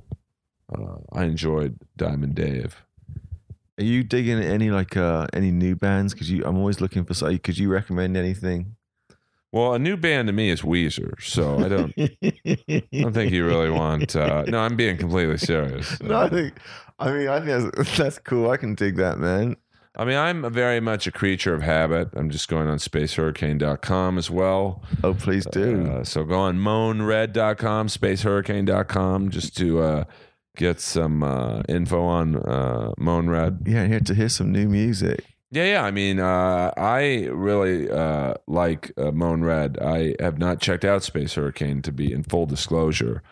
uh, 0.73 0.97
I 1.13 1.25
enjoyed 1.25 1.79
Diamond 1.97 2.35
Dave. 2.37 2.85
Are 3.79 3.85
you 3.85 4.03
digging 4.03 4.39
any 4.39 4.71
like 4.71 4.97
uh 4.97 5.27
any 5.33 5.51
new 5.51 5.75
bands? 5.77 6.13
Because 6.13 6.31
you, 6.31 6.45
I'm 6.45 6.59
always 6.59 6.81
looking 6.81 7.05
for. 7.05 7.15
So, 7.15 7.37
Could 7.39 7.59
you 7.59 7.71
recommend 7.71 8.17
anything? 8.17 8.77
Well, 9.53 9.75
a 9.75 9.79
new 9.79 9.99
band 9.99 10.29
to 10.29 10.33
me 10.33 10.49
is 10.49 10.63
Weezer, 10.63 11.23
so 11.23 11.59
I 11.59 11.69
don't. 11.69 11.93
I 11.99 13.03
don't 13.03 13.13
think 13.13 13.33
you 13.33 13.47
really 13.47 13.71
want. 13.71 14.17
Uh, 14.17 14.45
no, 14.49 14.59
I'm 14.59 14.77
being 14.77 14.97
completely 14.97 15.37
serious. 15.37 16.01
no, 16.03 16.21
I 16.21 16.29
think. 16.31 16.55
I 16.99 17.13
mean, 17.13 17.29
I 17.29 17.41
think 17.41 17.75
that's, 17.77 17.97
that's 17.99 18.19
cool. 18.21 18.51
I 18.51 18.57
can 18.57 18.75
dig 18.75 18.97
that, 18.97 19.19
man. 19.19 19.57
I 19.95 20.07
mean, 20.07 20.17
I'm 20.17 20.51
very 20.51 20.81
much 20.81 21.07
a 21.07 21.13
creature 21.13 21.53
of 21.53 21.61
habit. 21.61 22.09
I'm 22.15 22.31
just 22.31 22.49
going 22.49 22.67
on 22.67 22.79
spacehurricane.com 22.79 24.17
as 24.17 24.31
well. 24.31 24.83
Oh, 25.05 25.13
please 25.13 25.45
do. 25.45 25.87
Uh, 25.87 26.05
so 26.05 26.25
go 26.25 26.39
on 26.39 26.59
moanred.com, 26.59 27.89
spacehurricane.com, 27.89 29.29
just 29.29 29.55
to 29.59 29.81
uh, 29.81 30.05
get 30.57 30.81
some 30.81 31.23
uh, 31.23 31.63
info 31.69 32.03
on 32.05 32.37
uh, 32.37 32.93
Moan 32.99 33.29
Red. 33.31 33.61
yeah, 33.67 33.87
here 33.87 34.01
to 34.01 34.15
hear 34.15 34.29
some 34.29 34.53
new 34.53 34.69
music. 34.69 35.25
Yeah, 35.51 35.65
yeah. 35.65 35.83
I 35.85 35.91
mean, 35.91 36.19
uh, 36.19 36.73
I 36.77 37.27
really 37.27 37.91
uh, 37.91 38.35
like 38.47 38.93
uh, 38.97 39.11
Moan 39.13 39.43
Red. 39.43 39.79
I 39.81 40.15
have 40.21 40.39
not 40.39 40.61
checked 40.61 40.85
out 40.85 41.03
Space 41.03 41.35
Hurricane 41.35 41.83
to 41.83 41.93
be 41.93 42.11
in 42.13 42.23
full 42.23 42.47
disclosure, 42.47 43.23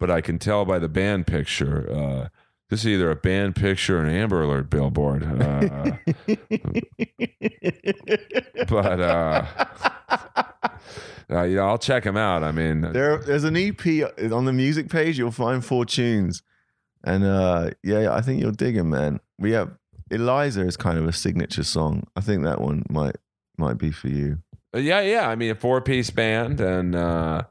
but 0.00 0.10
I 0.10 0.20
can 0.20 0.38
tell 0.38 0.64
by 0.64 0.78
the 0.80 0.88
band 0.88 1.26
picture. 1.28 1.88
Uh, 1.90 2.28
this 2.70 2.80
is 2.80 2.88
either 2.88 3.10
a 3.10 3.16
band 3.16 3.56
picture 3.56 3.98
or 3.98 4.02
an 4.04 4.14
Amber 4.14 4.42
Alert 4.42 4.70
billboard. 4.70 5.24
Uh, 5.24 5.96
but 8.68 9.00
uh, 9.00 9.46
uh, 11.30 11.42
you 11.42 11.56
know, 11.56 11.66
I'll 11.66 11.78
check 11.78 12.04
them 12.04 12.16
out. 12.16 12.42
I 12.44 12.52
mean, 12.52 12.80
There, 12.80 13.18
there's 13.18 13.44
an 13.44 13.56
EP 13.56 13.80
on 14.32 14.44
the 14.44 14.52
music 14.52 14.88
page. 14.88 15.18
You'll 15.18 15.30
find 15.30 15.64
four 15.64 15.84
tunes, 15.84 16.42
and 17.04 17.24
uh, 17.24 17.70
yeah, 17.82 18.12
I 18.12 18.20
think 18.20 18.40
you'll 18.40 18.52
dig 18.52 18.76
them, 18.76 18.90
man. 18.90 19.20
We 19.38 19.52
have 19.52 19.70
Eliza 20.10 20.62
is 20.66 20.76
kind 20.76 20.98
of 20.98 21.06
a 21.06 21.12
signature 21.12 21.62
song. 21.62 22.04
I 22.16 22.20
think 22.20 22.44
that 22.44 22.60
one 22.60 22.84
might 22.90 23.16
might 23.56 23.78
be 23.78 23.90
for 23.90 24.08
you. 24.08 24.38
yeah, 24.74 25.00
yeah. 25.00 25.28
I 25.28 25.34
mean, 25.36 25.50
a 25.50 25.54
four-piece 25.54 26.10
band, 26.10 26.60
and 26.60 26.94
uh, 26.94 27.42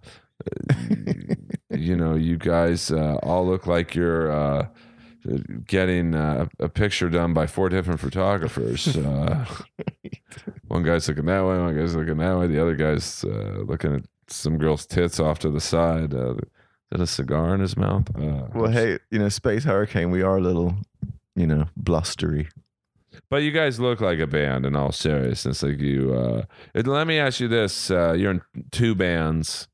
you 1.69 1.95
know, 1.95 2.15
you 2.15 2.37
guys 2.37 2.91
uh, 2.91 3.15
all 3.23 3.47
look 3.47 3.67
like 3.67 3.95
you're 3.95 4.31
uh, 4.31 4.67
getting 5.65 6.15
uh, 6.15 6.47
a 6.59 6.69
picture 6.69 7.09
done 7.09 7.33
by 7.33 7.47
four 7.47 7.69
different 7.69 7.99
photographers. 7.99 8.95
Uh, 8.95 9.45
one 10.67 10.83
guy's 10.83 11.07
looking 11.07 11.25
that 11.25 11.41
way, 11.41 11.57
one 11.57 11.77
guy's 11.77 11.95
looking 11.95 12.17
that 12.17 12.37
way, 12.37 12.47
the 12.47 12.61
other 12.61 12.75
guy's 12.75 13.23
uh, 13.23 13.61
looking 13.65 13.95
at 13.95 14.03
some 14.27 14.57
girl's 14.57 14.85
tits 14.85 15.19
off 15.19 15.39
to 15.39 15.49
the 15.49 15.61
side. 15.61 16.13
Uh, 16.13 16.35
that 16.91 17.01
a 17.01 17.07
cigar 17.07 17.53
in 17.53 17.61
his 17.61 17.77
mouth? 17.77 18.07
Uh, 18.15 18.47
Well, 18.53 18.71
hey, 18.71 18.99
you 19.11 19.19
know, 19.19 19.29
Space 19.29 19.63
Hurricane. 19.63 20.09
We 20.11 20.21
are 20.21 20.37
a 20.37 20.41
little, 20.41 20.75
you 21.35 21.47
know, 21.47 21.65
blustery. 21.77 22.47
But 23.29 23.43
you 23.43 23.51
guys 23.51 23.79
look 23.79 24.01
like 24.01 24.19
a 24.19 24.27
band 24.27 24.65
in 24.65 24.75
all 24.75 24.91
seriousness. 24.91 25.61
Like 25.63 25.79
you, 25.79 26.13
uh, 26.13 26.43
it- 26.73 26.87
let 26.87 27.05
me 27.07 27.19
ask 27.19 27.39
you 27.39 27.47
this: 27.47 27.91
uh, 27.91 28.13
You're 28.13 28.31
in 28.31 28.41
two 28.71 28.95
bands. 28.95 29.67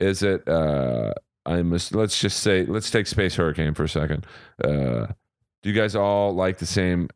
Is 0.00 0.22
it? 0.22 0.46
Uh, 0.48 1.12
I 1.46 1.62
must. 1.62 1.94
Let's 1.94 2.20
just 2.20 2.40
say. 2.40 2.64
Let's 2.66 2.90
take 2.90 3.06
Space 3.06 3.36
Hurricane 3.36 3.74
for 3.74 3.84
a 3.84 3.88
second. 3.88 4.26
Uh, 4.62 5.06
do 5.62 5.70
you 5.70 5.72
guys 5.72 5.94
all 5.96 6.34
like 6.34 6.58
the 6.58 6.66
same 6.66 7.08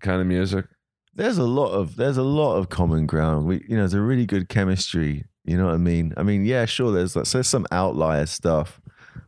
kind 0.00 0.20
of 0.20 0.26
music? 0.26 0.66
There's 1.14 1.36
a 1.38 1.44
lot 1.44 1.72
of 1.72 1.96
there's 1.96 2.16
a 2.16 2.22
lot 2.22 2.56
of 2.56 2.68
common 2.68 3.06
ground. 3.06 3.46
We, 3.46 3.56
you 3.68 3.76
know, 3.76 3.82
there's 3.82 3.94
a 3.94 4.00
really 4.00 4.24
good 4.26 4.48
chemistry. 4.48 5.24
You 5.44 5.56
know 5.56 5.66
what 5.66 5.74
I 5.74 5.78
mean? 5.78 6.14
I 6.16 6.22
mean, 6.22 6.44
yeah, 6.44 6.64
sure. 6.66 6.92
There's 6.92 7.16
like, 7.16 7.26
there's 7.26 7.48
some 7.48 7.66
outlier 7.72 8.26
stuff, 8.26 8.80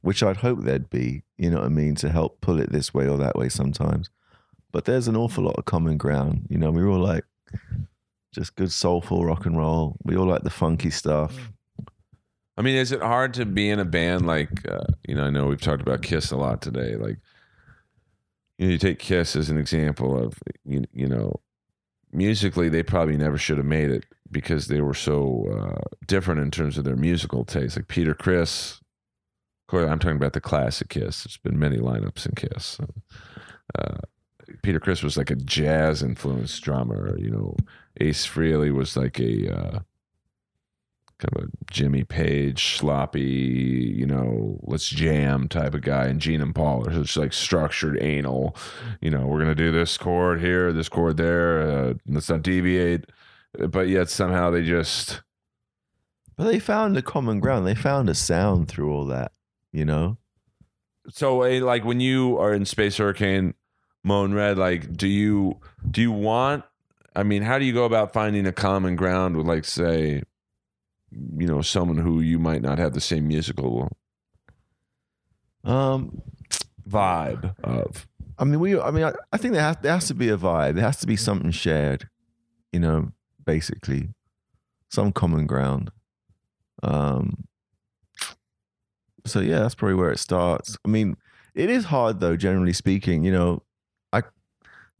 which 0.02 0.22
I'd 0.22 0.38
hope 0.38 0.60
there'd 0.62 0.90
be. 0.90 1.24
You 1.36 1.50
know 1.50 1.58
what 1.58 1.66
I 1.66 1.70
mean? 1.70 1.96
To 1.96 2.10
help 2.10 2.40
pull 2.40 2.60
it 2.60 2.70
this 2.70 2.94
way 2.94 3.08
or 3.08 3.18
that 3.18 3.36
way 3.36 3.48
sometimes. 3.48 4.10
But 4.70 4.84
there's 4.84 5.08
an 5.08 5.16
awful 5.16 5.44
lot 5.44 5.56
of 5.56 5.64
common 5.64 5.96
ground. 5.96 6.46
You 6.48 6.58
know, 6.58 6.70
we 6.70 6.82
were 6.82 6.90
all 6.90 7.00
like 7.00 7.24
just 8.32 8.54
good 8.56 8.72
soulful 8.72 9.24
rock 9.24 9.46
and 9.46 9.56
roll. 9.56 9.96
We 10.04 10.16
all 10.16 10.26
like 10.26 10.42
the 10.42 10.50
funky 10.50 10.90
stuff. 10.90 11.52
I 12.56 12.62
mean, 12.62 12.76
is 12.76 12.92
it 12.92 13.02
hard 13.02 13.34
to 13.34 13.46
be 13.46 13.68
in 13.68 13.80
a 13.80 13.84
band 13.84 14.26
like 14.26 14.68
uh, 14.68 14.86
you 15.08 15.14
know? 15.16 15.24
I 15.24 15.30
know 15.30 15.46
we've 15.46 15.60
talked 15.60 15.82
about 15.82 16.02
Kiss 16.02 16.30
a 16.30 16.36
lot 16.36 16.62
today. 16.62 16.94
Like, 16.94 17.18
you 18.58 18.66
know, 18.66 18.72
you 18.72 18.78
take 18.78 19.00
Kiss 19.00 19.34
as 19.34 19.50
an 19.50 19.58
example 19.58 20.16
of 20.16 20.38
you, 20.64 20.84
you 20.92 21.08
know, 21.08 21.40
musically 22.12 22.68
they 22.68 22.84
probably 22.84 23.16
never 23.16 23.36
should 23.36 23.56
have 23.56 23.66
made 23.66 23.90
it 23.90 24.04
because 24.34 24.66
they 24.66 24.82
were 24.82 24.92
so 24.92 25.46
uh, 25.48 25.96
different 26.06 26.42
in 26.42 26.50
terms 26.50 26.76
of 26.76 26.84
their 26.84 26.96
musical 26.96 27.46
taste. 27.46 27.76
Like 27.76 27.88
Peter 27.88 28.12
Criss, 28.12 28.80
of 29.62 29.68
course, 29.68 29.88
I'm 29.88 29.98
talking 29.98 30.18
about 30.18 30.34
the 30.34 30.42
classic 30.42 30.90
Kiss. 30.90 31.24
There's 31.24 31.38
been 31.38 31.58
many 31.58 31.78
lineups 31.78 32.26
in 32.26 32.34
Kiss. 32.34 32.78
Uh, 33.74 33.96
Peter 34.62 34.80
Criss 34.80 35.02
was 35.02 35.16
like 35.16 35.30
a 35.30 35.36
jazz 35.36 36.02
influenced 36.02 36.62
drummer. 36.62 37.16
You 37.18 37.30
know, 37.30 37.56
Ace 37.98 38.26
Frehley 38.26 38.74
was 38.74 38.96
like 38.96 39.18
a 39.18 39.50
uh, 39.50 39.78
kind 41.18 41.36
of 41.36 41.44
a 41.44 41.72
Jimmy 41.72 42.04
Page 42.04 42.76
sloppy, 42.76 43.22
you 43.96 44.06
know, 44.06 44.58
let's 44.62 44.88
jam 44.88 45.48
type 45.48 45.74
of 45.74 45.82
guy. 45.82 46.06
And 46.06 46.20
Gene 46.20 46.42
and 46.42 46.54
Paul 46.54 46.86
are 46.86 46.92
just 46.92 47.16
like 47.16 47.32
structured 47.32 47.98
anal. 48.02 48.56
You 49.00 49.10
know, 49.10 49.26
we're 49.26 49.38
gonna 49.38 49.54
do 49.54 49.72
this 49.72 49.96
chord 49.96 50.40
here, 50.40 50.72
this 50.72 50.88
chord 50.88 51.16
there. 51.16 51.60
Uh, 51.60 51.94
let's 52.06 52.28
not 52.28 52.42
deviate. 52.42 53.06
But 53.58 53.88
yet 53.88 54.08
somehow 54.08 54.50
they 54.50 54.62
just 54.62 55.22
But 56.36 56.44
they 56.44 56.58
found 56.58 56.96
a 56.96 57.02
common 57.02 57.40
ground. 57.40 57.66
They 57.66 57.74
found 57.74 58.08
a 58.08 58.14
sound 58.14 58.68
through 58.68 58.92
all 58.92 59.06
that, 59.06 59.32
you 59.72 59.84
know? 59.84 60.18
so 61.10 61.36
like 61.38 61.84
when 61.84 62.00
you 62.00 62.38
are 62.38 62.54
in 62.54 62.64
Space 62.64 62.96
Hurricane, 62.96 63.54
Moan 64.02 64.32
Red, 64.32 64.58
like 64.58 64.96
do 64.96 65.06
you 65.06 65.60
do 65.90 66.00
you 66.00 66.12
want? 66.12 66.64
I 67.16 67.22
mean, 67.22 67.42
how 67.42 67.58
do 67.58 67.64
you 67.64 67.72
go 67.72 67.84
about 67.84 68.12
finding 68.12 68.46
a 68.46 68.52
common 68.52 68.96
ground 68.96 69.36
with, 69.36 69.46
like, 69.46 69.64
say, 69.64 70.22
you 71.12 71.46
know, 71.46 71.62
someone 71.62 71.98
who 71.98 72.20
you 72.20 72.38
might 72.40 72.60
not 72.60 72.78
have 72.78 72.92
the 72.92 73.00
same 73.00 73.28
musical 73.28 73.96
Um, 75.62 76.22
vibe 76.88 77.54
of? 77.62 78.08
I 78.36 78.44
mean, 78.44 78.58
we. 78.58 78.78
I 78.80 78.90
mean, 78.90 79.04
I, 79.04 79.12
I 79.32 79.36
think 79.36 79.54
there 79.54 79.62
has, 79.62 79.76
there 79.80 79.92
has 79.92 80.08
to 80.08 80.14
be 80.14 80.28
a 80.28 80.36
vibe. 80.36 80.74
There 80.74 80.84
has 80.84 80.98
to 80.98 81.06
be 81.06 81.16
something 81.16 81.52
shared, 81.52 82.08
you 82.72 82.80
know. 82.80 83.12
Basically, 83.44 84.10
some 84.90 85.12
common 85.12 85.46
ground. 85.46 85.90
Um. 86.82 87.44
So 89.26 89.40
yeah, 89.40 89.60
that's 89.60 89.74
probably 89.74 89.94
where 89.94 90.10
it 90.10 90.18
starts. 90.18 90.76
I 90.84 90.88
mean, 90.88 91.16
it 91.54 91.70
is 91.70 91.86
hard 91.86 92.20
though. 92.20 92.36
Generally 92.36 92.74
speaking, 92.74 93.24
you 93.24 93.32
know, 93.32 93.62
I 94.12 94.22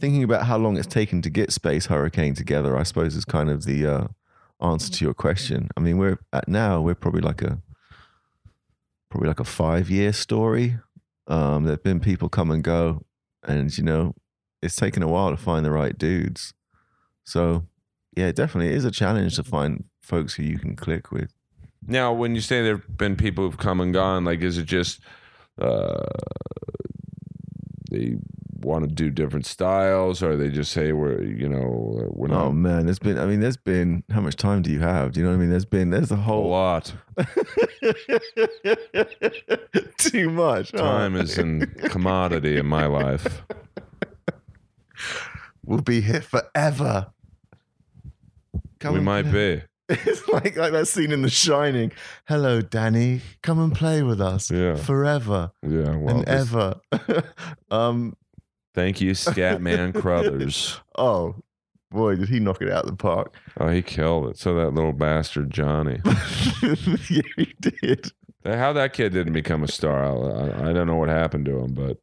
thinking 0.00 0.22
about 0.22 0.46
how 0.46 0.56
long 0.56 0.76
it's 0.76 0.86
taken 0.86 1.20
to 1.22 1.30
get 1.30 1.52
Space 1.52 1.86
Hurricane 1.86 2.34
together. 2.34 2.76
I 2.76 2.84
suppose 2.84 3.14
is 3.16 3.24
kind 3.24 3.50
of 3.50 3.64
the 3.64 3.86
uh, 3.86 4.06
answer 4.60 4.90
to 4.92 5.04
your 5.04 5.14
question. 5.14 5.68
I 5.76 5.80
mean, 5.80 5.98
we're 5.98 6.18
at 6.32 6.48
now 6.48 6.80
we're 6.80 6.94
probably 6.94 7.20
like 7.20 7.42
a 7.42 7.60
probably 9.10 9.28
like 9.28 9.40
a 9.40 9.44
five 9.44 9.90
year 9.90 10.12
story. 10.12 10.78
Um, 11.26 11.64
there've 11.64 11.82
been 11.82 12.00
people 12.00 12.28
come 12.28 12.50
and 12.50 12.62
go, 12.62 13.02
and 13.42 13.76
you 13.76 13.84
know, 13.84 14.14
it's 14.62 14.76
taken 14.76 15.02
a 15.02 15.08
while 15.08 15.30
to 15.30 15.36
find 15.36 15.64
the 15.64 15.70
right 15.70 15.96
dudes. 15.96 16.54
So, 17.24 17.66
yeah, 18.16 18.26
it 18.26 18.36
definitely 18.36 18.72
is 18.72 18.84
a 18.84 18.90
challenge 18.90 19.36
to 19.36 19.44
find 19.44 19.84
folks 20.02 20.34
who 20.34 20.42
you 20.42 20.58
can 20.58 20.76
click 20.76 21.10
with. 21.10 21.32
Now, 21.86 22.12
when 22.12 22.34
you 22.34 22.40
say 22.40 22.62
there've 22.62 22.96
been 22.96 23.16
people 23.16 23.44
who've 23.44 23.58
come 23.58 23.80
and 23.80 23.92
gone, 23.92 24.24
like, 24.24 24.40
is 24.40 24.56
it 24.58 24.66
just 24.66 25.00
uh, 25.60 26.04
they 27.90 28.16
want 28.60 28.88
to 28.88 28.94
do 28.94 29.10
different 29.10 29.44
styles, 29.46 30.22
or 30.22 30.36
they 30.36 30.48
just 30.48 30.72
say 30.72 30.92
we're, 30.92 31.22
you 31.22 31.48
know, 31.48 32.08
we're 32.10 32.28
not 32.28 32.46
Oh 32.46 32.52
man, 32.52 32.86
there's 32.86 32.98
been. 32.98 33.18
I 33.18 33.26
mean, 33.26 33.40
there's 33.40 33.58
been. 33.58 34.02
How 34.10 34.20
much 34.20 34.36
time 34.36 34.62
do 34.62 34.72
you 34.72 34.80
have? 34.80 35.12
Do 35.12 35.20
you 35.20 35.26
know 35.26 35.32
what 35.32 35.36
I 35.36 35.40
mean? 35.40 35.50
There's 35.50 35.66
been. 35.66 35.90
There's 35.90 36.10
a 36.10 36.14
a 36.14 36.16
whole 36.16 36.48
lot. 36.48 36.94
Too 39.98 40.30
much. 40.30 40.72
Oh. 40.74 40.78
Time 40.78 41.16
is 41.16 41.36
a 41.36 41.66
commodity 41.88 42.56
in 42.56 42.66
my 42.66 42.86
life. 42.86 43.42
We'll 45.66 45.80
be 45.80 46.02
here 46.02 46.20
forever. 46.20 47.13
Come 48.80 48.94
we 48.94 49.00
might 49.00 49.26
play. 49.26 49.56
be. 49.56 49.62
It's 50.06 50.26
like 50.28 50.56
like 50.56 50.72
that 50.72 50.88
scene 50.88 51.12
in 51.12 51.20
The 51.22 51.28
Shining. 51.28 51.92
Hello, 52.26 52.62
Danny. 52.62 53.20
Come 53.42 53.58
and 53.60 53.74
play 53.74 54.02
with 54.02 54.18
us. 54.20 54.50
Yeah. 54.50 54.76
Forever 54.76 55.52
Yeah. 55.62 55.96
Well, 55.96 56.16
and 56.18 56.24
this- 56.26 56.52
ever. 56.54 56.80
um. 57.70 58.14
thank 58.74 59.00
you, 59.02 59.12
Scatman 59.12 59.92
Crothers. 60.00 60.80
Oh, 60.96 61.34
boy, 61.90 62.16
did 62.16 62.30
he 62.30 62.40
knock 62.40 62.62
it 62.62 62.70
out 62.70 62.84
of 62.84 62.90
the 62.90 62.96
park? 62.96 63.34
Oh, 63.60 63.68
he 63.68 63.82
killed 63.82 64.30
it. 64.30 64.38
So 64.38 64.54
that 64.54 64.72
little 64.72 64.94
bastard 64.94 65.50
Johnny. 65.50 66.00
yeah, 66.62 67.22
he 67.36 67.54
did. 67.60 68.10
How 68.44 68.72
that 68.72 68.94
kid 68.94 69.12
didn't 69.12 69.32
become 69.34 69.62
a 69.62 69.68
star, 69.68 70.04
I, 70.06 70.70
I 70.70 70.72
don't 70.72 70.86
know 70.86 70.96
what 70.96 71.08
happened 71.10 71.44
to 71.46 71.58
him, 71.58 71.74
but 71.74 71.98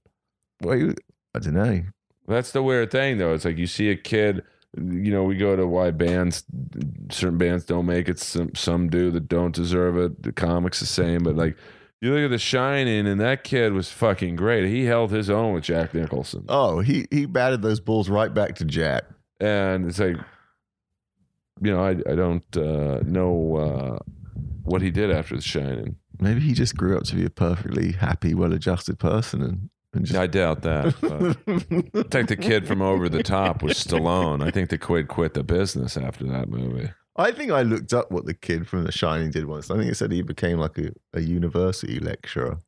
Well, 0.62 0.94
I 1.36 1.40
don't 1.40 1.54
know. 1.54 1.82
That's 2.28 2.52
the 2.52 2.62
weird 2.64 2.92
thing, 2.92 3.18
though. 3.18 3.34
It's 3.34 3.46
like 3.46 3.58
you 3.58 3.68
see 3.68 3.90
a 3.90 3.96
kid. 3.96 4.44
You 4.78 5.12
know, 5.12 5.24
we 5.24 5.36
go 5.36 5.56
to 5.56 5.68
why 5.68 5.92
bands, 5.92 6.44
certain 7.12 7.38
bands 7.38 7.66
don't 7.66 7.86
make 7.86 8.08
it. 8.08 8.20
Some 8.20 8.56
some 8.56 8.90
do 8.90 9.12
that 9.12 9.28
don't 9.28 9.54
deserve 9.54 9.98
it. 9.98 10.24
The 10.24 10.32
comics 10.32 10.80
the 10.80 10.86
same, 10.86 11.24
but 11.24 11.36
like 11.36 11.58
you 12.00 12.14
look 12.14 12.24
at 12.24 12.32
The 12.32 12.38
Shining, 12.40 13.06
and 13.06 13.20
that 13.20 13.44
kid 13.44 13.74
was 13.74 13.92
fucking 13.92 14.36
great. 14.38 14.68
He 14.70 14.86
held 14.86 15.12
his 15.12 15.30
own 15.30 15.54
with 15.54 15.66
Jack 15.66 15.94
Nicholson, 15.94 16.46
Oh, 16.48 16.80
he 16.80 17.06
he 17.12 17.26
batted 17.26 17.62
those 17.62 17.80
bulls 17.82 18.10
right 18.10 18.34
back 18.34 18.56
to 18.56 18.66
Jack. 18.66 19.04
and 19.42 19.86
it's 19.88 20.00
like, 20.00 20.16
you 21.62 21.72
know, 21.72 21.84
I 21.84 21.90
I 21.90 22.16
don't 22.16 22.58
uh, 22.58 23.02
know 23.04 23.56
uh, 23.58 24.00
what 24.64 24.82
he 24.82 24.90
did 24.90 25.12
after 25.12 25.36
The 25.36 25.42
Shining. 25.42 25.98
Maybe 26.20 26.40
he 26.40 26.54
just 26.54 26.78
grew 26.78 26.98
up 26.98 27.04
to 27.06 27.16
be 27.16 27.26
a 27.26 27.30
perfectly 27.30 27.92
happy, 27.94 28.34
well-adjusted 28.36 29.00
person, 29.00 29.42
and, 29.42 29.52
and 29.52 29.70
just. 30.02 30.16
I 30.16 30.28
doubt 30.28 30.62
that. 30.62 30.88
I 31.94 32.04
think 32.04 32.30
the 32.30 32.38
kid 32.38 32.68
from 32.68 32.82
Over 32.82 33.10
the 33.10 33.24
Top 33.24 33.62
was 33.62 33.74
Stallone. 33.74 34.44
I 34.44 34.52
think 34.52 34.70
the 34.70 34.78
kid 34.78 35.08
quit 35.08 35.34
the 35.34 35.44
business 35.44 35.98
after 35.98 36.26
that 36.26 36.50
movie. 36.50 36.90
I 37.18 37.32
think 37.32 37.52
I 37.52 37.62
looked 37.62 37.94
up 37.94 38.10
what 38.10 38.26
the 38.26 38.34
kid 38.34 38.68
from 38.68 38.86
The 38.86 38.92
Shining 38.92 39.32
did 39.32 39.46
once. 39.46 39.70
I 39.70 39.76
think 39.78 39.92
it 39.92 39.96
said 39.96 40.12
he 40.12 40.22
became 40.22 40.60
like 40.60 40.78
a, 40.78 40.92
a 41.14 41.20
university 41.22 42.00
lecturer. 42.00 42.60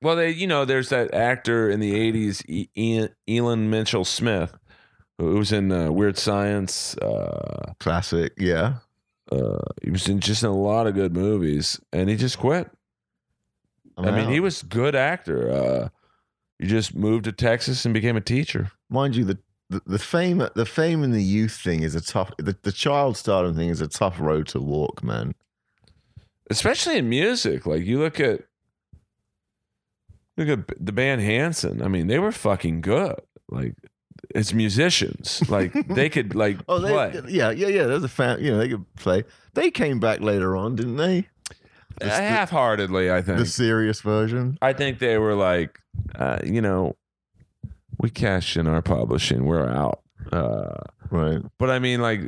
Well, 0.00 0.14
they, 0.14 0.30
you 0.30 0.46
know, 0.46 0.64
there's 0.64 0.90
that 0.90 1.12
actor 1.12 1.68
in 1.68 1.80
the 1.80 1.92
'80s, 1.92 2.44
e- 2.48 2.68
Ian, 2.76 3.08
Ilan 3.26 3.68
Mitchell-Smith, 3.68 4.56
who 5.18 5.34
was 5.36 5.50
in 5.50 5.72
uh, 5.72 5.90
Weird 5.90 6.16
Science. 6.16 6.96
Uh, 6.98 7.72
Classic, 7.80 8.32
yeah. 8.38 8.74
uh, 9.32 9.58
he 9.82 9.90
was 9.90 10.08
in 10.08 10.20
just 10.20 10.44
in 10.44 10.48
a 10.48 10.56
lot 10.56 10.86
of 10.86 10.94
good 10.94 11.12
movies, 11.12 11.80
and 11.92 12.08
he 12.08 12.14
just 12.14 12.38
quit. 12.38 12.70
I'm 13.96 14.04
I 14.04 14.10
mean, 14.12 14.30
he 14.30 14.38
was 14.38 14.62
a 14.62 14.66
good 14.66 14.94
actor. 14.94 15.90
Uh, 16.60 16.64
he 16.64 16.68
just 16.68 16.94
moved 16.94 17.24
to 17.24 17.32
Texas 17.32 17.84
and 17.84 17.94
became 17.94 18.16
a 18.16 18.20
teacher. 18.20 18.70
mind 18.90 19.16
you, 19.16 19.24
the, 19.24 19.38
the 19.70 19.80
the 19.86 19.98
fame 19.98 20.46
the 20.54 20.66
fame 20.66 21.02
and 21.02 21.12
the 21.14 21.22
youth 21.22 21.52
thing 21.52 21.82
is 21.82 21.94
a 21.94 22.00
tough. 22.00 22.30
The, 22.38 22.56
the 22.62 22.72
child 22.72 23.16
stardom 23.16 23.54
thing 23.54 23.68
is 23.68 23.80
a 23.80 23.88
tough 23.88 24.18
road 24.18 24.48
to 24.48 24.60
walk, 24.60 25.02
man. 25.04 25.34
especially 26.50 26.96
in 26.98 27.08
music. 27.08 27.66
Like 27.66 27.84
you 27.84 27.98
look 27.98 28.18
at 28.20 28.42
look 30.36 30.48
at 30.48 30.84
the 30.84 30.92
band 30.92 31.20
Hanson. 31.20 31.82
I 31.82 31.88
mean, 31.88 32.06
they 32.06 32.18
were 32.18 32.32
fucking 32.32 32.80
good. 32.80 33.14
Like 33.50 33.74
as 34.34 34.52
musicians, 34.54 35.42
like 35.48 35.72
they 35.88 36.08
could 36.08 36.34
like 36.34 36.58
Oh, 36.68 36.78
they, 36.78 36.90
play. 36.92 37.22
yeah, 37.28 37.50
yeah, 37.50 37.68
yeah. 37.68 37.84
There's 37.84 38.04
a 38.04 38.08
fan. 38.08 38.42
You 38.42 38.52
know, 38.52 38.58
they 38.58 38.68
could 38.68 38.84
play. 38.96 39.24
They 39.54 39.70
came 39.70 40.00
back 40.00 40.20
later 40.20 40.56
on, 40.56 40.76
didn't 40.76 40.96
they? 40.96 41.28
The- 42.00 42.04
the- 42.06 42.10
half-heartedly. 42.10 43.10
I 43.10 43.22
think. 43.22 43.38
The 43.38 43.46
serious 43.46 44.00
version. 44.00 44.56
I 44.62 44.72
think 44.72 44.98
they 44.98 45.18
were 45.18 45.34
like, 45.34 45.78
uh, 46.14 46.38
you 46.44 46.60
know, 46.60 46.96
we 47.98 48.10
cash 48.10 48.56
in 48.56 48.66
our 48.66 48.82
publishing. 48.82 49.44
We're 49.44 49.68
out. 49.68 50.00
Uh, 50.32 50.74
Right. 51.10 51.40
but 51.58 51.70
I 51.70 51.78
mean, 51.78 52.02
like, 52.02 52.20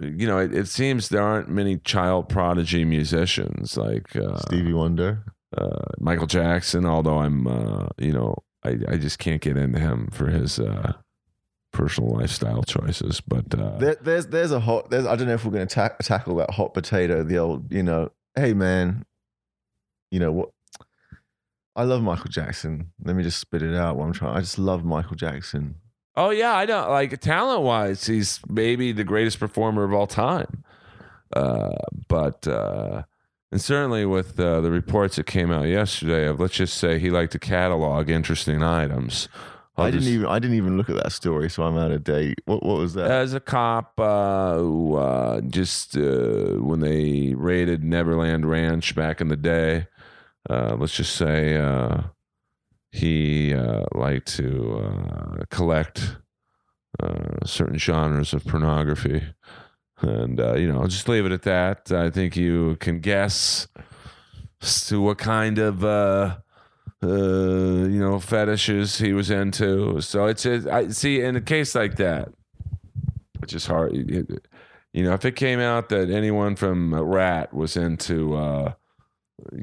you 0.00 0.26
know, 0.26 0.38
it, 0.38 0.52
it 0.52 0.68
seems 0.68 1.08
there 1.08 1.22
aren't 1.22 1.48
many 1.48 1.78
child 1.78 2.28
prodigy 2.28 2.84
musicians 2.84 3.76
like 3.76 4.14
uh, 4.16 4.36
Stevie 4.40 4.72
Wonder. 4.74 5.22
uh, 5.56 5.84
Michael 5.98 6.26
Jackson. 6.26 6.84
Although 6.84 7.20
I'm, 7.20 7.46
uh, 7.46 7.86
you 7.98 8.12
know, 8.12 8.34
I, 8.64 8.76
I 8.88 8.96
just 8.98 9.18
can't 9.18 9.40
get 9.40 9.56
into 9.56 9.78
him 9.78 10.08
for 10.12 10.26
his 10.28 10.58
uh, 10.58 10.92
personal 11.72 12.10
lifestyle 12.18 12.62
choices. 12.64 13.20
But 13.22 13.58
uh, 13.58 13.78
There, 13.78 13.96
there's 14.02 14.26
there's 14.26 14.50
a 14.52 14.60
hot. 14.60 14.90
There's 14.90 15.06
I 15.06 15.16
don't 15.16 15.26
know 15.28 15.34
if 15.34 15.44
we're 15.44 15.52
going 15.52 15.66
to 15.68 15.74
ta- 15.74 15.96
tackle 16.02 16.36
that 16.36 16.50
hot 16.50 16.74
potato. 16.74 17.22
The 17.22 17.38
old, 17.38 17.72
you 17.72 17.82
know, 17.82 18.10
hey 18.36 18.52
man, 18.52 19.04
you 20.10 20.18
know 20.20 20.32
what? 20.32 20.50
I 21.76 21.82
love 21.84 22.02
Michael 22.02 22.30
Jackson. 22.30 22.90
Let 23.04 23.16
me 23.16 23.22
just 23.22 23.38
spit 23.40 23.62
it 23.62 23.74
out. 23.74 23.96
What 23.96 24.04
I'm 24.06 24.12
trying. 24.12 24.36
I 24.36 24.40
just 24.40 24.58
love 24.58 24.84
Michael 24.84 25.16
Jackson. 25.16 25.76
Oh 26.16 26.30
yeah, 26.30 26.54
I 26.54 26.64
know. 26.66 26.88
Like 26.90 27.18
talent 27.20 27.62
wise, 27.62 28.06
he's 28.06 28.40
maybe 28.48 28.92
the 28.92 29.02
greatest 29.04 29.40
performer 29.40 29.82
of 29.84 29.92
all 29.92 30.06
time. 30.06 30.62
Uh, 31.34 31.74
but 32.08 32.46
uh, 32.46 33.02
and 33.50 33.60
certainly 33.60 34.06
with 34.06 34.38
uh, 34.38 34.60
the 34.60 34.70
reports 34.70 35.16
that 35.16 35.26
came 35.26 35.50
out 35.50 35.64
yesterday 35.66 36.26
of 36.26 36.38
let's 36.38 36.54
just 36.54 36.76
say 36.78 36.98
he 37.00 37.10
liked 37.10 37.32
to 37.32 37.38
catalog 37.40 38.08
interesting 38.08 38.62
items. 38.62 39.28
I'll 39.76 39.86
I 39.86 39.90
didn't 39.90 40.02
just- 40.02 40.12
even 40.14 40.26
I 40.26 40.38
didn't 40.38 40.56
even 40.56 40.76
look 40.76 40.88
at 40.88 40.94
that 41.02 41.10
story, 41.10 41.50
so 41.50 41.64
I'm 41.64 41.76
out 41.76 41.90
of 41.90 42.04
date. 42.04 42.38
What 42.44 42.62
what 42.62 42.78
was 42.78 42.94
that? 42.94 43.10
As 43.10 43.34
a 43.34 43.40
cop, 43.40 43.98
uh, 43.98 44.54
who 44.54 44.94
uh, 44.94 45.40
just 45.40 45.96
uh, 45.96 46.58
when 46.60 46.78
they 46.78 47.34
raided 47.34 47.82
Neverland 47.82 48.48
Ranch 48.48 48.94
back 48.94 49.20
in 49.20 49.26
the 49.26 49.36
day, 49.36 49.88
uh, 50.48 50.76
let's 50.78 50.94
just 50.94 51.16
say 51.16 51.56
uh, 51.56 52.02
he 52.90 53.54
uh, 53.54 53.84
liked 53.92 54.26
to 54.36 54.78
uh, 54.78 55.44
collect 55.50 56.16
uh, 57.02 57.44
certain 57.44 57.78
genres 57.78 58.32
of 58.32 58.44
pornography. 58.44 59.22
And, 60.00 60.38
uh, 60.38 60.54
you 60.54 60.70
know, 60.70 60.80
I'll 60.80 60.88
just 60.88 61.08
leave 61.08 61.24
it 61.24 61.32
at 61.32 61.42
that. 61.42 61.90
I 61.90 62.10
think 62.10 62.36
you 62.36 62.76
can 62.76 63.00
guess 63.00 63.68
to 64.88 65.00
what 65.00 65.18
kind 65.18 65.58
of 65.58 65.82
you 67.02 67.98
know, 67.98 68.20
fetishes 68.20 68.98
he 68.98 69.12
was 69.12 69.30
into. 69.30 70.00
So 70.00 70.26
it's 70.26 70.42
just, 70.42 70.66
I 70.66 70.88
see 70.88 71.20
in 71.20 71.36
a 71.36 71.40
case 71.40 71.74
like 71.74 71.96
that, 71.96 72.28
which 73.38 73.54
is 73.54 73.66
hard. 73.66 73.94
you 73.94 75.04
know, 75.04 75.14
if 75.14 75.24
it 75.24 75.36
came 75.36 75.60
out 75.60 75.88
that 75.88 76.10
anyone 76.10 76.54
from 76.54 76.94
Ratt 76.94 77.52
was 77.54 77.76
into, 77.76 78.74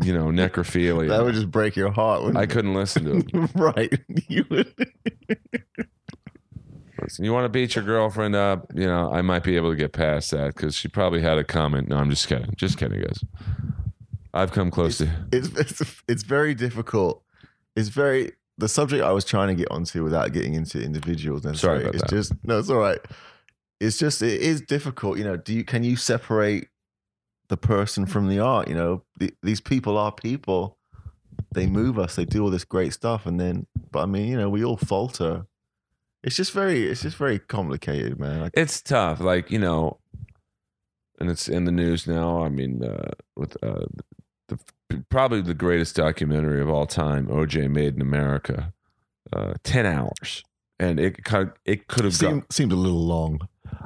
you 0.03 0.13
know, 0.13 0.25
necrophilia, 0.25 1.07
That 1.09 1.23
would 1.23 1.33
just 1.35 1.49
break 1.51 1.75
your 1.75 1.91
heart. 1.91 2.21
wouldn't 2.21 2.37
I 2.37 2.43
it? 2.43 2.49
couldn't 2.49 2.73
listen 2.73 3.05
to 3.05 3.17
it. 3.17 3.49
right. 3.55 3.91
You 4.27 4.45
would. 4.49 4.73
Listen, 7.01 7.25
you 7.25 7.33
want 7.33 7.45
to 7.45 7.49
beat 7.49 7.75
your 7.75 7.83
girlfriend 7.83 8.35
up? 8.35 8.67
You 8.75 8.85
know, 8.85 9.11
I 9.11 9.21
might 9.23 9.43
be 9.43 9.55
able 9.55 9.71
to 9.71 9.75
get 9.75 9.91
past 9.91 10.31
that 10.31 10.55
because 10.55 10.75
she 10.75 10.87
probably 10.87 11.21
had 11.21 11.37
a 11.37 11.43
comment. 11.43 11.87
No, 11.87 11.97
I'm 11.97 12.09
just 12.09 12.27
kidding. 12.27 12.53
Just 12.55 12.77
kidding, 12.77 13.01
guys. 13.01 13.23
I've 14.33 14.51
come 14.51 14.69
close 14.71 14.99
to. 14.99 15.09
It's, 15.31 15.47
it's 15.57 16.03
it's 16.07 16.23
very 16.23 16.53
difficult. 16.53 17.23
It's 17.75 17.89
very 17.89 18.33
the 18.57 18.69
subject 18.69 19.03
I 19.03 19.11
was 19.11 19.25
trying 19.25 19.47
to 19.47 19.55
get 19.55 19.71
onto 19.71 20.03
without 20.03 20.31
getting 20.31 20.53
into 20.53 20.81
individuals. 20.81 21.41
Sorry 21.41 21.51
necessarily. 21.53 21.83
about 21.83 21.95
it's 21.95 22.03
that. 22.03 22.09
just 22.11 22.33
no, 22.43 22.59
it's 22.59 22.69
all 22.69 22.77
right. 22.77 22.99
It's 23.79 23.97
just 23.97 24.21
it 24.21 24.39
is 24.41 24.61
difficult. 24.61 25.17
You 25.17 25.23
know, 25.23 25.37
do 25.37 25.53
you 25.53 25.63
can 25.63 25.83
you 25.83 25.95
separate 25.95 26.67
the 27.51 27.57
person 27.57 28.05
from 28.05 28.29
the 28.29 28.39
art? 28.39 28.69
You 28.69 28.75
know, 28.75 29.03
the, 29.19 29.31
these 29.43 29.59
people 29.59 29.97
are 29.97 30.11
people. 30.11 30.77
They 31.53 31.67
move 31.67 31.99
us. 31.99 32.15
They 32.15 32.23
do 32.23 32.43
all 32.43 32.49
this 32.49 32.63
great 32.63 32.93
stuff, 32.93 33.25
and 33.25 33.37
then, 33.39 33.67
but 33.91 33.99
I 33.99 34.05
mean, 34.05 34.27
you 34.27 34.37
know, 34.37 34.49
we 34.49 34.63
all 34.63 34.77
falter. 34.77 35.45
It's 36.23 36.35
just 36.35 36.53
very, 36.53 36.87
it's 36.87 37.01
just 37.01 37.17
very 37.17 37.39
complicated, 37.39 38.17
man. 38.17 38.39
Like, 38.39 38.53
It's 38.55 38.81
tough, 38.81 39.19
like 39.19 39.51
you 39.51 39.59
know, 39.59 39.99
and 41.19 41.29
it's 41.29 41.49
in 41.49 41.65
the 41.65 41.71
news 41.73 42.07
now. 42.07 42.41
I 42.41 42.47
mean, 42.49 42.83
uh, 42.83 43.11
with 43.35 43.61
uh, 43.61 43.85
the 44.47 44.57
probably 45.09 45.41
the 45.41 45.53
greatest 45.53 45.95
documentary 45.97 46.61
of 46.61 46.69
all 46.69 46.85
time, 46.87 47.27
OJ 47.27 47.69
Made 47.69 47.95
in 47.95 48.01
America, 48.01 48.71
uh, 49.33 49.55
ten 49.63 49.85
hours, 49.85 50.43
and 50.79 51.01
it 51.01 51.21
kind 51.25 51.49
of, 51.49 51.53
it 51.65 51.87
could 51.87 52.05
have 52.05 52.15
seemed 52.15 52.45
seemed 52.49 52.71
a 52.71 52.75
little 52.77 53.05
long. 53.05 53.41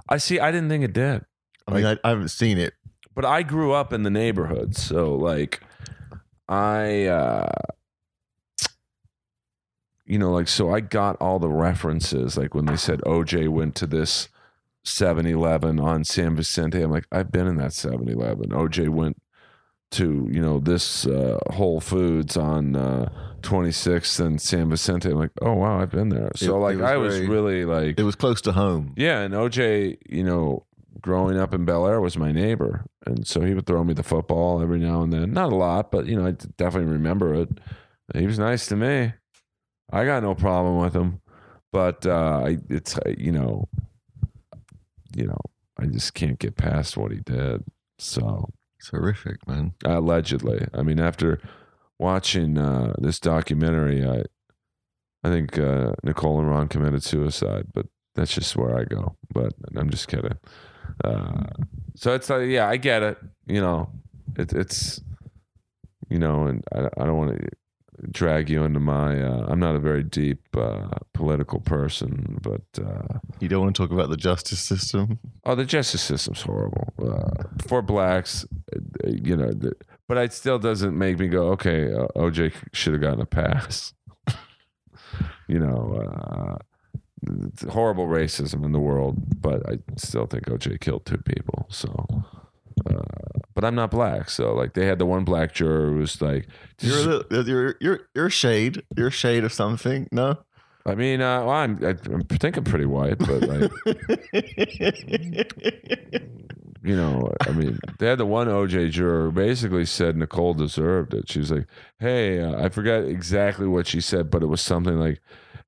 I 0.08 0.18
see. 0.18 0.40
I 0.40 0.52
didn't 0.52 0.70
think 0.70 0.84
it 0.84 0.94
did. 0.94 1.26
I 1.68 1.72
mean, 1.74 1.86
I, 1.86 1.98
I 2.04 2.10
haven't 2.10 2.30
seen 2.30 2.60
it. 2.60 2.76
But 3.16 3.26
I 3.26 3.42
grew 3.44 3.72
up 3.74 3.92
in 3.94 4.04
the 4.04 4.10
neighborhood, 4.10 4.76
so 4.76 5.16
like 5.16 5.62
I 6.48 7.06
uh 7.06 7.50
you 10.06 10.20
know 10.20 10.32
like 10.32 10.48
so 10.48 10.72
I 10.74 10.80
got 10.82 11.16
all 11.20 11.40
the 11.40 11.50
references 11.50 12.38
like 12.38 12.54
when 12.54 12.66
they 12.66 12.76
said 12.76 13.02
OJ 13.02 13.50
went 13.50 13.76
to 13.76 13.88
this 13.88 14.30
7-Eleven 14.86 15.80
on 15.80 16.04
San 16.04 16.36
Vicente. 16.36 16.82
I'm 16.82 16.92
like 16.92 17.08
I've 17.12 17.32
been 17.32 17.48
in 17.48 17.56
that 17.58 17.72
7-Eleven 17.72 18.50
OJ 18.52 18.90
went 18.90 19.20
to 19.92 20.28
you 20.32 20.42
know 20.42 20.60
this 20.60 21.06
uh, 21.08 21.40
Whole 21.54 21.80
Foods 21.80 22.38
on 22.38 22.76
uh 22.76 23.10
26th 23.42 24.20
and 24.20 24.42
San 24.42 24.70
Vicente. 24.70 25.10
I'm 25.10 25.18
like 25.20 25.32
oh 25.42 25.54
wow 25.54 25.80
I've 25.80 25.92
been 25.92 26.10
there. 26.10 26.32
So 26.36 26.56
It- 26.58 26.60
like 26.60 26.74
it 26.76 26.82
was 26.82 26.86
I 26.92 26.98
was 26.98 27.16
very- 27.16 27.28
really 27.30 27.66
like 27.66 28.00
It 28.00 28.04
was 28.04 28.16
close 28.16 28.42
to 28.42 28.52
home. 28.52 28.94
yeah, 28.98 29.22
and 29.22 29.34
OJ, 29.34 29.98
you 30.10 30.24
know, 30.24 30.65
growing 31.02 31.38
up 31.38 31.54
in 31.54 31.66
Bel 31.66 31.88
Air 31.88 32.02
was 32.02 32.18
my 32.18 32.32
neighbor, 32.32 32.86
and 33.06 33.28
so 33.28 33.42
he 33.42 33.54
would 33.54 33.66
throw 33.66 33.84
me 33.84 33.94
the 33.94 34.04
football 34.04 34.62
every 34.62 34.80
now 34.80 35.02
and 35.02 35.12
then. 35.14 35.32
Not 35.34 35.52
a 35.52 35.56
lot, 35.56 35.92
but 35.92 36.06
you 36.08 36.16
know, 36.16 36.28
I 36.28 36.32
definitely 36.32 36.92
remember 36.92 37.34
it. 37.34 37.50
He 38.16 38.26
was 38.28 38.40
nice 38.40 38.68
to 38.68 38.76
me. 38.76 39.14
I 39.92 40.06
got 40.06 40.24
no 40.24 40.36
problem 40.36 40.78
with 40.78 40.96
him, 40.96 41.22
but 41.72 42.06
uh, 42.06 42.46
it's 42.70 42.98
you 43.18 43.32
know, 43.32 43.68
you 45.16 45.28
know, 45.28 45.40
I 45.80 45.86
just 45.86 46.14
can't 46.14 46.40
get 46.40 46.56
past 46.58 46.98
what 46.98 47.12
he 47.12 47.20
did. 47.20 47.64
So 47.98 48.50
It's 48.80 48.90
horrific, 48.90 49.48
man. 49.48 49.74
allegedly, 49.86 50.68
I 50.74 50.84
mean, 50.84 51.00
after 51.00 51.40
watching 52.00 52.58
uh, 52.58 52.94
this 52.98 53.20
documentary, 53.20 54.06
I, 54.06 54.24
I 55.24 55.30
think 55.32 55.58
uh, 55.58 55.94
Nicole 56.04 56.40
and 56.40 56.50
Ron 56.50 56.68
committed 56.68 57.04
suicide, 57.04 57.68
but 57.74 57.88
that's 58.16 58.34
just 58.34 58.56
where 58.56 58.78
I 58.78 58.84
go. 58.84 59.16
But 59.34 59.54
I'm 59.76 59.90
just 59.90 60.08
kidding. 60.08 60.38
Uh, 61.04 61.44
so 61.96 62.14
it's 62.14 62.30
like, 62.30 62.48
yeah, 62.48 62.68
I 62.68 62.78
get 62.78 63.04
it. 63.04 63.18
You 63.48 63.62
know, 63.62 63.90
it, 64.38 64.54
it's, 64.54 65.02
you 66.10 66.20
know, 66.20 66.48
and 66.48 66.64
I, 66.74 66.88
I 67.02 67.06
don't 67.06 67.18
want 67.18 67.40
to 67.40 67.48
drag 68.12 68.50
you 68.50 68.64
into 68.64 68.80
my. 68.80 69.22
Uh, 69.22 69.46
I'm 69.48 69.60
not 69.60 69.76
a 69.76 69.80
very 69.80 70.04
deep 70.04 70.42
uh, 70.58 70.90
political 71.14 71.60
person, 71.62 72.38
but 72.42 72.62
uh, 72.84 73.20
You 73.40 73.48
don't 73.48 73.64
want 73.64 73.76
to 73.76 73.82
talk 73.84 73.92
about 73.92 74.10
the 74.10 74.18
justice 74.18 74.60
system. 74.60 75.20
oh, 75.46 75.56
the 75.56 75.66
justice 75.66 76.02
system's 76.02 76.42
horrible 76.42 76.94
uh, 77.02 77.44
for 77.68 77.82
blacks. 77.82 78.46
uh, 78.76 78.80
You 79.08 79.38
know, 79.38 79.52
the, 79.54 79.74
but 80.08 80.18
it 80.18 80.34
still 80.34 80.60
doesn't 80.60 80.98
make 80.98 81.18
me 81.20 81.28
go, 81.28 81.48
okay, 81.54 81.92
uh, 81.94 82.08
OJ 82.16 82.54
should 82.74 82.94
have 82.94 83.02
gotten 83.02 83.22
a 83.22 83.26
pass. 83.26 83.94
you 85.48 85.60
know, 85.60 86.02
uh, 86.04 86.58
horrible 87.70 88.08
racism 88.08 88.64
in 88.64 88.72
the 88.72 88.80
world, 88.80 89.42
but 89.42 89.68
I 89.70 89.80
still 89.98 90.26
think 90.26 90.46
OJ 90.46 90.80
killed 90.80 91.06
two 91.06 91.18
people. 91.18 91.68
So, 91.70 92.08
uh, 92.90 93.40
but 93.54 93.64
I'm 93.64 93.76
not 93.76 93.92
black, 93.92 94.30
so 94.30 94.54
like 94.54 94.74
they 94.74 94.86
had 94.86 95.00
the 95.00 95.06
one 95.06 95.24
black 95.24 95.54
juror 95.54 95.92
who 95.92 95.98
was 95.98 96.22
like, 96.22 96.48
You're 96.82 97.24
a 97.30 97.44
you're 97.44 97.76
you're 97.80 98.00
you're 98.14 98.30
shade. 98.30 98.84
You're 98.98 99.12
shade 99.12 99.44
of 99.44 99.54
something. 99.54 100.08
No. 100.12 100.40
I 100.88 100.94
mean, 100.94 101.20
uh, 101.20 101.40
well, 101.40 101.50
I'm, 101.50 101.84
I, 101.84 101.90
I 101.90 102.38
think 102.38 102.58
I'm 102.58 102.64
pretty 102.64 102.86
white, 102.86 103.18
but 103.18 103.42
like, 103.42 103.72
you 106.84 106.96
know, 106.96 107.34
I 107.42 107.52
mean, 107.54 107.80
they 107.98 108.06
had 108.06 108.20
the 108.20 108.26
one 108.28 108.48
OJ 108.48 108.92
juror 108.92 109.24
who 109.24 109.32
basically 109.32 109.86
said 109.86 110.16
Nicole 110.16 110.54
deserved 110.54 111.16
it. 111.16 111.28
She 111.28 111.40
was 111.40 111.52
like, 111.52 111.66
"Hey, 112.00 112.40
uh, 112.40 112.64
I 112.64 112.70
forgot 112.70 113.04
exactly 113.04 113.66
what 113.66 113.88
she 113.88 114.00
said, 114.00 114.30
but 114.30 114.44
it 114.44 114.46
was 114.46 114.62
something 114.62 115.00
like, 115.00 115.20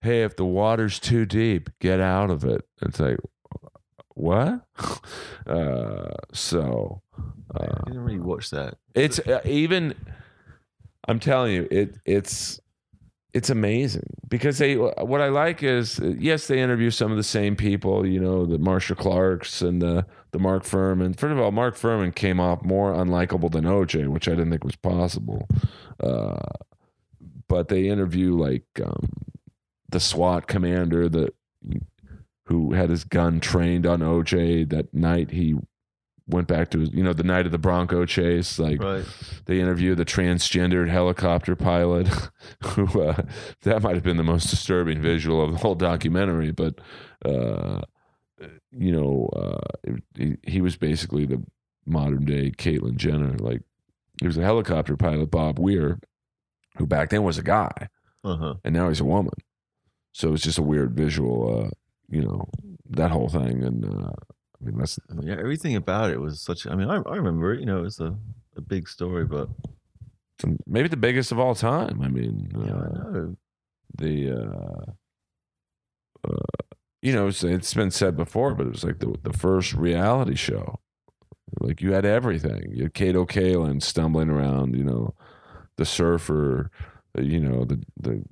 "Hey, 0.01 0.23
if 0.23 0.35
the 0.35 0.45
water's 0.45 0.99
too 0.99 1.25
deep, 1.25 1.69
get 1.79 1.99
out 1.99 2.29
of 2.29 2.43
it." 2.43 2.65
It's 2.81 2.99
like, 2.99 3.17
what? 4.09 4.65
uh, 5.47 6.13
so, 6.33 7.01
uh, 7.53 7.59
I 7.59 7.89
didn't 7.89 8.03
really 8.03 8.19
watch 8.19 8.49
that. 8.51 8.77
it's 8.95 9.19
uh, 9.19 9.41
even. 9.45 9.95
I'm 11.07 11.19
telling 11.19 11.53
you, 11.53 11.67
it 11.71 11.97
it's 12.05 12.59
it's 13.33 13.49
amazing 13.49 14.09
because 14.27 14.57
they. 14.57 14.75
What 14.75 15.21
I 15.21 15.29
like 15.29 15.61
is 15.61 15.99
yes, 15.99 16.47
they 16.47 16.59
interview 16.59 16.89
some 16.89 17.11
of 17.11 17.17
the 17.17 17.23
same 17.23 17.55
people. 17.55 18.05
You 18.05 18.19
know, 18.19 18.45
the 18.45 18.57
Marcia 18.57 18.95
Clarks 18.95 19.61
and 19.61 19.81
the 19.81 20.05
the 20.31 20.39
Mark 20.39 20.63
Fuhrman. 20.63 21.17
First 21.17 21.31
of 21.31 21.39
all, 21.39 21.51
Mark 21.51 21.77
Fuhrman 21.77 22.13
came 22.13 22.39
off 22.39 22.63
more 22.63 22.93
unlikable 22.93 23.51
than 23.51 23.63
OJ, 23.63 24.07
which 24.07 24.27
I 24.27 24.31
didn't 24.31 24.49
think 24.49 24.63
was 24.63 24.75
possible. 24.75 25.47
Uh, 25.99 26.39
but 27.47 27.69
they 27.69 27.87
interview 27.87 28.35
like 28.35 28.65
um, 28.83 29.09
the 29.89 29.99
SWAT 29.99 30.47
commander 30.47 31.07
that 31.09 31.33
who 32.45 32.73
had 32.73 32.89
his 32.89 33.03
gun 33.03 33.39
trained 33.39 33.85
on 33.85 33.99
OJ 33.99 34.69
that 34.69 34.93
night 34.93 35.31
he 35.31 35.55
went 36.29 36.47
back 36.47 36.69
to 36.71 36.79
his, 36.79 36.91
you 36.91 37.03
know 37.03 37.13
the 37.13 37.23
night 37.23 37.45
of 37.45 37.51
the 37.53 37.57
Bronco 37.57 38.05
chase 38.05 38.59
like 38.59 38.81
Right. 38.81 39.05
they 39.45 39.59
interview 39.61 39.95
the 39.95 40.03
transgendered 40.05 40.89
helicopter 40.89 41.55
pilot 41.55 42.07
who 42.63 43.01
uh, 43.01 43.21
that 43.63 43.81
might 43.81 43.95
have 43.95 44.03
been 44.03 44.17
the 44.17 44.23
most 44.23 44.49
disturbing 44.49 45.01
visual 45.01 45.41
of 45.41 45.51
the 45.53 45.57
whole 45.59 45.75
documentary 45.75 46.51
but 46.51 46.79
uh, 47.25 47.81
you 48.71 48.91
know 48.91 49.29
uh, 49.35 49.91
he, 50.15 50.35
he 50.43 50.61
was 50.61 50.75
basically 50.75 51.25
the 51.25 51.41
modern 51.85 52.25
day 52.25 52.51
Caitlyn 52.51 52.97
Jenner 52.97 53.37
like 53.37 53.61
he 54.19 54.27
was 54.27 54.37
a 54.37 54.43
helicopter 54.43 54.97
pilot 54.97 55.31
Bob 55.31 55.57
Tur 55.65 55.99
who 56.77 56.85
back 56.85 57.09
then 57.09 57.23
was 57.23 57.37
a 57.37 57.43
guy 57.43 57.87
Uh 58.25 58.35
huh. 58.35 58.53
and 58.65 58.73
now 58.75 58.89
he's 58.89 58.99
a 58.99 59.05
woman 59.05 59.33
so 60.17 60.33
it's 60.33 60.43
just 60.43 60.57
a 60.57 60.63
weird 60.63 60.95
visual 60.95 61.65
uh, 61.65 61.69
you 62.09 62.21
know 62.21 62.49
that 62.89 63.11
whole 63.11 63.29
thing 63.29 63.63
and 63.63 63.85
uh, 63.85 64.11
I 64.59 64.65
mean 64.65 64.77
that's 64.77 64.99
Yeah, 65.21 65.35
everything 65.39 65.75
about 65.75 66.11
it 66.11 66.19
was 66.19 66.41
such. 66.41 66.65
I 66.67 66.75
mean, 66.75 66.89
I, 66.89 66.97
I 66.97 67.15
remember 67.15 67.53
it. 67.53 67.59
You 67.59 67.65
know, 67.67 67.79
it 67.79 67.83
was 67.83 67.99
a, 67.99 68.17
a 68.55 68.61
big 68.61 68.87
story, 68.87 69.25
but 69.25 69.49
maybe 70.65 70.87
the 70.87 70.97
biggest 70.97 71.31
of 71.31 71.39
all 71.39 71.55
time 71.55 72.01
I 72.01 72.07
mean 72.07 72.51
yeah, 72.55 72.73
I 72.73 72.85
uh, 72.85 72.89
know. 72.89 73.35
the 73.97 74.31
uh, 74.31 74.91
uh, 76.27 76.63
you 77.01 77.13
know 77.13 77.27
it's, 77.27 77.43
it's 77.43 77.73
been 77.73 77.91
said 77.91 78.15
before, 78.17 78.55
but 78.55 78.67
it 78.67 78.71
was 78.71 78.83
like 78.83 78.99
the 78.99 79.15
the 79.23 79.33
first 79.33 79.73
reality 79.73 80.35
show. 80.35 80.79
Like 81.61 81.81
you 81.81 81.93
had 81.93 82.05
everything. 82.05 82.71
You 82.73 82.83
had 82.83 82.93
Kato 82.93 83.25
Kaelin 83.25 83.81
stumbling 83.81 84.29
around. 84.29 84.75
You 84.75 84.83
know, 84.85 85.15
the 85.77 85.85
surfer. 85.85 86.71
uh, 87.17 87.21
You 87.21 87.39
know 87.41 87.65
the 87.65 87.83
the 87.97 88.23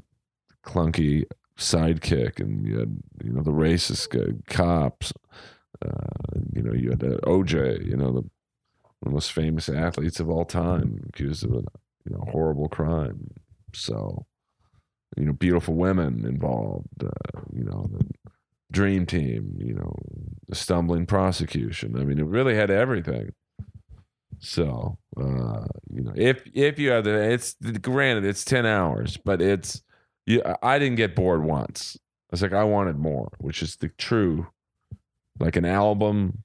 clunky 0.65 1.25
sidekick, 1.57 2.39
and 2.39 2.65
you 2.65 2.79
had 2.79 2.97
you 3.23 3.31
know 3.31 3.43
the 3.43 3.51
racist 3.51 4.45
cops. 4.47 5.13
Uh, 5.85 6.39
you 6.53 6.61
know 6.61 6.73
you 6.73 6.91
had 6.91 7.03
uh, 7.03 7.17
OJ. 7.23 7.85
You 7.85 7.97
know 7.97 8.11
the 8.11 8.29
the 9.01 9.09
most 9.09 9.31
famous 9.33 9.69
athletes 9.69 10.19
of 10.19 10.29
all 10.29 10.45
time, 10.45 11.05
accused 11.09 11.43
of 11.43 11.51
a 11.51 11.63
you 12.05 12.11
know 12.11 12.23
horrible 12.31 12.69
crime. 12.69 13.31
So 13.73 14.25
you 15.15 15.25
know, 15.25 15.33
beautiful 15.33 15.75
women 15.75 16.25
involved, 16.25 16.87
uh, 17.03 17.41
you 17.53 17.63
know, 17.63 17.87
the 17.91 18.05
dream 18.71 19.05
team, 19.05 19.55
you 19.57 19.73
know, 19.73 19.95
the 20.47 20.55
stumbling 20.55 21.05
prosecution. 21.05 21.97
I 21.97 22.03
mean, 22.03 22.19
it 22.19 22.25
really 22.25 22.55
had 22.55 22.69
everything. 22.69 23.33
So 24.39 24.97
uh, 25.17 25.65
you 25.89 26.03
know, 26.03 26.13
if 26.15 26.43
if 26.53 26.77
you 26.77 26.91
have 26.91 27.05
the, 27.05 27.31
it's 27.31 27.55
granted 27.81 28.25
it's 28.25 28.43
ten 28.43 28.65
hours, 28.65 29.17
but 29.17 29.41
it's 29.41 29.81
you. 30.25 30.41
I 30.61 30.79
didn't 30.79 30.97
get 30.97 31.15
bored 31.15 31.43
once. 31.43 31.97
I 31.97 32.01
was 32.31 32.41
like, 32.41 32.53
I 32.53 32.63
wanted 32.63 32.97
more, 32.97 33.31
which 33.39 33.61
is 33.61 33.75
the 33.77 33.89
true, 33.89 34.47
like 35.39 35.55
an 35.55 35.65
album, 35.65 36.43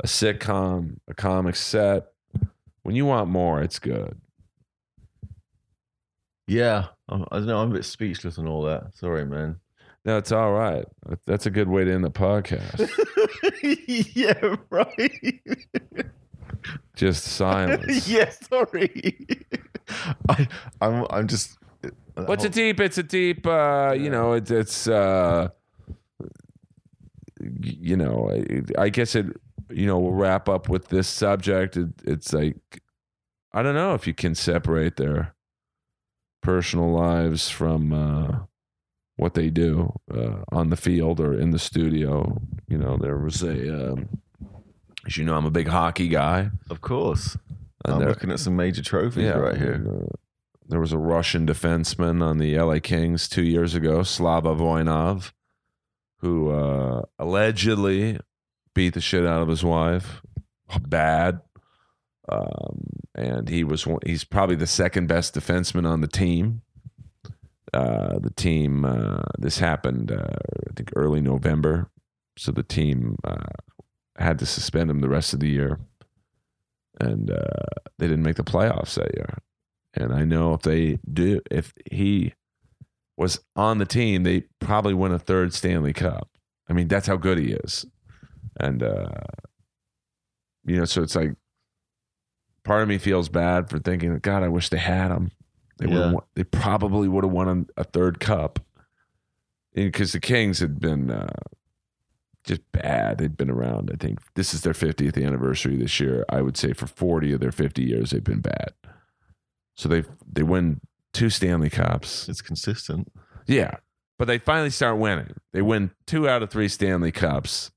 a 0.00 0.06
sitcom, 0.06 0.98
a 1.08 1.14
comic 1.14 1.56
set. 1.56 2.06
When 2.82 2.94
you 2.94 3.06
want 3.06 3.28
more, 3.28 3.62
it's 3.62 3.78
good. 3.78 4.20
Yeah, 6.46 6.86
oh, 7.08 7.26
I, 7.30 7.36
I 7.36 7.38
don't 7.38 7.46
know. 7.46 7.58
I'm 7.58 7.70
a 7.72 7.74
bit 7.74 7.84
speechless 7.84 8.38
and 8.38 8.48
all 8.48 8.62
that. 8.62 8.96
Sorry, 8.96 9.26
man. 9.26 9.56
No, 10.04 10.18
it's 10.18 10.30
all 10.30 10.52
right. 10.52 10.84
That's 11.26 11.46
a 11.46 11.50
good 11.50 11.68
way 11.68 11.84
to 11.84 11.92
end 11.92 12.04
the 12.04 12.10
podcast. 12.12 12.88
yeah, 14.14 14.54
right. 14.70 15.40
Just 16.94 17.24
silence. 17.32 18.08
yeah, 18.08 18.30
sorry. 18.30 19.26
I, 20.28 20.46
I'm, 20.80 21.06
I'm 21.10 21.26
just. 21.26 21.58
What's 22.24 22.44
a 22.44 22.48
deep? 22.48 22.80
It's 22.80 22.98
a 22.98 23.02
deep. 23.02 23.46
Uh, 23.46 23.94
You 23.96 24.10
know, 24.10 24.32
it, 24.32 24.50
it's. 24.50 24.88
Uh, 24.88 25.48
you 27.60 27.96
know, 27.96 28.30
I, 28.30 28.84
I 28.84 28.88
guess 28.88 29.14
it. 29.14 29.26
You 29.68 29.86
know, 29.86 29.98
we'll 29.98 30.12
wrap 30.12 30.48
up 30.48 30.68
with 30.68 30.88
this 30.88 31.08
subject. 31.08 31.76
It, 31.76 31.88
it's 32.04 32.32
like, 32.32 32.56
I 33.52 33.62
don't 33.62 33.74
know 33.74 33.94
if 33.94 34.06
you 34.06 34.14
can 34.14 34.34
separate 34.36 34.96
their 34.96 35.34
personal 36.40 36.92
lives 36.92 37.50
from 37.50 37.92
uh, 37.92 38.38
what 39.16 39.34
they 39.34 39.50
do 39.50 39.92
uh, 40.12 40.44
on 40.52 40.70
the 40.70 40.76
field 40.76 41.18
or 41.20 41.34
in 41.38 41.50
the 41.50 41.58
studio. 41.58 42.40
You 42.68 42.78
know, 42.78 42.96
there 42.96 43.18
was 43.18 43.42
a. 43.42 43.92
Um, 43.92 44.20
as 45.04 45.16
you 45.16 45.24
know, 45.24 45.36
I'm 45.36 45.46
a 45.46 45.50
big 45.50 45.68
hockey 45.68 46.08
guy. 46.08 46.50
Of 46.70 46.80
course. 46.80 47.36
And 47.84 47.94
I'm 47.94 48.08
looking 48.08 48.30
at 48.32 48.40
some 48.40 48.56
major 48.56 48.82
trophies 48.82 49.30
right 49.32 49.56
here. 49.56 49.72
and, 49.72 49.86
uh, 49.86 50.06
there 50.68 50.80
was 50.80 50.92
a 50.92 50.98
Russian 50.98 51.46
defenseman 51.46 52.22
on 52.22 52.38
the 52.38 52.58
LA 52.58 52.78
Kings 52.80 53.28
two 53.28 53.44
years 53.44 53.74
ago, 53.74 54.02
Slava 54.02 54.54
Voinov, 54.54 55.32
who 56.18 56.50
uh, 56.50 57.02
allegedly 57.18 58.18
beat 58.74 58.94
the 58.94 59.00
shit 59.00 59.24
out 59.24 59.42
of 59.42 59.48
his 59.48 59.64
wife. 59.64 60.22
Bad. 60.80 61.40
Um, 62.28 62.88
and 63.14 63.48
he 63.48 63.62
was 63.62 63.86
one, 63.86 64.00
he's 64.04 64.24
probably 64.24 64.56
the 64.56 64.66
second 64.66 65.06
best 65.06 65.34
defenseman 65.34 65.88
on 65.88 66.00
the 66.00 66.08
team. 66.08 66.62
Uh, 67.72 68.18
the 68.18 68.30
team 68.30 68.84
uh, 68.84 69.22
this 69.38 69.58
happened 69.58 70.10
uh, 70.10 70.36
I 70.68 70.72
think 70.74 70.90
early 70.96 71.20
November, 71.20 71.90
so 72.38 72.52
the 72.52 72.62
team 72.62 73.16
uh, 73.24 73.52
had 74.18 74.38
to 74.38 74.46
suspend 74.46 74.90
him 74.90 75.00
the 75.00 75.08
rest 75.08 75.34
of 75.34 75.40
the 75.40 75.48
year, 75.48 75.78
and 77.00 77.30
uh, 77.30 77.80
they 77.98 78.06
didn't 78.06 78.22
make 78.22 78.36
the 78.36 78.44
playoffs 78.44 78.94
that 78.94 79.14
year. 79.14 79.38
And 79.96 80.12
I 80.12 80.24
know 80.24 80.52
if 80.54 80.62
they 80.62 80.98
do, 81.10 81.40
if 81.50 81.72
he 81.90 82.34
was 83.16 83.40
on 83.54 83.78
the 83.78 83.86
team, 83.86 84.22
they 84.24 84.44
probably 84.60 84.92
win 84.94 85.12
a 85.12 85.18
third 85.18 85.54
Stanley 85.54 85.92
Cup. 85.94 86.28
I 86.68 86.72
mean, 86.74 86.88
that's 86.88 87.06
how 87.06 87.16
good 87.16 87.38
he 87.38 87.52
is. 87.52 87.86
And, 88.60 88.82
uh, 88.82 89.08
you 90.64 90.76
know, 90.76 90.84
so 90.84 91.02
it's 91.02 91.16
like 91.16 91.34
part 92.64 92.82
of 92.82 92.88
me 92.88 92.98
feels 92.98 93.28
bad 93.28 93.70
for 93.70 93.78
thinking, 93.78 94.18
God, 94.18 94.42
I 94.42 94.48
wish 94.48 94.68
they 94.68 94.78
had 94.78 95.10
him. 95.10 95.30
They, 95.78 95.88
Yeah. 95.88 96.12
they 96.34 96.44
probably 96.44 97.08
would 97.08 97.24
have 97.24 97.32
won 97.32 97.66
a, 97.76 97.80
a 97.80 97.84
third 97.84 98.20
cup. 98.20 98.58
Because 99.74 100.12
the 100.12 100.20
Kings 100.20 100.58
had 100.60 100.80
been 100.80 101.10
uh, 101.10 101.28
just 102.44 102.62
bad. 102.72 103.18
They'd 103.18 103.36
been 103.36 103.50
around, 103.50 103.90
I 103.92 103.96
think. 104.02 104.18
This 104.34 104.54
is 104.54 104.62
their 104.62 104.72
50th 104.72 105.22
anniversary 105.22 105.76
this 105.76 106.00
year. 106.00 106.24
I 106.30 106.40
would 106.40 106.56
say 106.56 106.72
for 106.72 106.86
40 106.86 107.32
of 107.34 107.40
their 107.40 107.52
50 107.52 107.82
years, 107.82 108.10
they've 108.10 108.24
been 108.24 108.40
bad. 108.40 108.72
So 109.76 109.88
they 109.88 110.04
they 110.30 110.42
win 110.42 110.80
two 111.12 111.30
Stanley 111.30 111.70
Cups. 111.70 112.28
It's 112.28 112.42
consistent. 112.42 113.12
Yeah. 113.46 113.76
But 114.18 114.28
they 114.28 114.38
finally 114.38 114.70
start 114.70 114.98
winning. 114.98 115.34
They 115.52 115.62
win 115.62 115.90
two 116.06 116.28
out 116.28 116.42
of 116.42 116.50
three 116.50 116.68
Stanley 116.68 117.12
Cups. 117.12 117.70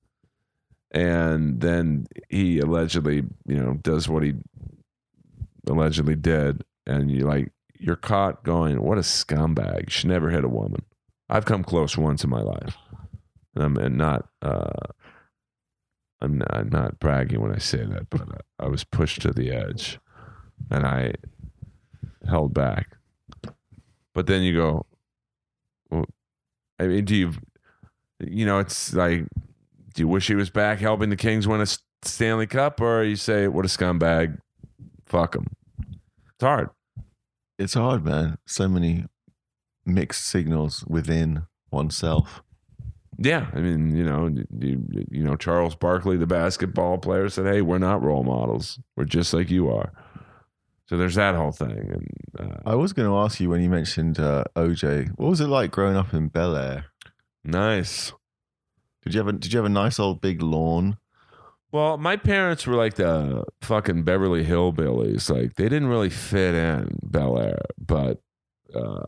And 0.92 1.62
then 1.62 2.08
he 2.30 2.60
allegedly, 2.60 3.24
you 3.46 3.58
know, 3.58 3.76
does 3.76 4.10
what 4.10 4.24
he 4.24 4.34
allegedly 5.68 6.16
did. 6.16 6.64
And 6.88 7.12
you 7.12 7.28
like, 7.28 7.52
you're 7.78 7.96
caught 7.96 8.44
going, 8.44 8.82
what 8.82 8.98
a 8.98 9.02
scumbag. 9.02 9.90
She 9.90 10.08
never 10.08 10.30
hit 10.30 10.44
a 10.44 10.50
woman. 10.50 10.84
I've 11.30 11.46
come 11.46 11.64
close 11.64 11.98
once 11.98 12.24
in 12.24 12.30
my 12.30 12.42
life. 12.42 12.76
And 13.56 13.64
I'm 13.64 13.78
and 13.78 13.98
not, 13.98 14.30
uh, 14.42 14.88
I'm 16.22 16.40
not, 16.40 16.56
I'm 16.56 16.70
not 16.70 17.00
bragging 17.00 17.40
when 17.42 17.54
I 17.54 17.60
say 17.60 17.86
that, 17.86 18.10
but 18.10 18.22
I, 18.22 18.66
I 18.66 18.68
was 18.68 18.84
pushed 18.84 19.22
to 19.22 19.32
the 19.32 19.52
edge 19.52 20.00
and 20.72 20.86
I 20.86 21.14
held 22.28 22.54
back. 22.54 22.98
But 24.14 24.28
then 24.28 24.42
you 24.42 24.56
go, 24.56 24.86
well, 25.90 26.06
I 26.80 26.88
mean, 26.88 27.06
do 27.06 27.16
you, 27.16 27.34
you 28.20 28.46
know, 28.46 28.60
it's 28.60 28.94
like, 28.94 29.26
do 29.94 30.02
you 30.02 30.08
wish 30.08 30.28
he 30.28 30.36
was 30.36 30.50
back 30.50 30.80
helping 30.80 31.10
the 31.10 31.16
Kings 31.16 31.48
win 31.48 31.62
a 31.62 31.68
Stanley 32.04 32.48
Cup, 32.48 32.82
or 32.82 33.04
you 33.04 33.16
say, 33.16 33.48
what 33.48 33.66
a 33.66 33.68
scumbag, 33.68 34.38
fuck 35.06 35.36
him? 35.36 35.48
It's 35.80 36.44
hard. 36.44 36.70
It's 37.58 37.74
hard, 37.74 38.06
man. 38.06 38.38
So 38.46 38.68
many 38.68 39.06
mixed 39.86 40.26
signals 40.26 40.86
within 40.88 41.44
oneself. 41.72 42.42
Yeah, 43.22 43.48
I 43.54 43.60
mean, 43.60 43.96
you 43.98 44.06
know, 44.06 44.30
you, 44.58 44.82
you 45.12 45.24
know, 45.24 45.36
Charles 45.36 45.76
Barkley, 45.76 46.16
the 46.16 46.26
basketball 46.26 46.98
player, 47.00 47.28
said, 47.28 47.48
"Hey, 47.48 47.62
we're 47.62 47.78
not 47.78 48.02
role 48.02 48.24
models. 48.24 48.80
We're 48.96 49.04
just 49.04 49.34
like 49.34 49.50
you 49.50 49.70
are." 49.70 49.92
So 50.90 50.98
there's 50.98 51.14
that 51.16 51.36
whole 51.36 51.52
thing, 51.52 51.70
and 51.70 52.08
uh, 52.40 52.58
I 52.66 52.74
was 52.74 52.94
going 52.94 53.08
to 53.08 53.16
ask 53.16 53.40
you 53.40 53.48
when 53.48 53.62
you 53.62 53.70
mentioned 53.70 54.20
uh, 54.20 54.46
OJ. 54.56 55.10
What 55.20 55.30
was 55.30 55.40
it 55.40 55.46
like 55.46 55.70
growing 55.70 55.96
up 55.96 56.16
in 56.16 56.30
Bel 56.30 56.56
Air? 56.56 56.86
nice. 57.44 58.12
Did 59.04 59.14
you 59.14 59.20
have 59.20 59.28
a 59.28 59.34
Did 59.34 59.54
you 59.54 59.60
have 59.60 59.68
a 59.68 59.70
nice 59.70 60.00
old 60.00 60.20
big 60.20 60.42
lawn? 60.42 60.98
Well, 61.72 61.98
my 61.98 62.16
parents 62.18 62.66
were 62.66 62.74
like 62.74 62.96
the 62.96 63.44
fucking 63.62 64.02
Beverly 64.02 64.44
Hillbillies. 64.44 65.30
Like 65.30 65.58
they 65.58 65.70
didn't 65.70 65.90
really 65.90 66.10
fit 66.10 66.56
in 66.56 66.98
Bel 67.04 67.38
Air, 67.38 67.62
but 67.78 68.24
uh, 68.74 69.06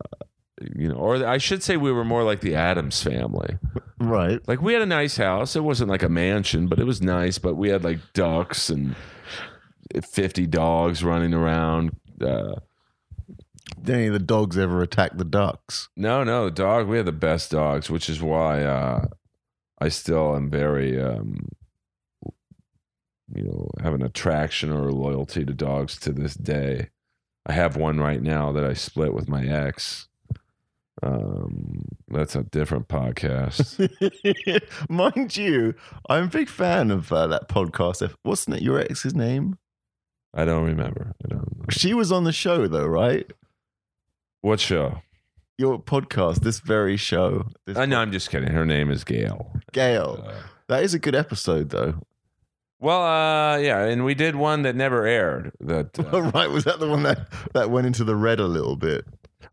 you 0.76 0.88
know, 0.88 0.94
or 0.94 1.26
I 1.26 1.38
should 1.38 1.64
say 1.64 1.76
we 1.76 1.90
were 1.90 2.04
more 2.04 2.22
like 2.22 2.42
the 2.42 2.54
Addams 2.54 3.02
family. 3.02 3.58
Right. 3.98 4.38
Like 4.46 4.62
we 4.62 4.72
had 4.72 4.82
a 4.82 4.86
nice 4.86 5.16
house. 5.16 5.56
It 5.56 5.64
wasn't 5.64 5.90
like 5.90 6.04
a 6.04 6.08
mansion, 6.08 6.68
but 6.68 6.78
it 6.78 6.84
was 6.84 7.02
nice. 7.02 7.38
But 7.38 7.56
we 7.56 7.70
had 7.70 7.82
like 7.82 7.98
ducks 8.12 8.70
and 8.70 8.94
fifty 10.00 10.46
dogs 10.46 11.02
running 11.04 11.34
around. 11.34 11.92
Uh, 12.20 12.54
Did 13.82 13.94
any 13.94 14.06
of 14.06 14.12
the 14.12 14.18
dogs 14.18 14.56
ever 14.58 14.82
attack 14.82 15.16
the 15.16 15.24
ducks? 15.24 15.88
no, 15.96 16.24
no, 16.24 16.46
the 16.46 16.50
dog. 16.50 16.86
We 16.88 16.96
had 16.98 17.06
the 17.06 17.12
best 17.12 17.50
dogs, 17.50 17.90
which 17.90 18.08
is 18.08 18.20
why 18.22 18.62
uh, 18.64 19.06
I 19.80 19.88
still 19.88 20.34
am 20.36 20.48
very, 20.50 21.00
um, 21.00 21.48
you 23.34 23.44
know, 23.44 23.68
have 23.82 23.94
an 23.94 24.02
attraction 24.02 24.70
or 24.72 24.88
a 24.88 24.94
loyalty 24.94 25.44
to 25.44 25.52
dogs 25.52 25.98
to 26.00 26.12
this 26.12 26.34
day. 26.34 26.88
I 27.46 27.52
have 27.52 27.76
one 27.76 27.98
right 27.98 28.22
now 28.22 28.52
that 28.52 28.64
I 28.64 28.72
split 28.74 29.14
with 29.14 29.28
my 29.28 29.44
ex. 29.46 30.06
Um, 31.02 31.86
that's 32.08 32.36
a 32.36 32.44
different 32.44 32.86
podcast. 32.86 33.88
Mind 34.88 35.36
you, 35.36 35.74
I'm 36.08 36.24
a 36.24 36.28
big 36.28 36.48
fan 36.48 36.90
of 36.92 37.10
uh, 37.12 37.26
that 37.28 37.48
podcast. 37.48 38.02
If- 38.02 38.16
What's 38.22 38.46
your 38.46 38.78
ex's 38.78 39.14
name? 39.14 39.58
I 40.34 40.44
don't 40.44 40.64
remember. 40.64 41.12
I 41.24 41.28
don't 41.28 41.58
know. 41.58 41.64
She 41.70 41.94
was 41.94 42.10
on 42.12 42.24
the 42.24 42.32
show 42.32 42.66
though, 42.66 42.86
right? 42.86 43.30
What 44.40 44.60
show? 44.60 45.00
Your 45.58 45.78
podcast, 45.80 46.40
this 46.40 46.60
very 46.60 46.96
show. 46.96 47.46
This 47.66 47.76
I 47.76 47.86
know. 47.86 48.00
I'm 48.00 48.10
just 48.12 48.30
kidding. 48.30 48.50
Her 48.50 48.64
name 48.66 48.90
is 48.90 49.04
Gail. 49.04 49.52
Gail. 49.72 50.24
Uh, 50.26 50.32
That 50.68 50.82
is 50.82 50.94
a 50.94 50.98
good 50.98 51.14
episode 51.14 51.70
though. 51.70 52.00
well, 52.80 53.02
uh, 53.02 53.58
yeah, 53.58 53.84
and 53.84 54.04
we 54.04 54.14
did 54.14 54.34
one 54.34 54.62
that 54.62 54.74
never 54.74 55.06
aired. 55.06 55.52
That 55.60 55.98
uh, 56.12 56.22
right, 56.22 56.50
was 56.50 56.64
that 56.64 56.80
the 56.80 56.88
one 56.88 57.02
that 57.04 57.28
that 57.52 57.70
went 57.70 57.86
into 57.86 58.02
the 58.04 58.16
red 58.16 58.40
a 58.40 58.46
little 58.46 58.76
bit? 58.76 59.04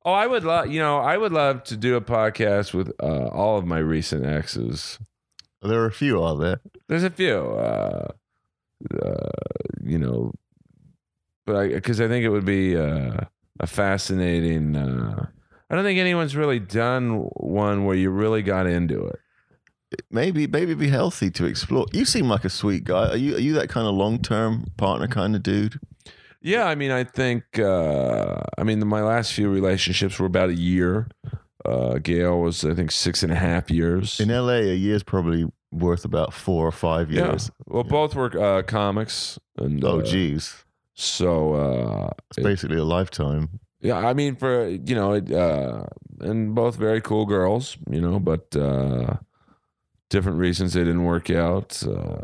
oh, 0.05 0.13
I 0.13 0.25
would 0.27 0.43
love. 0.45 0.67
You 0.71 0.79
know, 0.79 0.97
I 0.99 1.17
would 1.17 1.33
love 1.33 1.63
to 1.65 1.75
do 1.77 1.95
a 1.95 2.01
podcast 2.01 2.73
with 2.73 2.91
uh, 3.03 3.27
all 3.27 3.57
of 3.57 3.65
my 3.65 3.79
recent 3.79 4.25
exes. 4.25 4.97
There 5.61 5.81
are 5.81 5.87
a 5.87 5.91
few, 5.91 6.23
are 6.23 6.37
there? 6.37 6.61
There's 6.87 7.03
a 7.03 7.09
few. 7.09 7.35
Uh, 7.35 8.07
uh, 9.03 9.29
you 9.83 9.97
know, 9.99 10.31
but 11.49 11.55
I 11.55 11.67
because 11.69 11.99
I 11.99 12.07
think 12.07 12.23
it 12.23 12.29
would 12.29 12.45
be 12.45 12.77
uh, 12.77 13.21
a 13.59 13.65
fascinating. 13.65 14.75
Uh, 14.75 15.25
I 15.67 15.75
don't 15.75 15.83
think 15.83 15.97
anyone's 15.97 16.35
really 16.35 16.59
done 16.59 17.21
one 17.37 17.85
where 17.85 17.95
you 17.95 18.11
really 18.11 18.43
got 18.43 18.67
into 18.67 19.03
it. 19.03 19.19
Maybe, 20.11 20.45
maybe 20.45 20.75
be 20.75 20.89
healthy 20.89 21.31
to 21.31 21.45
explore. 21.45 21.87
You 21.91 22.05
seem 22.05 22.29
like 22.29 22.45
a 22.45 22.51
sweet 22.51 22.83
guy. 22.83 23.09
Are 23.09 23.17
you? 23.17 23.35
Are 23.35 23.39
you 23.39 23.53
that 23.53 23.67
kind 23.67 23.87
of 23.87 23.95
long 23.95 24.19
term 24.21 24.65
partner 24.77 25.07
kind 25.07 25.35
of 25.35 25.41
dude? 25.41 25.79
Yeah, 26.41 26.65
I 26.65 26.75
mean, 26.75 26.91
I 26.91 27.03
think, 27.03 27.57
uh, 27.59 28.41
I 28.57 28.63
mean, 28.63 28.87
my 28.87 29.01
last 29.01 29.33
few 29.33 29.49
relationships 29.49 30.19
were 30.19 30.27
about 30.27 30.49
a 30.49 30.55
year. 30.55 31.07
Uh, 31.65 31.97
Gail 31.97 32.39
was, 32.39 32.63
I 32.63 32.73
think, 32.75 32.91
six 32.91 33.23
and 33.23 33.31
a 33.31 33.35
half 33.35 33.69
years. 33.69 34.21
In 34.21 34.29
LA, 34.29 34.69
a 34.71 34.75
year's 34.75 35.03
probably 35.03 35.47
worth 35.71 36.05
about 36.05 36.33
four 36.33 36.65
or 36.65 36.71
five 36.71 37.11
yeah. 37.11 37.25
years. 37.25 37.51
Well, 37.65 37.83
both 37.83 38.15
were 38.15 38.39
uh, 38.39 38.61
comics. 38.61 39.37
And, 39.57 39.83
Oh, 39.83 39.99
uh, 39.99 40.03
geez. 40.03 40.63
So 40.99 41.53
uh, 41.53 42.09
It's 42.31 42.43
basically 42.43 42.77
a 42.77 42.83
lifetime. 42.83 43.59
yeah, 43.79 43.97
I 43.97 44.13
mean, 44.13 44.35
for 44.35 44.67
you 44.67 44.95
know, 44.95 45.13
it, 45.13 45.31
uh, 45.31 45.85
and 46.19 46.53
both 46.53 46.75
very 46.75 46.99
cool 46.99 47.25
girls, 47.25 47.77
you 47.89 48.01
know, 48.01 48.19
but 48.19 48.53
uh, 48.53 49.15
different 50.09 50.39
reasons 50.39 50.73
they 50.73 50.83
didn't 50.83 51.05
work 51.05 51.29
out. 51.29 51.81
Uh, 51.87 52.19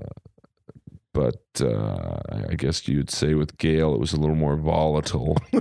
but 1.16 1.62
uh, 1.62 2.20
I 2.50 2.56
guess 2.56 2.88
you'd 2.90 3.10
say 3.10 3.34
with 3.36 3.58
Gail, 3.58 3.96
it 3.96 4.00
was 4.02 4.12
a 4.12 4.18
little 4.18 4.36
more 4.36 4.58
volatile. 4.58 5.38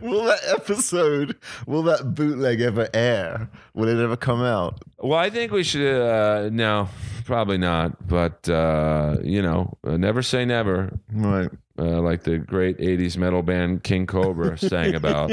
will 0.00 0.24
that 0.24 0.40
episode, 0.46 1.36
will 1.66 1.82
that 1.82 2.14
bootleg 2.14 2.60
ever 2.60 2.88
air? 2.94 3.50
Will 3.74 3.88
it 3.88 4.00
ever 4.00 4.16
come 4.16 4.42
out? 4.42 4.80
well, 4.98 5.18
I 5.18 5.28
think 5.28 5.50
we 5.50 5.64
should. 5.64 6.00
Uh, 6.00 6.50
no, 6.50 6.88
probably 7.24 7.58
not. 7.58 8.06
But 8.06 8.48
uh, 8.48 9.16
you 9.24 9.42
know, 9.42 9.76
uh, 9.84 9.96
never 9.96 10.22
say 10.22 10.44
never. 10.44 10.96
Right. 11.12 11.50
Uh, 11.76 12.00
like 12.00 12.22
the 12.22 12.38
great 12.38 12.78
'80s 12.78 13.16
metal 13.16 13.42
band 13.42 13.82
King 13.82 14.06
Cobra 14.06 14.56
sang 14.56 14.94
about. 14.94 15.32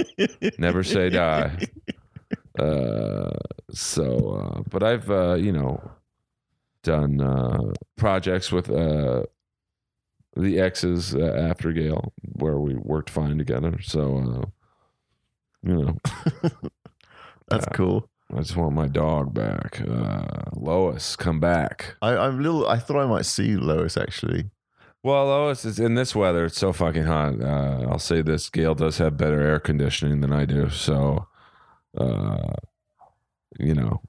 never 0.57 0.83
say 0.83 1.09
die. 1.09 1.67
Uh, 2.59 3.31
so, 3.71 4.35
uh, 4.35 4.61
but 4.69 4.83
I've 4.83 5.09
uh, 5.09 5.35
you 5.35 5.53
know 5.53 5.79
done 6.83 7.21
uh, 7.21 7.73
projects 7.97 8.51
with 8.51 8.69
uh, 8.69 9.23
the 10.35 10.59
exes 10.59 11.15
uh, 11.15 11.47
after 11.49 11.71
Gail 11.71 12.13
where 12.33 12.59
we 12.59 12.75
worked 12.75 13.09
fine 13.09 13.37
together. 13.37 13.79
So, 13.81 14.17
uh, 14.17 14.45
you 15.63 15.81
know, 15.81 15.97
That's 17.51 17.65
cool. 17.73 18.09
I 18.33 18.37
just 18.39 18.55
want 18.55 18.73
my 18.73 18.87
dog 18.87 19.33
back. 19.33 19.81
Uh, 19.81 20.43
Lois, 20.55 21.17
come 21.17 21.39
back. 21.39 21.95
I, 22.01 22.15
I'm 22.15 22.39
a 22.39 22.41
little. 22.41 22.67
I 22.67 22.77
thought 22.77 23.01
I 23.01 23.05
might 23.05 23.25
see 23.25 23.57
Lois 23.57 23.97
actually. 23.97 24.49
Well, 25.03 25.25
Lois 25.25 25.65
is 25.65 25.79
in 25.79 25.95
this 25.95 26.15
weather. 26.15 26.45
It's 26.45 26.57
so 26.57 26.71
fucking 26.71 27.03
hot. 27.03 27.41
Uh, 27.41 27.87
I'll 27.89 27.99
say 27.99 28.21
this: 28.21 28.49
Gail 28.49 28.73
does 28.73 28.99
have 28.99 29.17
better 29.17 29.41
air 29.41 29.59
conditioning 29.59 30.21
than 30.21 30.31
I 30.31 30.45
do. 30.45 30.69
So, 30.69 31.27
uh, 31.97 32.53
you 33.59 33.73
know, 33.73 34.01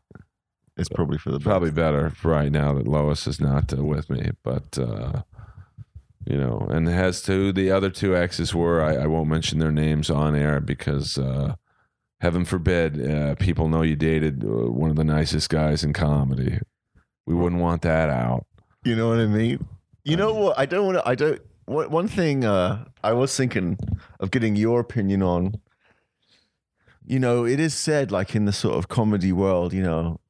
It's 0.77 0.89
probably 0.89 1.19
for 1.19 1.31
the 1.31 1.39
best. 1.39 1.47
probably 1.47 1.71
better 1.71 2.13
right 2.25 2.51
now 2.51 2.73
that 2.75 2.89
Lois 2.89 3.27
is 3.27 3.41
not 3.41 3.73
uh, 3.73 3.85
with 3.85 4.09
me. 4.09 4.31
But 4.43 4.79
uh, 4.79 5.23
you 6.27 6.39
know, 6.39 6.67
and 6.71 6.89
as 6.89 7.23
to 7.23 7.53
the 7.53 7.71
other 7.71 7.91
two 7.91 8.17
exes 8.17 8.55
were, 8.55 8.83
I, 8.83 9.05
I 9.05 9.07
won't 9.07 9.29
mention 9.29 9.59
their 9.59 9.73
names 9.73 10.09
on 10.09 10.35
air 10.35 10.61
because 10.61 11.19
uh, 11.19 11.57
heaven 12.21 12.45
forbid 12.45 13.11
uh, 13.11 13.35
people 13.35 13.69
know 13.69 13.83
you 13.83 13.97
dated 13.97 14.45
uh, 14.45 14.71
one 14.71 14.91
of 14.91 14.97
the 14.97 15.05
nicest 15.05 15.51
guys 15.51 15.85
in 15.85 15.93
comedy. 15.93 16.59
We 17.27 17.35
wouldn't 17.35 17.61
want 17.61 17.83
that 17.83 18.09
out. 18.09 18.47
You 18.85 18.97
know 18.97 19.09
what 19.11 19.19
I 19.19 19.27
mean? 19.27 19.67
You 20.05 20.17
know 20.17 20.33
what? 20.33 20.59
I 20.59 20.67
don't 20.67 20.87
want 20.87 20.99
to. 20.99 21.09
I 21.09 21.15
don't. 21.15 21.41
One 21.67 21.91
one 21.91 22.09
thing 22.09 22.45
uh, 22.45 22.85
I 23.05 23.13
was 23.13 23.37
thinking 23.37 23.79
of 24.21 24.31
getting 24.31 24.57
your 24.57 24.81
opinion 24.81 25.23
on. 25.23 25.61
You 27.05 27.19
know, 27.19 27.45
it 27.45 27.61
is 27.61 27.75
said 27.75 28.11
like 28.11 28.35
in 28.35 28.47
the 28.47 28.53
sort 28.53 28.77
of 28.77 28.89
comedy 28.89 29.33
world. 29.33 29.73
You 29.73 29.83
know, 29.83 30.21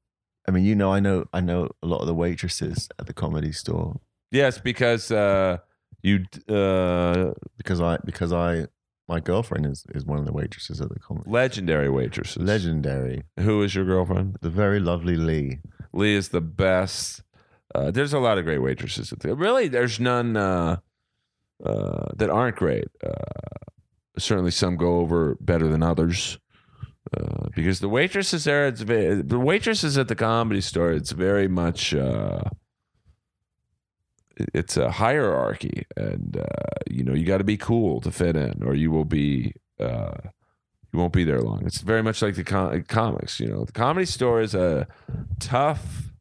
I 0.49 0.51
mean, 0.51 0.65
you 0.65 0.75
know, 0.75 0.93
I 0.93 1.01
know, 1.01 1.25
I 1.33 1.41
know 1.41 1.71
a 1.83 1.87
lot 1.87 2.01
of 2.01 2.07
the 2.07 2.15
waitresses 2.15 2.89
at 2.99 3.07
the 3.07 3.13
comedy 3.13 3.53
store 3.53 4.01
Yes, 4.31 4.59
because 4.59 5.11
uh, 5.13 5.59
you 6.03 6.25
uh, 6.49 7.33
because 7.59 7.81
I 7.81 7.99
because 8.05 8.33
I 8.33 8.67
my 9.09 9.21
girlfriend 9.21 9.67
is 9.67 9.85
is 9.95 10.05
one 10.07 10.19
of 10.19 10.25
the 10.25 10.33
waitresses 10.33 10.81
at 10.81 10.89
the 10.89 10.99
comedy. 10.99 11.31
legendary 11.31 11.91
waitresses. 11.91 12.43
Legendary, 12.43 13.23
Who 13.39 13.63
is 13.63 13.75
your 13.75 13.85
girlfriend? 13.85 14.39
the 14.41 14.51
very 14.51 14.81
lovely 14.81 15.17
Lee. 15.17 15.61
Lee 15.93 16.15
is 16.15 16.31
the 16.31 16.41
best. 16.41 17.23
Uh, 17.75 17.91
there's 17.91 18.13
a 18.15 18.19
lot 18.19 18.39
of 18.39 18.45
great 18.45 18.59
waitresses. 18.63 19.13
at 19.13 19.21
the- 19.21 19.35
Really, 19.35 19.69
there's 19.69 20.01
none 20.01 20.37
uh, 20.37 20.77
uh, 21.65 22.07
that 22.17 22.31
aren't 22.31 22.57
great. 22.57 22.89
Uh, 23.05 23.13
certainly, 24.19 24.51
some 24.51 24.77
go 24.77 25.01
over 25.01 25.37
better 25.41 25.69
than 25.69 25.83
others. 25.83 26.39
Uh, 27.17 27.49
because 27.55 27.81
the 27.81 27.89
waitresses 27.89 28.45
there, 28.45 28.69
it's 28.69 28.85
the 28.85 29.39
waitresses 29.39 29.99
at 29.99 30.09
the 30.09 30.15
comedy 30.15 30.61
store. 30.61 30.93
It's 30.93 31.11
very 31.13 31.49
much 31.49 31.93
uh, 31.95 32.43
it's 34.55 34.77
a 34.77 34.91
hierarchy, 34.93 35.85
and 35.97 36.37
uh, 36.37 36.45
you 36.91 37.03
know 37.05 37.13
you 37.13 37.25
got 37.27 37.39
to 37.39 37.45
be 37.45 37.57
cool 37.57 38.01
to 38.01 38.11
fit 38.11 38.37
in, 38.37 38.63
or 38.63 38.75
you 38.75 38.91
will 38.91 39.05
be 39.05 39.53
uh, 39.81 40.15
you 40.93 40.99
won't 40.99 41.13
be 41.13 41.25
there 41.25 41.41
long. 41.41 41.67
It's 41.67 41.81
very 41.81 42.03
much 42.03 42.23
like 42.23 42.35
the 42.37 42.45
com- 42.45 42.83
comics. 42.85 43.41
You 43.41 43.49
know, 43.49 43.65
the 43.65 43.73
comedy 43.73 44.07
store 44.07 44.41
is 44.41 44.55
a 44.55 44.87
tough 45.41 46.13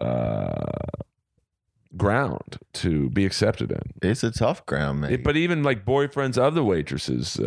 uh, 0.00 0.70
ground 1.96 2.58
to 2.74 3.08
be 3.10 3.24
accepted 3.24 3.72
in. 3.72 3.80
It's 4.02 4.22
a 4.22 4.30
tough 4.30 4.64
ground. 4.66 5.04
It- 5.06 5.24
but 5.24 5.36
even 5.36 5.62
like 5.62 5.84
boyfriends 5.84 6.36
of 6.38 6.54
the 6.54 6.64
waitresses 6.64 7.40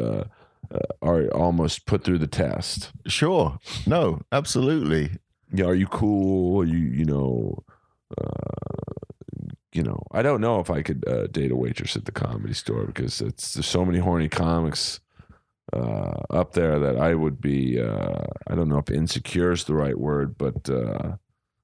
uh, 0.72 0.80
are 1.02 1.28
almost 1.30 1.86
put 1.86 2.04
through 2.04 2.20
the 2.20 2.28
test. 2.28 2.92
sure, 3.08 3.60
no, 3.86 4.22
absolutely. 4.32 5.12
Yeah, 5.52 5.66
are 5.66 5.76
you 5.76 5.88
cool? 5.88 6.62
Are 6.62 6.66
you 6.66 6.78
you 6.78 7.06
know, 7.06 7.64
uh, 8.18 9.54
you 9.74 9.84
know? 9.84 10.04
I 10.12 10.22
don't 10.22 10.42
know 10.42 10.60
if 10.60 10.70
I 10.70 10.82
could 10.82 11.08
uh, 11.08 11.28
date 11.28 11.52
a 11.52 11.56
waitress 11.56 11.96
at 11.96 12.06
the 12.06 12.12
comedy 12.12 12.54
store 12.54 12.86
because 12.86 13.22
it's 13.22 13.54
there's 13.54 13.68
so 13.68 13.86
many 13.86 14.00
horny 14.00 14.30
comics 14.30 15.00
uh, 15.74 16.22
up 16.30 16.54
there 16.54 16.80
that 16.80 16.98
I 16.98 17.16
would 17.16 17.42
be. 17.42 17.80
Uh, 17.80 18.24
I 18.48 18.56
don't 18.56 18.70
know 18.70 18.78
if 18.78 18.90
insecure 18.90 19.52
is 19.52 19.66
the 19.66 19.76
right 19.76 19.98
word, 19.98 20.38
but 20.38 20.70
uh, 20.70 21.16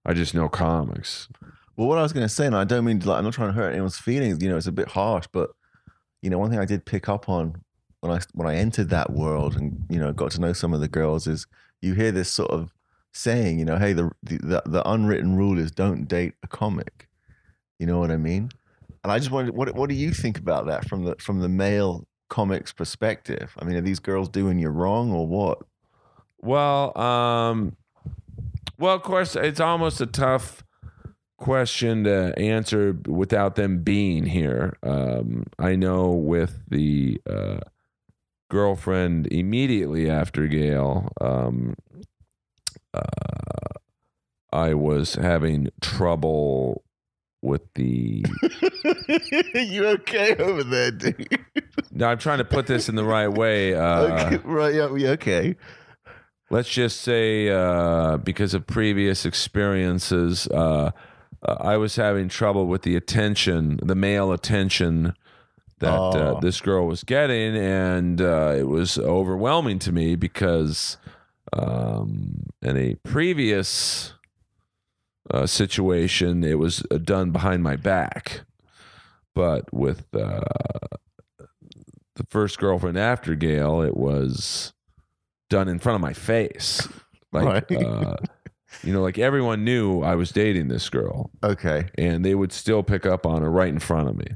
I 0.05 0.13
just 0.13 0.33
know 0.33 0.49
comics. 0.49 1.27
Well, 1.75 1.87
what 1.87 1.97
I 1.97 2.03
was 2.03 2.13
going 2.13 2.25
to 2.25 2.33
say, 2.33 2.45
and 2.45 2.55
I 2.55 2.65
don't 2.65 2.85
mean 2.85 2.99
to, 2.99 3.09
like, 3.09 3.17
I'm 3.17 3.23
not 3.23 3.33
trying 3.33 3.49
to 3.49 3.53
hurt 3.53 3.71
anyone's 3.71 3.97
feelings. 3.97 4.43
You 4.43 4.49
know, 4.49 4.57
it's 4.57 4.67
a 4.67 4.71
bit 4.71 4.89
harsh, 4.89 5.25
but 5.31 5.49
you 6.21 6.29
know, 6.29 6.37
one 6.37 6.49
thing 6.49 6.59
I 6.59 6.65
did 6.65 6.85
pick 6.85 7.09
up 7.09 7.27
on 7.27 7.63
when 8.03 8.11
I 8.11 8.19
when 8.33 8.47
I 8.47 8.55
entered 8.55 8.89
that 8.89 9.13
world 9.13 9.55
and 9.55 9.85
you 9.89 9.97
know 9.97 10.11
got 10.11 10.31
to 10.31 10.41
know 10.41 10.51
some 10.51 10.73
of 10.73 10.81
the 10.81 10.89
girls 10.89 11.25
is 11.25 11.47
you 11.81 11.93
hear 11.93 12.11
this 12.11 12.29
sort 12.29 12.51
of 12.51 12.73
saying, 13.13 13.59
you 13.59 13.65
know, 13.65 13.77
hey, 13.77 13.93
the 13.93 14.11
the, 14.23 14.61
the, 14.65 14.89
unwritten 14.89 15.37
rule 15.37 15.57
is 15.57 15.71
don't 15.71 16.05
date 16.05 16.33
a 16.43 16.47
comic. 16.47 17.07
You 17.79 17.87
know 17.87 17.99
what 17.99 18.11
I 18.11 18.17
mean? 18.17 18.49
And 19.03 19.11
I 19.11 19.19
just 19.19 19.31
wondered, 19.31 19.55
what 19.55 19.73
what 19.75 19.87
do 19.87 19.95
you 19.95 20.11
think 20.11 20.37
about 20.37 20.65
that 20.65 20.87
from 20.87 21.05
the 21.05 21.15
from 21.15 21.39
the 21.39 21.47
male 21.47 22.05
comics 22.29 22.73
perspective? 22.73 23.55
I 23.57 23.63
mean, 23.63 23.77
are 23.77 23.81
these 23.81 23.99
girls 23.99 24.27
doing 24.27 24.59
you 24.59 24.69
wrong 24.69 25.13
or 25.13 25.25
what? 25.25 25.59
Well, 26.41 26.97
um, 26.97 27.77
well, 28.77 28.95
of 28.95 29.03
course, 29.03 29.37
it's 29.37 29.61
almost 29.61 30.01
a 30.01 30.07
tough 30.07 30.63
question 31.37 32.03
to 32.03 32.37
answer 32.37 32.97
without 33.07 33.55
them 33.55 33.83
being 33.83 34.25
here. 34.25 34.77
Um, 34.83 35.45
I 35.57 35.75
know 35.75 36.11
with 36.11 36.59
the 36.69 37.21
uh, 37.29 37.59
girlfriend 38.53 39.27
immediately 39.27 40.09
after 40.09 40.47
Gail, 40.47 41.11
um, 41.19 41.75
uh, 42.93 43.01
I 44.53 44.75
was 44.75 45.15
having 45.15 45.69
trouble 45.81 46.83
with 47.41 47.61
the. 47.73 48.23
you 49.55 49.87
okay 49.87 50.35
over 50.35 50.63
there, 50.63 50.91
dude? 50.91 51.39
now, 51.91 52.09
I'm 52.09 52.19
trying 52.19 52.37
to 52.37 52.45
put 52.45 52.67
this 52.67 52.87
in 52.87 52.95
the 52.95 53.03
right 53.03 53.27
way. 53.27 53.73
Uh, 53.83 54.27
okay, 54.27 54.37
right? 54.45 54.73
Yeah, 54.73 55.09
okay. 55.11 55.55
let's 56.51 56.69
just 56.69 57.01
say 57.01 57.49
uh, 57.49 58.17
because 58.17 58.53
of 58.53 58.67
previous 58.67 59.25
experiences, 59.25 60.47
uh, 60.47 60.91
uh, 61.41 61.57
I 61.59 61.77
was 61.77 61.95
having 61.95 62.29
trouble 62.29 62.67
with 62.67 62.83
the 62.83 62.95
attention, 62.95 63.79
the 63.81 63.95
male 63.95 64.31
attention 64.31 65.15
that 65.83 65.99
uh, 66.19 66.33
Oh. 66.35 66.39
this 66.41 66.59
girl 66.61 66.87
was 66.87 67.03
getting, 67.03 67.55
and 67.55 68.19
uh, 68.21 68.55
it 68.57 68.67
was 68.67 68.97
overwhelming 68.97 69.79
to 69.79 69.91
me 69.91 70.15
because 70.15 70.97
um, 71.53 72.47
in 72.61 72.75
a 72.77 72.95
previous 73.03 74.13
uh, 75.31 75.45
situation, 75.45 76.43
it 76.43 76.57
was 76.59 76.83
uh, 76.91 76.97
done 76.97 77.31
behind 77.31 77.63
my 77.63 77.75
back, 77.75 78.41
but 79.35 79.71
with 79.73 80.05
uh, 80.15 80.41
the 82.15 82.25
first 82.29 82.59
girlfriend 82.59 82.97
after 82.97 83.35
Gail, 83.35 83.81
it 83.81 83.95
was 83.97 84.73
done 85.49 85.67
in 85.67 85.79
front 85.79 85.95
of 85.95 86.01
my 86.01 86.13
face. 86.13 86.87
Like, 87.31 87.67
Right. 87.71 87.83
uh, 87.83 88.15
you 88.83 88.93
know, 88.93 89.01
like 89.01 89.17
everyone 89.17 89.63
knew 89.63 90.01
I 90.03 90.13
was 90.13 90.31
dating 90.31 90.67
this 90.67 90.87
girl, 90.87 91.31
Okay. 91.43 91.87
and 91.97 92.23
they 92.23 92.35
would 92.35 92.51
still 92.51 92.83
pick 92.83 93.07
up 93.07 93.25
on 93.25 93.41
her 93.41 93.49
right 93.49 93.69
in 93.69 93.79
front 93.79 94.07
of 94.07 94.15
me, 94.15 94.27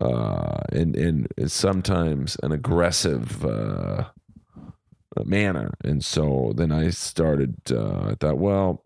uh, 0.00 0.60
in 0.72 0.94
in 0.94 1.48
sometimes 1.48 2.36
an 2.42 2.52
aggressive 2.52 3.44
uh, 3.44 4.04
manner. 5.24 5.74
And 5.84 6.04
so 6.04 6.52
then 6.56 6.72
I 6.72 6.90
started. 6.90 7.56
Uh, 7.70 8.10
I 8.10 8.14
thought, 8.18 8.38
well, 8.38 8.84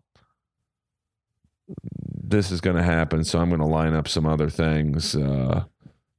this 2.23 2.51
is 2.51 2.61
going 2.61 2.75
to 2.75 2.83
happen, 2.83 3.23
so 3.23 3.39
I'm 3.39 3.49
going 3.49 3.61
to 3.61 3.67
line 3.67 3.93
up 3.93 4.07
some 4.07 4.25
other 4.25 4.49
things, 4.49 5.15
uh, 5.15 5.65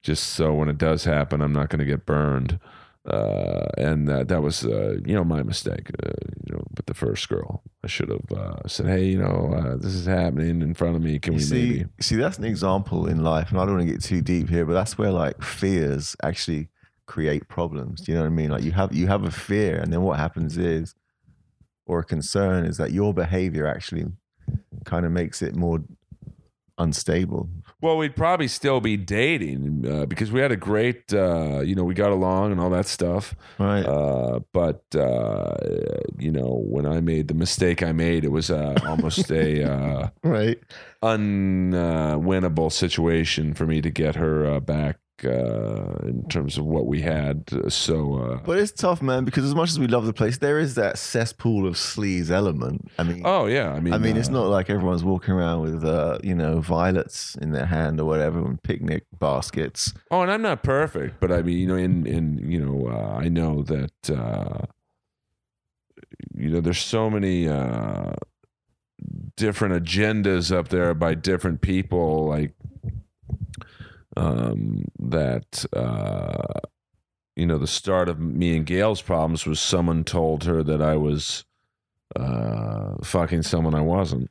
just 0.03 0.25
so 0.31 0.55
when 0.55 0.69
it 0.69 0.79
does 0.79 1.05
happen, 1.05 1.41
I'm 1.41 1.53
not 1.53 1.69
going 1.69 1.81
to 1.81 1.85
get 1.85 2.07
burned. 2.07 2.59
Uh, 3.05 3.67
and 3.79 4.07
that 4.07 4.29
that 4.29 4.43
was 4.43 4.65
uh, 4.65 4.97
you 5.05 5.13
know 5.13 5.25
my 5.25 5.43
mistake, 5.43 5.91
uh, 6.05 6.13
you 6.47 6.55
know, 6.55 6.63
with 6.77 6.87
the 6.87 6.95
first 6.95 7.29
girl. 7.29 7.65
I 7.83 7.89
should 7.89 8.11
have 8.11 8.31
uh, 8.31 8.69
said, 8.69 8.87
"Hey, 8.87 9.07
you 9.07 9.19
know, 9.19 9.53
uh, 9.57 9.77
this 9.77 9.93
is 9.93 10.07
happening 10.07 10.63
in 10.63 10.73
front 10.75 10.95
of 10.95 11.03
me. 11.03 11.19
Can 11.19 11.33
You 11.33 11.39
we 11.39 11.43
see, 11.43 11.69
maybe?" 11.71 11.85
see, 12.01 12.15
that's 12.15 12.39
an 12.39 12.45
example 12.45 13.09
in 13.09 13.25
life, 13.25 13.51
and 13.51 13.59
I 13.59 13.65
don't 13.65 13.75
want 13.75 13.89
to 13.89 13.93
get 13.93 14.05
too 14.05 14.23
deep 14.23 14.49
here, 14.49 14.65
but 14.65 14.75
that's 14.75 14.97
where 14.99 15.11
like 15.11 15.43
fears 15.43 16.15
actually 16.23 16.69
create 17.07 17.49
problems. 17.49 18.03
Do 18.03 18.13
you 18.13 18.19
know 18.19 18.23
what 18.23 18.29
I 18.29 18.37
mean? 18.37 18.51
Like 18.51 18.63
you 18.63 18.71
have 18.71 18.95
you 18.95 19.09
have 19.09 19.25
a 19.25 19.33
fear, 19.33 19.81
and 19.81 19.93
then 19.93 20.03
what 20.03 20.21
happens 20.21 20.57
is, 20.57 20.95
or 21.87 21.99
a 21.99 22.05
concern 22.05 22.65
is 22.65 22.77
that 22.77 22.93
your 22.93 23.13
behavior 23.13 23.67
actually 23.67 24.07
kind 24.85 25.05
of 25.05 25.11
makes 25.11 25.43
it 25.43 25.57
more 25.57 25.81
unstable. 26.79 27.49
Well, 27.83 27.97
we'd 27.97 28.15
probably 28.15 28.47
still 28.47 28.81
be 28.81 28.97
dating 28.97 29.85
uh, 29.91 30.07
because 30.07 30.31
we 30.31 30.39
had 30.39 30.53
a 30.53 30.57
great, 30.57 31.13
uh, 31.13 31.63
you 31.63 31.75
know, 31.75 31.83
we 31.83 31.95
got 31.95 32.13
along 32.13 32.53
and 32.53 32.61
all 32.61 32.71
that 32.71 32.87
stuff. 32.87 33.35
Right. 33.59 33.85
Uh, 33.85 34.39
but 34.53 34.85
uh, 34.95 35.57
you 36.17 36.31
know, 36.31 36.63
when 36.65 36.87
I 36.87 37.01
made 37.01 37.27
the 37.27 37.35
mistake 37.35 37.83
I 37.83 37.91
made, 37.91 38.25
it 38.25 38.31
was 38.31 38.53
uh, 38.53 38.79
almost 38.87 39.33
a 39.33 39.65
uh, 39.73 40.09
right. 40.23 40.61
unwinnable 41.03 42.71
situation 42.71 43.53
for 43.53 43.67
me 43.67 43.83
to 43.83 43.91
get 43.91 44.15
her 44.15 44.47
uh, 44.47 44.61
back 44.61 44.99
uh, 45.25 45.97
in 46.05 46.25
terms 46.29 46.59
of 46.59 46.65
what 46.65 46.87
we 46.87 47.01
had. 47.01 47.45
So, 47.73 48.15
uh, 48.17 48.37
But 48.45 48.59
it's 48.59 48.73
tough, 48.73 49.03
man, 49.03 49.25
because 49.25 49.45
as 49.45 49.55
much 49.55 49.71
as 49.71 49.79
we 49.79 49.87
love 49.87 50.07
the 50.07 50.13
place, 50.13 50.39
there 50.39 50.59
is 50.59 50.75
that 50.75 50.99
cesspool 50.99 51.67
of 51.67 51.75
sleaze 51.75 52.31
element. 52.31 52.91
I 52.99 53.03
mean, 53.03 53.23
oh 53.25 53.47
yeah, 53.47 53.73
I 53.73 53.81
mean, 53.81 53.95
I 53.95 53.99
mean, 53.99 54.17
it's 54.17 54.29
uh, 54.29 54.33
not 54.33 54.47
like 54.49 54.71
everyone's 54.71 55.05
walking 55.05 55.35
around 55.35 55.63
with, 55.63 55.85
uh, 55.85 56.19
you 56.23 56.35
know, 56.35 56.61
violets 56.61 57.37
in 57.37 57.53
their 57.53 57.67
hand 57.67 58.01
or 58.01 58.05
whatever, 58.05 58.39
and 58.45 58.63
picnic 58.63 59.05
baskets. 59.19 59.93
Oh, 60.11 60.23
and 60.23 60.31
I'm 60.31 60.43
not 60.43 60.63
perfect, 60.63 61.21
but 61.21 61.33
I 61.33 61.43
mean, 61.43 61.59
you 61.59 61.67
know, 61.67 61.77
in 61.77 62.07
in 62.07 62.39
you 62.51 62.65
know, 62.65 62.89
uh, 62.89 63.19
I 63.19 63.29
know 63.29 63.63
that 63.63 64.11
uh, 64.11 64.67
you 66.35 66.51
know, 66.51 66.61
there's 66.61 66.79
so 66.79 67.11
many 67.11 67.49
uh, 67.49 68.13
different 69.37 69.85
agendas 69.85 70.55
up 70.55 70.69
there 70.69 70.95
by 70.95 71.15
different 71.15 71.61
people, 71.61 72.27
like 72.27 72.55
um, 74.17 74.85
that. 74.99 75.65
Uh, 75.73 76.61
you 77.35 77.47
know, 77.47 77.57
the 77.57 77.67
start 77.67 78.11
of 78.11 78.21
me 78.21 78.55
and 78.57 78.67
Gail's 78.67 79.01
problems 79.01 79.47
was 79.47 79.59
someone 79.59 80.05
told 80.05 80.45
her 80.45 80.63
that 80.63 80.83
I 80.83 80.97
was 80.97 81.45
uh, 82.15 82.97
fucking 83.03 83.43
someone 83.43 83.75
I 83.75 83.81
wasn't, 83.81 84.31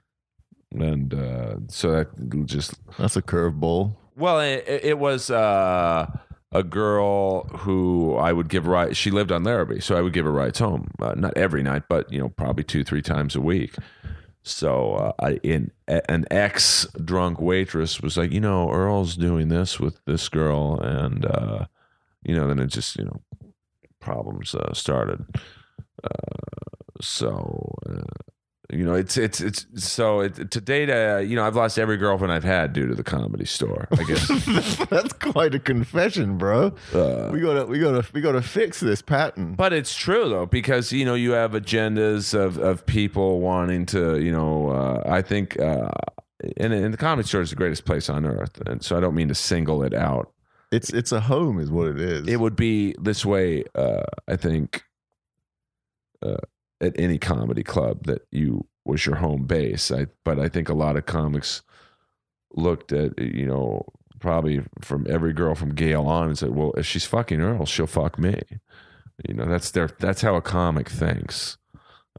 and 0.72 1.12
uh, 1.12 1.56
so 1.68 1.92
that 1.92 2.46
just 2.46 2.76
That's 3.00 3.16
a 3.16 3.24
curveball. 3.24 3.96
well, 4.16 4.40
it, 4.40 4.64
it 4.68 5.00
was 5.00 5.32
uh, 5.32 6.06
a 6.52 6.64
girl 6.64 7.46
who 7.46 8.16
I 8.16 8.34
would 8.34 8.50
give 8.50 8.68
rides. 8.68 8.98
She 8.98 9.10
lived 9.10 9.32
on 9.32 9.44
Larrabee, 9.44 9.80
so 9.80 9.98
I 9.98 10.02
would 10.02 10.14
give 10.14 10.26
her 10.26 10.32
rides 10.32 10.60
home. 10.60 10.92
Uh, 11.02 11.16
not 11.16 11.36
every 11.36 11.64
night, 11.64 11.84
but 11.90 12.12
you 12.14 12.20
know, 12.20 12.30
probably 12.30 12.64
two, 12.64 12.84
three 12.84 13.02
times 13.02 13.36
a 13.36 13.42
week. 13.42 13.74
So 14.44 14.94
uh, 14.94 15.14
I, 15.20 15.40
in 15.44 15.72
an 15.88 16.26
ex 16.32 16.88
drunk 17.04 17.40
waitress 17.40 18.02
was 18.02 18.18
like, 18.18 18.32
you 18.32 18.40
know, 18.40 18.72
Earl's 18.72 19.16
doing 19.16 19.50
this 19.50 19.80
with 19.80 20.04
this 20.06 20.30
girl, 20.30 20.80
and 20.80 21.26
uh, 21.26 21.66
you 22.24 22.36
know, 22.36 22.48
then 22.48 22.60
it 22.60 22.68
just 22.68 22.96
you 22.96 23.06
know, 23.06 23.22
problems 24.00 24.56
uh, 24.56 24.74
started. 24.74 25.26
Uh, 26.04 26.10
so. 27.02 27.76
You 28.72 28.86
know, 28.86 28.94
it's 28.94 29.18
it's 29.18 29.42
it's 29.42 29.66
so 29.78 30.22
it, 30.22 30.50
to 30.52 30.62
date. 30.62 30.90
Uh, 30.90 31.18
you 31.18 31.36
know, 31.36 31.46
I've 31.46 31.56
lost 31.56 31.78
every 31.78 31.98
girlfriend 31.98 32.32
I've 32.32 32.44
had 32.44 32.72
due 32.74 32.88
to 32.88 32.96
the 32.96 33.04
comedy 33.04 33.46
store. 33.46 33.88
I 33.92 34.04
guess, 34.04 34.28
That's 34.90 35.14
quite 35.14 35.54
a 35.54 35.60
confession, 35.60 36.38
bro. 36.38 36.74
uh, 36.94 37.30
We 37.34 37.42
gotta, 37.42 37.66
we 37.66 37.80
gotta, 37.80 38.06
we 38.14 38.22
gotta 38.22 38.42
fix 38.42 38.80
this 38.80 39.02
pattern. 39.02 39.56
but 39.56 39.74
it's 39.74 39.94
true 39.96 40.30
though 40.30 40.46
because 40.46 40.92
you 40.94 41.04
know 41.06 41.16
you 41.16 41.32
have 41.32 41.52
agendas 41.52 42.34
of 42.34 42.58
of 42.58 42.86
people 42.86 43.42
wanting 43.42 43.86
to. 43.88 44.20
You 44.22 44.32
know, 44.32 44.70
uh, 44.70 45.04
I 45.06 45.22
think, 45.22 45.60
uh, 45.60 45.90
and, 46.58 46.72
and 46.74 46.94
the 46.94 46.98
comedy 46.98 47.28
store 47.28 47.42
is 47.42 47.50
the 47.50 47.56
greatest 47.58 47.86
place 47.86 48.10
on 48.10 48.26
earth, 48.26 48.62
and 48.66 48.82
so 48.84 48.96
I 48.98 49.00
don't 49.02 49.16
mean 49.16 49.28
to 49.28 49.36
single 49.36 49.84
it 49.84 49.94
out. 49.94 50.32
It's, 50.72 50.90
it's 50.94 51.12
a 51.12 51.20
home, 51.20 51.60
is 51.60 51.70
what 51.70 51.88
it 51.90 52.00
is. 52.00 52.28
It 52.30 52.40
would 52.40 52.56
be 52.56 52.96
this 53.02 53.26
way. 53.26 53.66
Uh, 53.76 54.04
I 54.30 54.38
think 54.38 54.84
uh, 56.24 56.38
at 56.82 57.00
any 57.00 57.18
comedy 57.18 57.64
club 57.64 58.06
that 58.06 58.26
you 58.32 58.68
was 58.86 59.06
your 59.06 59.16
home 59.18 59.46
base. 59.46 59.92
I, 59.92 60.08
but 60.24 60.40
I 60.40 60.50
think 60.50 60.70
a 60.70 60.74
lot 60.74 60.98
of 60.98 61.06
comics 61.06 61.62
looked 62.54 62.92
at 62.92 63.18
you 63.20 63.46
know 63.46 63.86
probably 64.20 64.62
from 64.82 65.06
every 65.10 65.34
girl 65.34 65.56
from 65.56 65.74
Gail 65.76 66.04
on 66.04 66.28
and 66.28 66.38
said, 66.38 66.56
"Well, 66.56 66.74
if 66.78 66.86
she's 66.86 67.06
fucking 67.06 67.42
Earl, 67.42 67.66
she'll 67.66 67.88
fuck 67.88 68.18
me." 68.20 68.42
You 69.28 69.36
know, 69.36 69.46
that's 69.46 69.72
their 69.72 69.90
that's 70.00 70.22
how 70.22 70.36
a 70.36 70.42
comic 70.42 70.90
thinks. 70.90 71.58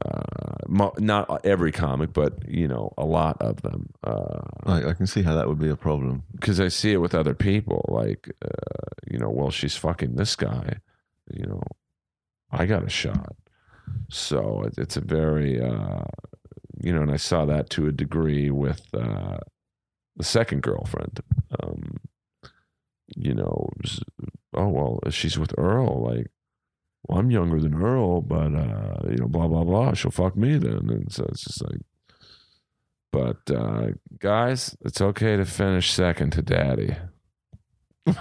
Uh, 0.03 0.57
mo- 0.67 0.93
not 0.97 1.45
every 1.45 1.71
comic, 1.71 2.13
but 2.13 2.47
you 2.47 2.67
know, 2.67 2.93
a 2.97 3.05
lot 3.05 3.39
of 3.41 3.61
them. 3.61 3.89
Uh, 4.03 4.39
I, 4.65 4.89
I 4.89 4.93
can 4.93 5.05
see 5.05 5.21
how 5.21 5.35
that 5.35 5.47
would 5.47 5.59
be 5.59 5.69
a 5.69 5.75
problem. 5.75 6.23
because 6.33 6.59
I 6.59 6.69
see 6.69 6.93
it 6.93 6.97
with 6.97 7.13
other 7.13 7.35
people. 7.35 7.85
Like, 7.89 8.29
uh, 8.43 8.89
you 9.09 9.19
know, 9.19 9.29
well, 9.29 9.51
she's 9.51 9.75
fucking 9.75 10.15
this 10.15 10.35
guy. 10.35 10.79
You 11.31 11.45
know, 11.45 11.61
I 12.51 12.65
got 12.65 12.83
a 12.83 12.89
shot. 12.89 13.35
So 14.09 14.63
it, 14.63 14.75
it's 14.77 14.97
a 14.97 15.01
very, 15.01 15.61
uh, 15.61 16.03
you 16.81 16.93
know, 16.93 17.01
and 17.01 17.11
I 17.11 17.17
saw 17.17 17.45
that 17.45 17.69
to 17.71 17.87
a 17.87 17.91
degree 17.91 18.49
with 18.49 18.87
uh, 18.93 19.37
the 20.15 20.23
second 20.23 20.61
girlfriend. 20.61 21.19
Um, 21.61 21.97
you 23.15 23.33
know, 23.33 23.69
was, 23.81 24.03
oh 24.53 24.67
well, 24.67 24.99
she's 25.09 25.37
with 25.37 25.53
Earl. 25.57 26.03
Like, 26.03 26.27
well, 27.07 27.19
I'm 27.19 27.31
younger 27.31 27.59
than 27.59 27.81
Earl, 27.81 28.21
but 28.21 28.55
uh, 28.55 29.09
you 29.09 29.17
know, 29.17 29.27
blah 29.27 29.47
blah 29.47 29.63
blah. 29.63 29.93
She'll 29.93 30.11
fuck 30.11 30.35
me 30.35 30.57
then, 30.57 30.89
and 30.89 31.11
so 31.11 31.25
it's 31.25 31.43
just 31.43 31.63
like. 31.63 31.81
But 33.11 33.51
uh, 33.55 33.89
guys, 34.17 34.75
it's 34.81 34.99
okay 34.99 35.37
to 35.37 35.45
finish 35.45 35.91
second 35.91 36.31
to 36.31 36.41
daddy 36.41 36.95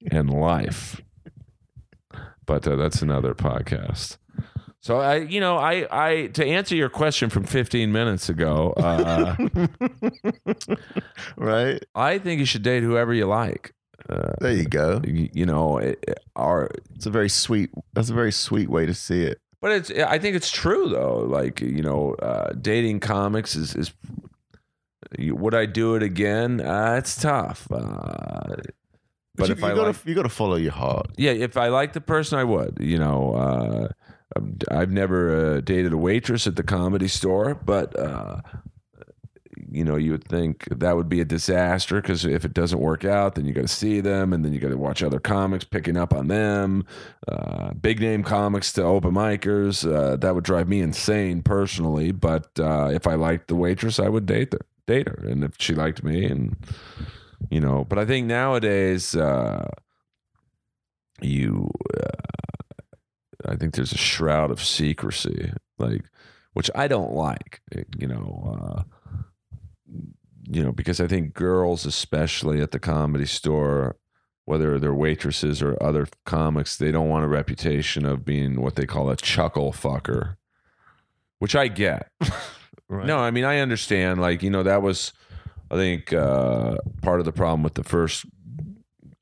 in 0.00 0.28
life. 0.28 1.02
But 2.48 2.66
uh, 2.66 2.76
that's 2.76 3.02
another 3.02 3.34
podcast. 3.34 4.16
So 4.80 4.98
I, 4.98 5.16
you 5.16 5.40
know, 5.40 5.56
I, 5.58 5.86
I 5.90 6.26
to 6.28 6.44
answer 6.44 6.74
your 6.74 6.88
question 6.88 7.30
from 7.30 7.44
15 7.44 7.92
minutes 7.92 8.28
ago, 8.28 8.72
uh, 8.76 9.36
right? 11.36 11.84
I 11.94 12.18
think 12.18 12.40
you 12.40 12.46
should 12.46 12.62
date 12.62 12.82
whoever 12.82 13.12
you 13.12 13.26
like. 13.26 13.72
Uh, 14.08 14.32
There 14.40 14.52
you 14.52 14.64
go. 14.64 15.00
you, 15.04 15.28
you 15.32 15.46
know, 15.46 15.78
it, 15.78 15.98
it- 16.08 16.20
our 16.36 16.70
It's 16.94 17.06
a 17.06 17.10
very 17.10 17.28
sweet. 17.28 17.70
That's 17.92 18.10
a 18.10 18.14
very 18.14 18.32
sweet 18.32 18.70
way 18.70 18.86
to 18.86 18.94
see 18.94 19.22
it. 19.22 19.40
But 19.60 19.72
it's 19.72 19.90
I 19.90 20.18
think 20.18 20.36
it's 20.36 20.50
true 20.50 20.88
though. 20.88 21.18
Like 21.18 21.60
you 21.60 21.82
know, 21.82 22.14
uh, 22.22 22.52
dating 22.52 23.00
comics 23.00 23.56
is 23.56 23.74
is 23.74 23.92
would 25.18 25.54
I 25.54 25.66
do 25.66 25.96
it 25.96 26.02
again? 26.04 26.60
Uh, 26.60 26.94
it's 26.98 27.20
tough. 27.20 27.66
Uh, 27.72 28.56
but 29.38 29.48
you, 29.48 29.52
if 29.54 29.60
you 29.60 29.66
I 29.66 29.70
gotta, 29.70 29.88
like, 29.88 30.06
you 30.06 30.14
gotta 30.14 30.28
follow 30.28 30.56
your 30.56 30.72
heart. 30.72 31.10
yeah, 31.16 31.32
if 31.32 31.56
I 31.56 31.68
like 31.68 31.92
the 31.92 32.00
person, 32.00 32.38
I 32.38 32.44
would. 32.44 32.78
You 32.80 32.98
know, 32.98 33.34
uh, 33.34 33.88
I've 34.70 34.90
never 34.90 35.56
uh, 35.56 35.60
dated 35.60 35.92
a 35.92 35.96
waitress 35.96 36.46
at 36.46 36.56
the 36.56 36.62
comedy 36.62 37.08
store, 37.08 37.54
but 37.54 37.98
uh, 37.98 38.40
you 39.70 39.84
know, 39.84 39.96
you 39.96 40.12
would 40.12 40.24
think 40.24 40.64
that 40.70 40.96
would 40.96 41.08
be 41.08 41.20
a 41.20 41.24
disaster 41.24 42.00
because 42.00 42.24
if 42.24 42.44
it 42.44 42.54
doesn't 42.54 42.78
work 42.78 43.04
out, 43.04 43.34
then 43.34 43.44
you 43.44 43.52
got 43.52 43.62
to 43.62 43.68
see 43.68 44.00
them, 44.00 44.32
and 44.32 44.44
then 44.44 44.52
you 44.52 44.60
got 44.60 44.68
to 44.68 44.78
watch 44.78 45.02
other 45.02 45.20
comics 45.20 45.64
picking 45.64 45.96
up 45.96 46.12
on 46.12 46.28
them. 46.28 46.84
Uh, 47.26 47.72
big 47.74 48.00
name 48.00 48.22
comics 48.22 48.72
to 48.74 48.82
open 48.82 49.12
micers. 49.12 49.90
Uh, 49.90 50.16
that 50.16 50.34
would 50.34 50.44
drive 50.44 50.68
me 50.68 50.80
insane 50.80 51.42
personally. 51.42 52.12
But 52.12 52.48
uh, 52.58 52.90
if 52.92 53.06
I 53.06 53.14
liked 53.14 53.48
the 53.48 53.56
waitress, 53.56 53.98
I 53.98 54.08
would 54.08 54.26
date 54.26 54.52
her. 54.52 54.60
Date 54.86 55.06
her, 55.06 55.22
and 55.28 55.44
if 55.44 55.52
she 55.58 55.74
liked 55.74 56.02
me, 56.02 56.24
and 56.24 56.56
you 57.50 57.60
know. 57.60 57.84
But 57.84 57.98
I 57.98 58.04
think 58.04 58.26
nowadays, 58.26 59.14
uh, 59.14 59.68
you, 61.20 61.70
uh, 61.96 63.50
I 63.50 63.56
think 63.56 63.74
there's 63.74 63.92
a 63.92 63.98
shroud 63.98 64.50
of 64.50 64.62
secrecy, 64.62 65.52
like 65.78 66.04
which 66.52 66.70
I 66.74 66.88
don't 66.88 67.12
like. 67.12 67.60
You 67.98 68.08
know. 68.08 68.58
Uh, 68.60 68.82
you 70.50 70.64
know, 70.64 70.72
because 70.72 70.98
I 70.98 71.06
think 71.06 71.34
girls, 71.34 71.84
especially 71.84 72.62
at 72.62 72.70
the 72.70 72.78
comedy 72.78 73.26
store, 73.26 73.96
whether 74.46 74.78
they're 74.78 74.94
waitresses 74.94 75.60
or 75.60 75.76
other 75.82 76.08
comics, 76.24 76.74
they 76.78 76.90
don't 76.90 77.10
want 77.10 77.26
a 77.26 77.28
reputation 77.28 78.06
of 78.06 78.24
being 78.24 78.62
what 78.62 78.74
they 78.74 78.86
call 78.86 79.10
a 79.10 79.16
chuckle 79.16 79.72
fucker, 79.72 80.36
which 81.38 81.54
I 81.54 81.68
get. 81.68 82.10
Right. 82.90 83.06
No, 83.06 83.18
I 83.18 83.30
mean 83.30 83.44
I 83.44 83.58
understand. 83.58 84.18
Like 84.18 84.42
you 84.42 84.48
know, 84.48 84.62
that 84.62 84.80
was 84.80 85.12
I 85.70 85.76
think 85.76 86.12
uh, 86.12 86.78
part 87.02 87.20
of 87.20 87.26
the 87.26 87.32
problem 87.32 87.62
with 87.62 87.74
the 87.74 87.84
first 87.84 88.24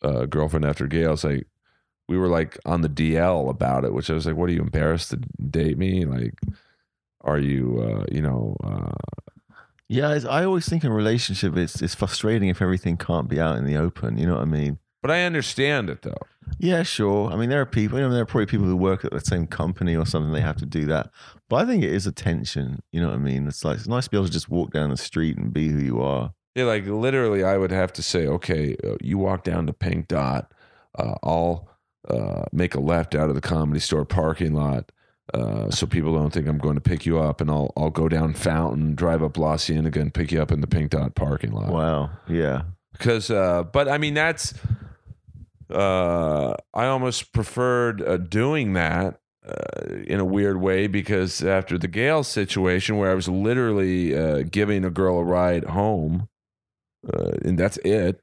uh, 0.03 0.27
girlfriend 0.27 0.65
after 0.65 0.87
Gail's. 0.87 1.25
Like 1.25 1.47
we 2.09 2.17
were 2.17 2.29
like 2.29 2.59
on 2.65 2.83
the 2.83 2.89
DL 2.89 3.51
about 3.51 3.85
it, 3.85 3.93
which 3.93 4.11
I 4.11 4.15
was 4.15 4.27
like, 4.27 4.37
"What 4.37 4.49
are 4.49 4.53
you 4.53 4.63
embarrassed 4.63 5.11
to 5.11 5.17
date 5.51 5.79
me? 5.79 6.05
Like, 6.05 6.35
are 7.23 7.39
you 7.39 7.81
uh, 7.83 8.05
you 8.11 8.23
know?" 8.23 8.57
Uh, 8.63 8.93
Yeah, 9.89 10.19
I 10.29 10.45
always 10.45 10.69
think 10.69 10.85
in 10.85 10.93
relationship, 10.93 11.57
it's 11.57 11.83
it's 11.83 11.95
frustrating 11.95 12.49
if 12.49 12.63
everything 12.63 12.97
can't 12.97 13.29
be 13.29 13.41
out 13.41 13.57
in 13.57 13.65
the 13.67 13.77
open. 13.77 14.19
You 14.19 14.27
know 14.27 14.35
what 14.35 14.43
I 14.43 14.47
mean? 14.47 14.79
But 15.07 15.15
I 15.15 15.23
understand 15.23 15.89
it 15.89 16.03
though. 16.03 16.19
Yeah, 16.59 16.83
sure. 16.83 17.31
I 17.31 17.37
mean, 17.37 17.49
there 17.49 17.61
are 17.61 17.67
people. 17.67 17.97
You 17.97 18.07
know, 18.09 18.13
there 18.13 18.23
are 18.23 18.27
probably 18.27 18.47
people 18.47 18.67
who 18.67 18.77
work 18.77 19.05
at 19.05 19.13
the 19.13 19.21
same 19.21 19.47
company 19.47 19.95
or 19.95 20.05
something. 20.05 20.33
They 20.33 20.41
have 20.41 20.57
to 20.57 20.67
do 20.67 20.85
that. 20.87 21.11
But 21.49 21.57
I 21.59 21.65
think 21.65 21.85
it 21.85 21.93
is 21.93 22.09
a 22.09 22.13
tension. 22.13 22.83
You 22.91 23.01
know 23.01 23.11
what 23.11 23.15
I 23.15 23.19
mean? 23.19 23.47
It's 23.47 23.65
like 23.65 23.77
it's 23.77 23.87
nice 23.87 24.07
to 24.07 24.11
be 24.11 24.17
able 24.17 24.27
to 24.27 24.33
just 24.33 24.49
walk 24.49 24.73
down 24.73 24.91
the 24.91 24.97
street 24.97 25.37
and 25.37 25.53
be 25.53 25.69
who 25.69 25.79
you 25.79 26.01
are. 26.01 26.33
Yeah, 26.57 26.65
like 26.65 26.87
literally, 26.87 27.45
I 27.45 27.57
would 27.57 27.71
have 27.71 27.93
to 27.93 28.03
say, 28.03 28.27
okay, 28.27 28.75
uh, 28.83 28.97
you 29.01 29.17
walk 29.17 29.45
down 29.45 29.69
to 29.69 29.73
Pink 29.73 30.09
Dot. 30.09 30.51
Uh, 30.99 31.15
I'll 31.23 31.69
uh, 32.09 32.47
make 32.51 32.75
a 32.75 32.81
left 32.81 33.15
out 33.15 33.29
of 33.29 33.37
the 33.37 33.41
comedy 33.41 33.79
store 33.79 34.05
parking 34.05 34.55
lot. 34.55 34.91
Uh, 35.33 35.71
so 35.71 35.87
people 35.87 36.15
don't 36.15 36.33
think 36.33 36.49
I'm 36.49 36.59
going 36.59 36.75
to 36.75 36.81
pick 36.81 37.07
you 37.07 37.21
up, 37.21 37.41
and 37.41 37.49
I'll 37.49 37.73
I'll 37.77 37.91
go 37.91 38.09
down 38.09 38.35
Fountain, 38.35 38.97
drive 38.97 39.23
up 39.23 39.39
La 39.39 39.57
Cienega, 39.57 40.01
and 40.01 40.13
pick 40.13 40.33
you 40.33 40.43
up 40.43 40.51
in 40.51 40.63
the 40.63 40.67
Pink 40.67 40.91
Dot 40.91 41.15
parking 41.15 41.53
lot. 41.53 41.69
Wow. 41.69 42.11
Yeah. 42.29 42.63
because 42.93 43.31
uh 43.31 43.63
but 43.63 43.89
i 43.89 43.99
mean 43.99 44.15
that's 44.15 44.55
uh 45.71 46.55
i 46.75 46.87
almost 46.87 47.33
preferred 47.33 48.03
uh, 48.03 48.17
doing 48.17 48.73
that 48.75 49.21
uh, 49.47 49.95
in 50.07 50.19
a 50.19 50.25
weird 50.25 50.61
way 50.61 50.87
because 50.87 51.43
after 51.43 51.79
the 51.79 51.89
Gail 51.89 52.23
situation 52.25 52.97
where 52.97 53.11
i 53.11 53.15
was 53.15 53.29
literally 53.29 54.17
uh 54.17 54.43
giving 54.51 54.85
a 54.85 54.91
girl 54.91 55.19
a 55.19 55.25
ride 55.25 55.65
home 55.65 56.29
uh, 57.13 57.33
and 57.45 57.59
that's 57.59 57.79
it 57.79 58.23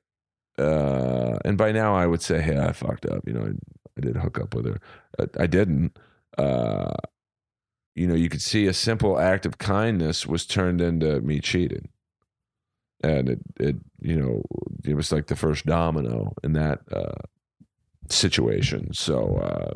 uh 0.58 1.38
and 1.44 1.58
by 1.58 1.72
now 1.72 1.96
i 1.96 2.06
would 2.06 2.22
say 2.22 2.42
hey 2.42 2.58
i 2.58 2.72
fucked 2.72 3.06
up 3.06 3.22
you 3.26 3.34
know 3.34 3.42
i, 3.42 3.52
I 3.98 4.02
did 4.02 4.18
hook 4.18 4.40
up 4.40 4.56
with 4.56 4.66
her. 4.66 4.80
I, 5.20 5.44
I 5.44 5.48
didn't 5.48 5.98
uh 6.38 6.94
you 7.96 8.08
know 8.08 8.16
you 8.16 8.30
could 8.30 8.42
see 8.42 8.66
a 8.68 8.74
simple 8.74 9.20
act 9.20 9.46
of 9.46 9.58
kindness 9.58 10.26
was 10.26 10.46
turned 10.46 10.82
into 10.82 11.22
me 11.22 11.40
cheating. 11.40 11.90
And 13.04 13.30
it 13.30 13.40
it 13.60 13.76
you 14.02 14.20
know 14.20 14.44
it 14.84 14.96
was 14.96 15.12
like 15.12 15.28
the 15.28 15.36
first 15.36 15.66
domino 15.66 16.34
in 16.44 16.54
that 16.54 16.80
uh, 16.92 17.22
situation. 18.10 18.94
So 18.94 19.38
uh, 19.38 19.74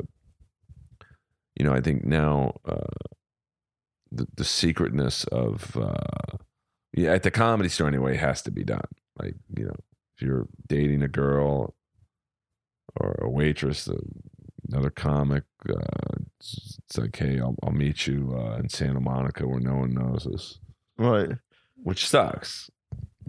you 1.56 1.64
know, 1.66 1.72
I 1.72 1.80
think 1.80 2.04
now 2.04 2.54
uh, 2.64 2.86
the 4.12 4.26
the 4.36 4.44
secretness 4.44 5.24
of 5.24 5.76
uh, 5.76 6.36
yeah 6.92 7.12
at 7.12 7.22
the 7.22 7.30
comedy 7.30 7.68
store 7.68 7.88
anyway 7.88 8.16
has 8.16 8.42
to 8.42 8.50
be 8.50 8.64
done. 8.64 8.88
Like 9.18 9.34
you 9.56 9.64
know, 9.66 9.76
if 10.16 10.22
you're 10.22 10.46
dating 10.66 11.02
a 11.02 11.08
girl 11.08 11.74
or 13.00 13.16
a 13.22 13.28
waitress, 13.30 13.88
uh, 13.88 13.94
another 14.70 14.90
comic, 14.90 15.44
uh, 15.68 15.74
it's, 16.40 16.78
it's 16.84 16.98
like, 16.98 17.16
hey, 17.16 17.38
I'll, 17.40 17.54
I'll 17.62 17.72
meet 17.72 18.06
you 18.06 18.34
uh, 18.36 18.56
in 18.56 18.68
Santa 18.68 19.00
Monica 19.00 19.46
where 19.46 19.60
no 19.60 19.76
one 19.76 19.94
knows 19.94 20.26
us, 20.26 20.58
Right. 20.96 21.30
which 21.76 22.08
sucks. 22.08 22.70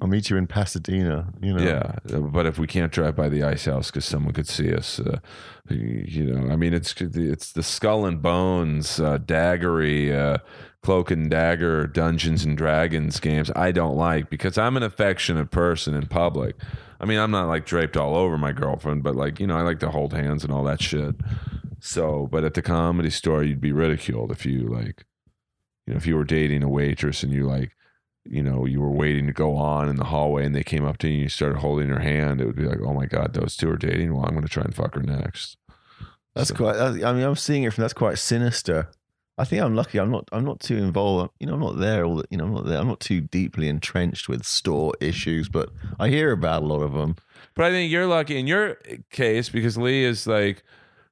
I'll 0.01 0.07
meet 0.07 0.29
you 0.29 0.37
in 0.37 0.47
Pasadena. 0.47 1.33
You 1.41 1.53
know. 1.53 1.63
Yeah, 1.63 1.95
but 2.19 2.45
if 2.45 2.57
we 2.57 2.67
can't 2.67 2.91
drive 2.91 3.15
by 3.15 3.29
the 3.29 3.43
ice 3.43 3.65
house 3.65 3.91
because 3.91 4.05
someone 4.05 4.33
could 4.33 4.47
see 4.47 4.73
us, 4.73 4.99
uh, 4.99 5.19
you 5.69 6.25
know, 6.25 6.51
I 6.51 6.55
mean, 6.55 6.73
it's 6.73 6.93
it's 6.99 7.51
the 7.51 7.63
skull 7.63 8.05
and 8.05 8.21
bones, 8.21 8.99
uh, 8.99 9.17
daggery, 9.17 10.13
uh, 10.13 10.37
cloak 10.81 11.11
and 11.11 11.29
dagger, 11.29 11.87
Dungeons 11.87 12.45
and 12.45 12.57
Dragons 12.57 13.19
games. 13.19 13.51
I 13.55 13.71
don't 13.71 13.95
like 13.95 14.29
because 14.29 14.57
I'm 14.57 14.77
an 14.77 14.83
affectionate 14.83 15.51
person 15.51 15.93
in 15.93 16.07
public. 16.07 16.55
I 17.01 17.05
mean, 17.05 17.19
I'm 17.19 17.31
not 17.31 17.47
like 17.47 17.65
draped 17.65 17.97
all 17.97 18.15
over 18.15 18.37
my 18.37 18.51
girlfriend, 18.51 19.03
but 19.03 19.15
like 19.15 19.39
you 19.39 19.47
know, 19.47 19.57
I 19.57 19.61
like 19.61 19.79
to 19.79 19.91
hold 19.91 20.13
hands 20.13 20.43
and 20.43 20.53
all 20.53 20.63
that 20.63 20.81
shit. 20.81 21.15
So, 21.81 22.27
but 22.31 22.43
at 22.43 22.53
the 22.53 22.61
comedy 22.61 23.09
store, 23.09 23.43
you'd 23.43 23.61
be 23.61 23.71
ridiculed 23.71 24.31
if 24.31 24.45
you 24.45 24.67
like, 24.67 25.05
you 25.85 25.93
know, 25.93 25.97
if 25.97 26.05
you 26.05 26.15
were 26.15 26.25
dating 26.25 26.63
a 26.63 26.69
waitress 26.69 27.23
and 27.23 27.33
you 27.33 27.45
like 27.45 27.71
you 28.29 28.43
know, 28.43 28.65
you 28.65 28.79
were 28.81 28.91
waiting 28.91 29.27
to 29.27 29.33
go 29.33 29.55
on 29.55 29.89
in 29.89 29.95
the 29.95 30.05
hallway 30.05 30.45
and 30.45 30.55
they 30.55 30.63
came 30.63 30.85
up 30.85 30.97
to 30.99 31.07
you 31.07 31.13
and 31.15 31.23
you 31.23 31.29
started 31.29 31.59
holding 31.59 31.89
her 31.89 31.99
hand, 31.99 32.39
it 32.41 32.45
would 32.45 32.55
be 32.55 32.65
like, 32.65 32.79
oh 32.81 32.93
my 32.93 33.05
God, 33.05 33.33
those 33.33 33.55
two 33.57 33.69
are 33.69 33.77
dating. 33.77 34.13
Well, 34.13 34.23
I'm 34.25 34.31
going 34.33 34.43
to 34.43 34.49
try 34.49 34.63
and 34.63 34.75
fuck 34.75 34.95
her 34.95 35.01
next. 35.01 35.57
That's 36.35 36.49
So- 36.49 36.55
quite. 36.55 36.75
I 36.77 37.13
mean, 37.13 37.23
I'm 37.23 37.35
seeing 37.35 37.63
it 37.63 37.73
from. 37.73 37.81
That's 37.81 37.93
quite 37.93 38.17
sinister. 38.19 38.89
I 39.37 39.45
think 39.45 39.61
I'm 39.61 39.73
lucky. 39.73 39.99
I'm 39.99 40.11
not. 40.11 40.27
I'm 40.33 40.43
not 40.45 40.59
too 40.59 40.75
involved. 40.77 41.31
You 41.39 41.47
know, 41.47 41.53
I'm 41.53 41.59
not 41.61 41.77
there. 41.79 42.03
All 42.05 42.17
the, 42.17 42.25
you 42.29 42.37
know, 42.37 42.43
I'm 42.45 42.53
not 42.53 42.65
there. 42.65 42.77
I'm 42.77 42.87
not 42.87 42.99
too 42.99 43.21
deeply 43.21 43.69
entrenched 43.69 44.27
with 44.27 44.43
store 44.45 44.93
issues, 44.99 45.47
but 45.49 45.69
I 45.97 46.09
hear 46.09 46.31
about 46.33 46.63
a 46.63 46.65
lot 46.65 46.81
of 46.81 46.91
them. 46.93 47.15
But 47.55 47.65
I 47.65 47.71
think 47.71 47.89
you're 47.91 48.05
lucky 48.05 48.37
in 48.37 48.47
your 48.47 48.77
case 49.11 49.47
because 49.49 49.77
Lee 49.77 50.03
is 50.03 50.27
like, 50.27 50.63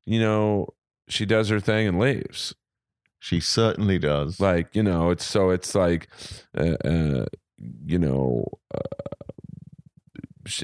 you 0.05 0.19
know, 0.19 0.67
she 1.07 1.25
does 1.25 1.47
her 1.49 1.59
thing 1.61 1.87
and 1.87 1.99
leaves. 1.99 2.53
She 3.19 3.39
certainly 3.39 3.99
does. 3.99 4.39
Like, 4.39 4.75
you 4.75 4.83
know, 4.83 5.09
it's 5.09 5.25
so 5.25 5.49
it's 5.49 5.73
like, 5.75 6.07
uh, 6.57 6.75
uh, 6.85 7.25
you 7.85 7.97
know, 7.99 8.45
uh, 8.73 8.79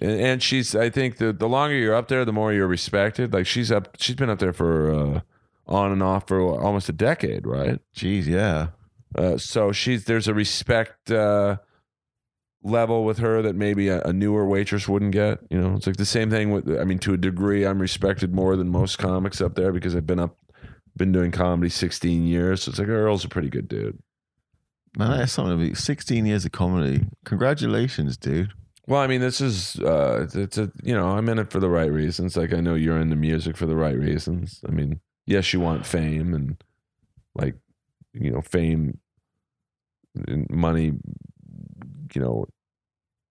and 0.02 0.42
she's, 0.42 0.76
I 0.76 0.90
think 0.90 1.18
the, 1.18 1.34
the 1.34 1.50
longer 1.50 1.76
you're 1.76 1.96
up 1.96 2.08
there, 2.08 2.24
the 2.26 2.32
more 2.32 2.54
you're 2.54 2.68
respected. 2.68 3.34
Like 3.34 3.46
she's 3.46 3.72
up, 3.72 3.98
she's 4.00 4.16
been 4.16 4.30
up 4.30 4.40
there 4.40 4.54
for, 4.54 4.94
uh, 4.94 5.22
on 5.68 5.92
and 5.92 6.04
off 6.04 6.28
for 6.28 6.42
almost 6.42 6.90
a 6.90 6.94
decade, 6.94 7.46
right? 7.46 7.80
Jeez, 7.96 8.26
yeah. 8.26 8.68
Uh, 9.16 9.38
so 9.38 9.72
she's 9.72 10.06
there's 10.06 10.28
a 10.28 10.34
respect 10.34 11.12
uh, 11.12 11.58
level 12.64 13.06
with 13.06 13.20
her 13.20 13.42
that 13.42 13.56
maybe 13.56 13.88
a, 13.88 14.02
a 14.02 14.14
newer 14.14 14.46
waitress 14.46 14.88
wouldn't 14.88 15.12
get. 15.12 15.40
You 15.50 15.62
know, 15.62 15.76
it's 15.76 15.88
like 15.88 15.98
the 15.98 16.06
same 16.06 16.30
thing 16.30 16.52
with. 16.52 16.70
I 16.80 16.84
mean, 16.84 17.00
to 17.00 17.14
a 17.14 17.18
degree, 17.18 17.66
I'm 17.66 17.80
respected 17.80 18.34
more 18.34 18.56
than 18.56 18.70
most 18.70 18.98
comics 18.98 19.42
up 19.42 19.56
there 19.56 19.72
because 19.72 19.96
I've 19.96 20.08
been 20.08 20.20
up, 20.20 20.38
been 20.98 21.12
doing 21.12 21.32
comedy 21.32 21.70
16 21.70 22.26
years. 22.26 22.64
So 22.64 22.70
it's 22.70 22.80
like 22.80 22.88
Earl's 22.88 23.26
a 23.26 23.30
pretty 23.30 23.50
good 23.50 23.68
dude. 23.68 24.00
Man, 24.98 25.18
that's 25.18 25.32
something 25.32 25.58
to 25.58 25.70
be 25.70 25.74
16 25.74 26.26
years 26.26 26.46
of 26.46 26.52
comedy. 26.52 27.08
Congratulations, 27.26 28.16
dude. 28.16 28.54
Well, 28.86 29.02
I 29.02 29.08
mean, 29.08 29.22
this 29.22 29.40
is 29.40 29.80
uh, 29.80 30.28
it's 30.34 30.58
a 30.58 30.72
you 30.84 30.94
know 30.94 31.08
I'm 31.08 31.30
in 31.30 31.40
it 31.40 31.52
for 31.52 31.60
the 31.60 31.70
right 31.70 31.92
reasons. 31.92 32.36
Like 32.36 32.54
I 32.54 32.60
know 32.60 32.76
you're 32.76 33.00
into 33.00 33.16
music 33.16 33.56
for 33.56 33.66
the 33.66 33.78
right 33.78 33.98
reasons. 33.98 34.62
I 34.68 34.72
mean, 34.72 35.00
yes, 35.26 35.54
you 35.54 35.62
want 35.62 35.86
fame 35.86 36.34
and 36.34 36.62
like 37.34 37.56
you 38.14 38.30
know 38.30 38.42
fame 38.42 39.00
and 40.28 40.48
money. 40.50 40.92
You 42.14 42.22
know, 42.22 42.46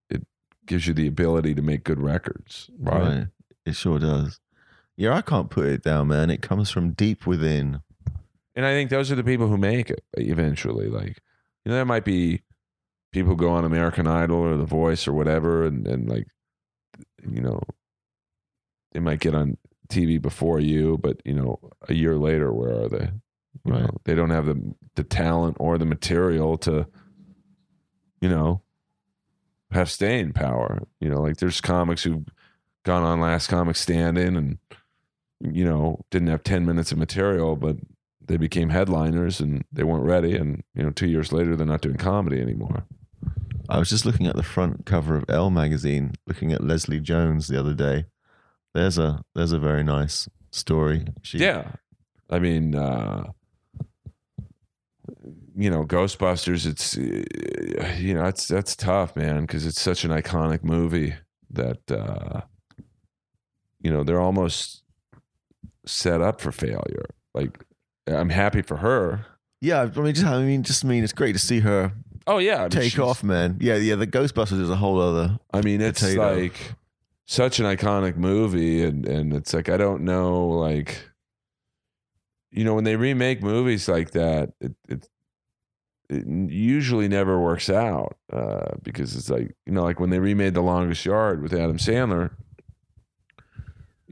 it 0.08 0.22
gives 0.66 0.86
you 0.86 0.94
the 0.94 1.06
ability 1.06 1.54
to 1.54 1.62
make 1.62 1.84
good 1.84 2.00
records, 2.00 2.70
right? 2.78 3.26
It 3.66 3.76
sure 3.76 3.98
does. 3.98 4.40
Yeah, 4.96 5.14
I 5.14 5.22
can't 5.22 5.50
put 5.50 5.66
it 5.66 5.82
down, 5.82 6.08
man. 6.08 6.30
It 6.30 6.42
comes 6.42 6.70
from 6.70 6.92
deep 6.92 7.26
within. 7.26 7.80
And 8.54 8.66
I 8.66 8.72
think 8.72 8.90
those 8.90 9.10
are 9.10 9.14
the 9.16 9.24
people 9.24 9.48
who 9.48 9.56
make 9.56 9.90
it 9.90 10.04
eventually. 10.14 10.88
Like, 10.88 11.18
you 11.64 11.70
know, 11.70 11.74
there 11.74 11.84
might 11.84 12.04
be 12.04 12.42
people 13.10 13.30
who 13.32 13.36
go 13.36 13.50
on 13.50 13.64
American 13.64 14.06
Idol 14.06 14.36
or 14.36 14.56
The 14.56 14.64
Voice 14.66 15.08
or 15.08 15.12
whatever, 15.12 15.64
and, 15.64 15.86
and 15.86 16.08
like, 16.08 16.26
you 17.26 17.40
know, 17.40 17.60
they 18.92 19.00
might 19.00 19.20
get 19.20 19.34
on 19.34 19.56
TV 19.88 20.20
before 20.20 20.60
you, 20.60 20.98
but 20.98 21.20
you 21.24 21.32
know, 21.34 21.58
a 21.88 21.94
year 21.94 22.16
later, 22.16 22.52
where 22.52 22.82
are 22.82 22.88
they? 22.88 23.10
You 23.64 23.72
Right. 23.72 23.82
know, 23.82 23.96
they 24.04 24.14
don't 24.14 24.30
have 24.30 24.46
the 24.46 24.74
the 24.94 25.04
talent 25.04 25.56
or 25.60 25.78
the 25.78 25.84
material 25.86 26.58
to, 26.58 26.86
you 28.20 28.28
know, 28.28 28.62
have 29.70 29.90
staying 29.90 30.32
power. 30.32 30.82
You 31.00 31.08
know, 31.10 31.20
like 31.22 31.36
there's 31.38 31.60
comics 31.60 32.02
who've 32.02 32.24
gone 32.84 33.02
on 33.02 33.20
Last 33.20 33.48
Comic 33.48 33.76
Standing 33.76 34.36
and 34.36 34.58
you 35.42 35.64
know 35.64 36.04
didn't 36.10 36.28
have 36.28 36.44
ten 36.44 36.64
minutes 36.64 36.92
of 36.92 36.98
material, 36.98 37.56
but 37.56 37.76
they 38.24 38.36
became 38.36 38.70
headliners 38.70 39.40
and 39.40 39.64
they 39.72 39.82
weren't 39.82 40.04
ready. 40.04 40.36
And 40.36 40.62
you 40.74 40.82
know, 40.82 40.90
two 40.90 41.08
years 41.08 41.32
later, 41.32 41.56
they're 41.56 41.66
not 41.66 41.82
doing 41.82 41.96
comedy 41.96 42.40
anymore. 42.40 42.84
I 43.68 43.78
was 43.78 43.90
just 43.90 44.06
looking 44.06 44.26
at 44.26 44.36
the 44.36 44.42
front 44.42 44.86
cover 44.86 45.16
of 45.16 45.24
Elle 45.28 45.50
magazine, 45.50 46.12
looking 46.26 46.52
at 46.52 46.64
Leslie 46.64 47.00
Jones 47.00 47.48
the 47.48 47.58
other 47.58 47.74
day. 47.74 48.06
There's 48.74 48.98
a 48.98 49.22
there's 49.34 49.52
a 49.52 49.58
very 49.58 49.82
nice 49.82 50.28
story. 50.50 51.04
She, 51.22 51.38
Yeah, 51.38 51.72
I 52.30 52.38
mean, 52.38 52.74
uh, 52.74 53.30
you 55.54 55.70
know, 55.70 55.84
Ghostbusters. 55.84 56.66
It's 56.66 56.96
uh, 56.96 57.94
you 57.98 58.14
know, 58.14 58.24
it's 58.24 58.48
that's 58.48 58.76
tough, 58.76 59.16
man, 59.16 59.42
because 59.42 59.66
it's 59.66 59.80
such 59.80 60.04
an 60.04 60.10
iconic 60.10 60.62
movie 60.62 61.14
that 61.50 61.90
uh, 61.90 62.42
you 63.80 63.92
know 63.92 64.04
they're 64.04 64.20
almost 64.20 64.81
set 65.86 66.20
up 66.20 66.40
for 66.40 66.52
failure. 66.52 67.06
Like, 67.34 67.64
I'm 68.06 68.30
happy 68.30 68.62
for 68.62 68.78
her. 68.78 69.26
yeah. 69.60 69.82
I 69.82 70.00
mean, 70.00 70.14
just 70.14 70.26
I 70.26 70.42
mean, 70.42 70.62
just 70.62 70.84
mean 70.84 71.04
it's 71.04 71.12
great 71.12 71.32
to 71.32 71.38
see 71.38 71.60
her 71.60 71.92
Oh 72.26 72.38
yeah, 72.38 72.58
I 72.58 72.60
mean, 72.62 72.70
take 72.70 72.98
off, 72.98 73.22
man. 73.22 73.58
Yeah, 73.60 73.76
yeah. 73.76 73.96
The 73.96 74.06
Ghostbusters 74.06 74.60
is 74.60 74.70
a 74.70 74.76
whole 74.76 75.00
other. 75.00 75.38
I 75.52 75.60
mean, 75.60 75.80
it's 75.80 76.00
potato. 76.00 76.34
like 76.34 76.74
such 77.26 77.58
an 77.58 77.66
iconic 77.66 78.16
movie, 78.16 78.84
and 78.84 79.06
and 79.06 79.32
it's 79.32 79.52
like 79.52 79.68
I 79.68 79.76
don't 79.76 80.02
know, 80.02 80.48
like 80.48 81.08
you 82.50 82.64
know, 82.64 82.74
when 82.74 82.84
they 82.84 82.96
remake 82.96 83.42
movies 83.42 83.88
like 83.88 84.12
that, 84.12 84.52
it 84.60 84.74
it, 84.88 85.08
it 86.08 86.26
usually 86.26 87.08
never 87.08 87.40
works 87.40 87.68
out 87.68 88.16
uh, 88.32 88.76
because 88.82 89.16
it's 89.16 89.30
like 89.30 89.54
you 89.66 89.72
know, 89.72 89.82
like 89.82 89.98
when 89.98 90.10
they 90.10 90.20
remade 90.20 90.54
The 90.54 90.62
Longest 90.62 91.04
Yard 91.04 91.42
with 91.42 91.52
Adam 91.52 91.78
Sandler, 91.78 92.32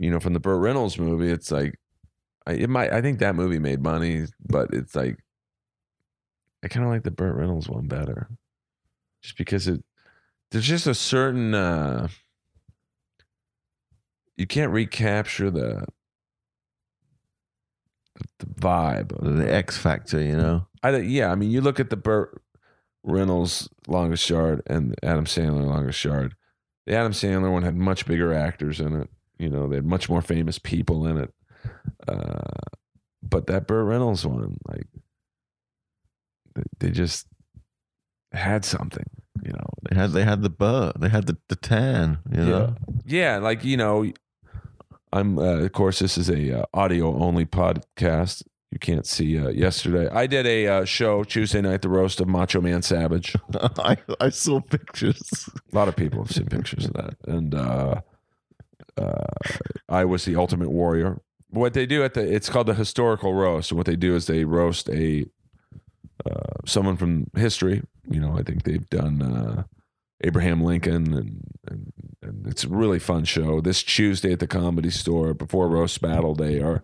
you 0.01 0.11
know, 0.11 0.19
from 0.19 0.33
the 0.33 0.41
Burt 0.41 0.61
Reynolds 0.61 0.99
movie, 0.99 1.31
it's 1.31 1.53
like 1.53 1.79
I, 2.47 2.55
it 2.55 2.71
might. 2.71 2.93
I 2.93 3.03
think 3.03 3.19
that 3.21 3.37
movie 3.37 3.59
made 3.59 3.83
money, 3.83 4.25
but 4.49 4.71
it's 4.73 4.97
like 4.97 5.19
I 6.65 6.69
kind 6.69 6.85
of 6.87 6.91
like 6.91 7.05
the 7.05 7.11
Burt 7.11 7.37
Reynolds 7.37 7.69
one 7.69 7.87
better, 7.87 8.29
just 9.23 9.37
because 9.37 9.69
it 9.69 9.85
there's 10.51 10.67
just 10.67 10.87
a 10.87 10.95
certain 10.95 11.55
uh 11.55 12.09
you 14.37 14.47
can't 14.47 14.73
recapture 14.73 15.51
the 15.51 15.85
the 18.39 18.47
vibe. 18.47 19.13
of- 19.13 19.37
The 19.37 19.53
X 19.53 19.77
Factor, 19.77 20.21
you 20.21 20.37
know. 20.37 20.67
I 20.83 20.97
yeah, 20.99 21.31
I 21.31 21.35
mean, 21.35 21.51
you 21.51 21.61
look 21.61 21.79
at 21.79 21.91
the 21.91 21.97
Burt 21.97 22.41
Reynolds 23.03 23.69
longest 23.87 24.29
yard 24.31 24.63
and 24.67 24.95
Adam 25.03 25.27
Sandler 25.27 25.67
longest 25.67 26.03
yard. 26.05 26.35
The 26.87 26.95
Adam 26.97 27.13
Sandler 27.13 27.53
one 27.53 27.63
had 27.65 27.77
much 27.77 28.07
bigger 28.07 28.33
actors 28.33 28.81
in 28.81 28.95
it. 29.03 29.11
You 29.41 29.49
know, 29.49 29.69
they 29.69 29.77
had 29.77 29.87
much 29.87 30.09
more 30.11 30.21
famous 30.21 30.59
people 30.59 31.07
in 31.07 31.17
it. 31.17 31.33
Uh, 32.07 32.59
but 33.23 33.47
that 33.47 33.67
Burt 33.67 33.87
Reynolds 33.87 34.27
one, 34.27 34.59
like, 34.69 34.87
they, 36.55 36.63
they 36.79 36.91
just 36.91 37.27
had 38.33 38.65
something. 38.65 39.05
You 39.43 39.53
know, 39.53 39.67
They 39.89 39.97
had 39.97 40.11
they 40.13 40.25
had 40.25 40.43
the 40.43 40.51
burr, 40.51 40.93
they 40.99 41.09
had 41.09 41.27
the, 41.27 41.39
the 41.49 41.57
tan, 41.57 42.19
you 42.31 42.45
know. 42.45 42.75
yeah, 43.07 43.39
like 43.39 43.65
you 43.65 43.79
know, 43.79 44.13
I'm. 45.13 45.39
Uh, 45.39 45.61
of 45.61 45.73
course, 45.73 46.01
this 46.01 46.19
is 46.19 46.29
a 46.29 46.61
uh, 46.61 46.65
audio 46.75 47.17
only 47.19 47.47
podcast. 47.47 48.43
You 48.71 48.79
can't 48.79 49.07
see. 49.07 49.39
Uh, 49.39 49.49
yesterday, 49.49 50.09
I 50.13 50.27
did 50.27 50.47
a 50.47 50.67
uh, 50.67 50.85
show 50.85 51.25
Tuesday 51.25 51.63
night, 51.63 51.81
the 51.81 51.89
roast 51.89 52.21
of 52.21 52.29
Macho 52.29 52.61
Man 52.61 52.83
Savage. 52.83 53.35
I 53.79 53.97
I 54.21 54.29
saw 54.29 54.61
pictures. 54.61 55.49
A 55.73 55.75
lot 55.77 55.89
of 55.89 55.97
people 55.97 56.23
have 56.23 56.31
seen 56.33 56.47
pictures 56.47 56.85
of 56.85 56.93
that, 56.93 57.17
and 57.27 57.55
uh, 58.97 59.25
I 59.89 60.05
was 60.05 60.25
the 60.25 60.37
Ultimate 60.37 60.71
Warrior. 60.71 61.21
What 61.49 61.75
they 61.75 61.87
do 61.87 62.05
at 62.05 62.15
the 62.15 62.21
it's 62.21 62.49
called 62.49 62.69
the 62.69 62.75
historical 62.75 63.35
roast. 63.35 63.71
And 63.71 63.79
what 63.79 63.87
they 63.87 63.97
do 63.97 64.15
is 64.15 64.27
they 64.27 64.45
roast 64.45 64.89
a 64.89 65.27
uh, 66.25 66.55
someone 66.67 66.97
from 66.97 67.27
history. 67.35 67.83
You 68.09 68.21
know, 68.21 68.37
I 68.39 68.43
think 68.43 68.63
they've 68.63 68.89
done 68.89 69.23
uh, 69.23 69.63
Abraham 70.23 70.63
Lincoln, 70.63 71.13
and, 71.15 71.41
and 71.69 71.93
and 72.23 72.47
it's 72.47 72.65
a 72.65 72.69
really 72.69 72.99
fun 72.99 73.25
show. 73.25 73.61
This 73.61 73.83
Tuesday 73.83 74.33
at 74.33 74.39
the 74.39 74.47
Comedy 74.47 74.91
Store 74.91 75.35
before 75.35 75.69
roast 75.69 76.01
battle, 76.01 76.35
they 76.35 76.61
are. 76.61 76.83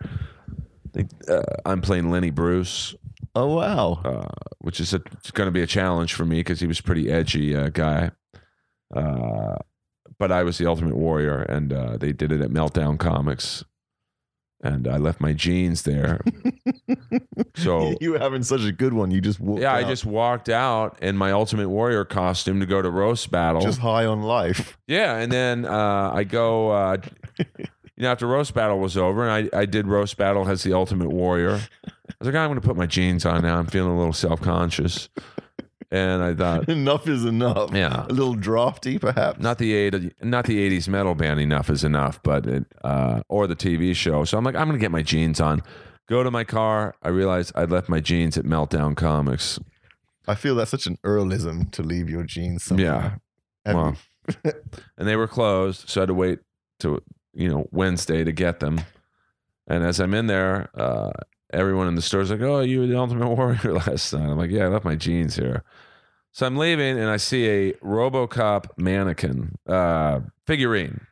They, 0.93 1.07
uh, 1.29 1.43
I'm 1.67 1.83
playing 1.83 2.11
Lenny 2.11 2.31
Bruce 2.31 2.95
Oh 3.37 3.55
wow. 3.55 4.01
uh, 4.03 4.29
which 4.61 4.81
is 4.81 4.95
going 5.35 5.47
to 5.47 5.51
be 5.53 5.61
a 5.61 5.67
challenge 5.67 6.15
for 6.15 6.25
me 6.25 6.41
because 6.41 6.59
he 6.59 6.67
was 6.67 6.81
a 6.81 6.83
pretty 6.83 7.11
edgy 7.11 7.55
uh, 7.55 7.69
guy. 7.69 8.13
Uh, 8.95 9.57
but 10.19 10.33
I 10.33 10.43
was 10.43 10.59
the 10.59 10.67
Ultimate 10.67 10.97
Warrior, 10.97 11.43
and 11.43 11.73
uh, 11.73 11.97
they 11.97 12.13
did 12.13 12.33
it 12.33 12.41
at 12.41 12.51
Meltdown 12.51 12.99
Comics, 12.99 13.65
and 14.63 14.89
I 14.89 14.97
left 14.97 15.21
my 15.21 15.33
jeans 15.33 15.83
there. 15.83 16.21
So 17.57 17.95
you 18.01 18.13
were 18.13 18.19
having 18.19 18.43
such 18.43 18.63
a 18.63 18.73
good 18.73 18.93
one. 18.93 19.11
You 19.11 19.21
just 19.21 19.41
walked 19.41 19.63
yeah, 19.63 19.73
I 19.73 19.83
out 19.83 19.89
just 19.89 20.05
walked 20.05 20.49
out 20.49 21.03
in 21.03 21.17
my 21.17 21.33
Ultimate 21.33 21.69
Warrior 21.69 22.05
costume 22.05 22.61
to 22.61 22.67
go 22.67 22.83
to 22.83 22.91
roast 22.91 23.31
battle. 23.31 23.63
just 23.63 23.79
high 23.79 24.05
on 24.05 24.23
life. 24.23 24.77
Yeah, 24.87 25.17
and 25.17 25.33
then 25.33 25.65
uh, 25.65 26.13
I 26.15 26.25
go. 26.25 26.71
Uh, 26.71 26.99
you 27.39 28.03
know, 28.03 28.13
after 28.13 28.27
roast 28.27 28.53
battle 28.53 28.79
was 28.79 28.97
over, 28.97 29.27
and 29.27 29.51
I, 29.53 29.59
I 29.61 29.65
did 29.65 29.87
roast 29.87 30.17
battle 30.19 30.47
as 30.49 30.63
the 30.63 30.75
Ultimate 30.75 31.11
Warrior. 31.11 31.53
I 31.53 32.15
was 32.21 32.27
like, 32.27 32.35
I'm 32.35 32.49
going 32.49 32.61
to 32.61 32.67
put 32.67 32.77
my 32.77 32.87
jeans 32.87 33.25
on 33.25 33.43
now. 33.43 33.59
I'm 33.59 33.67
feeling 33.67 33.93
a 33.93 33.99
little 33.99 34.13
self 34.13 34.41
conscious, 34.43 35.09
and 35.91 36.23
I 36.23 36.35
thought, 36.35 36.69
enough 36.69 37.09
is 37.09 37.25
enough. 37.25 37.73
Yeah. 37.73 38.07
A 38.07 38.13
little 38.13 38.35
drafty, 38.35 38.99
perhaps. 38.99 39.41
not 39.41 39.59
the 39.59 39.75
eight, 39.75 39.95
not 40.23 40.47
the 40.47 40.59
'80s 40.71 40.89
metal 40.89 41.15
band. 41.15 41.41
Enough 41.41 41.71
is 41.71 41.85
enough, 41.85 42.23
but 42.23 42.47
it, 42.47 42.65
uh, 42.83 43.23
or 43.29 43.47
the 43.47 43.57
TV 43.57 43.95
show. 43.95 44.25
So 44.25 44.39
I'm 44.39 44.45
like, 44.45 44.55
I'm 44.55 44.67
going 44.69 44.79
to 44.79 44.83
get 44.83 44.91
my 44.91 45.03
jeans 45.03 45.41
on. 45.41 45.63
Go 46.09 46.23
to 46.23 46.31
my 46.31 46.45
car. 46.45 46.95
I 47.03 47.09
realized 47.09 47.53
I'd 47.57 47.71
left 47.71 47.89
my 47.89 48.01
jeans 48.01 48.39
at 48.39 48.45
Meltdown 48.45 48.97
Comics. 48.97 49.59
I 50.29 50.35
feel 50.35 50.55
that's 50.55 50.71
such 50.71 50.87
an 50.87 50.99
earlism 51.05 51.67
to 51.71 51.83
leave 51.83 52.09
your 52.09 52.25
jeans 52.25 52.65
somewhere. 52.65 53.21
Yeah. 53.65 53.73
Well, 53.73 53.97
and 54.45 55.09
they 55.09 55.17
were 55.17 55.29
closed, 55.29 55.89
so 55.89 56.01
I 56.01 56.03
had 56.03 56.09
to 56.09 56.15
wait 56.15 56.39
to 56.81 57.03
you 57.33 57.49
know 57.49 57.69
Wednesday 57.71 58.25
to 58.25 58.33
get 58.33 58.61
them. 58.61 58.81
And 59.69 59.85
as 59.85 60.01
I'm 60.01 60.15
in 60.15 60.27
there, 60.27 60.71
uh, 60.75 61.11
everyone 61.53 61.89
in 61.89 61.95
the 61.95 62.03
store's 62.03 62.31
like, 62.31 62.41
"Oh, 62.41 62.61
you 62.61 62.81
were 62.81 62.87
the 62.87 62.99
Ultimate 62.99 63.29
Warrior 63.29 63.73
last 63.87 64.13
night." 64.13 64.29
I'm 64.29 64.39
like, 64.39 64.51
"Yeah, 64.51 64.65
I 64.65 64.69
left 64.69 64.85
my 64.85 64.97
jeans 64.97 65.37
here." 65.37 65.63
So 66.33 66.47
I'm 66.47 66.57
leaving, 66.57 66.99
and 66.99 67.09
I 67.09 67.17
see 67.17 67.49
a 67.49 67.73
RoboCop 67.75 68.77
mannequin 68.77 69.57
uh, 69.67 70.21
figurine, 70.47 71.07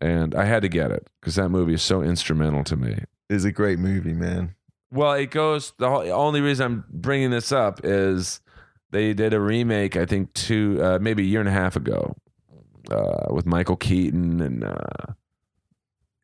and 0.00 0.34
I 0.34 0.44
had 0.44 0.62
to 0.62 0.68
get 0.68 0.90
it 0.90 1.06
because 1.20 1.36
that 1.36 1.50
movie 1.50 1.74
is 1.74 1.82
so 1.82 2.02
instrumental 2.02 2.64
to 2.64 2.76
me. 2.76 2.98
It's 3.30 3.44
a 3.44 3.52
great 3.52 3.78
movie, 3.78 4.12
man. 4.12 4.54
Well, 4.90 5.12
it 5.12 5.30
goes. 5.30 5.72
The 5.78 5.88
whole, 5.88 6.10
only 6.12 6.40
reason 6.40 6.66
I'm 6.66 6.84
bringing 6.90 7.30
this 7.30 7.52
up 7.52 7.80
is 7.84 8.40
they 8.90 9.14
did 9.14 9.34
a 9.34 9.40
remake. 9.40 9.96
I 9.96 10.06
think 10.06 10.32
two, 10.34 10.80
uh, 10.82 10.98
maybe 11.00 11.22
a 11.22 11.26
year 11.26 11.40
and 11.40 11.48
a 11.48 11.52
half 11.52 11.76
ago, 11.76 12.16
uh, 12.90 13.26
with 13.30 13.46
Michael 13.46 13.76
Keaton, 13.76 14.40
and 14.40 14.64
uh, 14.64 15.12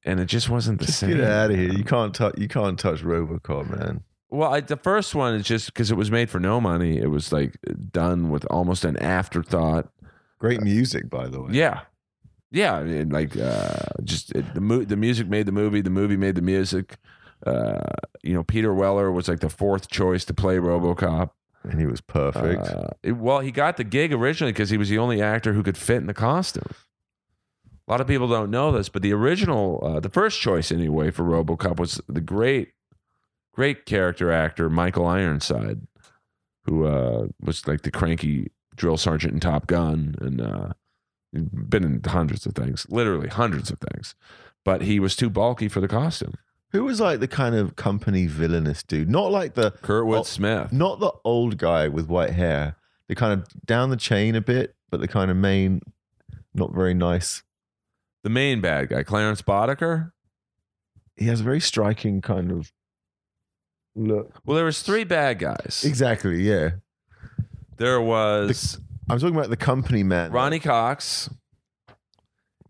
and 0.05 0.21
it 0.21 0.27
just 0.27 0.49
wasn't 0.49 0.81
the 0.81 0.87
Just 0.87 0.99
same. 1.01 1.11
get 1.17 1.21
out 1.25 1.51
of 1.51 1.57
here. 1.57 1.73
You 1.73 1.85
can't 1.85 2.15
touch. 2.15 2.37
You 2.39 2.49
can't 2.49 2.79
touch 2.79 3.03
RoboCop, 3.03 3.77
man. 3.77 4.03
Well, 4.31 4.55
I, 4.55 4.61
the 4.61 4.77
first 4.77 5.15
one 5.15 5.35
is 5.35 5.45
just 5.45 5.67
because 5.67 5.91
it 5.91 5.97
was 5.97 6.11
made 6.11 6.31
for 6.31 6.41
no 6.41 6.61
money. 6.61 6.99
It 6.99 7.09
was 7.11 7.33
like 7.33 7.57
done 7.91 8.31
with 8.31 8.45
almost 8.51 8.85
an 8.85 8.97
afterthought. 8.97 9.89
Great 10.39 10.63
music, 10.63 11.11
by 11.11 11.29
the 11.29 11.43
way. 11.43 11.51
Yeah, 11.53 11.81
yeah. 12.51 12.75
I 12.77 12.83
mean, 12.85 13.11
like 13.11 13.37
uh, 13.37 13.77
just 14.05 14.33
it, 14.33 14.55
the 14.55 14.61
mu- 14.61 14.85
the 14.85 14.97
music 14.97 15.29
made 15.29 15.47
the 15.47 15.53
movie. 15.53 15.83
The 15.83 15.91
movie 15.91 16.17
made 16.17 16.35
the 16.35 16.43
music. 16.43 16.97
Uh, 17.47 17.81
you 18.23 18.33
know, 18.35 18.43
Peter 18.43 18.73
Weller 18.73 19.11
was 19.13 19.29
like 19.29 19.41
the 19.41 19.51
fourth 19.51 19.89
choice 19.89 20.25
to 20.27 20.35
play 20.35 20.57
RoboCop. 20.57 21.31
and 21.65 21.79
he 21.79 21.87
was 21.87 22.01
perfect. 22.01 22.67
Uh, 22.67 22.89
it- 23.03 23.13
well, 23.13 23.41
he 23.41 23.51
got 23.53 23.77
the 23.77 23.85
gig 23.85 24.13
originally 24.13 24.53
because 24.53 24.71
he 24.71 24.79
was 24.79 24.89
the 24.89 24.99
only 24.99 25.21
actor 25.21 25.53
who 25.53 25.63
could 25.63 25.77
fit 25.77 25.97
in 25.99 26.07
the 26.07 26.15
costume. 26.15 26.71
A 27.87 27.91
lot 27.91 28.01
of 28.01 28.07
people 28.07 28.29
don't 28.29 28.51
know 28.51 28.71
this, 28.73 28.89
but 28.89 29.03
the 29.03 29.13
original, 29.13 29.81
uh, 29.85 30.01
the 30.01 30.09
first 30.09 30.41
choice 30.41 30.71
anyway 30.71 31.11
for 31.11 31.25
RoboCop 31.25 31.79
was 31.79 32.01
the 32.09 32.21
great, 32.21 32.73
great 33.53 33.87
character 33.87 34.31
actor 34.31 34.71
Michael 34.71 35.07
Ironside, 35.07 35.87
who 36.65 36.87
uh, 36.87 37.27
was 37.41 37.67
like 37.67 37.83
the 37.83 37.91
cranky 37.91 38.53
drill 38.77 38.97
sergeant 38.97 39.35
in 39.35 39.41
Top 39.41 39.67
Gun 39.67 40.15
and 40.21 40.41
uh, 40.41 40.69
been 41.33 41.83
in 41.85 42.01
hundreds 42.07 42.47
of 42.47 42.55
things, 42.55 42.87
literally 42.89 43.29
hundreds 43.29 43.71
of 43.71 43.79
things. 43.81 44.15
But 44.65 44.83
he 44.83 45.01
was 45.01 45.17
too 45.17 45.29
bulky 45.29 45.69
for 45.69 45.81
the 45.81 45.89
costume. 45.89 46.35
Who 46.71 46.85
was 46.85 47.01
like 47.01 47.19
the 47.21 47.29
kind 47.29 47.55
of 47.57 47.75
company 47.77 48.27
villainous 48.29 48.83
dude? 48.85 49.11
Not 49.11 49.31
like 49.33 49.55
the 49.55 49.73
Kurtwood 49.73 50.21
Oh, 50.21 50.23
Smith. 50.23 50.73
not 50.73 51.01
the 51.01 51.13
old 51.25 51.59
guy 51.59 51.89
with 51.89 52.07
white 52.07 52.31
hair. 52.31 52.77
The 53.09 53.15
kind 53.17 53.33
of 53.41 53.67
down 53.67 53.91
the 53.91 53.97
chain 53.97 54.37
a 54.37 54.41
bit, 54.41 54.75
but 54.89 55.01
the 55.01 55.09
kind 55.09 55.31
of 55.31 55.37
main, 55.37 55.83
not 56.55 56.73
very 56.73 56.95
nice. 56.95 57.43
The 58.23 58.31
main 58.31 58.61
bad 58.61 58.89
guy, 58.89 59.03
Clarence 59.03 59.43
Boddicker. 59.43 60.13
He 61.17 61.27
has 61.27 61.41
a 61.41 61.45
very 61.45 61.61
striking 61.61 62.21
kind 62.21 62.51
of 62.51 62.73
look. 63.95 64.41
Well, 64.45 64.57
there 64.57 64.65
was 64.65 64.83
three 64.83 65.05
bad 65.05 65.39
guys. 65.39 65.83
Exactly. 65.85 66.43
Yeah. 66.43 66.71
There 67.77 68.01
was 68.01 68.79
I'm 69.11 69.19
talking 69.19 69.35
about 69.37 69.51
the 69.51 69.57
company 69.57 70.03
man. 70.03 70.31
Ronny 70.33 70.61
Cox, 70.61 71.29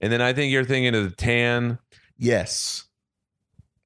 and 0.01 0.13
then 0.13 0.23
I 0.23 0.33
think 0.33 0.53
you're 0.53 0.65
thinking 0.65 0.95
of 0.95 1.05
the 1.11 1.17
tan 1.17 1.79
Yes. 2.19 2.85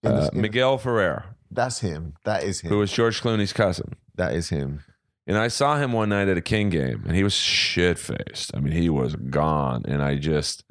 The- 0.02 0.10
uh, 0.14 0.30
Miguel 0.34 0.78
Ferrer, 0.78 1.24
that's 1.50 1.80
him. 1.80 2.14
That 2.24 2.44
is 2.44 2.60
him. 2.60 2.70
who 2.70 2.78
was 2.78 2.92
George 2.92 3.20
Clooney's 3.22 3.52
cousin. 3.52 3.94
that 4.14 4.34
is 4.34 4.50
him. 4.50 4.84
And 5.26 5.36
I 5.36 5.48
saw 5.48 5.76
him 5.78 5.92
one 5.92 6.10
night 6.10 6.28
at 6.28 6.36
a 6.36 6.40
King 6.42 6.70
game, 6.70 7.02
and 7.06 7.16
he 7.16 7.24
was 7.24 7.32
shit 7.34 7.98
faced. 7.98 8.52
I 8.54 8.60
mean, 8.60 8.72
he 8.72 8.88
was 8.88 9.16
gone. 9.16 9.82
And 9.88 10.00
I 10.00 10.14
just 10.16 10.62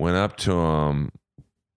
went 0.00 0.16
up 0.16 0.36
to 0.38 0.52
him, 0.52 1.12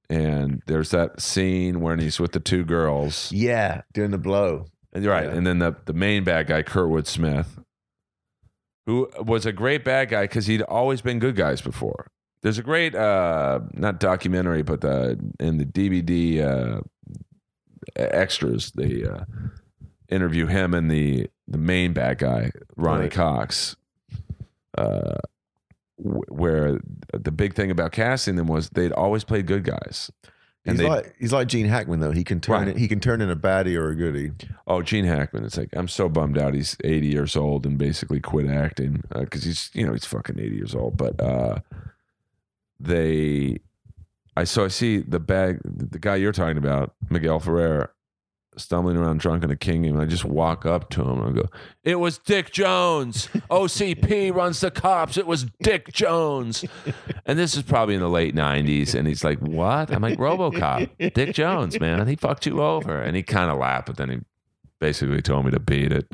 and 0.09 0.61
there's 0.67 0.89
that 0.91 1.21
scene 1.21 1.81
when 1.81 1.99
he's 1.99 2.19
with 2.19 2.31
the 2.31 2.39
two 2.39 2.63
girls. 2.65 3.31
Yeah, 3.31 3.81
doing 3.93 4.11
the 4.11 4.17
blow. 4.17 4.65
And 4.93 5.05
right, 5.05 5.25
Yeah. 5.25 5.33
and 5.35 5.45
then 5.45 5.59
the 5.59 5.75
the 5.85 5.93
main 5.93 6.23
bad 6.23 6.47
guy, 6.47 6.63
Kurtwood 6.63 7.05
Smith, 7.07 7.59
who 8.85 9.09
was 9.19 9.45
a 9.45 9.51
great 9.51 9.83
bad 9.83 10.09
guy 10.09 10.23
because 10.23 10.45
he'd 10.47 10.61
always 10.61 11.01
been 11.01 11.19
good 11.19 11.35
guys 11.35 11.61
before. 11.61 12.07
There's 12.41 12.57
a 12.57 12.63
great 12.63 12.93
uh 12.95 13.61
not 13.73 13.99
documentary, 13.99 14.63
but 14.63 14.81
the 14.81 15.19
in 15.39 15.57
the 15.57 15.65
DVD 15.65 16.41
uh 16.41 16.81
extras, 17.95 18.71
they 18.71 19.03
uh 19.03 19.25
interview 20.09 20.45
him 20.47 20.73
and 20.73 20.91
the 20.91 21.29
the 21.47 21.57
main 21.57 21.93
bad 21.93 22.17
guy, 22.19 22.51
Ronny 22.75 23.03
Right. 23.03 23.11
Cox. 23.11 23.75
Uh 24.77 25.17
where 26.03 26.79
the 27.13 27.31
big 27.31 27.53
thing 27.55 27.71
about 27.71 27.91
casting 27.91 28.35
them 28.35 28.47
was 28.47 28.69
they'd 28.69 28.91
always 28.91 29.23
played 29.23 29.47
good 29.47 29.63
guys. 29.63 30.11
And 30.65 30.79
He's 30.79 30.87
like 30.87 31.15
he's 31.19 31.33
like 31.33 31.47
Gene 31.49 31.65
Hackman 31.65 31.99
though. 31.99 32.11
He 32.11 32.23
can 32.23 32.39
turn 32.39 32.67
Right. 32.67 32.77
He 32.77 32.87
can 32.87 33.01
turn 33.01 33.21
in 33.21 33.29
a 33.29 33.35
baddie 33.35 33.77
or 33.77 33.89
a 33.89 33.95
goodie. 33.95 34.31
Oh, 34.65 34.81
Gene 34.81 35.03
Hackman. 35.03 35.43
It's 35.43 35.57
like 35.57 35.69
I'm 35.73 35.89
so 35.89 36.07
bummed 36.07 36.37
out. 36.37 36.53
He's 36.53 36.77
80 36.83 37.07
years 37.07 37.35
old 37.35 37.65
and 37.65 37.77
basically 37.77 38.21
quit 38.21 38.47
acting 38.47 39.03
because 39.13 39.43
he's 39.43 39.69
you 39.73 39.85
know 39.85 39.91
he's 39.91 40.05
fucking 40.05 40.39
80 40.39 40.55
years 40.55 40.73
old. 40.73 40.95
But 40.95 41.19
uh, 41.21 41.59
they, 42.79 43.57
I 44.37 44.45
so 44.45 44.65
I 44.65 44.69
see 44.69 44.99
the 44.99 45.19
bag, 45.19 45.59
the 45.65 45.99
guy 45.99 46.15
you're 46.15 46.31
talking 46.31 46.57
about, 46.57 46.93
Miguel 47.09 47.39
Ferrer. 47.39 47.93
Stumbling 48.57 48.97
around 48.97 49.19
drunk 49.19 49.43
in 49.43 49.51
a 49.51 49.55
king 49.55 49.81
game. 49.83 49.93
And 49.95 50.01
I 50.01 50.05
just 50.05 50.25
walk 50.25 50.65
up 50.65 50.89
to 50.91 51.01
him 51.01 51.21
and 51.21 51.29
I 51.39 51.41
go, 51.41 51.49
It 51.83 51.95
was 51.95 52.17
Dick 52.17 52.51
Jones. 52.51 53.27
OCP 53.49 54.31
runs 54.35 54.59
the 54.61 54.71
cops. 54.71 55.17
It 55.17 55.27
was 55.27 55.45
Dick 55.61 55.91
Jones. 55.93 56.65
And 57.25 57.37
this 57.39 57.55
is 57.55 57.63
probably 57.63 57.95
in 57.95 58.01
the 58.01 58.09
late 58.09 58.35
90s. 58.35 58.95
And 58.95 59.07
he's 59.07 59.23
like, 59.23 59.39
What? 59.39 59.91
I'm 59.91 60.01
like, 60.01 60.17
Robocop. 60.17 61.13
Dick 61.13 61.33
Jones, 61.35 61.79
man. 61.79 61.99
And 61.99 62.09
he 62.09 62.15
fucked 62.15 62.45
you 62.45 62.61
over. 62.61 63.01
And 63.01 63.15
he 63.15 63.23
kind 63.23 63.49
of 63.51 63.57
laughed, 63.57 63.87
but 63.87 63.97
then 63.97 64.09
he 64.09 64.17
basically 64.79 65.21
told 65.21 65.45
me 65.45 65.51
to 65.51 65.59
beat 65.59 65.91
it. 65.93 66.05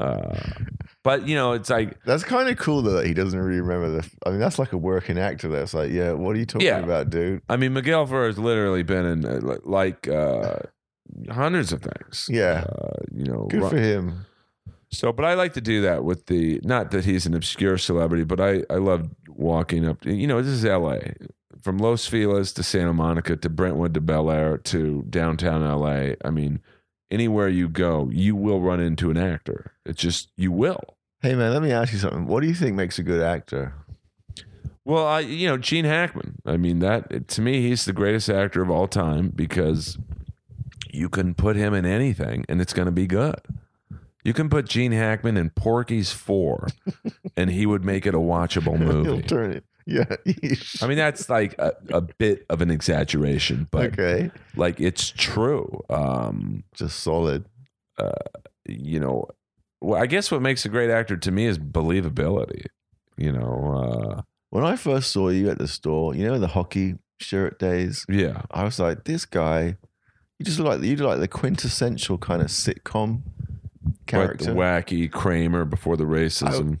Uh, 0.00 0.34
but, 1.04 1.28
you 1.28 1.36
know, 1.36 1.52
it's 1.52 1.70
like, 1.70 2.02
That's 2.04 2.24
kind 2.24 2.48
of 2.48 2.56
cool 2.56 2.82
though 2.82 2.94
that 2.94 3.06
he 3.06 3.14
doesn't 3.14 3.38
really 3.38 3.60
remember 3.60 4.00
the. 4.00 4.10
I 4.26 4.30
mean, 4.30 4.40
that's 4.40 4.58
like 4.58 4.72
a 4.72 4.76
working 4.78 5.18
actor. 5.18 5.48
That's 5.48 5.74
like, 5.74 5.90
yeah, 5.92 6.12
what 6.12 6.34
are 6.34 6.38
you 6.38 6.46
talking 6.46 6.66
Yeah. 6.66 6.78
about, 6.78 7.10
dude? 7.10 7.42
I 7.48 7.56
mean, 7.56 7.72
Miguel 7.74 8.06
Ferrer 8.06 8.26
has 8.26 8.38
literally 8.38 8.82
been 8.82 9.04
in 9.04 9.24
uh, 9.24 9.58
like 9.64 10.08
uh, 10.08 10.56
hundreds 11.30 11.72
of 11.72 11.82
things. 11.82 12.28
Yeah. 12.30 12.64
Uh, 12.68 13.02
you 13.12 13.24
know, 13.24 13.46
Good 13.50 13.62
Ron- 13.62 13.70
for 13.70 13.78
him. 13.78 14.26
So, 14.90 15.12
but 15.12 15.24
I 15.24 15.34
like 15.34 15.52
to 15.54 15.60
do 15.60 15.82
that 15.82 16.04
with 16.04 16.26
the 16.26 16.60
not 16.62 16.90
that 16.92 17.04
he's 17.04 17.26
an 17.26 17.34
obscure 17.34 17.76
celebrity, 17.76 18.24
but 18.24 18.40
I 18.40 18.62
I 18.70 18.76
love 18.76 19.10
walking 19.28 19.86
up. 19.86 20.04
You 20.04 20.26
know, 20.26 20.40
this 20.40 20.52
is 20.52 20.64
L.A. 20.64 21.14
From 21.60 21.78
Los 21.78 22.06
Feliz 22.06 22.52
to 22.52 22.62
Santa 22.62 22.92
Monica 22.92 23.36
to 23.36 23.48
Brentwood 23.50 23.94
to 23.94 24.00
Bel 24.00 24.30
Air 24.30 24.58
to 24.58 25.04
downtown 25.10 25.64
L.A. 25.64 26.16
I 26.24 26.30
mean, 26.30 26.60
anywhere 27.10 27.48
you 27.48 27.68
go, 27.68 28.08
you 28.12 28.36
will 28.36 28.60
run 28.60 28.80
into 28.80 29.10
an 29.10 29.16
actor. 29.16 29.72
It's 29.84 30.00
just 30.00 30.30
you 30.36 30.52
will. 30.52 30.96
Hey 31.20 31.34
man, 31.34 31.52
let 31.52 31.62
me 31.62 31.72
ask 31.72 31.92
you 31.92 31.98
something. 31.98 32.26
What 32.26 32.40
do 32.42 32.46
you 32.46 32.54
think 32.54 32.76
makes 32.76 32.98
a 32.98 33.02
good 33.02 33.20
actor? 33.20 33.74
Well, 34.84 35.04
I 35.04 35.20
you 35.20 35.48
know 35.48 35.58
Gene 35.58 35.84
Hackman. 35.84 36.36
I 36.46 36.56
mean 36.56 36.78
that 36.78 37.26
to 37.28 37.42
me 37.42 37.60
he's 37.60 37.84
the 37.84 37.92
greatest 37.92 38.28
actor 38.30 38.62
of 38.62 38.70
all 38.70 38.86
time 38.86 39.32
because 39.34 39.98
you 40.96 41.08
can 41.08 41.34
put 41.34 41.56
him 41.56 41.74
in 41.74 41.84
anything 41.86 42.44
and 42.48 42.60
it's 42.60 42.72
going 42.72 42.86
to 42.86 42.92
be 42.92 43.06
good. 43.06 43.40
You 44.24 44.32
can 44.32 44.48
put 44.48 44.66
Gene 44.66 44.92
Hackman 44.92 45.36
in 45.36 45.50
Porky's 45.50 46.10
4 46.12 46.68
and 47.36 47.50
he 47.50 47.64
would 47.66 47.84
make 47.84 48.06
it 48.06 48.14
a 48.14 48.18
watchable 48.18 48.76
He'll 48.78 49.04
movie. 49.04 49.22
turn 49.22 49.52
it. 49.52 49.64
Yeah. 49.86 50.04
I 50.82 50.88
mean 50.88 50.96
that's 50.98 51.30
like 51.30 51.54
a, 51.60 51.74
a 51.90 52.00
bit 52.00 52.44
of 52.50 52.60
an 52.60 52.70
exaggeration, 52.72 53.68
but 53.70 53.92
okay. 53.92 54.32
like 54.56 54.80
it's 54.80 55.10
true. 55.16 55.80
Um 55.88 56.64
Just 56.74 57.00
solid. 57.00 57.44
you 58.68 58.98
know, 58.98 59.26
well, 59.80 60.02
I 60.02 60.06
guess 60.06 60.30
what 60.32 60.42
makes 60.42 60.64
a 60.64 60.68
great 60.68 60.90
actor 60.90 61.16
to 61.16 61.30
me 61.30 61.46
is 61.46 61.58
believability. 61.58 62.66
You 63.16 63.30
know, 63.32 64.16
uh 64.16 64.22
When 64.50 64.64
I 64.64 64.74
first 64.76 65.12
saw 65.12 65.28
you 65.28 65.50
at 65.50 65.58
the 65.58 65.68
store, 65.68 66.16
you 66.16 66.26
know 66.26 66.38
the 66.40 66.48
hockey 66.48 66.96
shirt 67.20 67.58
days. 67.60 68.04
yeah. 68.08 68.42
I 68.50 68.64
was 68.64 68.78
like, 68.80 69.04
this 69.04 69.24
guy, 69.24 69.76
you 70.38 70.44
just 70.44 70.58
look 70.58 70.68
like 70.68 70.82
you 70.82 70.96
like 70.96 71.20
the 71.20 71.28
quintessential 71.28 72.18
kind 72.18 72.42
of 72.42 72.48
sitcom 72.48 73.22
Like 73.84 74.06
character, 74.06 74.44
the 74.46 74.50
wacky 74.52 75.10
Kramer 75.10 75.64
before 75.64 75.96
the 75.96 76.04
racism. 76.04 76.80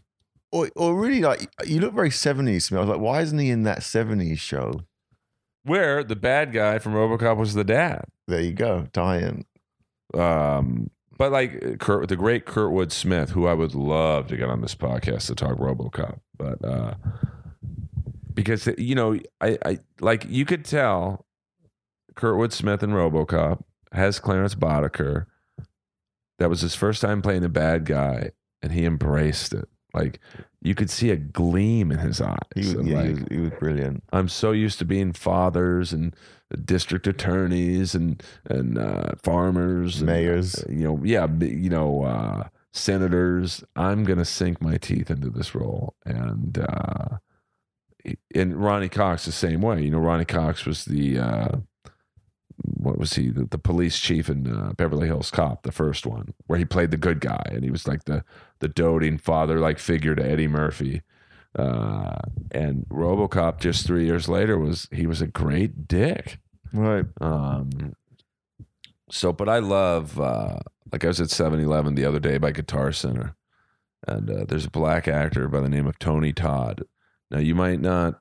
or 0.52 0.68
or 0.76 0.94
really 0.98 1.20
like 1.20 1.48
you 1.66 1.80
look 1.80 1.94
very 1.94 2.10
seventies 2.10 2.68
to 2.68 2.74
me. 2.74 2.78
I 2.78 2.80
was 2.80 2.90
like, 2.90 3.00
why 3.00 3.22
isn't 3.22 3.38
he 3.38 3.50
in 3.50 3.62
that 3.64 3.82
seventies 3.82 4.40
show? 4.40 4.82
where 5.64 6.04
the 6.04 6.14
bad 6.14 6.52
guy 6.52 6.78
from 6.78 6.92
RoboCop 6.92 7.36
was 7.36 7.54
the 7.54 7.64
dad. 7.64 8.04
There 8.28 8.40
you 8.40 8.52
go, 8.52 8.86
Diane. 8.92 9.44
Um, 10.14 10.90
but 11.18 11.32
like 11.32 11.80
Kurt, 11.80 12.08
the 12.08 12.14
great 12.14 12.46
Kurtwood 12.46 12.92
Smith, 12.92 13.30
who 13.30 13.48
I 13.48 13.54
would 13.54 13.74
love 13.74 14.28
to 14.28 14.36
get 14.36 14.48
on 14.48 14.60
this 14.60 14.76
podcast 14.76 15.26
to 15.26 15.34
talk 15.34 15.58
RoboCop, 15.58 16.20
but 16.38 16.64
uh, 16.64 16.94
because 18.32 18.68
you 18.78 18.94
know, 18.94 19.18
I, 19.40 19.58
I 19.64 19.78
like 20.00 20.26
you 20.28 20.44
could 20.44 20.64
tell 20.64 21.25
Kurtwood 22.16 22.52
Smith 22.52 22.82
in 22.82 22.90
RoboCop 22.90 23.62
has 23.92 24.18
Clarence 24.18 24.54
Boddicker. 24.54 25.26
That 26.38 26.50
was 26.50 26.60
his 26.60 26.74
first 26.74 27.00
time 27.00 27.22
playing 27.22 27.44
a 27.44 27.48
bad 27.48 27.84
guy, 27.84 28.30
and 28.62 28.72
he 28.72 28.84
embraced 28.84 29.54
it. 29.54 29.68
Like 29.94 30.20
you 30.60 30.74
could 30.74 30.90
see 30.90 31.10
a 31.10 31.16
gleam 31.16 31.90
in 31.90 31.98
his 31.98 32.20
eyes. 32.20 32.38
He 32.54 32.60
was, 32.60 32.72
and, 32.74 32.88
yeah, 32.88 33.02
he, 33.02 33.12
was, 33.12 33.24
he 33.30 33.36
was 33.38 33.50
brilliant. 33.58 34.02
I'm 34.12 34.28
so 34.28 34.52
used 34.52 34.78
to 34.80 34.84
being 34.84 35.12
fathers 35.12 35.92
and 35.92 36.14
district 36.64 37.06
attorneys 37.06 37.94
and 37.94 38.22
and 38.44 38.76
uh, 38.76 39.12
farmers, 39.22 39.98
and, 39.98 40.06
Mayors. 40.06 40.62
uh, 40.62 40.66
you 40.68 40.84
know, 40.84 41.00
yeah, 41.02 41.26
you 41.40 41.70
know, 41.70 42.02
uh, 42.02 42.48
senators. 42.72 43.64
I'm 43.74 44.04
gonna 44.04 44.26
sink 44.26 44.60
my 44.60 44.76
teeth 44.76 45.10
into 45.10 45.30
this 45.30 45.54
role, 45.54 45.94
and 46.04 46.58
uh, 46.58 47.16
and 48.34 48.62
Ronny 48.62 48.90
Cox 48.90 49.24
the 49.24 49.32
same 49.32 49.62
way. 49.62 49.82
You 49.82 49.90
know, 49.90 49.98
Ronny 49.98 50.26
Cox 50.26 50.66
was 50.66 50.84
the 50.84 51.18
uh, 51.18 51.48
what 52.58 52.98
was 52.98 53.14
he? 53.14 53.28
The, 53.28 53.44
the 53.44 53.58
police 53.58 53.98
chief 53.98 54.28
in 54.28 54.52
uh, 54.52 54.72
Beverly 54.72 55.06
Hills 55.06 55.30
Cop, 55.30 55.62
the 55.62 55.72
first 55.72 56.06
one, 56.06 56.34
where 56.46 56.58
he 56.58 56.64
played 56.64 56.90
the 56.90 56.96
good 56.96 57.20
guy, 57.20 57.44
and 57.50 57.64
he 57.64 57.70
was 57.70 57.86
like 57.86 58.04
the 58.04 58.24
the 58.60 58.68
doting 58.68 59.18
father 59.18 59.58
like 59.60 59.78
figure 59.78 60.14
to 60.14 60.24
Eddie 60.24 60.48
Murphy. 60.48 61.02
Uh, 61.58 62.16
and 62.50 62.84
RoboCop 62.90 63.60
just 63.60 63.86
three 63.86 64.04
years 64.04 64.28
later 64.28 64.58
was 64.58 64.88
he 64.92 65.06
was 65.06 65.22
a 65.22 65.26
great 65.26 65.88
dick. 65.88 66.38
Right. 66.72 67.06
Um, 67.20 67.94
so, 69.10 69.32
but 69.32 69.48
I 69.48 69.58
love 69.58 70.20
uh, 70.20 70.58
like 70.92 71.04
I 71.04 71.08
was 71.08 71.20
at 71.20 71.28
7-Eleven 71.28 71.94
the 71.94 72.04
other 72.04 72.20
day 72.20 72.38
by 72.38 72.52
Guitar 72.52 72.92
Center, 72.92 73.36
and 74.06 74.30
uh, 74.30 74.44
there's 74.46 74.66
a 74.66 74.70
black 74.70 75.08
actor 75.08 75.48
by 75.48 75.60
the 75.60 75.68
name 75.68 75.86
of 75.86 75.98
Tony 75.98 76.32
Todd. 76.32 76.84
Now 77.30 77.38
you 77.38 77.54
might 77.54 77.80
not 77.80 78.20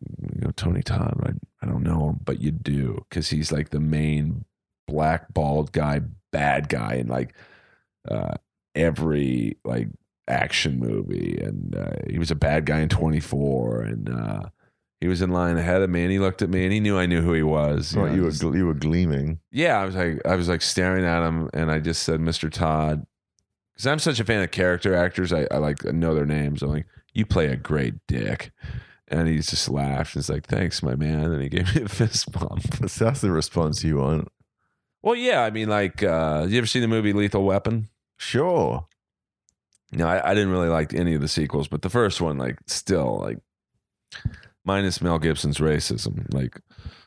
you 0.00 0.40
know 0.40 0.50
Tony 0.52 0.82
Todd. 0.82 1.20
I 1.24 1.32
I 1.62 1.66
don't 1.66 1.82
know 1.84 2.08
him, 2.10 2.20
but 2.24 2.40
you 2.40 2.50
do 2.50 3.04
because 3.08 3.30
he's 3.30 3.52
like 3.52 3.70
the 3.70 3.78
main 3.80 4.44
black 4.88 5.32
bald 5.32 5.70
guy, 5.72 6.00
bad 6.32 6.68
guy, 6.68 6.94
in 6.94 7.06
like 7.06 7.34
uh, 8.10 8.34
every 8.74 9.58
like 9.64 9.88
action 10.28 10.78
movie, 10.78 11.38
and 11.40 11.76
uh, 11.76 11.92
he 12.10 12.18
was 12.18 12.30
a 12.30 12.34
bad 12.36 12.66
guy 12.66 12.80
in 12.80 12.88
24, 12.88 13.82
and 13.82 14.08
uh, 14.08 14.42
he 15.00 15.06
was 15.08 15.22
in 15.22 15.30
line 15.30 15.56
ahead 15.56 15.82
of 15.82 15.90
me, 15.90 16.02
and 16.02 16.10
he 16.12 16.18
looked 16.18 16.42
at 16.42 16.48
me, 16.50 16.64
and 16.64 16.72
he 16.72 16.80
knew 16.80 16.98
I 16.98 17.06
knew 17.06 17.20
who 17.22 17.32
he 17.32 17.42
was. 17.42 17.94
Right, 17.94 18.08
know, 18.10 18.14
you 18.16 18.22
were 18.22 18.30
just- 18.30 18.42
you 18.42 18.66
were 18.66 18.74
gleaming. 18.74 19.38
yeah, 19.52 19.78
I 19.80 19.84
was 19.84 19.94
like, 19.94 20.20
I 20.26 20.34
was 20.36 20.48
like 20.48 20.62
staring 20.62 21.04
at 21.04 21.26
him, 21.26 21.48
and 21.54 21.70
I 21.70 21.78
just 21.78 22.02
said, 22.02 22.20
"Mr. 22.20 22.50
Todd," 22.50 23.06
because 23.72 23.86
I'm 23.86 23.98
such 24.00 24.18
a 24.20 24.24
fan 24.24 24.42
of 24.42 24.50
character 24.50 24.94
actors. 24.94 25.32
I, 25.32 25.46
I 25.50 25.58
like 25.58 25.84
know 25.84 26.14
their 26.14 26.26
names. 26.26 26.62
I'm 26.62 26.70
like, 26.70 26.86
"You 27.14 27.24
play 27.26 27.46
a 27.46 27.56
great 27.56 27.94
dick," 28.08 28.50
and 29.12 29.28
he 29.28 29.36
just 29.36 29.68
laughed. 29.68 30.14
He's 30.14 30.30
like, 30.30 30.46
"Thanks, 30.46 30.82
my 30.82 30.94
man," 30.96 31.32
and 31.32 31.42
he 31.42 31.48
gave 31.48 31.74
me 31.74 31.82
a 31.82 31.88
fist 31.88 32.32
bump. 32.32 32.62
That's, 32.80 33.20
the 33.20 33.30
response 33.30 33.84
you 33.84 33.98
want. 33.98 34.28
Well, 35.02 35.14
yeah, 35.14 35.42
I 35.42 35.50
mean, 35.50 35.68
like, 35.68 36.02
uh, 36.02 36.46
you 36.48 36.58
ever 36.58 36.66
seen 36.66 36.82
the 36.82 36.88
movie 36.88 37.12
Lethal 37.12 37.44
Weapon? 37.44 37.88
Sure. 38.16 38.86
No, 39.92 40.06
I, 40.06 40.30
I 40.30 40.34
didn't 40.34 40.50
really 40.50 40.68
like 40.68 40.94
any 40.94 41.14
of 41.14 41.20
the 41.20 41.28
sequels, 41.28 41.68
but 41.68 41.82
the 41.82 41.90
first 41.90 42.20
one, 42.20 42.38
like, 42.38 42.56
still, 42.66 43.18
like, 43.20 43.38
minus 44.64 45.02
Mel 45.02 45.18
Gibson's 45.18 45.58
racism, 45.58 46.32
like, 46.32 46.58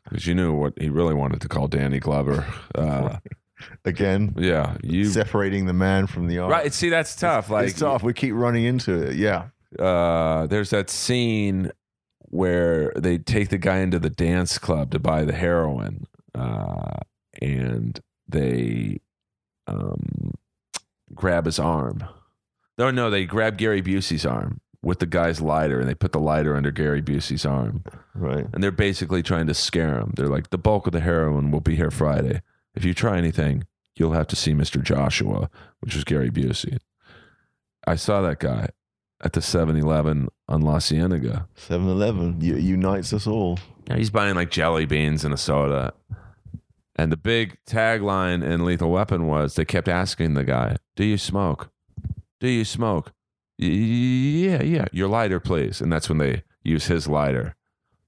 because 0.03 0.27
you 0.27 0.35
knew 0.35 0.53
what 0.53 0.73
he 0.77 0.89
really 0.89 1.13
wanted 1.15 1.41
to 1.41 1.47
call 1.47 1.67
Danny 1.67 1.99
Glover. 1.99 2.45
Uh, 2.75 3.17
Again, 3.85 4.35
yeah, 4.37 4.75
you 4.83 5.05
separating 5.05 5.65
the 5.65 5.73
man 5.73 6.05
from 6.07 6.27
the 6.27 6.39
art. 6.39 6.51
right. 6.51 6.73
See, 6.73 6.89
that's 6.89 7.15
tough. 7.15 7.49
Like, 7.49 7.69
it's 7.69 7.79
tough. 7.79 8.03
We 8.03 8.13
keep 8.13 8.33
running 8.35 8.65
into 8.65 9.01
it. 9.01 9.15
Yeah. 9.15 9.45
uh, 9.79 10.45
there's 10.47 10.69
that 10.71 10.89
scene 10.89 11.71
where 12.35 12.91
they 12.97 13.17
take 13.17 13.49
the 13.49 13.57
guy 13.57 13.77
into 13.77 13.99
the 13.99 14.09
dance 14.09 14.57
club 14.57 14.91
to 14.91 14.99
buy 14.99 15.23
the 15.23 15.33
heroin, 15.33 16.05
uh, 16.33 16.97
and 17.41 17.99
they 18.27 18.99
um, 19.67 20.33
grab 21.13 21.45
his 21.45 21.59
arm. 21.59 22.03
No, 22.77 22.91
no, 22.91 23.09
they 23.09 23.25
grab 23.25 23.57
Gary 23.57 23.81
Busey's 23.81 24.25
arm 24.25 24.59
with 24.81 24.99
the 24.99 25.05
guy's 25.05 25.41
lighter, 25.41 25.79
and 25.79 25.89
they 25.89 25.95
put 25.95 26.11
the 26.11 26.19
lighter 26.19 26.55
under 26.55 26.71
Gary 26.71 27.01
Busey's 27.01 27.45
arm, 27.45 27.83
Right. 28.13 28.45
and 28.53 28.61
they're 28.63 28.71
basically 28.71 29.23
trying 29.23 29.47
to 29.47 29.53
scare 29.53 29.97
him. 29.99 30.13
They're 30.15 30.27
like, 30.27 30.49
"The 30.49 30.57
bulk 30.57 30.85
of 30.87 30.93
the 30.93 30.99
heroin 30.99 31.51
will 31.51 31.61
be 31.61 31.75
here 31.75 31.89
Friday. 31.91 32.41
If 32.75 32.83
you 32.85 32.93
try 32.93 33.17
anything, 33.17 33.63
you'll 33.95 34.11
have 34.13 34.27
to 34.27 34.35
see 34.35 34.53
Mister 34.53 34.79
Joshua," 34.79 35.49
which 35.79 35.95
was 35.95 36.03
Gary 36.03 36.29
Busey. 36.29 36.77
I 37.87 37.95
saw 37.95 38.21
that 38.21 38.39
guy 38.39 38.69
at 39.21 39.33
the 39.33 39.39
7-Eleven 39.41 40.27
on 40.47 40.61
La 40.61 40.79
Cienega. 40.79 41.47
7 41.55 41.87
Eleven 41.87 42.39
unites 42.41 43.13
us 43.13 43.25
all. 43.27 43.57
Yeah, 43.87 43.97
he's 43.97 44.09
buying 44.09 44.35
like 44.35 44.51
jelly 44.51 44.85
beans 44.85 45.23
and 45.25 45.33
a 45.33 45.37
soda. 45.37 45.93
And 46.95 47.11
the 47.11 47.17
big 47.17 47.57
tagline 47.67 48.43
in 48.43 48.63
Lethal 48.65 48.91
Weapon 48.91 49.27
was 49.27 49.55
they 49.55 49.65
kept 49.65 49.87
asking 49.87 50.33
the 50.33 50.43
guy, 50.43 50.77
Do 50.95 51.03
you 51.03 51.17
smoke? 51.17 51.69
Do 52.39 52.47
you 52.47 52.63
smoke? 52.63 53.11
Yeah, 53.57 54.61
yeah. 54.63 54.85
Your 54.91 55.07
lighter, 55.07 55.39
please. 55.39 55.81
And 55.81 55.91
that's 55.91 56.09
when 56.09 56.17
they 56.19 56.43
use 56.63 56.85
his 56.87 57.07
lighter 57.07 57.55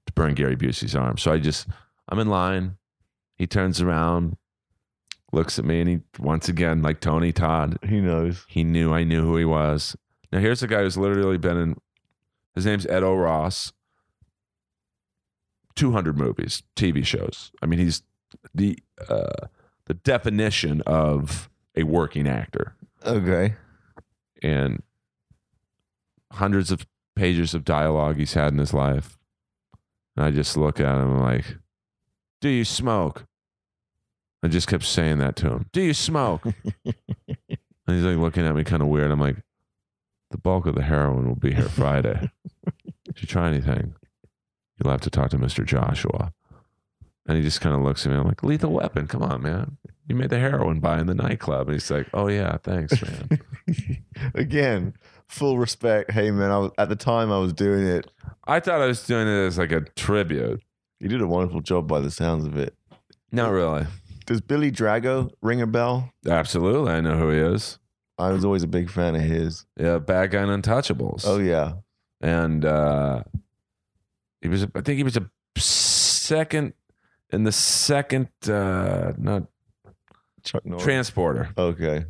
to 0.06 0.12
burn 0.12 0.34
Gary 0.34 0.56
Busey's 0.56 0.94
arm. 0.94 1.18
So 1.18 1.32
I 1.32 1.38
just, 1.38 1.66
I'm 2.08 2.18
in 2.18 2.28
line. 2.28 2.76
He 3.36 3.46
turns 3.46 3.80
around, 3.80 4.36
looks 5.32 5.58
at 5.58 5.64
me, 5.64 5.80
and 5.80 5.88
he, 5.88 6.00
once 6.18 6.48
again, 6.48 6.82
like 6.82 7.00
Tony 7.00 7.32
Todd, 7.32 7.78
He 7.86 8.00
knows. 8.00 8.44
he 8.48 8.64
knew 8.64 8.92
I 8.92 9.04
knew 9.04 9.22
who 9.22 9.36
he 9.36 9.44
was. 9.44 9.96
Now 10.32 10.40
here's 10.40 10.62
a 10.62 10.66
guy 10.66 10.80
who's 10.82 10.96
literally 10.96 11.38
been 11.38 11.56
in. 11.56 11.76
His 12.54 12.66
name's 12.66 12.86
Ed 12.86 13.02
O'Ross. 13.02 13.72
Two 15.76 15.92
hundred 15.92 16.18
movies, 16.18 16.62
TV 16.74 17.04
shows. 17.06 17.52
I 17.62 17.66
mean, 17.66 17.78
he's 17.78 18.02
the 18.52 18.76
uh, 19.08 19.46
the 19.86 19.94
definition 19.94 20.80
of 20.82 21.48
a 21.76 21.84
working 21.84 22.26
actor 22.26 22.74
Okay. 23.06 23.54
and 24.42 24.82
hundreds 26.32 26.72
of 26.72 26.84
pages 27.14 27.54
of 27.54 27.64
dialogue 27.64 28.16
he's 28.16 28.34
had 28.34 28.52
in 28.52 28.58
his 28.58 28.74
life. 28.74 29.16
And 30.16 30.26
I 30.26 30.32
just 30.32 30.56
look 30.56 30.80
at 30.80 30.96
him 31.00 31.20
like, 31.20 31.44
Do 32.40 32.48
you 32.48 32.64
smoke? 32.64 33.24
I 34.42 34.48
just 34.48 34.66
kept 34.66 34.84
saying 34.84 35.18
that 35.18 35.36
to 35.36 35.50
him. 35.50 35.66
Do 35.72 35.80
you 35.80 35.94
smoke? 35.94 36.44
and 36.84 36.94
he's 37.86 38.02
like 38.04 38.16
looking 38.16 38.44
at 38.46 38.54
me 38.56 38.64
kind 38.64 38.82
of 38.82 38.88
weird. 38.88 39.12
I'm 39.12 39.20
like, 39.20 39.36
The 40.30 40.38
bulk 40.38 40.66
of 40.66 40.74
the 40.74 40.82
heroin 40.82 41.26
will 41.28 41.36
be 41.36 41.54
here 41.54 41.68
Friday. 41.68 42.30
if 43.06 43.22
you 43.22 43.28
try 43.28 43.48
anything? 43.48 43.94
You'll 44.78 44.92
have 44.92 45.00
to 45.02 45.10
talk 45.10 45.30
to 45.30 45.38
Mr. 45.38 45.64
Joshua. 45.64 46.32
And 47.26 47.36
he 47.36 47.42
just 47.42 47.60
kind 47.60 47.74
of 47.74 47.82
looks 47.82 48.06
at 48.06 48.12
me. 48.12 48.18
I'm 48.18 48.26
like, 48.26 48.42
Lethal 48.42 48.72
Weapon, 48.72 49.06
come 49.06 49.22
on, 49.22 49.42
man. 49.42 49.76
You 50.06 50.14
made 50.14 50.30
the 50.30 50.38
heroin 50.38 50.80
buy 50.80 51.00
in 51.00 51.06
the 51.06 51.14
nightclub. 51.14 51.68
And 51.68 51.74
he's 51.74 51.90
like, 51.90 52.08
Oh, 52.14 52.28
yeah, 52.28 52.56
thanks, 52.62 53.02
man. 53.02 53.40
Again, 54.34 54.94
full 55.28 55.58
respect. 55.58 56.10
Hey 56.10 56.30
man, 56.30 56.50
I 56.50 56.58
was, 56.58 56.70
at 56.78 56.88
the 56.88 56.96
time 56.96 57.30
I 57.30 57.38
was 57.38 57.52
doing 57.52 57.86
it. 57.86 58.10
I 58.46 58.60
thought 58.60 58.80
I 58.80 58.86
was 58.86 59.04
doing 59.04 59.28
it 59.28 59.46
as 59.46 59.58
like 59.58 59.72
a 59.72 59.82
tribute. 59.96 60.62
You 61.00 61.08
did 61.08 61.20
a 61.20 61.26
wonderful 61.26 61.60
job 61.60 61.86
by 61.86 62.00
the 62.00 62.10
sounds 62.10 62.44
of 62.44 62.56
it. 62.56 62.74
Not 63.30 63.52
really. 63.52 63.86
Does 64.26 64.40
Billy 64.40 64.72
Drago 64.72 65.30
ring 65.42 65.60
a 65.60 65.66
bell? 65.66 66.10
Absolutely. 66.26 66.92
I 66.92 67.00
know 67.00 67.16
who 67.16 67.30
he 67.30 67.38
is. 67.38 67.78
I 68.18 68.30
was 68.30 68.44
always 68.44 68.62
a 68.62 68.68
big 68.68 68.90
fan 68.90 69.14
of 69.14 69.22
his. 69.22 69.64
Yeah, 69.78 69.98
bad 69.98 70.30
guy 70.30 70.42
in 70.42 70.48
Untouchables. 70.48 71.24
Oh 71.26 71.38
yeah. 71.38 71.74
And 72.20 72.64
uh, 72.64 73.22
he 74.40 74.48
was, 74.48 74.64
I 74.74 74.80
think 74.80 74.96
he 74.96 75.04
was 75.04 75.16
a 75.16 75.30
second 75.56 76.72
in 77.30 77.44
the 77.44 77.52
second, 77.52 78.28
uh, 78.48 79.12
not 79.16 79.44
Chuck 80.42 80.66
Norris. 80.66 80.82
transporter 80.82 81.50
okay. 81.56 82.06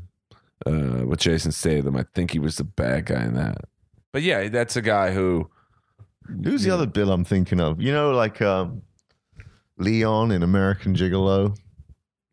uh, 0.66 1.04
with 1.06 1.20
Jason 1.20 1.52
Statham. 1.52 1.96
I 1.96 2.04
think 2.14 2.30
he 2.30 2.38
was 2.38 2.56
the 2.56 2.64
bad 2.64 3.06
guy 3.06 3.24
in 3.24 3.34
that. 3.34 3.58
But 4.12 4.22
yeah, 4.22 4.48
that's 4.48 4.76
a 4.76 4.82
guy 4.82 5.12
who, 5.12 5.50
Who's 6.44 6.62
the 6.62 6.70
other 6.70 6.86
Bill 6.86 7.10
I'm 7.10 7.24
thinking 7.24 7.60
of? 7.60 7.80
You 7.80 7.92
know, 7.92 8.10
like 8.10 8.42
um, 8.42 8.82
Leon 9.78 10.30
in 10.30 10.42
American 10.42 10.94
Gigolo. 10.94 11.56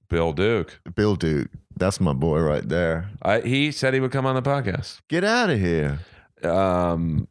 Bill 0.10 0.34
Duke, 0.34 0.80
Bill 0.95 1.15
Duke. 1.15 1.49
That's 1.77 1.99
my 1.99 2.14
boy 2.14 2.39
right 2.39 2.68
there. 2.68 3.10
I, 3.22 3.41
he 3.41 3.72
said 3.72 3.93
he 3.93 3.99
would 3.99 4.11
come 4.11 4.26
on 4.26 4.35
the 4.35 4.41
podcast. 4.41 5.02
Get 5.10 5.23
out 5.23 5.49
of 5.49 5.60
here. 5.60 5.99
um, 6.43 7.27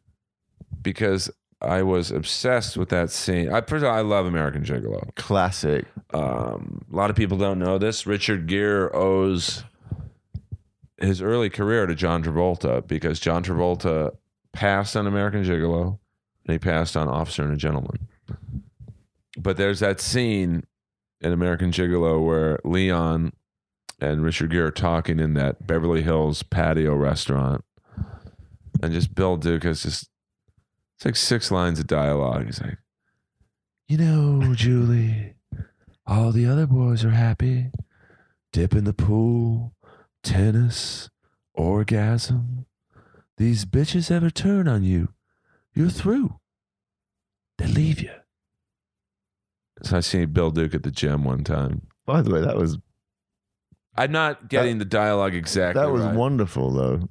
because 0.81 1.31
I 1.61 1.81
was 1.81 2.11
obsessed 2.11 2.77
with 2.77 2.89
that 2.89 3.09
scene. 3.09 3.51
I 3.51 3.61
first 3.61 3.83
of 3.83 3.89
all, 3.89 3.95
I 3.97 4.01
love 4.01 4.25
American 4.27 4.63
Gigolo. 4.63 5.15
Classic. 5.15 5.85
Um, 6.13 6.81
a 6.91 6.95
lot 6.95 7.09
of 7.09 7.15
people 7.15 7.37
don't 7.37 7.57
know 7.57 7.77
this. 7.79 8.05
Richard 8.05 8.45
Gere 8.47 8.89
owes 8.93 9.63
his 10.99 11.21
early 11.21 11.49
career 11.49 11.87
to 11.87 11.95
John 11.95 12.23
Travolta 12.23 12.85
because 12.87 13.19
John 13.19 13.43
Travolta 13.43 14.15
passed 14.53 14.95
on 14.95 15.07
American 15.07 15.43
Gigolo 15.43 15.97
and 16.45 16.53
he 16.53 16.59
passed 16.59 16.95
on 16.95 17.07
Officer 17.07 17.43
and 17.43 17.53
a 17.53 17.57
Gentleman. 17.57 18.07
But 19.37 19.57
there's 19.57 19.79
that 19.79 19.99
scene 19.99 20.65
in 21.21 21.31
American 21.33 21.71
Gigolo 21.71 22.23
where 22.23 22.59
Leon 22.63 23.33
and 23.99 24.23
Richard 24.23 24.51
Gere 24.51 24.71
talking 24.71 25.19
in 25.19 25.33
that 25.35 25.65
Beverly 25.65 26.01
Hills 26.01 26.43
patio 26.43 26.95
restaurant. 26.95 27.63
And 28.81 28.93
just 28.93 29.15
Bill 29.15 29.37
Duke 29.37 29.63
has 29.63 29.83
just, 29.83 30.09
it's 30.97 31.05
like 31.05 31.15
six 31.15 31.49
lines 31.49 31.79
of 31.79 31.87
dialogue. 31.87 32.45
He's 32.45 32.61
like, 32.61 32.77
You 33.87 33.97
know, 33.97 34.53
Julie, 34.53 35.35
all 36.05 36.31
the 36.31 36.45
other 36.45 36.67
boys 36.67 37.05
are 37.05 37.11
happy. 37.11 37.71
Dip 38.51 38.73
in 38.73 38.83
the 38.83 38.93
pool, 38.93 39.73
tennis, 40.23 41.09
orgasm. 41.53 42.65
These 43.37 43.65
bitches 43.65 44.11
ever 44.11 44.29
turn 44.29 44.67
on 44.67 44.83
you, 44.83 45.09
you're 45.73 45.89
through. 45.89 46.39
They 47.57 47.67
leave 47.67 48.01
you. 48.01 48.11
So 49.83 49.97
I 49.97 49.99
seen 50.01 50.31
Bill 50.31 50.51
Duke 50.51 50.73
at 50.73 50.83
the 50.83 50.91
gym 50.91 51.23
one 51.25 51.43
time. 51.43 51.87
By 52.05 52.21
the 52.21 52.33
way, 52.33 52.41
that 52.41 52.55
was 52.55 52.77
I'm 53.97 54.11
not 54.11 54.49
getting 54.49 54.77
the 54.77 54.85
dialogue 54.85 55.33
exactly. 55.33 55.81
that 55.81 55.91
was 55.91 56.03
right. 56.03 56.15
wonderful 56.15 56.71
though. 56.71 57.09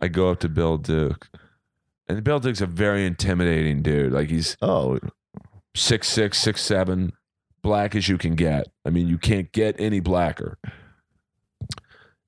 I 0.00 0.08
go 0.08 0.30
up 0.30 0.40
to 0.40 0.48
Bill 0.48 0.78
Duke, 0.78 1.28
and 2.08 2.22
Bill 2.24 2.40
Duke's 2.40 2.60
a 2.60 2.66
very 2.66 3.06
intimidating 3.06 3.82
dude. 3.82 4.12
Like 4.12 4.30
he's 4.30 4.56
Oh, 4.60 4.98
six 5.74 6.08
six, 6.08 6.38
six 6.38 6.62
seven, 6.62 7.12
black 7.62 7.94
as 7.94 8.08
you 8.08 8.18
can 8.18 8.34
get. 8.34 8.66
I 8.84 8.90
mean, 8.90 9.08
you 9.08 9.18
can't 9.18 9.50
get 9.52 9.76
any 9.78 10.00
blacker. 10.00 10.58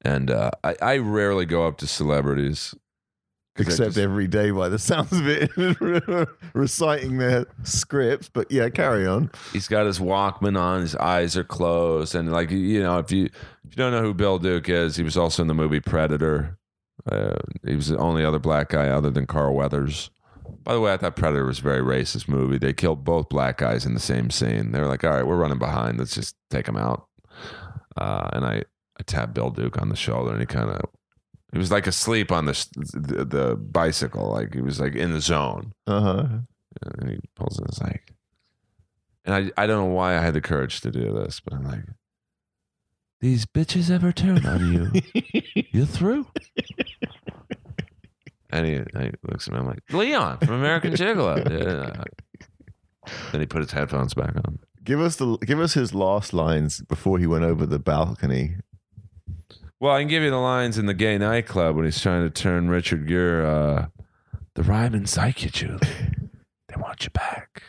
And 0.02 0.30
uh, 0.30 0.52
I, 0.62 0.76
I 0.80 0.96
rarely 0.98 1.46
go 1.46 1.66
up 1.66 1.78
to 1.78 1.86
celebrities. 1.86 2.74
Except 3.58 3.88
just- 3.94 3.98
every 3.98 4.26
day 4.26 4.50
by 4.50 4.68
the 4.68 4.78
sounds 4.90 5.12
of 5.12 5.26
it, 5.26 5.50
reciting 6.54 7.18
their 7.18 7.46
scripts. 7.62 8.28
But 8.28 8.50
yeah, 8.50 8.68
carry 8.68 9.06
on. 9.06 9.30
he's 9.52 9.68
got 9.68 9.86
his 9.86 9.98
Walkman 9.98 10.58
on, 10.58 10.80
his 10.82 10.94
eyes 10.96 11.36
are 11.36 11.44
closed, 11.44 12.14
and 12.14 12.32
like 12.32 12.50
you 12.50 12.82
know, 12.82 12.98
if 12.98 13.10
you 13.12 13.24
if 13.24 13.32
you 13.70 13.76
don't 13.76 13.92
know 13.92 14.02
who 14.02 14.14
Bill 14.14 14.38
Duke 14.38 14.68
is, 14.68 14.96
he 14.96 15.02
was 15.02 15.16
also 15.16 15.42
in 15.42 15.48
the 15.48 15.54
movie 15.54 15.80
Predator. 15.80 16.58
Uh, 17.10 17.36
he 17.64 17.76
was 17.76 17.88
the 17.88 17.98
only 17.98 18.24
other 18.24 18.38
black 18.38 18.70
guy 18.70 18.88
other 18.88 19.10
than 19.10 19.26
Carl 19.26 19.54
Weathers. 19.54 20.10
By 20.64 20.72
the 20.74 20.80
way, 20.80 20.92
I 20.92 20.96
thought 20.96 21.14
Predator 21.14 21.44
was 21.44 21.60
a 21.60 21.62
very 21.62 21.80
racist 21.80 22.26
movie. 22.28 22.58
They 22.58 22.72
killed 22.72 23.04
both 23.04 23.28
black 23.28 23.58
guys 23.58 23.86
in 23.86 23.94
the 23.94 24.00
same 24.00 24.30
scene. 24.30 24.72
They 24.72 24.80
were 24.80 24.86
like, 24.88 25.04
"All 25.04 25.10
right, 25.10 25.26
we're 25.26 25.36
running 25.36 25.58
behind. 25.58 25.98
Let's 25.98 26.14
just 26.14 26.34
take 26.50 26.66
them 26.66 26.76
out." 26.76 27.06
Uh, 27.96 28.28
and 28.32 28.44
I 28.44 28.62
I 28.98 29.02
tapped 29.04 29.34
Bill 29.34 29.50
Duke 29.50 29.80
on 29.80 29.88
the 29.88 29.96
shoulder, 29.96 30.32
and 30.32 30.40
he 30.40 30.46
kind 30.46 30.70
of 30.70 30.80
he 31.52 31.58
was 31.58 31.70
like 31.70 31.86
asleep 31.86 32.32
on 32.32 32.46
the, 32.46 32.66
the 32.92 33.24
the 33.24 33.56
bicycle, 33.56 34.30
like 34.32 34.54
he 34.54 34.60
was 34.60 34.80
like 34.80 34.94
in 34.94 35.12
the 35.12 35.20
zone. 35.20 35.72
Uh 35.86 36.00
huh. 36.00 36.26
And 36.98 37.10
he 37.10 37.18
pulls 37.34 37.58
in 37.58 37.66
his 37.66 37.80
like, 37.80 38.14
and 39.24 39.34
I 39.34 39.62
I 39.62 39.66
don't 39.66 39.78
know 39.88 39.94
why 39.94 40.16
I 40.16 40.20
had 40.20 40.34
the 40.34 40.40
courage 40.40 40.80
to 40.82 40.90
do 40.90 41.12
this, 41.12 41.40
but 41.40 41.54
I'm 41.54 41.64
like, 41.64 41.84
these 43.20 43.46
bitches 43.46 43.90
ever 43.90 44.12
turn 44.12 44.44
on 44.44 44.72
you, 44.72 45.22
you're 45.72 45.86
through. 45.86 46.26
And 48.50 48.66
he, 48.66 48.72
he 48.74 49.10
looks 49.24 49.48
at 49.48 49.54
me. 49.54 49.58
I'm 49.58 49.66
like, 49.66 49.80
Leon 49.90 50.38
from 50.38 50.54
American 50.54 50.92
Gigolo. 50.92 51.36
Yeah. 51.96 52.04
Then 53.30 53.40
he 53.40 53.46
put 53.46 53.60
his 53.62 53.70
headphones 53.70 54.14
back 54.14 54.34
on. 54.34 54.58
Give 54.82 55.00
us 55.00 55.16
the 55.16 55.36
give 55.38 55.60
us 55.60 55.74
his 55.74 55.94
last 55.94 56.32
lines 56.34 56.80
before 56.82 57.18
he 57.18 57.26
went 57.26 57.44
over 57.44 57.64
the 57.66 57.78
balcony. 57.78 58.56
Well, 59.80 59.94
I 59.94 60.00
can 60.00 60.08
give 60.08 60.22
you 60.22 60.30
the 60.30 60.36
lines 60.36 60.78
in 60.78 60.86
the 60.86 60.94
gay 60.94 61.18
nightclub 61.18 61.76
when 61.76 61.84
he's 61.84 62.00
trying 62.00 62.22
to 62.22 62.30
turn 62.30 62.68
Richard 62.68 63.06
Gere. 63.06 63.44
Uh, 63.46 63.86
the 64.54 64.62
Ryman's 64.62 65.16
like 65.16 65.42
you, 65.44 65.50
Julie. 65.50 65.78
They 66.68 66.76
want 66.80 67.04
you 67.04 67.10
back. 67.10 67.62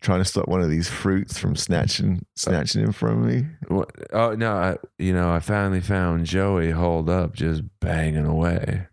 Trying 0.00 0.20
to 0.20 0.24
stop 0.24 0.48
one 0.48 0.62
of 0.62 0.70
these 0.70 0.88
fruits 0.88 1.36
from 1.38 1.56
snatching 1.56 2.24
snatching 2.34 2.82
him 2.82 2.92
from 2.92 3.26
me. 3.26 3.46
What? 3.68 3.90
Oh 4.14 4.34
no! 4.34 4.52
I, 4.54 4.76
you 4.98 5.12
know, 5.12 5.30
I 5.30 5.40
finally 5.40 5.80
found 5.82 6.24
Joey 6.24 6.70
holed 6.70 7.10
up, 7.10 7.34
just 7.34 7.62
banging 7.80 8.24
away. 8.24 8.86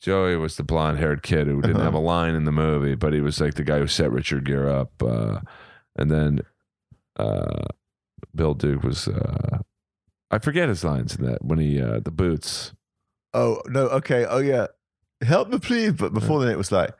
Joey 0.00 0.36
was 0.36 0.56
the 0.56 0.62
blonde-haired 0.62 1.24
kid 1.24 1.48
who 1.48 1.60
didn't 1.62 1.76
Uh-huh. 1.78 1.84
have 1.86 1.94
a 1.94 1.98
line 1.98 2.34
in 2.36 2.44
the 2.44 2.52
movie, 2.52 2.94
but 2.94 3.12
he 3.12 3.20
was 3.20 3.40
like 3.40 3.54
the 3.54 3.64
guy 3.64 3.78
who 3.78 3.88
set 3.88 4.12
Richard 4.12 4.44
Gere 4.44 4.70
up. 4.70 4.92
Uh, 5.02 5.40
and 5.96 6.10
then 6.12 6.42
uh, 7.18 7.64
Bill 8.34 8.54
Duke 8.54 8.84
was. 8.84 9.08
Uh, 9.08 9.58
I 10.30 10.38
forget 10.38 10.68
his 10.68 10.84
lines 10.84 11.16
in 11.16 11.24
that 11.24 11.44
when 11.44 11.58
he 11.58 11.80
uh, 11.80 12.00
the 12.00 12.10
boots. 12.10 12.72
Oh 13.32 13.60
no, 13.66 13.86
okay. 13.88 14.24
Oh 14.24 14.38
yeah. 14.38 14.66
Help 15.22 15.48
me 15.48 15.58
please. 15.58 15.92
But 15.92 16.12
before 16.12 16.40
then 16.40 16.50
it 16.50 16.58
was 16.58 16.72
like, 16.72 16.90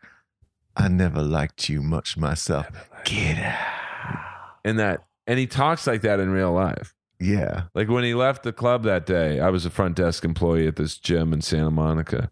I 0.77 0.89
never 0.89 1.23
liked 1.23 1.69
you 1.69 1.83
much 1.83 2.17
myself. 2.17 2.67
Get 3.05 3.39
out. 3.39 4.19
And 4.65 4.79
that, 4.79 5.07
and 5.27 5.39
he 5.39 5.47
talks 5.47 5.87
like 5.87 6.03
that 6.03 6.21
in 6.21 6.31
real 6.31 6.53
life. 6.53 6.95
Yeah. 7.19 7.65
Like 7.75 7.89
when 7.89 8.05
he 8.05 8.15
left 8.15 8.43
the 8.43 8.53
club 8.53 8.83
that 8.85 9.07
day, 9.07 9.41
I 9.41 9.49
was 9.49 9.65
a 9.65 9.71
front 9.71 9.97
desk 9.97 10.25
employee 10.25 10.67
at 10.67 10.77
this 10.77 10.99
gym 10.99 11.33
in 11.33 11.41
Santa 11.41 11.71
Monica. 11.71 12.31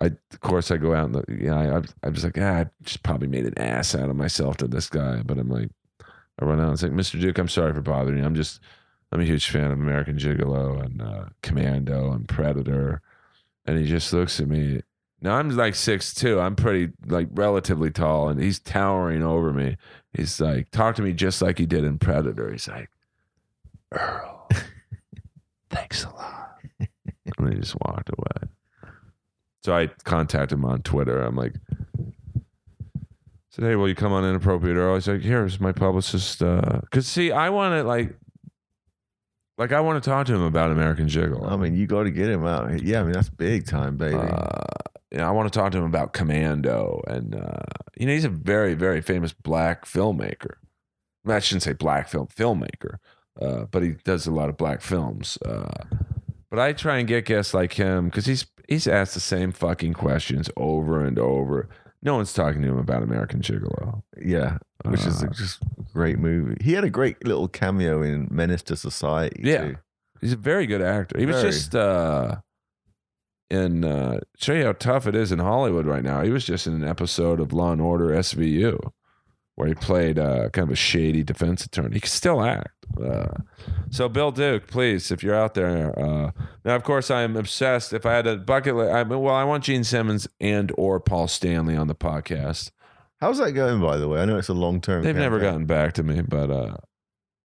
I, 0.00 0.06
of 0.06 0.40
course, 0.40 0.70
I 0.70 0.78
go 0.78 0.94
out 0.94 1.06
and 1.06 1.16
look, 1.16 1.28
you 1.28 1.50
know, 1.50 1.82
I, 2.02 2.06
I 2.06 2.08
was 2.08 2.24
like, 2.24 2.38
ah, 2.38 2.60
I 2.60 2.66
just 2.82 3.02
probably 3.02 3.28
made 3.28 3.44
an 3.44 3.58
ass 3.58 3.94
out 3.94 4.08
of 4.08 4.16
myself 4.16 4.56
to 4.58 4.66
this 4.66 4.88
guy. 4.88 5.22
But 5.22 5.38
I'm 5.38 5.50
like, 5.50 5.68
I 6.38 6.44
run 6.46 6.58
out 6.60 6.64
and 6.64 6.72
it's 6.72 6.82
like, 6.82 6.92
Mr. 6.92 7.20
Duke, 7.20 7.36
I'm 7.36 7.48
sorry 7.48 7.74
for 7.74 7.82
bothering 7.82 8.16
you. 8.16 8.24
I'm 8.24 8.34
just, 8.34 8.60
I'm 9.12 9.20
a 9.20 9.24
huge 9.24 9.50
fan 9.50 9.72
of 9.72 9.78
American 9.78 10.16
Gigolo 10.16 10.84
and 10.84 11.02
uh, 11.02 11.24
Commando 11.42 12.12
and 12.12 12.28
Predator. 12.28 13.02
And 13.66 13.78
he 13.78 13.86
just 13.86 14.12
looks 14.12 14.40
at 14.40 14.48
me. 14.48 14.82
Now 15.20 15.36
I'm 15.36 15.50
like 15.50 15.74
six 15.74 16.14
two. 16.14 16.40
I'm 16.40 16.56
pretty 16.56 16.92
like 17.06 17.28
relatively 17.32 17.90
tall, 17.90 18.28
and 18.28 18.40
he's 18.40 18.58
towering 18.58 19.22
over 19.22 19.52
me. 19.52 19.76
He's 20.14 20.40
like, 20.40 20.70
talk 20.70 20.96
to 20.96 21.02
me 21.02 21.12
just 21.12 21.42
like 21.42 21.58
he 21.58 21.66
did 21.66 21.84
in 21.84 21.98
Predator. 21.98 22.50
He's 22.50 22.68
like, 22.68 22.88
Earl, 23.92 24.48
thanks 25.70 26.04
a 26.04 26.10
lot. 26.10 26.56
and 26.78 27.52
he 27.52 27.60
just 27.60 27.76
walked 27.84 28.08
away. 28.08 28.48
So 29.62 29.76
I 29.76 29.88
contacted 30.04 30.56
him 30.58 30.64
on 30.64 30.82
Twitter. 30.82 31.20
I'm 31.20 31.36
like, 31.36 31.54
said, 33.50 33.64
hey, 33.64 33.76
will 33.76 33.88
you 33.88 33.94
come 33.94 34.12
on 34.12 34.24
Inappropriate 34.24 34.76
Earl? 34.76 34.94
He's 34.94 35.08
like, 35.08 35.20
here's 35.20 35.60
my 35.60 35.72
publicist. 35.72 36.38
Because, 36.38 37.06
see, 37.06 37.30
I 37.30 37.50
want 37.50 37.74
to, 37.74 37.84
like, 37.84 38.16
like 39.60 39.72
I 39.72 39.80
want 39.80 40.02
to 40.02 40.10
talk 40.10 40.26
to 40.26 40.34
him 40.34 40.42
about 40.42 40.70
American 40.70 41.06
Gigolo. 41.06 41.52
I 41.52 41.56
mean, 41.56 41.76
you 41.76 41.86
got 41.86 42.04
to 42.04 42.10
get 42.10 42.30
him 42.30 42.46
out. 42.46 42.82
Yeah, 42.82 43.00
I 43.00 43.02
mean 43.04 43.12
that's 43.12 43.28
big 43.28 43.66
time, 43.66 43.98
baby. 43.98 44.16
Uh, 44.16 44.64
you 45.12 45.18
know, 45.18 45.28
I 45.28 45.30
want 45.32 45.52
to 45.52 45.56
talk 45.56 45.70
to 45.72 45.78
him 45.78 45.84
about 45.84 46.14
Commando, 46.14 47.04
and 47.06 47.34
uh, 47.34 47.60
you 47.94 48.06
know, 48.06 48.14
he's 48.14 48.24
a 48.24 48.30
very, 48.30 48.72
very 48.72 49.02
famous 49.02 49.34
black 49.34 49.84
filmmaker. 49.84 50.54
I 51.26 51.40
shouldn't 51.40 51.62
say 51.62 51.74
black 51.74 52.08
film 52.08 52.28
filmmaker, 52.28 52.96
uh, 53.38 53.66
but 53.70 53.82
he 53.82 53.90
does 54.02 54.26
a 54.26 54.30
lot 54.30 54.48
of 54.48 54.56
black 54.56 54.80
films. 54.80 55.36
Uh, 55.44 55.84
but 56.48 56.58
I 56.58 56.72
try 56.72 56.96
and 56.96 57.06
get 57.06 57.26
guests 57.26 57.52
like 57.52 57.74
him 57.74 58.06
because 58.06 58.24
he's 58.24 58.46
he's 58.66 58.88
asked 58.88 59.12
the 59.12 59.20
same 59.20 59.52
fucking 59.52 59.92
questions 59.92 60.48
over 60.56 61.04
and 61.04 61.18
over. 61.18 61.68
No 62.02 62.16
one's 62.16 62.32
talking 62.32 62.62
to 62.62 62.68
him 62.68 62.78
about 62.78 63.02
American 63.02 63.40
Gigolo. 63.40 64.02
yeah, 64.20 64.58
which 64.84 65.04
is 65.04 65.22
a 65.22 65.26
uh, 65.26 65.32
just 65.32 65.62
great 65.92 66.18
movie. 66.18 66.56
He 66.62 66.72
had 66.72 66.84
a 66.84 66.90
great 66.90 67.24
little 67.26 67.48
cameo 67.48 68.02
in 68.02 68.28
Menace 68.30 68.62
to 68.64 68.76
Society. 68.76 69.42
Yeah. 69.44 69.62
too. 69.62 69.76
He's 70.20 70.32
a 70.32 70.36
very 70.36 70.66
good 70.66 70.82
actor. 70.82 71.18
He 71.18 71.26
was 71.26 71.42
just 71.42 71.74
uh, 71.74 72.36
in 73.50 73.84
uh, 73.84 74.20
show 74.36 74.52
you 74.52 74.64
how 74.64 74.72
tough 74.72 75.06
it 75.06 75.14
is 75.14 75.32
in 75.32 75.38
Hollywood 75.38 75.86
right 75.86 76.02
now. 76.02 76.22
He 76.22 76.30
was 76.30 76.44
just 76.44 76.66
in 76.66 76.74
an 76.74 76.84
episode 76.86 77.40
of 77.40 77.52
Law 77.52 77.72
and 77.72 77.80
Order 77.80 78.08
SVU 78.08 78.92
where 79.60 79.68
he 79.68 79.74
played 79.74 80.18
uh, 80.18 80.48
kind 80.48 80.66
of 80.66 80.72
a 80.72 80.76
shady 80.76 81.22
defense 81.22 81.66
attorney. 81.66 81.92
He 81.92 82.00
can 82.00 82.08
still 82.08 82.42
act. 82.42 82.70
Uh, 82.98 83.34
so 83.90 84.08
Bill 84.08 84.32
Duke, 84.32 84.66
please, 84.66 85.10
if 85.10 85.22
you're 85.22 85.34
out 85.34 85.52
there. 85.52 85.96
Uh, 85.98 86.30
now, 86.64 86.76
of 86.76 86.82
course, 86.82 87.10
I'm 87.10 87.36
obsessed. 87.36 87.92
If 87.92 88.06
I 88.06 88.14
had 88.14 88.26
a 88.26 88.38
bucket 88.38 88.74
list, 88.74 88.90
I, 88.90 89.02
well, 89.02 89.34
I 89.34 89.44
want 89.44 89.64
Gene 89.64 89.84
Simmons 89.84 90.26
and 90.40 90.72
or 90.78 90.98
Paul 90.98 91.28
Stanley 91.28 91.76
on 91.76 91.88
the 91.88 91.94
podcast. 91.94 92.70
How's 93.20 93.36
that 93.36 93.52
going, 93.52 93.82
by 93.82 93.98
the 93.98 94.08
way? 94.08 94.22
I 94.22 94.24
know 94.24 94.38
it's 94.38 94.48
a 94.48 94.54
long 94.54 94.80
term. 94.80 95.04
They've 95.04 95.14
never 95.14 95.38
gotten 95.38 95.66
back 95.66 95.92
to 95.94 96.02
me, 96.02 96.22
but 96.22 96.50
uh, 96.50 96.76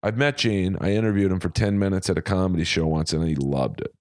I've 0.03 0.17
met 0.19 0.37
Gene. 0.37 0.77
I 0.81 0.95
interviewed 0.95 1.31
him 1.31 1.39
for 1.39 1.49
10 1.49 1.79
minutes 1.79 2.11
at 2.11 2.19
a 2.19 2.23
comedy 2.23 2.65
show 2.65 2.89
once, 2.89 3.13
and 3.13 3.25
he 3.25 3.37
loved 3.37 3.83
it 3.83 3.95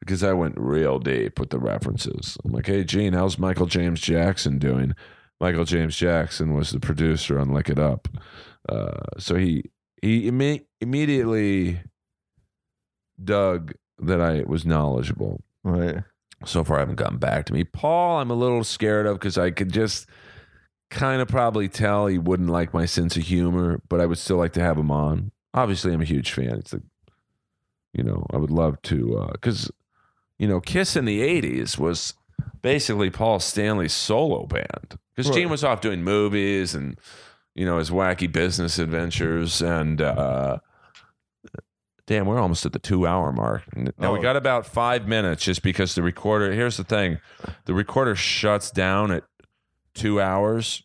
because 0.00 0.24
I 0.24 0.32
went 0.32 0.56
real 0.58 0.98
deep 0.98 1.38
with 1.38 1.50
the 1.50 1.60
references. 1.60 2.36
I'm 2.44 2.50
like, 2.50 2.66
hey, 2.66 2.82
Gene, 2.82 3.12
how's 3.12 3.38
Michael 3.38 3.66
James 3.66 4.00
Jackson 4.00 4.58
doing? 4.58 4.96
Michael 5.40 5.64
James 5.64 5.96
Jackson 5.96 6.54
was 6.54 6.70
the 6.70 6.80
producer 6.80 7.38
on 7.38 7.52
Lick 7.52 7.68
It 7.68 7.78
Up. 7.78 8.08
Uh, 8.68 9.00
so 9.18 9.36
he 9.36 9.64
he 10.02 10.30
imme- 10.30 10.64
immediately 10.80 11.80
dug 13.22 13.72
that 13.98 14.20
I 14.20 14.42
was 14.46 14.64
knowledgeable. 14.64 15.40
Right. 15.64 16.02
So 16.44 16.62
far, 16.62 16.76
I 16.76 16.80
haven't 16.80 16.96
gotten 16.96 17.18
back 17.18 17.46
to 17.46 17.52
me. 17.52 17.64
Paul, 17.64 18.20
I'm 18.20 18.30
a 18.30 18.34
little 18.34 18.62
scared 18.62 19.06
of 19.06 19.18
because 19.18 19.36
I 19.36 19.50
could 19.50 19.72
just 19.72 20.06
kind 20.90 21.20
of 21.20 21.28
probably 21.28 21.68
tell 21.68 22.06
he 22.06 22.18
wouldn't 22.18 22.48
like 22.48 22.72
my 22.72 22.86
sense 22.86 23.16
of 23.16 23.24
humor, 23.24 23.80
but 23.88 24.00
I 24.00 24.06
would 24.06 24.18
still 24.18 24.36
like 24.36 24.52
to 24.52 24.62
have 24.62 24.78
him 24.78 24.90
on. 24.90 25.32
Obviously, 25.52 25.92
I'm 25.92 26.00
a 26.00 26.06
huge 26.06 26.32
fan. 26.32 26.54
It's 26.54 26.70
the, 26.70 26.82
you 27.92 28.04
know, 28.04 28.24
I 28.30 28.36
would 28.36 28.50
love 28.50 28.80
to 28.82 29.28
because, 29.32 29.70
you 30.38 30.46
know, 30.46 30.60
Kiss 30.60 30.94
in 30.94 31.04
the 31.04 31.20
'80s 31.20 31.76
was 31.78 32.14
basically 32.62 33.10
Paul 33.10 33.40
Stanley's 33.40 33.92
solo 33.92 34.46
band 34.46 34.98
because 35.14 35.30
Gene 35.34 35.48
was 35.50 35.64
off 35.64 35.80
doing 35.80 36.02
movies 36.02 36.74
and 36.74 36.98
you 37.54 37.64
know 37.66 37.78
his 37.78 37.90
wacky 37.90 38.30
business 38.30 38.78
adventures 38.78 39.60
and. 39.62 40.00
uh 40.00 40.58
Damn, 42.06 42.24
we're 42.24 42.40
almost 42.40 42.64
at 42.64 42.72
the 42.72 42.78
two 42.78 43.06
hour 43.06 43.32
mark. 43.32 43.64
Now 43.76 44.14
we 44.14 44.18
Oh. 44.18 44.22
got 44.22 44.34
about 44.34 44.64
five 44.66 45.06
minutes 45.06 45.44
just 45.44 45.62
because 45.62 45.94
the 45.94 46.02
recorder, 46.02 46.52
here's 46.52 46.78
the 46.78 46.84
thing 46.84 47.18
the 47.66 47.74
recorder 47.74 48.14
shuts 48.14 48.70
down 48.70 49.10
at 49.10 49.24
two 49.92 50.18
hours 50.18 50.84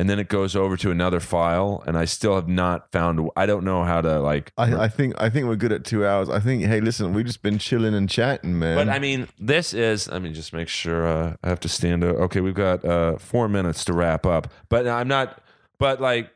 and 0.00 0.08
then 0.08 0.18
it 0.18 0.28
goes 0.28 0.56
over 0.56 0.78
to 0.78 0.90
another 0.90 1.20
file. 1.20 1.84
And 1.86 1.98
I 1.98 2.06
still 2.06 2.34
have 2.34 2.48
not 2.48 2.90
found, 2.90 3.28
I 3.36 3.44
don't 3.44 3.64
know 3.64 3.84
how 3.84 4.00
to 4.00 4.18
like. 4.18 4.50
I, 4.56 4.84
I 4.84 4.88
think 4.88 5.12
I 5.18 5.28
think 5.28 5.46
we're 5.46 5.56
good 5.56 5.72
at 5.72 5.84
two 5.84 6.06
hours. 6.06 6.30
I 6.30 6.40
think. 6.40 6.64
Hey, 6.64 6.80
listen, 6.80 7.12
we've 7.12 7.26
just 7.26 7.42
been 7.42 7.58
chilling 7.58 7.92
and 7.92 8.08
chatting, 8.08 8.58
man. 8.58 8.76
but 8.76 8.88
I 8.88 8.98
mean, 8.98 9.28
this 9.38 9.74
is, 9.74 10.08
I 10.08 10.18
mean, 10.18 10.32
just 10.32 10.54
make 10.54 10.68
sure 10.68 11.06
uh, 11.06 11.36
I 11.44 11.50
have 11.50 11.60
to 11.60 11.68
stand. 11.68 12.02
up. 12.02 12.16
Okay, 12.16 12.40
we've 12.40 12.54
got 12.54 12.82
uh, 12.82 13.18
four 13.18 13.46
minutes 13.46 13.84
to 13.84 13.92
wrap 13.92 14.24
up. 14.24 14.50
But 14.70 14.88
I'm 14.88 15.06
not, 15.06 15.42
but 15.78 16.00
like, 16.00 16.30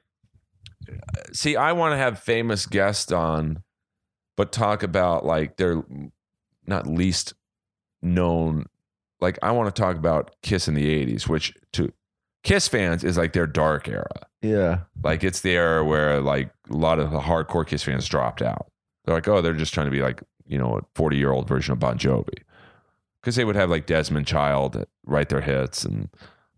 see, 1.32 1.57
I 1.57 1.73
want 1.73 1.93
to 1.93 1.97
have 1.97 2.19
famous 2.19 2.66
guests 2.66 3.12
on, 3.12 3.62
but 4.36 4.53
talk 4.53 4.82
about 4.82 5.24
like 5.24 5.57
their 5.57 5.82
not 6.66 6.86
least 6.86 7.32
known. 8.03 8.66
Like, 9.23 9.39
I 9.43 9.53
want 9.53 9.74
to 9.74 9.82
talk 9.82 9.97
about 9.97 10.36
Kiss 10.43 10.69
in 10.69 10.74
the 10.74 11.07
80s, 11.07 11.27
which 11.27 11.55
to 11.73 11.95
Kiss 12.45 12.69
fans 12.69 13.03
is 13.03 13.16
like 13.16 13.33
their 13.33 13.47
dark 13.47 13.89
era. 13.89 14.27
yeah, 14.43 14.81
Like 15.03 15.25
it's 15.25 15.41
the 15.41 15.53
era 15.53 15.85
where 15.85 16.21
like 16.21 16.51
a 16.71 16.77
lot 16.77 16.99
of 16.99 17.11
the 17.11 17.21
hardcore 17.21 17.66
Kiss 17.66 17.83
fans 17.83 18.07
dropped 18.07 18.43
out. 18.43 18.66
They're 19.05 19.15
like, 19.15 19.27
oh, 19.29 19.41
they're 19.41 19.55
just 19.55 19.75
trying 19.75 19.87
to 19.87 19.91
be 19.91 20.03
like 20.03 20.23
you 20.47 20.59
know 20.59 20.79
a 20.79 20.83
forty 20.95 21.16
year 21.16 21.33
old 21.33 21.49
version 21.49 21.73
of 21.73 21.79
Bon 21.79 21.99
Jovi, 21.99 22.43
because 23.21 23.37
they 23.37 23.45
would 23.45 23.57
have 23.57 23.71
like 23.71 23.87
Desmond 23.87 24.27
Child 24.27 24.85
write 25.07 25.31
their 25.31 25.41
hits, 25.41 25.85
and 25.85 26.09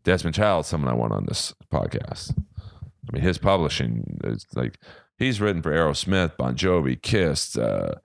Desmond 0.04 0.34
Child's 0.34 0.68
someone 0.68 0.92
I 0.92 0.96
want 0.96 1.12
on 1.12 1.26
this 1.26 1.54
podcast. 1.72 2.36
I 2.38 3.12
mean, 3.12 3.22
his 3.22 3.38
publishing 3.38 4.18
is 4.24 4.44
like 4.54 4.78
he's 5.18 5.40
written 5.40 5.62
for 5.62 5.72
Aerosmith, 5.72 6.36
Bon 6.36 6.56
Jovi, 6.56 7.00
Kiss, 7.00 7.56
uh, 7.56 7.98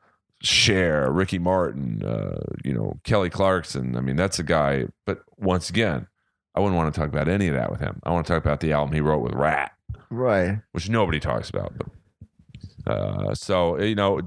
Cher, 0.43 1.11
Ricky 1.11 1.39
Martin, 1.39 2.03
uh, 2.05 2.39
you 2.63 2.73
know, 2.73 2.99
Kelly 3.03 3.31
Clarkson. 3.31 3.95
I 3.97 4.01
mean, 4.01 4.15
that's 4.15 4.37
a 4.39 4.43
guy. 4.43 4.85
But 5.05 5.23
once 5.37 5.69
again, 5.69 6.07
I 6.55 6.59
wouldn't 6.59 6.75
want 6.77 6.93
to 6.93 6.99
talk 6.99 7.09
about 7.09 7.27
any 7.27 7.47
of 7.47 7.53
that 7.55 7.71
with 7.71 7.79
him. 7.79 7.99
I 8.03 8.11
want 8.11 8.25
to 8.27 8.33
talk 8.33 8.43
about 8.43 8.59
the 8.59 8.73
album 8.73 8.93
he 8.93 9.01
wrote 9.01 9.21
with 9.21 9.33
Ratt 9.33 9.71
right. 10.11 10.59
which 10.71 10.89
nobody 10.89 11.19
talks 11.19 11.49
about. 11.49 11.73
But, 11.77 12.91
uh, 12.91 13.35
so 13.35 13.79
you 13.79 13.95
know, 13.95 14.21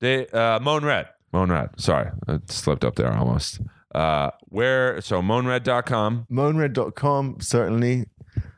they 0.00 0.26
uh, 0.28 0.60
Moan 0.60 0.84
Red, 0.84 1.08
Moan 1.32 1.50
Red. 1.50 1.70
Sorry, 1.80 2.10
I 2.28 2.40
slipped 2.46 2.84
up 2.84 2.96
there 2.96 3.12
almost. 3.12 3.60
Uh, 3.94 4.30
where 4.46 5.00
so 5.02 5.20
moanred.com, 5.20 6.26
Moanred.com, 6.30 7.36
certainly. 7.40 8.06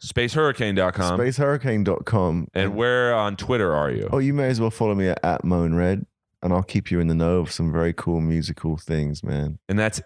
spacehurricane.com, 0.00 1.18
SpaceHurricane.com. 1.18 2.48
and 2.54 2.76
where 2.76 3.14
on 3.14 3.36
Twitter 3.36 3.74
are 3.74 3.90
you? 3.90 4.08
Oh, 4.12 4.18
you 4.18 4.32
may 4.32 4.46
as 4.46 4.60
well 4.60 4.70
follow 4.70 4.94
me 4.94 5.08
at, 5.08 5.18
at 5.24 5.42
Moanred, 5.42 6.06
and 6.40 6.52
I'll 6.52 6.62
keep 6.62 6.92
you 6.92 7.00
in 7.00 7.08
the 7.08 7.14
know 7.14 7.40
of 7.40 7.50
some 7.50 7.72
very 7.72 7.92
cool 7.92 8.20
musical 8.20 8.76
things, 8.76 9.24
man. 9.24 9.58
And 9.68 9.76
that's 9.76 10.00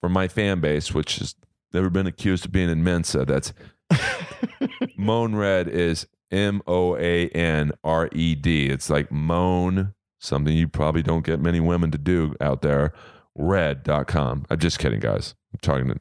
for 0.00 0.08
my 0.08 0.26
fan 0.26 0.58
base, 0.58 0.92
which 0.92 1.18
has 1.18 1.36
never 1.72 1.90
been 1.90 2.06
accused 2.06 2.46
of 2.46 2.52
being 2.52 2.70
in 2.70 2.82
Mensa. 2.84 3.24
That's 3.24 3.52
Moan 4.96 5.34
Red 5.34 5.68
is 5.68 6.06
M 6.30 6.62
O 6.66 6.96
A 6.96 7.28
N 7.28 7.72
R 7.84 8.08
E 8.12 8.34
D. 8.34 8.66
It's 8.68 8.90
like 8.90 9.10
moan, 9.10 9.94
something 10.18 10.56
you 10.56 10.68
probably 10.68 11.02
don't 11.02 11.24
get 11.24 11.40
many 11.40 11.60
women 11.60 11.90
to 11.90 11.98
do 11.98 12.34
out 12.40 12.62
there. 12.62 12.92
Red.com. 13.34 14.46
I'm 14.50 14.58
just 14.58 14.78
kidding, 14.78 15.00
guys. 15.00 15.34
I'm 15.52 15.60
talking 15.62 15.88
to, 15.88 16.00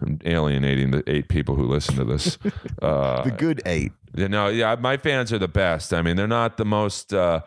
I'm 0.00 0.18
alienating 0.24 0.90
the 0.90 1.02
eight 1.06 1.28
people 1.28 1.54
who 1.54 1.66
listen 1.66 1.94
to 1.96 2.04
this. 2.04 2.38
Uh, 2.82 3.22
the 3.22 3.30
good 3.30 3.62
eight. 3.64 3.92
you 4.14 4.28
know, 4.28 4.48
yeah, 4.48 4.74
my 4.74 4.96
fans 4.98 5.32
are 5.32 5.38
the 5.38 5.48
best. 5.48 5.94
I 5.94 6.02
mean, 6.02 6.16
they're 6.16 6.26
not 6.26 6.58
the 6.58 6.64
most 6.66 7.14
uh, 7.14 7.40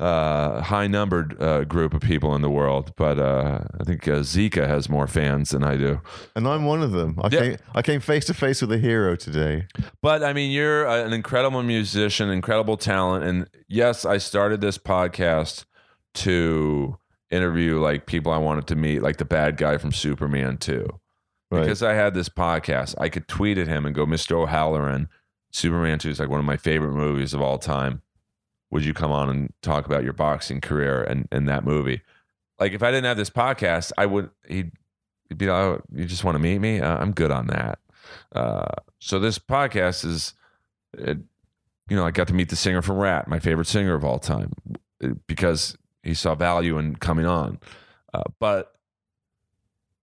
uh, 0.00 0.60
high 0.60 0.86
numbered 0.88 1.40
uh, 1.40 1.62
group 1.64 1.94
of 1.94 2.00
people 2.00 2.34
in 2.34 2.42
the 2.42 2.50
world, 2.50 2.92
but 2.96 3.18
uh, 3.18 3.60
I 3.80 3.84
think 3.84 4.08
uh, 4.08 4.20
Zika 4.20 4.66
has 4.66 4.88
more 4.88 5.06
fans 5.06 5.50
than 5.50 5.62
I 5.62 5.76
do. 5.76 6.00
And 6.34 6.48
I'm 6.48 6.64
one 6.64 6.82
of 6.82 6.90
them. 6.92 7.16
I 7.22 7.28
Yeah. 7.30 7.40
came 7.40 7.56
I 7.76 7.82
came 7.82 8.00
face 8.00 8.24
to 8.26 8.34
face 8.34 8.60
with 8.60 8.72
a 8.72 8.78
hero 8.78 9.14
today. 9.14 9.66
But 10.02 10.24
I 10.24 10.32
mean, 10.32 10.50
you're 10.50 10.84
an 10.86 11.12
incredible 11.12 11.62
musician, 11.62 12.28
incredible 12.30 12.76
talent. 12.76 13.24
And 13.24 13.48
yes, 13.68 14.04
I 14.04 14.18
started 14.18 14.60
this 14.60 14.78
podcast 14.78 15.64
to 16.14 16.96
interview 17.30 17.80
like 17.80 18.06
people 18.06 18.32
I 18.32 18.38
wanted 18.38 18.66
to 18.68 18.76
meet, 18.76 19.00
like 19.02 19.18
the 19.18 19.24
bad 19.24 19.56
guy 19.56 19.78
from 19.78 19.92
Superman 19.92 20.56
2. 20.58 20.86
Right. 21.50 21.60
Because 21.60 21.82
I 21.82 21.94
had 21.94 22.14
this 22.14 22.28
podcast, 22.28 22.94
I 22.98 23.08
could 23.08 23.28
tweet 23.28 23.58
at 23.58 23.68
him 23.68 23.86
and 23.86 23.94
go, 23.94 24.06
Mr. 24.06 24.32
O'Halloran, 24.32 25.08
Superman 25.52 25.98
2 26.00 26.10
is 26.10 26.18
like 26.18 26.28
one 26.28 26.40
of 26.40 26.46
my 26.46 26.56
favorite 26.56 26.94
movies 26.94 27.32
of 27.34 27.40
all 27.40 27.58
time. 27.58 28.02
Would 28.74 28.84
you 28.84 28.92
come 28.92 29.12
on 29.12 29.30
and 29.30 29.52
talk 29.62 29.86
about 29.86 30.02
your 30.02 30.12
boxing 30.12 30.60
career 30.60 31.04
and, 31.04 31.28
and 31.30 31.48
that 31.48 31.64
movie? 31.64 32.02
Like, 32.58 32.72
if 32.72 32.82
I 32.82 32.90
didn't 32.90 33.04
have 33.04 33.16
this 33.16 33.30
podcast, 33.30 33.92
I 33.96 34.04
would, 34.04 34.30
he'd, 34.48 34.72
he'd 35.28 35.38
be 35.38 35.46
like, 35.46 35.54
oh, 35.54 35.82
you 35.94 36.06
just 36.06 36.24
want 36.24 36.34
to 36.34 36.40
meet 36.40 36.58
me? 36.58 36.80
Uh, 36.80 36.96
I'm 36.96 37.12
good 37.12 37.30
on 37.30 37.46
that. 37.46 37.78
Uh, 38.34 38.72
so 38.98 39.20
this 39.20 39.38
podcast 39.38 40.04
is, 40.04 40.34
it, 40.98 41.18
you 41.88 41.96
know, 41.96 42.04
I 42.04 42.10
got 42.10 42.26
to 42.26 42.34
meet 42.34 42.48
the 42.48 42.56
singer 42.56 42.82
from 42.82 42.96
Ratt, 42.96 43.28
my 43.28 43.38
favorite 43.38 43.68
singer 43.68 43.94
of 43.94 44.04
all 44.04 44.18
time, 44.18 44.52
because 45.28 45.78
he 46.02 46.12
saw 46.12 46.34
value 46.34 46.76
in 46.76 46.96
coming 46.96 47.26
on. 47.26 47.60
Uh, 48.12 48.24
but 48.40 48.74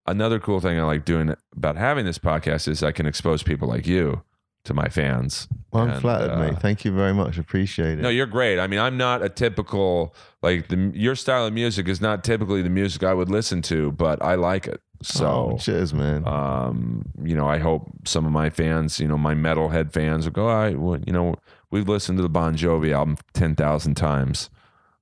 another 0.07 0.39
cool 0.39 0.61
thing 0.61 0.79
I 0.79 0.83
like 0.83 1.03
doing 1.03 1.35
about 1.53 1.75
having 1.75 2.05
this 2.05 2.19
podcast 2.19 2.69
is 2.69 2.83
I 2.83 2.93
can 2.93 3.05
expose 3.05 3.43
people 3.43 3.67
like 3.67 3.85
you 3.85 4.23
to 4.63 4.73
my 4.73 4.87
fans. 4.89 5.47
Well, 5.71 5.83
I'm 5.83 5.89
And, 5.91 6.01
flattered, 6.01 6.31
uh, 6.31 6.37
mate. 6.39 6.59
Thank 6.59 6.85
you 6.85 6.91
very 6.91 7.13
much. 7.13 7.37
Appreciate 7.37 7.97
it. 7.99 8.01
No, 8.01 8.09
you're 8.09 8.25
great. 8.27 8.59
I 8.59 8.67
mean, 8.67 8.79
I'm 8.79 8.97
not 8.97 9.23
a 9.23 9.29
typical 9.29 10.13
like 10.41 10.67
the 10.67 10.91
your 10.93 11.15
style 11.15 11.45
of 11.45 11.53
music 11.53 11.87
is 11.87 12.01
not 12.01 12.23
typically 12.23 12.61
the 12.61 12.69
music 12.69 13.03
I 13.03 13.13
would 13.13 13.29
listen 13.29 13.61
to, 13.63 13.91
but 13.93 14.21
I 14.21 14.35
like 14.35 14.67
it. 14.67 14.81
So 15.03 15.25
Oh, 15.53 15.57
cheers, 15.57 15.93
man. 15.95 16.27
um, 16.27 17.03
you 17.23 17.35
know, 17.35 17.47
I 17.47 17.57
hope 17.57 17.89
some 18.05 18.25
of 18.25 18.31
my 18.31 18.51
fans, 18.51 18.99
you 18.99 19.07
know, 19.07 19.17
my 19.17 19.33
metalhead 19.33 19.91
fans 19.91 20.25
will 20.25 20.33
go, 20.33 20.47
I, 20.47 20.75
well, 20.75 20.99
you 21.07 21.11
know, 21.13 21.35
we've 21.71 21.89
listened 21.89 22.19
to 22.19 22.21
the 22.21 22.29
Bon 22.29 22.55
Jovi 22.55 22.93
album 22.93 23.17
10,000 23.33 23.95
times. 23.95 24.51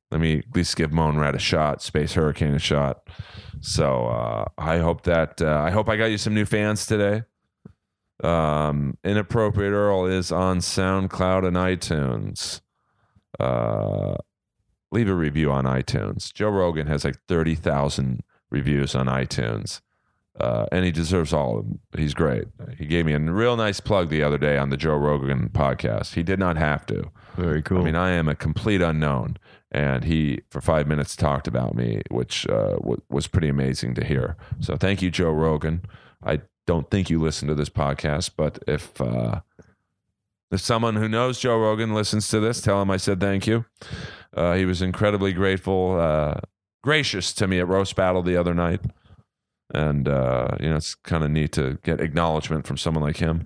let 0.09 0.21
me 0.21 0.39
at 0.39 0.55
least 0.55 0.77
give 0.77 0.93
Moan 0.93 1.17
Rat 1.17 1.35
a 1.35 1.39
shot, 1.39 1.81
Space 1.81 2.13
Hurricane 2.13 2.53
a 2.53 2.59
shot. 2.59 3.01
So 3.59 4.05
uh, 4.07 4.45
I 4.57 4.77
hope 4.77 5.01
that 5.03 5.41
uh, 5.41 5.59
I 5.59 5.69
hope 5.71 5.89
I 5.89 5.97
got 5.97 6.05
you 6.05 6.17
some 6.17 6.33
new 6.33 6.45
fans 6.45 6.85
today. 6.85 7.23
Um, 8.23 8.97
Inappropriate 9.03 9.71
Earl 9.71 10.05
is 10.05 10.31
on 10.31 10.59
SoundCloud 10.59 11.47
and 11.47 11.55
iTunes. 11.55 12.61
Uh, 13.39 14.15
leave 14.91 15.07
a 15.07 15.13
review 15.13 15.51
on 15.51 15.65
iTunes. 15.65 16.33
Joe 16.33 16.49
Rogan 16.49 16.87
has 16.87 17.03
like 17.05 17.17
thirty 17.27 17.55
thousand 17.55 18.21
reviews 18.51 18.95
on 18.95 19.07
iTunes. 19.07 19.81
Uh, 20.39 20.65
and 20.71 20.85
he 20.85 20.91
deserves 20.91 21.33
all 21.33 21.59
of 21.59 21.65
them. 21.65 21.79
He's 21.97 22.13
great. 22.13 22.45
He 22.77 22.85
gave 22.85 23.05
me 23.05 23.11
a 23.11 23.19
real 23.19 23.57
nice 23.57 23.81
plug 23.81 24.07
the 24.07 24.23
other 24.23 24.37
day 24.37 24.57
on 24.57 24.69
the 24.69 24.77
Joe 24.77 24.95
Rogan 24.95 25.49
podcast. 25.49 26.13
He 26.13 26.23
did 26.23 26.39
not 26.39 26.55
have 26.55 26.85
to. 26.85 27.11
Very 27.35 27.61
cool. 27.61 27.81
I 27.81 27.83
mean, 27.83 27.95
I 27.95 28.11
am 28.11 28.29
a 28.29 28.35
complete 28.35 28.81
unknown, 28.81 29.35
and 29.69 30.05
he 30.05 30.39
for 30.49 30.61
five 30.61 30.87
minutes 30.87 31.17
talked 31.17 31.45
about 31.47 31.75
me, 31.75 32.03
which 32.09 32.47
uh, 32.47 32.75
w- 32.75 33.01
was 33.09 33.27
pretty 33.27 33.49
amazing 33.49 33.95
to 33.95 34.05
hear. 34.05 34.37
So 34.61 34.77
thank 34.77 35.01
you, 35.01 35.11
Joe 35.11 35.31
Rogan. 35.31 35.81
I 36.23 36.39
don't 36.69 36.91
think 36.91 37.09
you 37.09 37.19
listen 37.19 37.47
to 37.47 37.55
this 37.55 37.67
podcast, 37.67 38.33
but 38.37 38.59
if 38.67 39.01
uh, 39.01 39.41
if 40.51 40.61
someone 40.61 40.97
who 40.97 41.09
knows 41.09 41.39
Joe 41.39 41.57
Rogan 41.57 41.95
listens 41.95 42.27
to 42.27 42.39
this, 42.39 42.61
tell 42.61 42.79
him 42.79 42.91
I 42.91 42.97
said 42.97 43.19
thank 43.19 43.47
you. 43.47 43.65
Uh, 44.35 44.53
he 44.53 44.65
was 44.65 44.79
incredibly 44.79 45.33
grateful, 45.33 45.99
uh, 45.99 46.41
gracious 46.83 47.33
to 47.33 47.47
me 47.47 47.57
at 47.57 47.67
roast 47.67 47.95
battle 47.95 48.21
the 48.21 48.37
other 48.37 48.53
night, 48.53 48.81
and 49.73 50.07
uh, 50.07 50.49
you 50.59 50.69
know 50.69 50.75
it's 50.75 50.93
kind 50.93 51.23
of 51.23 51.31
neat 51.31 51.53
to 51.53 51.79
get 51.81 51.99
acknowledgement 51.99 52.67
from 52.67 52.77
someone 52.77 53.03
like 53.03 53.17
him. 53.17 53.45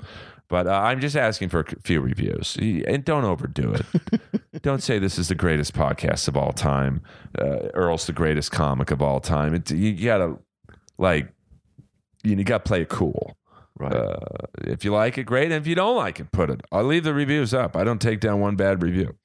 But 0.49 0.67
uh, 0.67 0.71
I'm 0.71 0.99
just 0.99 1.15
asking 1.15 1.47
for 1.47 1.61
a 1.61 1.65
few 1.81 2.01
reviews, 2.01 2.57
and 2.59 3.05
don't 3.05 3.23
overdo 3.23 3.73
it. 3.73 4.21
don't 4.63 4.83
say 4.83 4.99
this 4.99 5.17
is 5.17 5.29
the 5.29 5.35
greatest 5.35 5.73
podcast 5.73 6.27
of 6.27 6.35
all 6.35 6.51
time. 6.51 7.01
Uh, 7.39 7.69
Earl's 7.73 8.05
the 8.05 8.11
greatest 8.11 8.51
comic 8.51 8.91
of 8.91 9.01
all 9.01 9.21
time. 9.21 9.53
It, 9.53 9.71
you 9.71 9.93
gotta 9.93 10.39
like, 10.97 11.29
you, 12.23 12.35
you 12.35 12.43
gotta 12.43 12.63
play 12.63 12.81
it 12.81 12.89
cool. 12.89 13.37
right. 13.77 13.93
Uh, 13.93 14.17
if 14.61 14.83
you 14.85 14.91
like 14.91 15.17
it, 15.17 15.23
great. 15.23 15.45
And 15.45 15.53
if 15.53 15.67
you 15.67 15.75
don't 15.75 15.95
like 15.95 16.19
it, 16.19 16.31
put 16.31 16.49
it. 16.49 16.61
I'll 16.71 16.83
leave 16.83 17.03
the 17.03 17.13
reviews 17.13 17.53
up. 17.53 17.75
I 17.75 17.83
don't 17.83 18.01
take 18.01 18.19
down 18.19 18.39
one 18.39 18.55
bad 18.55 18.81
review. 18.83 19.15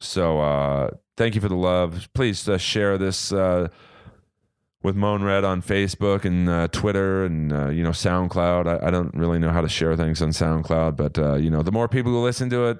So 0.00 0.40
uh, 0.40 0.90
thank 1.16 1.34
you 1.34 1.40
for 1.40 1.48
the 1.48 1.56
love. 1.56 2.08
Please 2.14 2.48
uh, 2.48 2.58
share 2.58 2.98
this 2.98 3.32
uh, 3.32 3.68
with 4.82 4.94
Moan 4.94 5.22
Red 5.22 5.44
on 5.44 5.62
Facebook 5.62 6.24
and 6.24 6.48
uh, 6.48 6.68
Twitter 6.68 7.24
and 7.24 7.52
uh, 7.52 7.68
you 7.70 7.82
know 7.82 7.90
SoundCloud. 7.90 8.66
I, 8.66 8.86
I 8.86 8.90
don't 8.90 9.14
really 9.14 9.38
know 9.38 9.50
how 9.50 9.62
to 9.62 9.68
share 9.68 9.96
things 9.96 10.20
on 10.22 10.30
SoundCloud, 10.30 10.96
but 10.96 11.18
uh, 11.18 11.34
you 11.36 11.50
know 11.50 11.62
the 11.62 11.72
more 11.72 11.88
people 11.88 12.12
who 12.12 12.22
listen 12.22 12.50
to 12.50 12.66
it, 12.66 12.78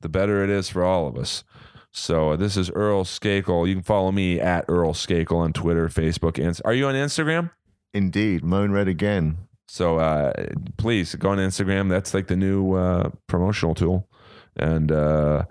the 0.00 0.08
better 0.08 0.42
it 0.42 0.50
is 0.50 0.68
for 0.68 0.84
all 0.84 1.06
of 1.06 1.16
us. 1.16 1.44
So 1.92 2.30
uh, 2.30 2.36
this 2.36 2.56
is 2.56 2.70
Earl 2.70 3.04
Skakel. 3.04 3.68
You 3.68 3.74
can 3.74 3.84
follow 3.84 4.10
me 4.10 4.40
at 4.40 4.64
Earl 4.68 4.94
Skakel 4.94 5.36
on 5.36 5.52
Twitter, 5.52 5.88
Facebook, 5.88 6.44
and 6.44 6.60
are 6.64 6.74
you 6.74 6.88
on 6.88 6.96
Instagram? 6.96 7.52
Indeed. 7.94 8.44
Moan 8.44 8.72
Red 8.72 8.88
again. 8.88 9.38
So 9.68 9.98
uh, 9.98 10.32
please 10.76 11.14
go 11.14 11.30
on 11.30 11.38
Instagram. 11.38 11.88
That's 11.88 12.12
like 12.12 12.26
the 12.26 12.36
new 12.36 12.74
uh, 12.74 13.10
promotional 13.28 13.74
tool. 13.74 14.08
And 14.56 14.92
uh, 14.92 15.44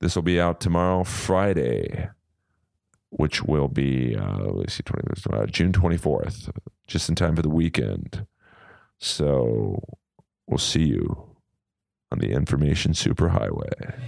this 0.00 0.16
will 0.16 0.22
be 0.22 0.40
out 0.40 0.60
tomorrow, 0.60 1.04
Friday, 1.04 2.08
which 3.10 3.42
will 3.42 3.68
be, 3.68 4.16
uh, 4.16 4.44
let's 4.44 4.74
see, 4.74 4.82
20, 4.82 5.06
uh, 5.32 5.46
June 5.46 5.72
24th, 5.72 6.50
just 6.86 7.08
in 7.08 7.14
time 7.14 7.36
for 7.36 7.42
the 7.42 7.48
weekend. 7.48 8.26
So 8.98 9.82
we'll 10.46 10.58
see 10.58 10.84
you 10.84 11.36
on 12.10 12.18
the 12.18 12.32
information 12.32 12.92
superhighway. 12.92 14.00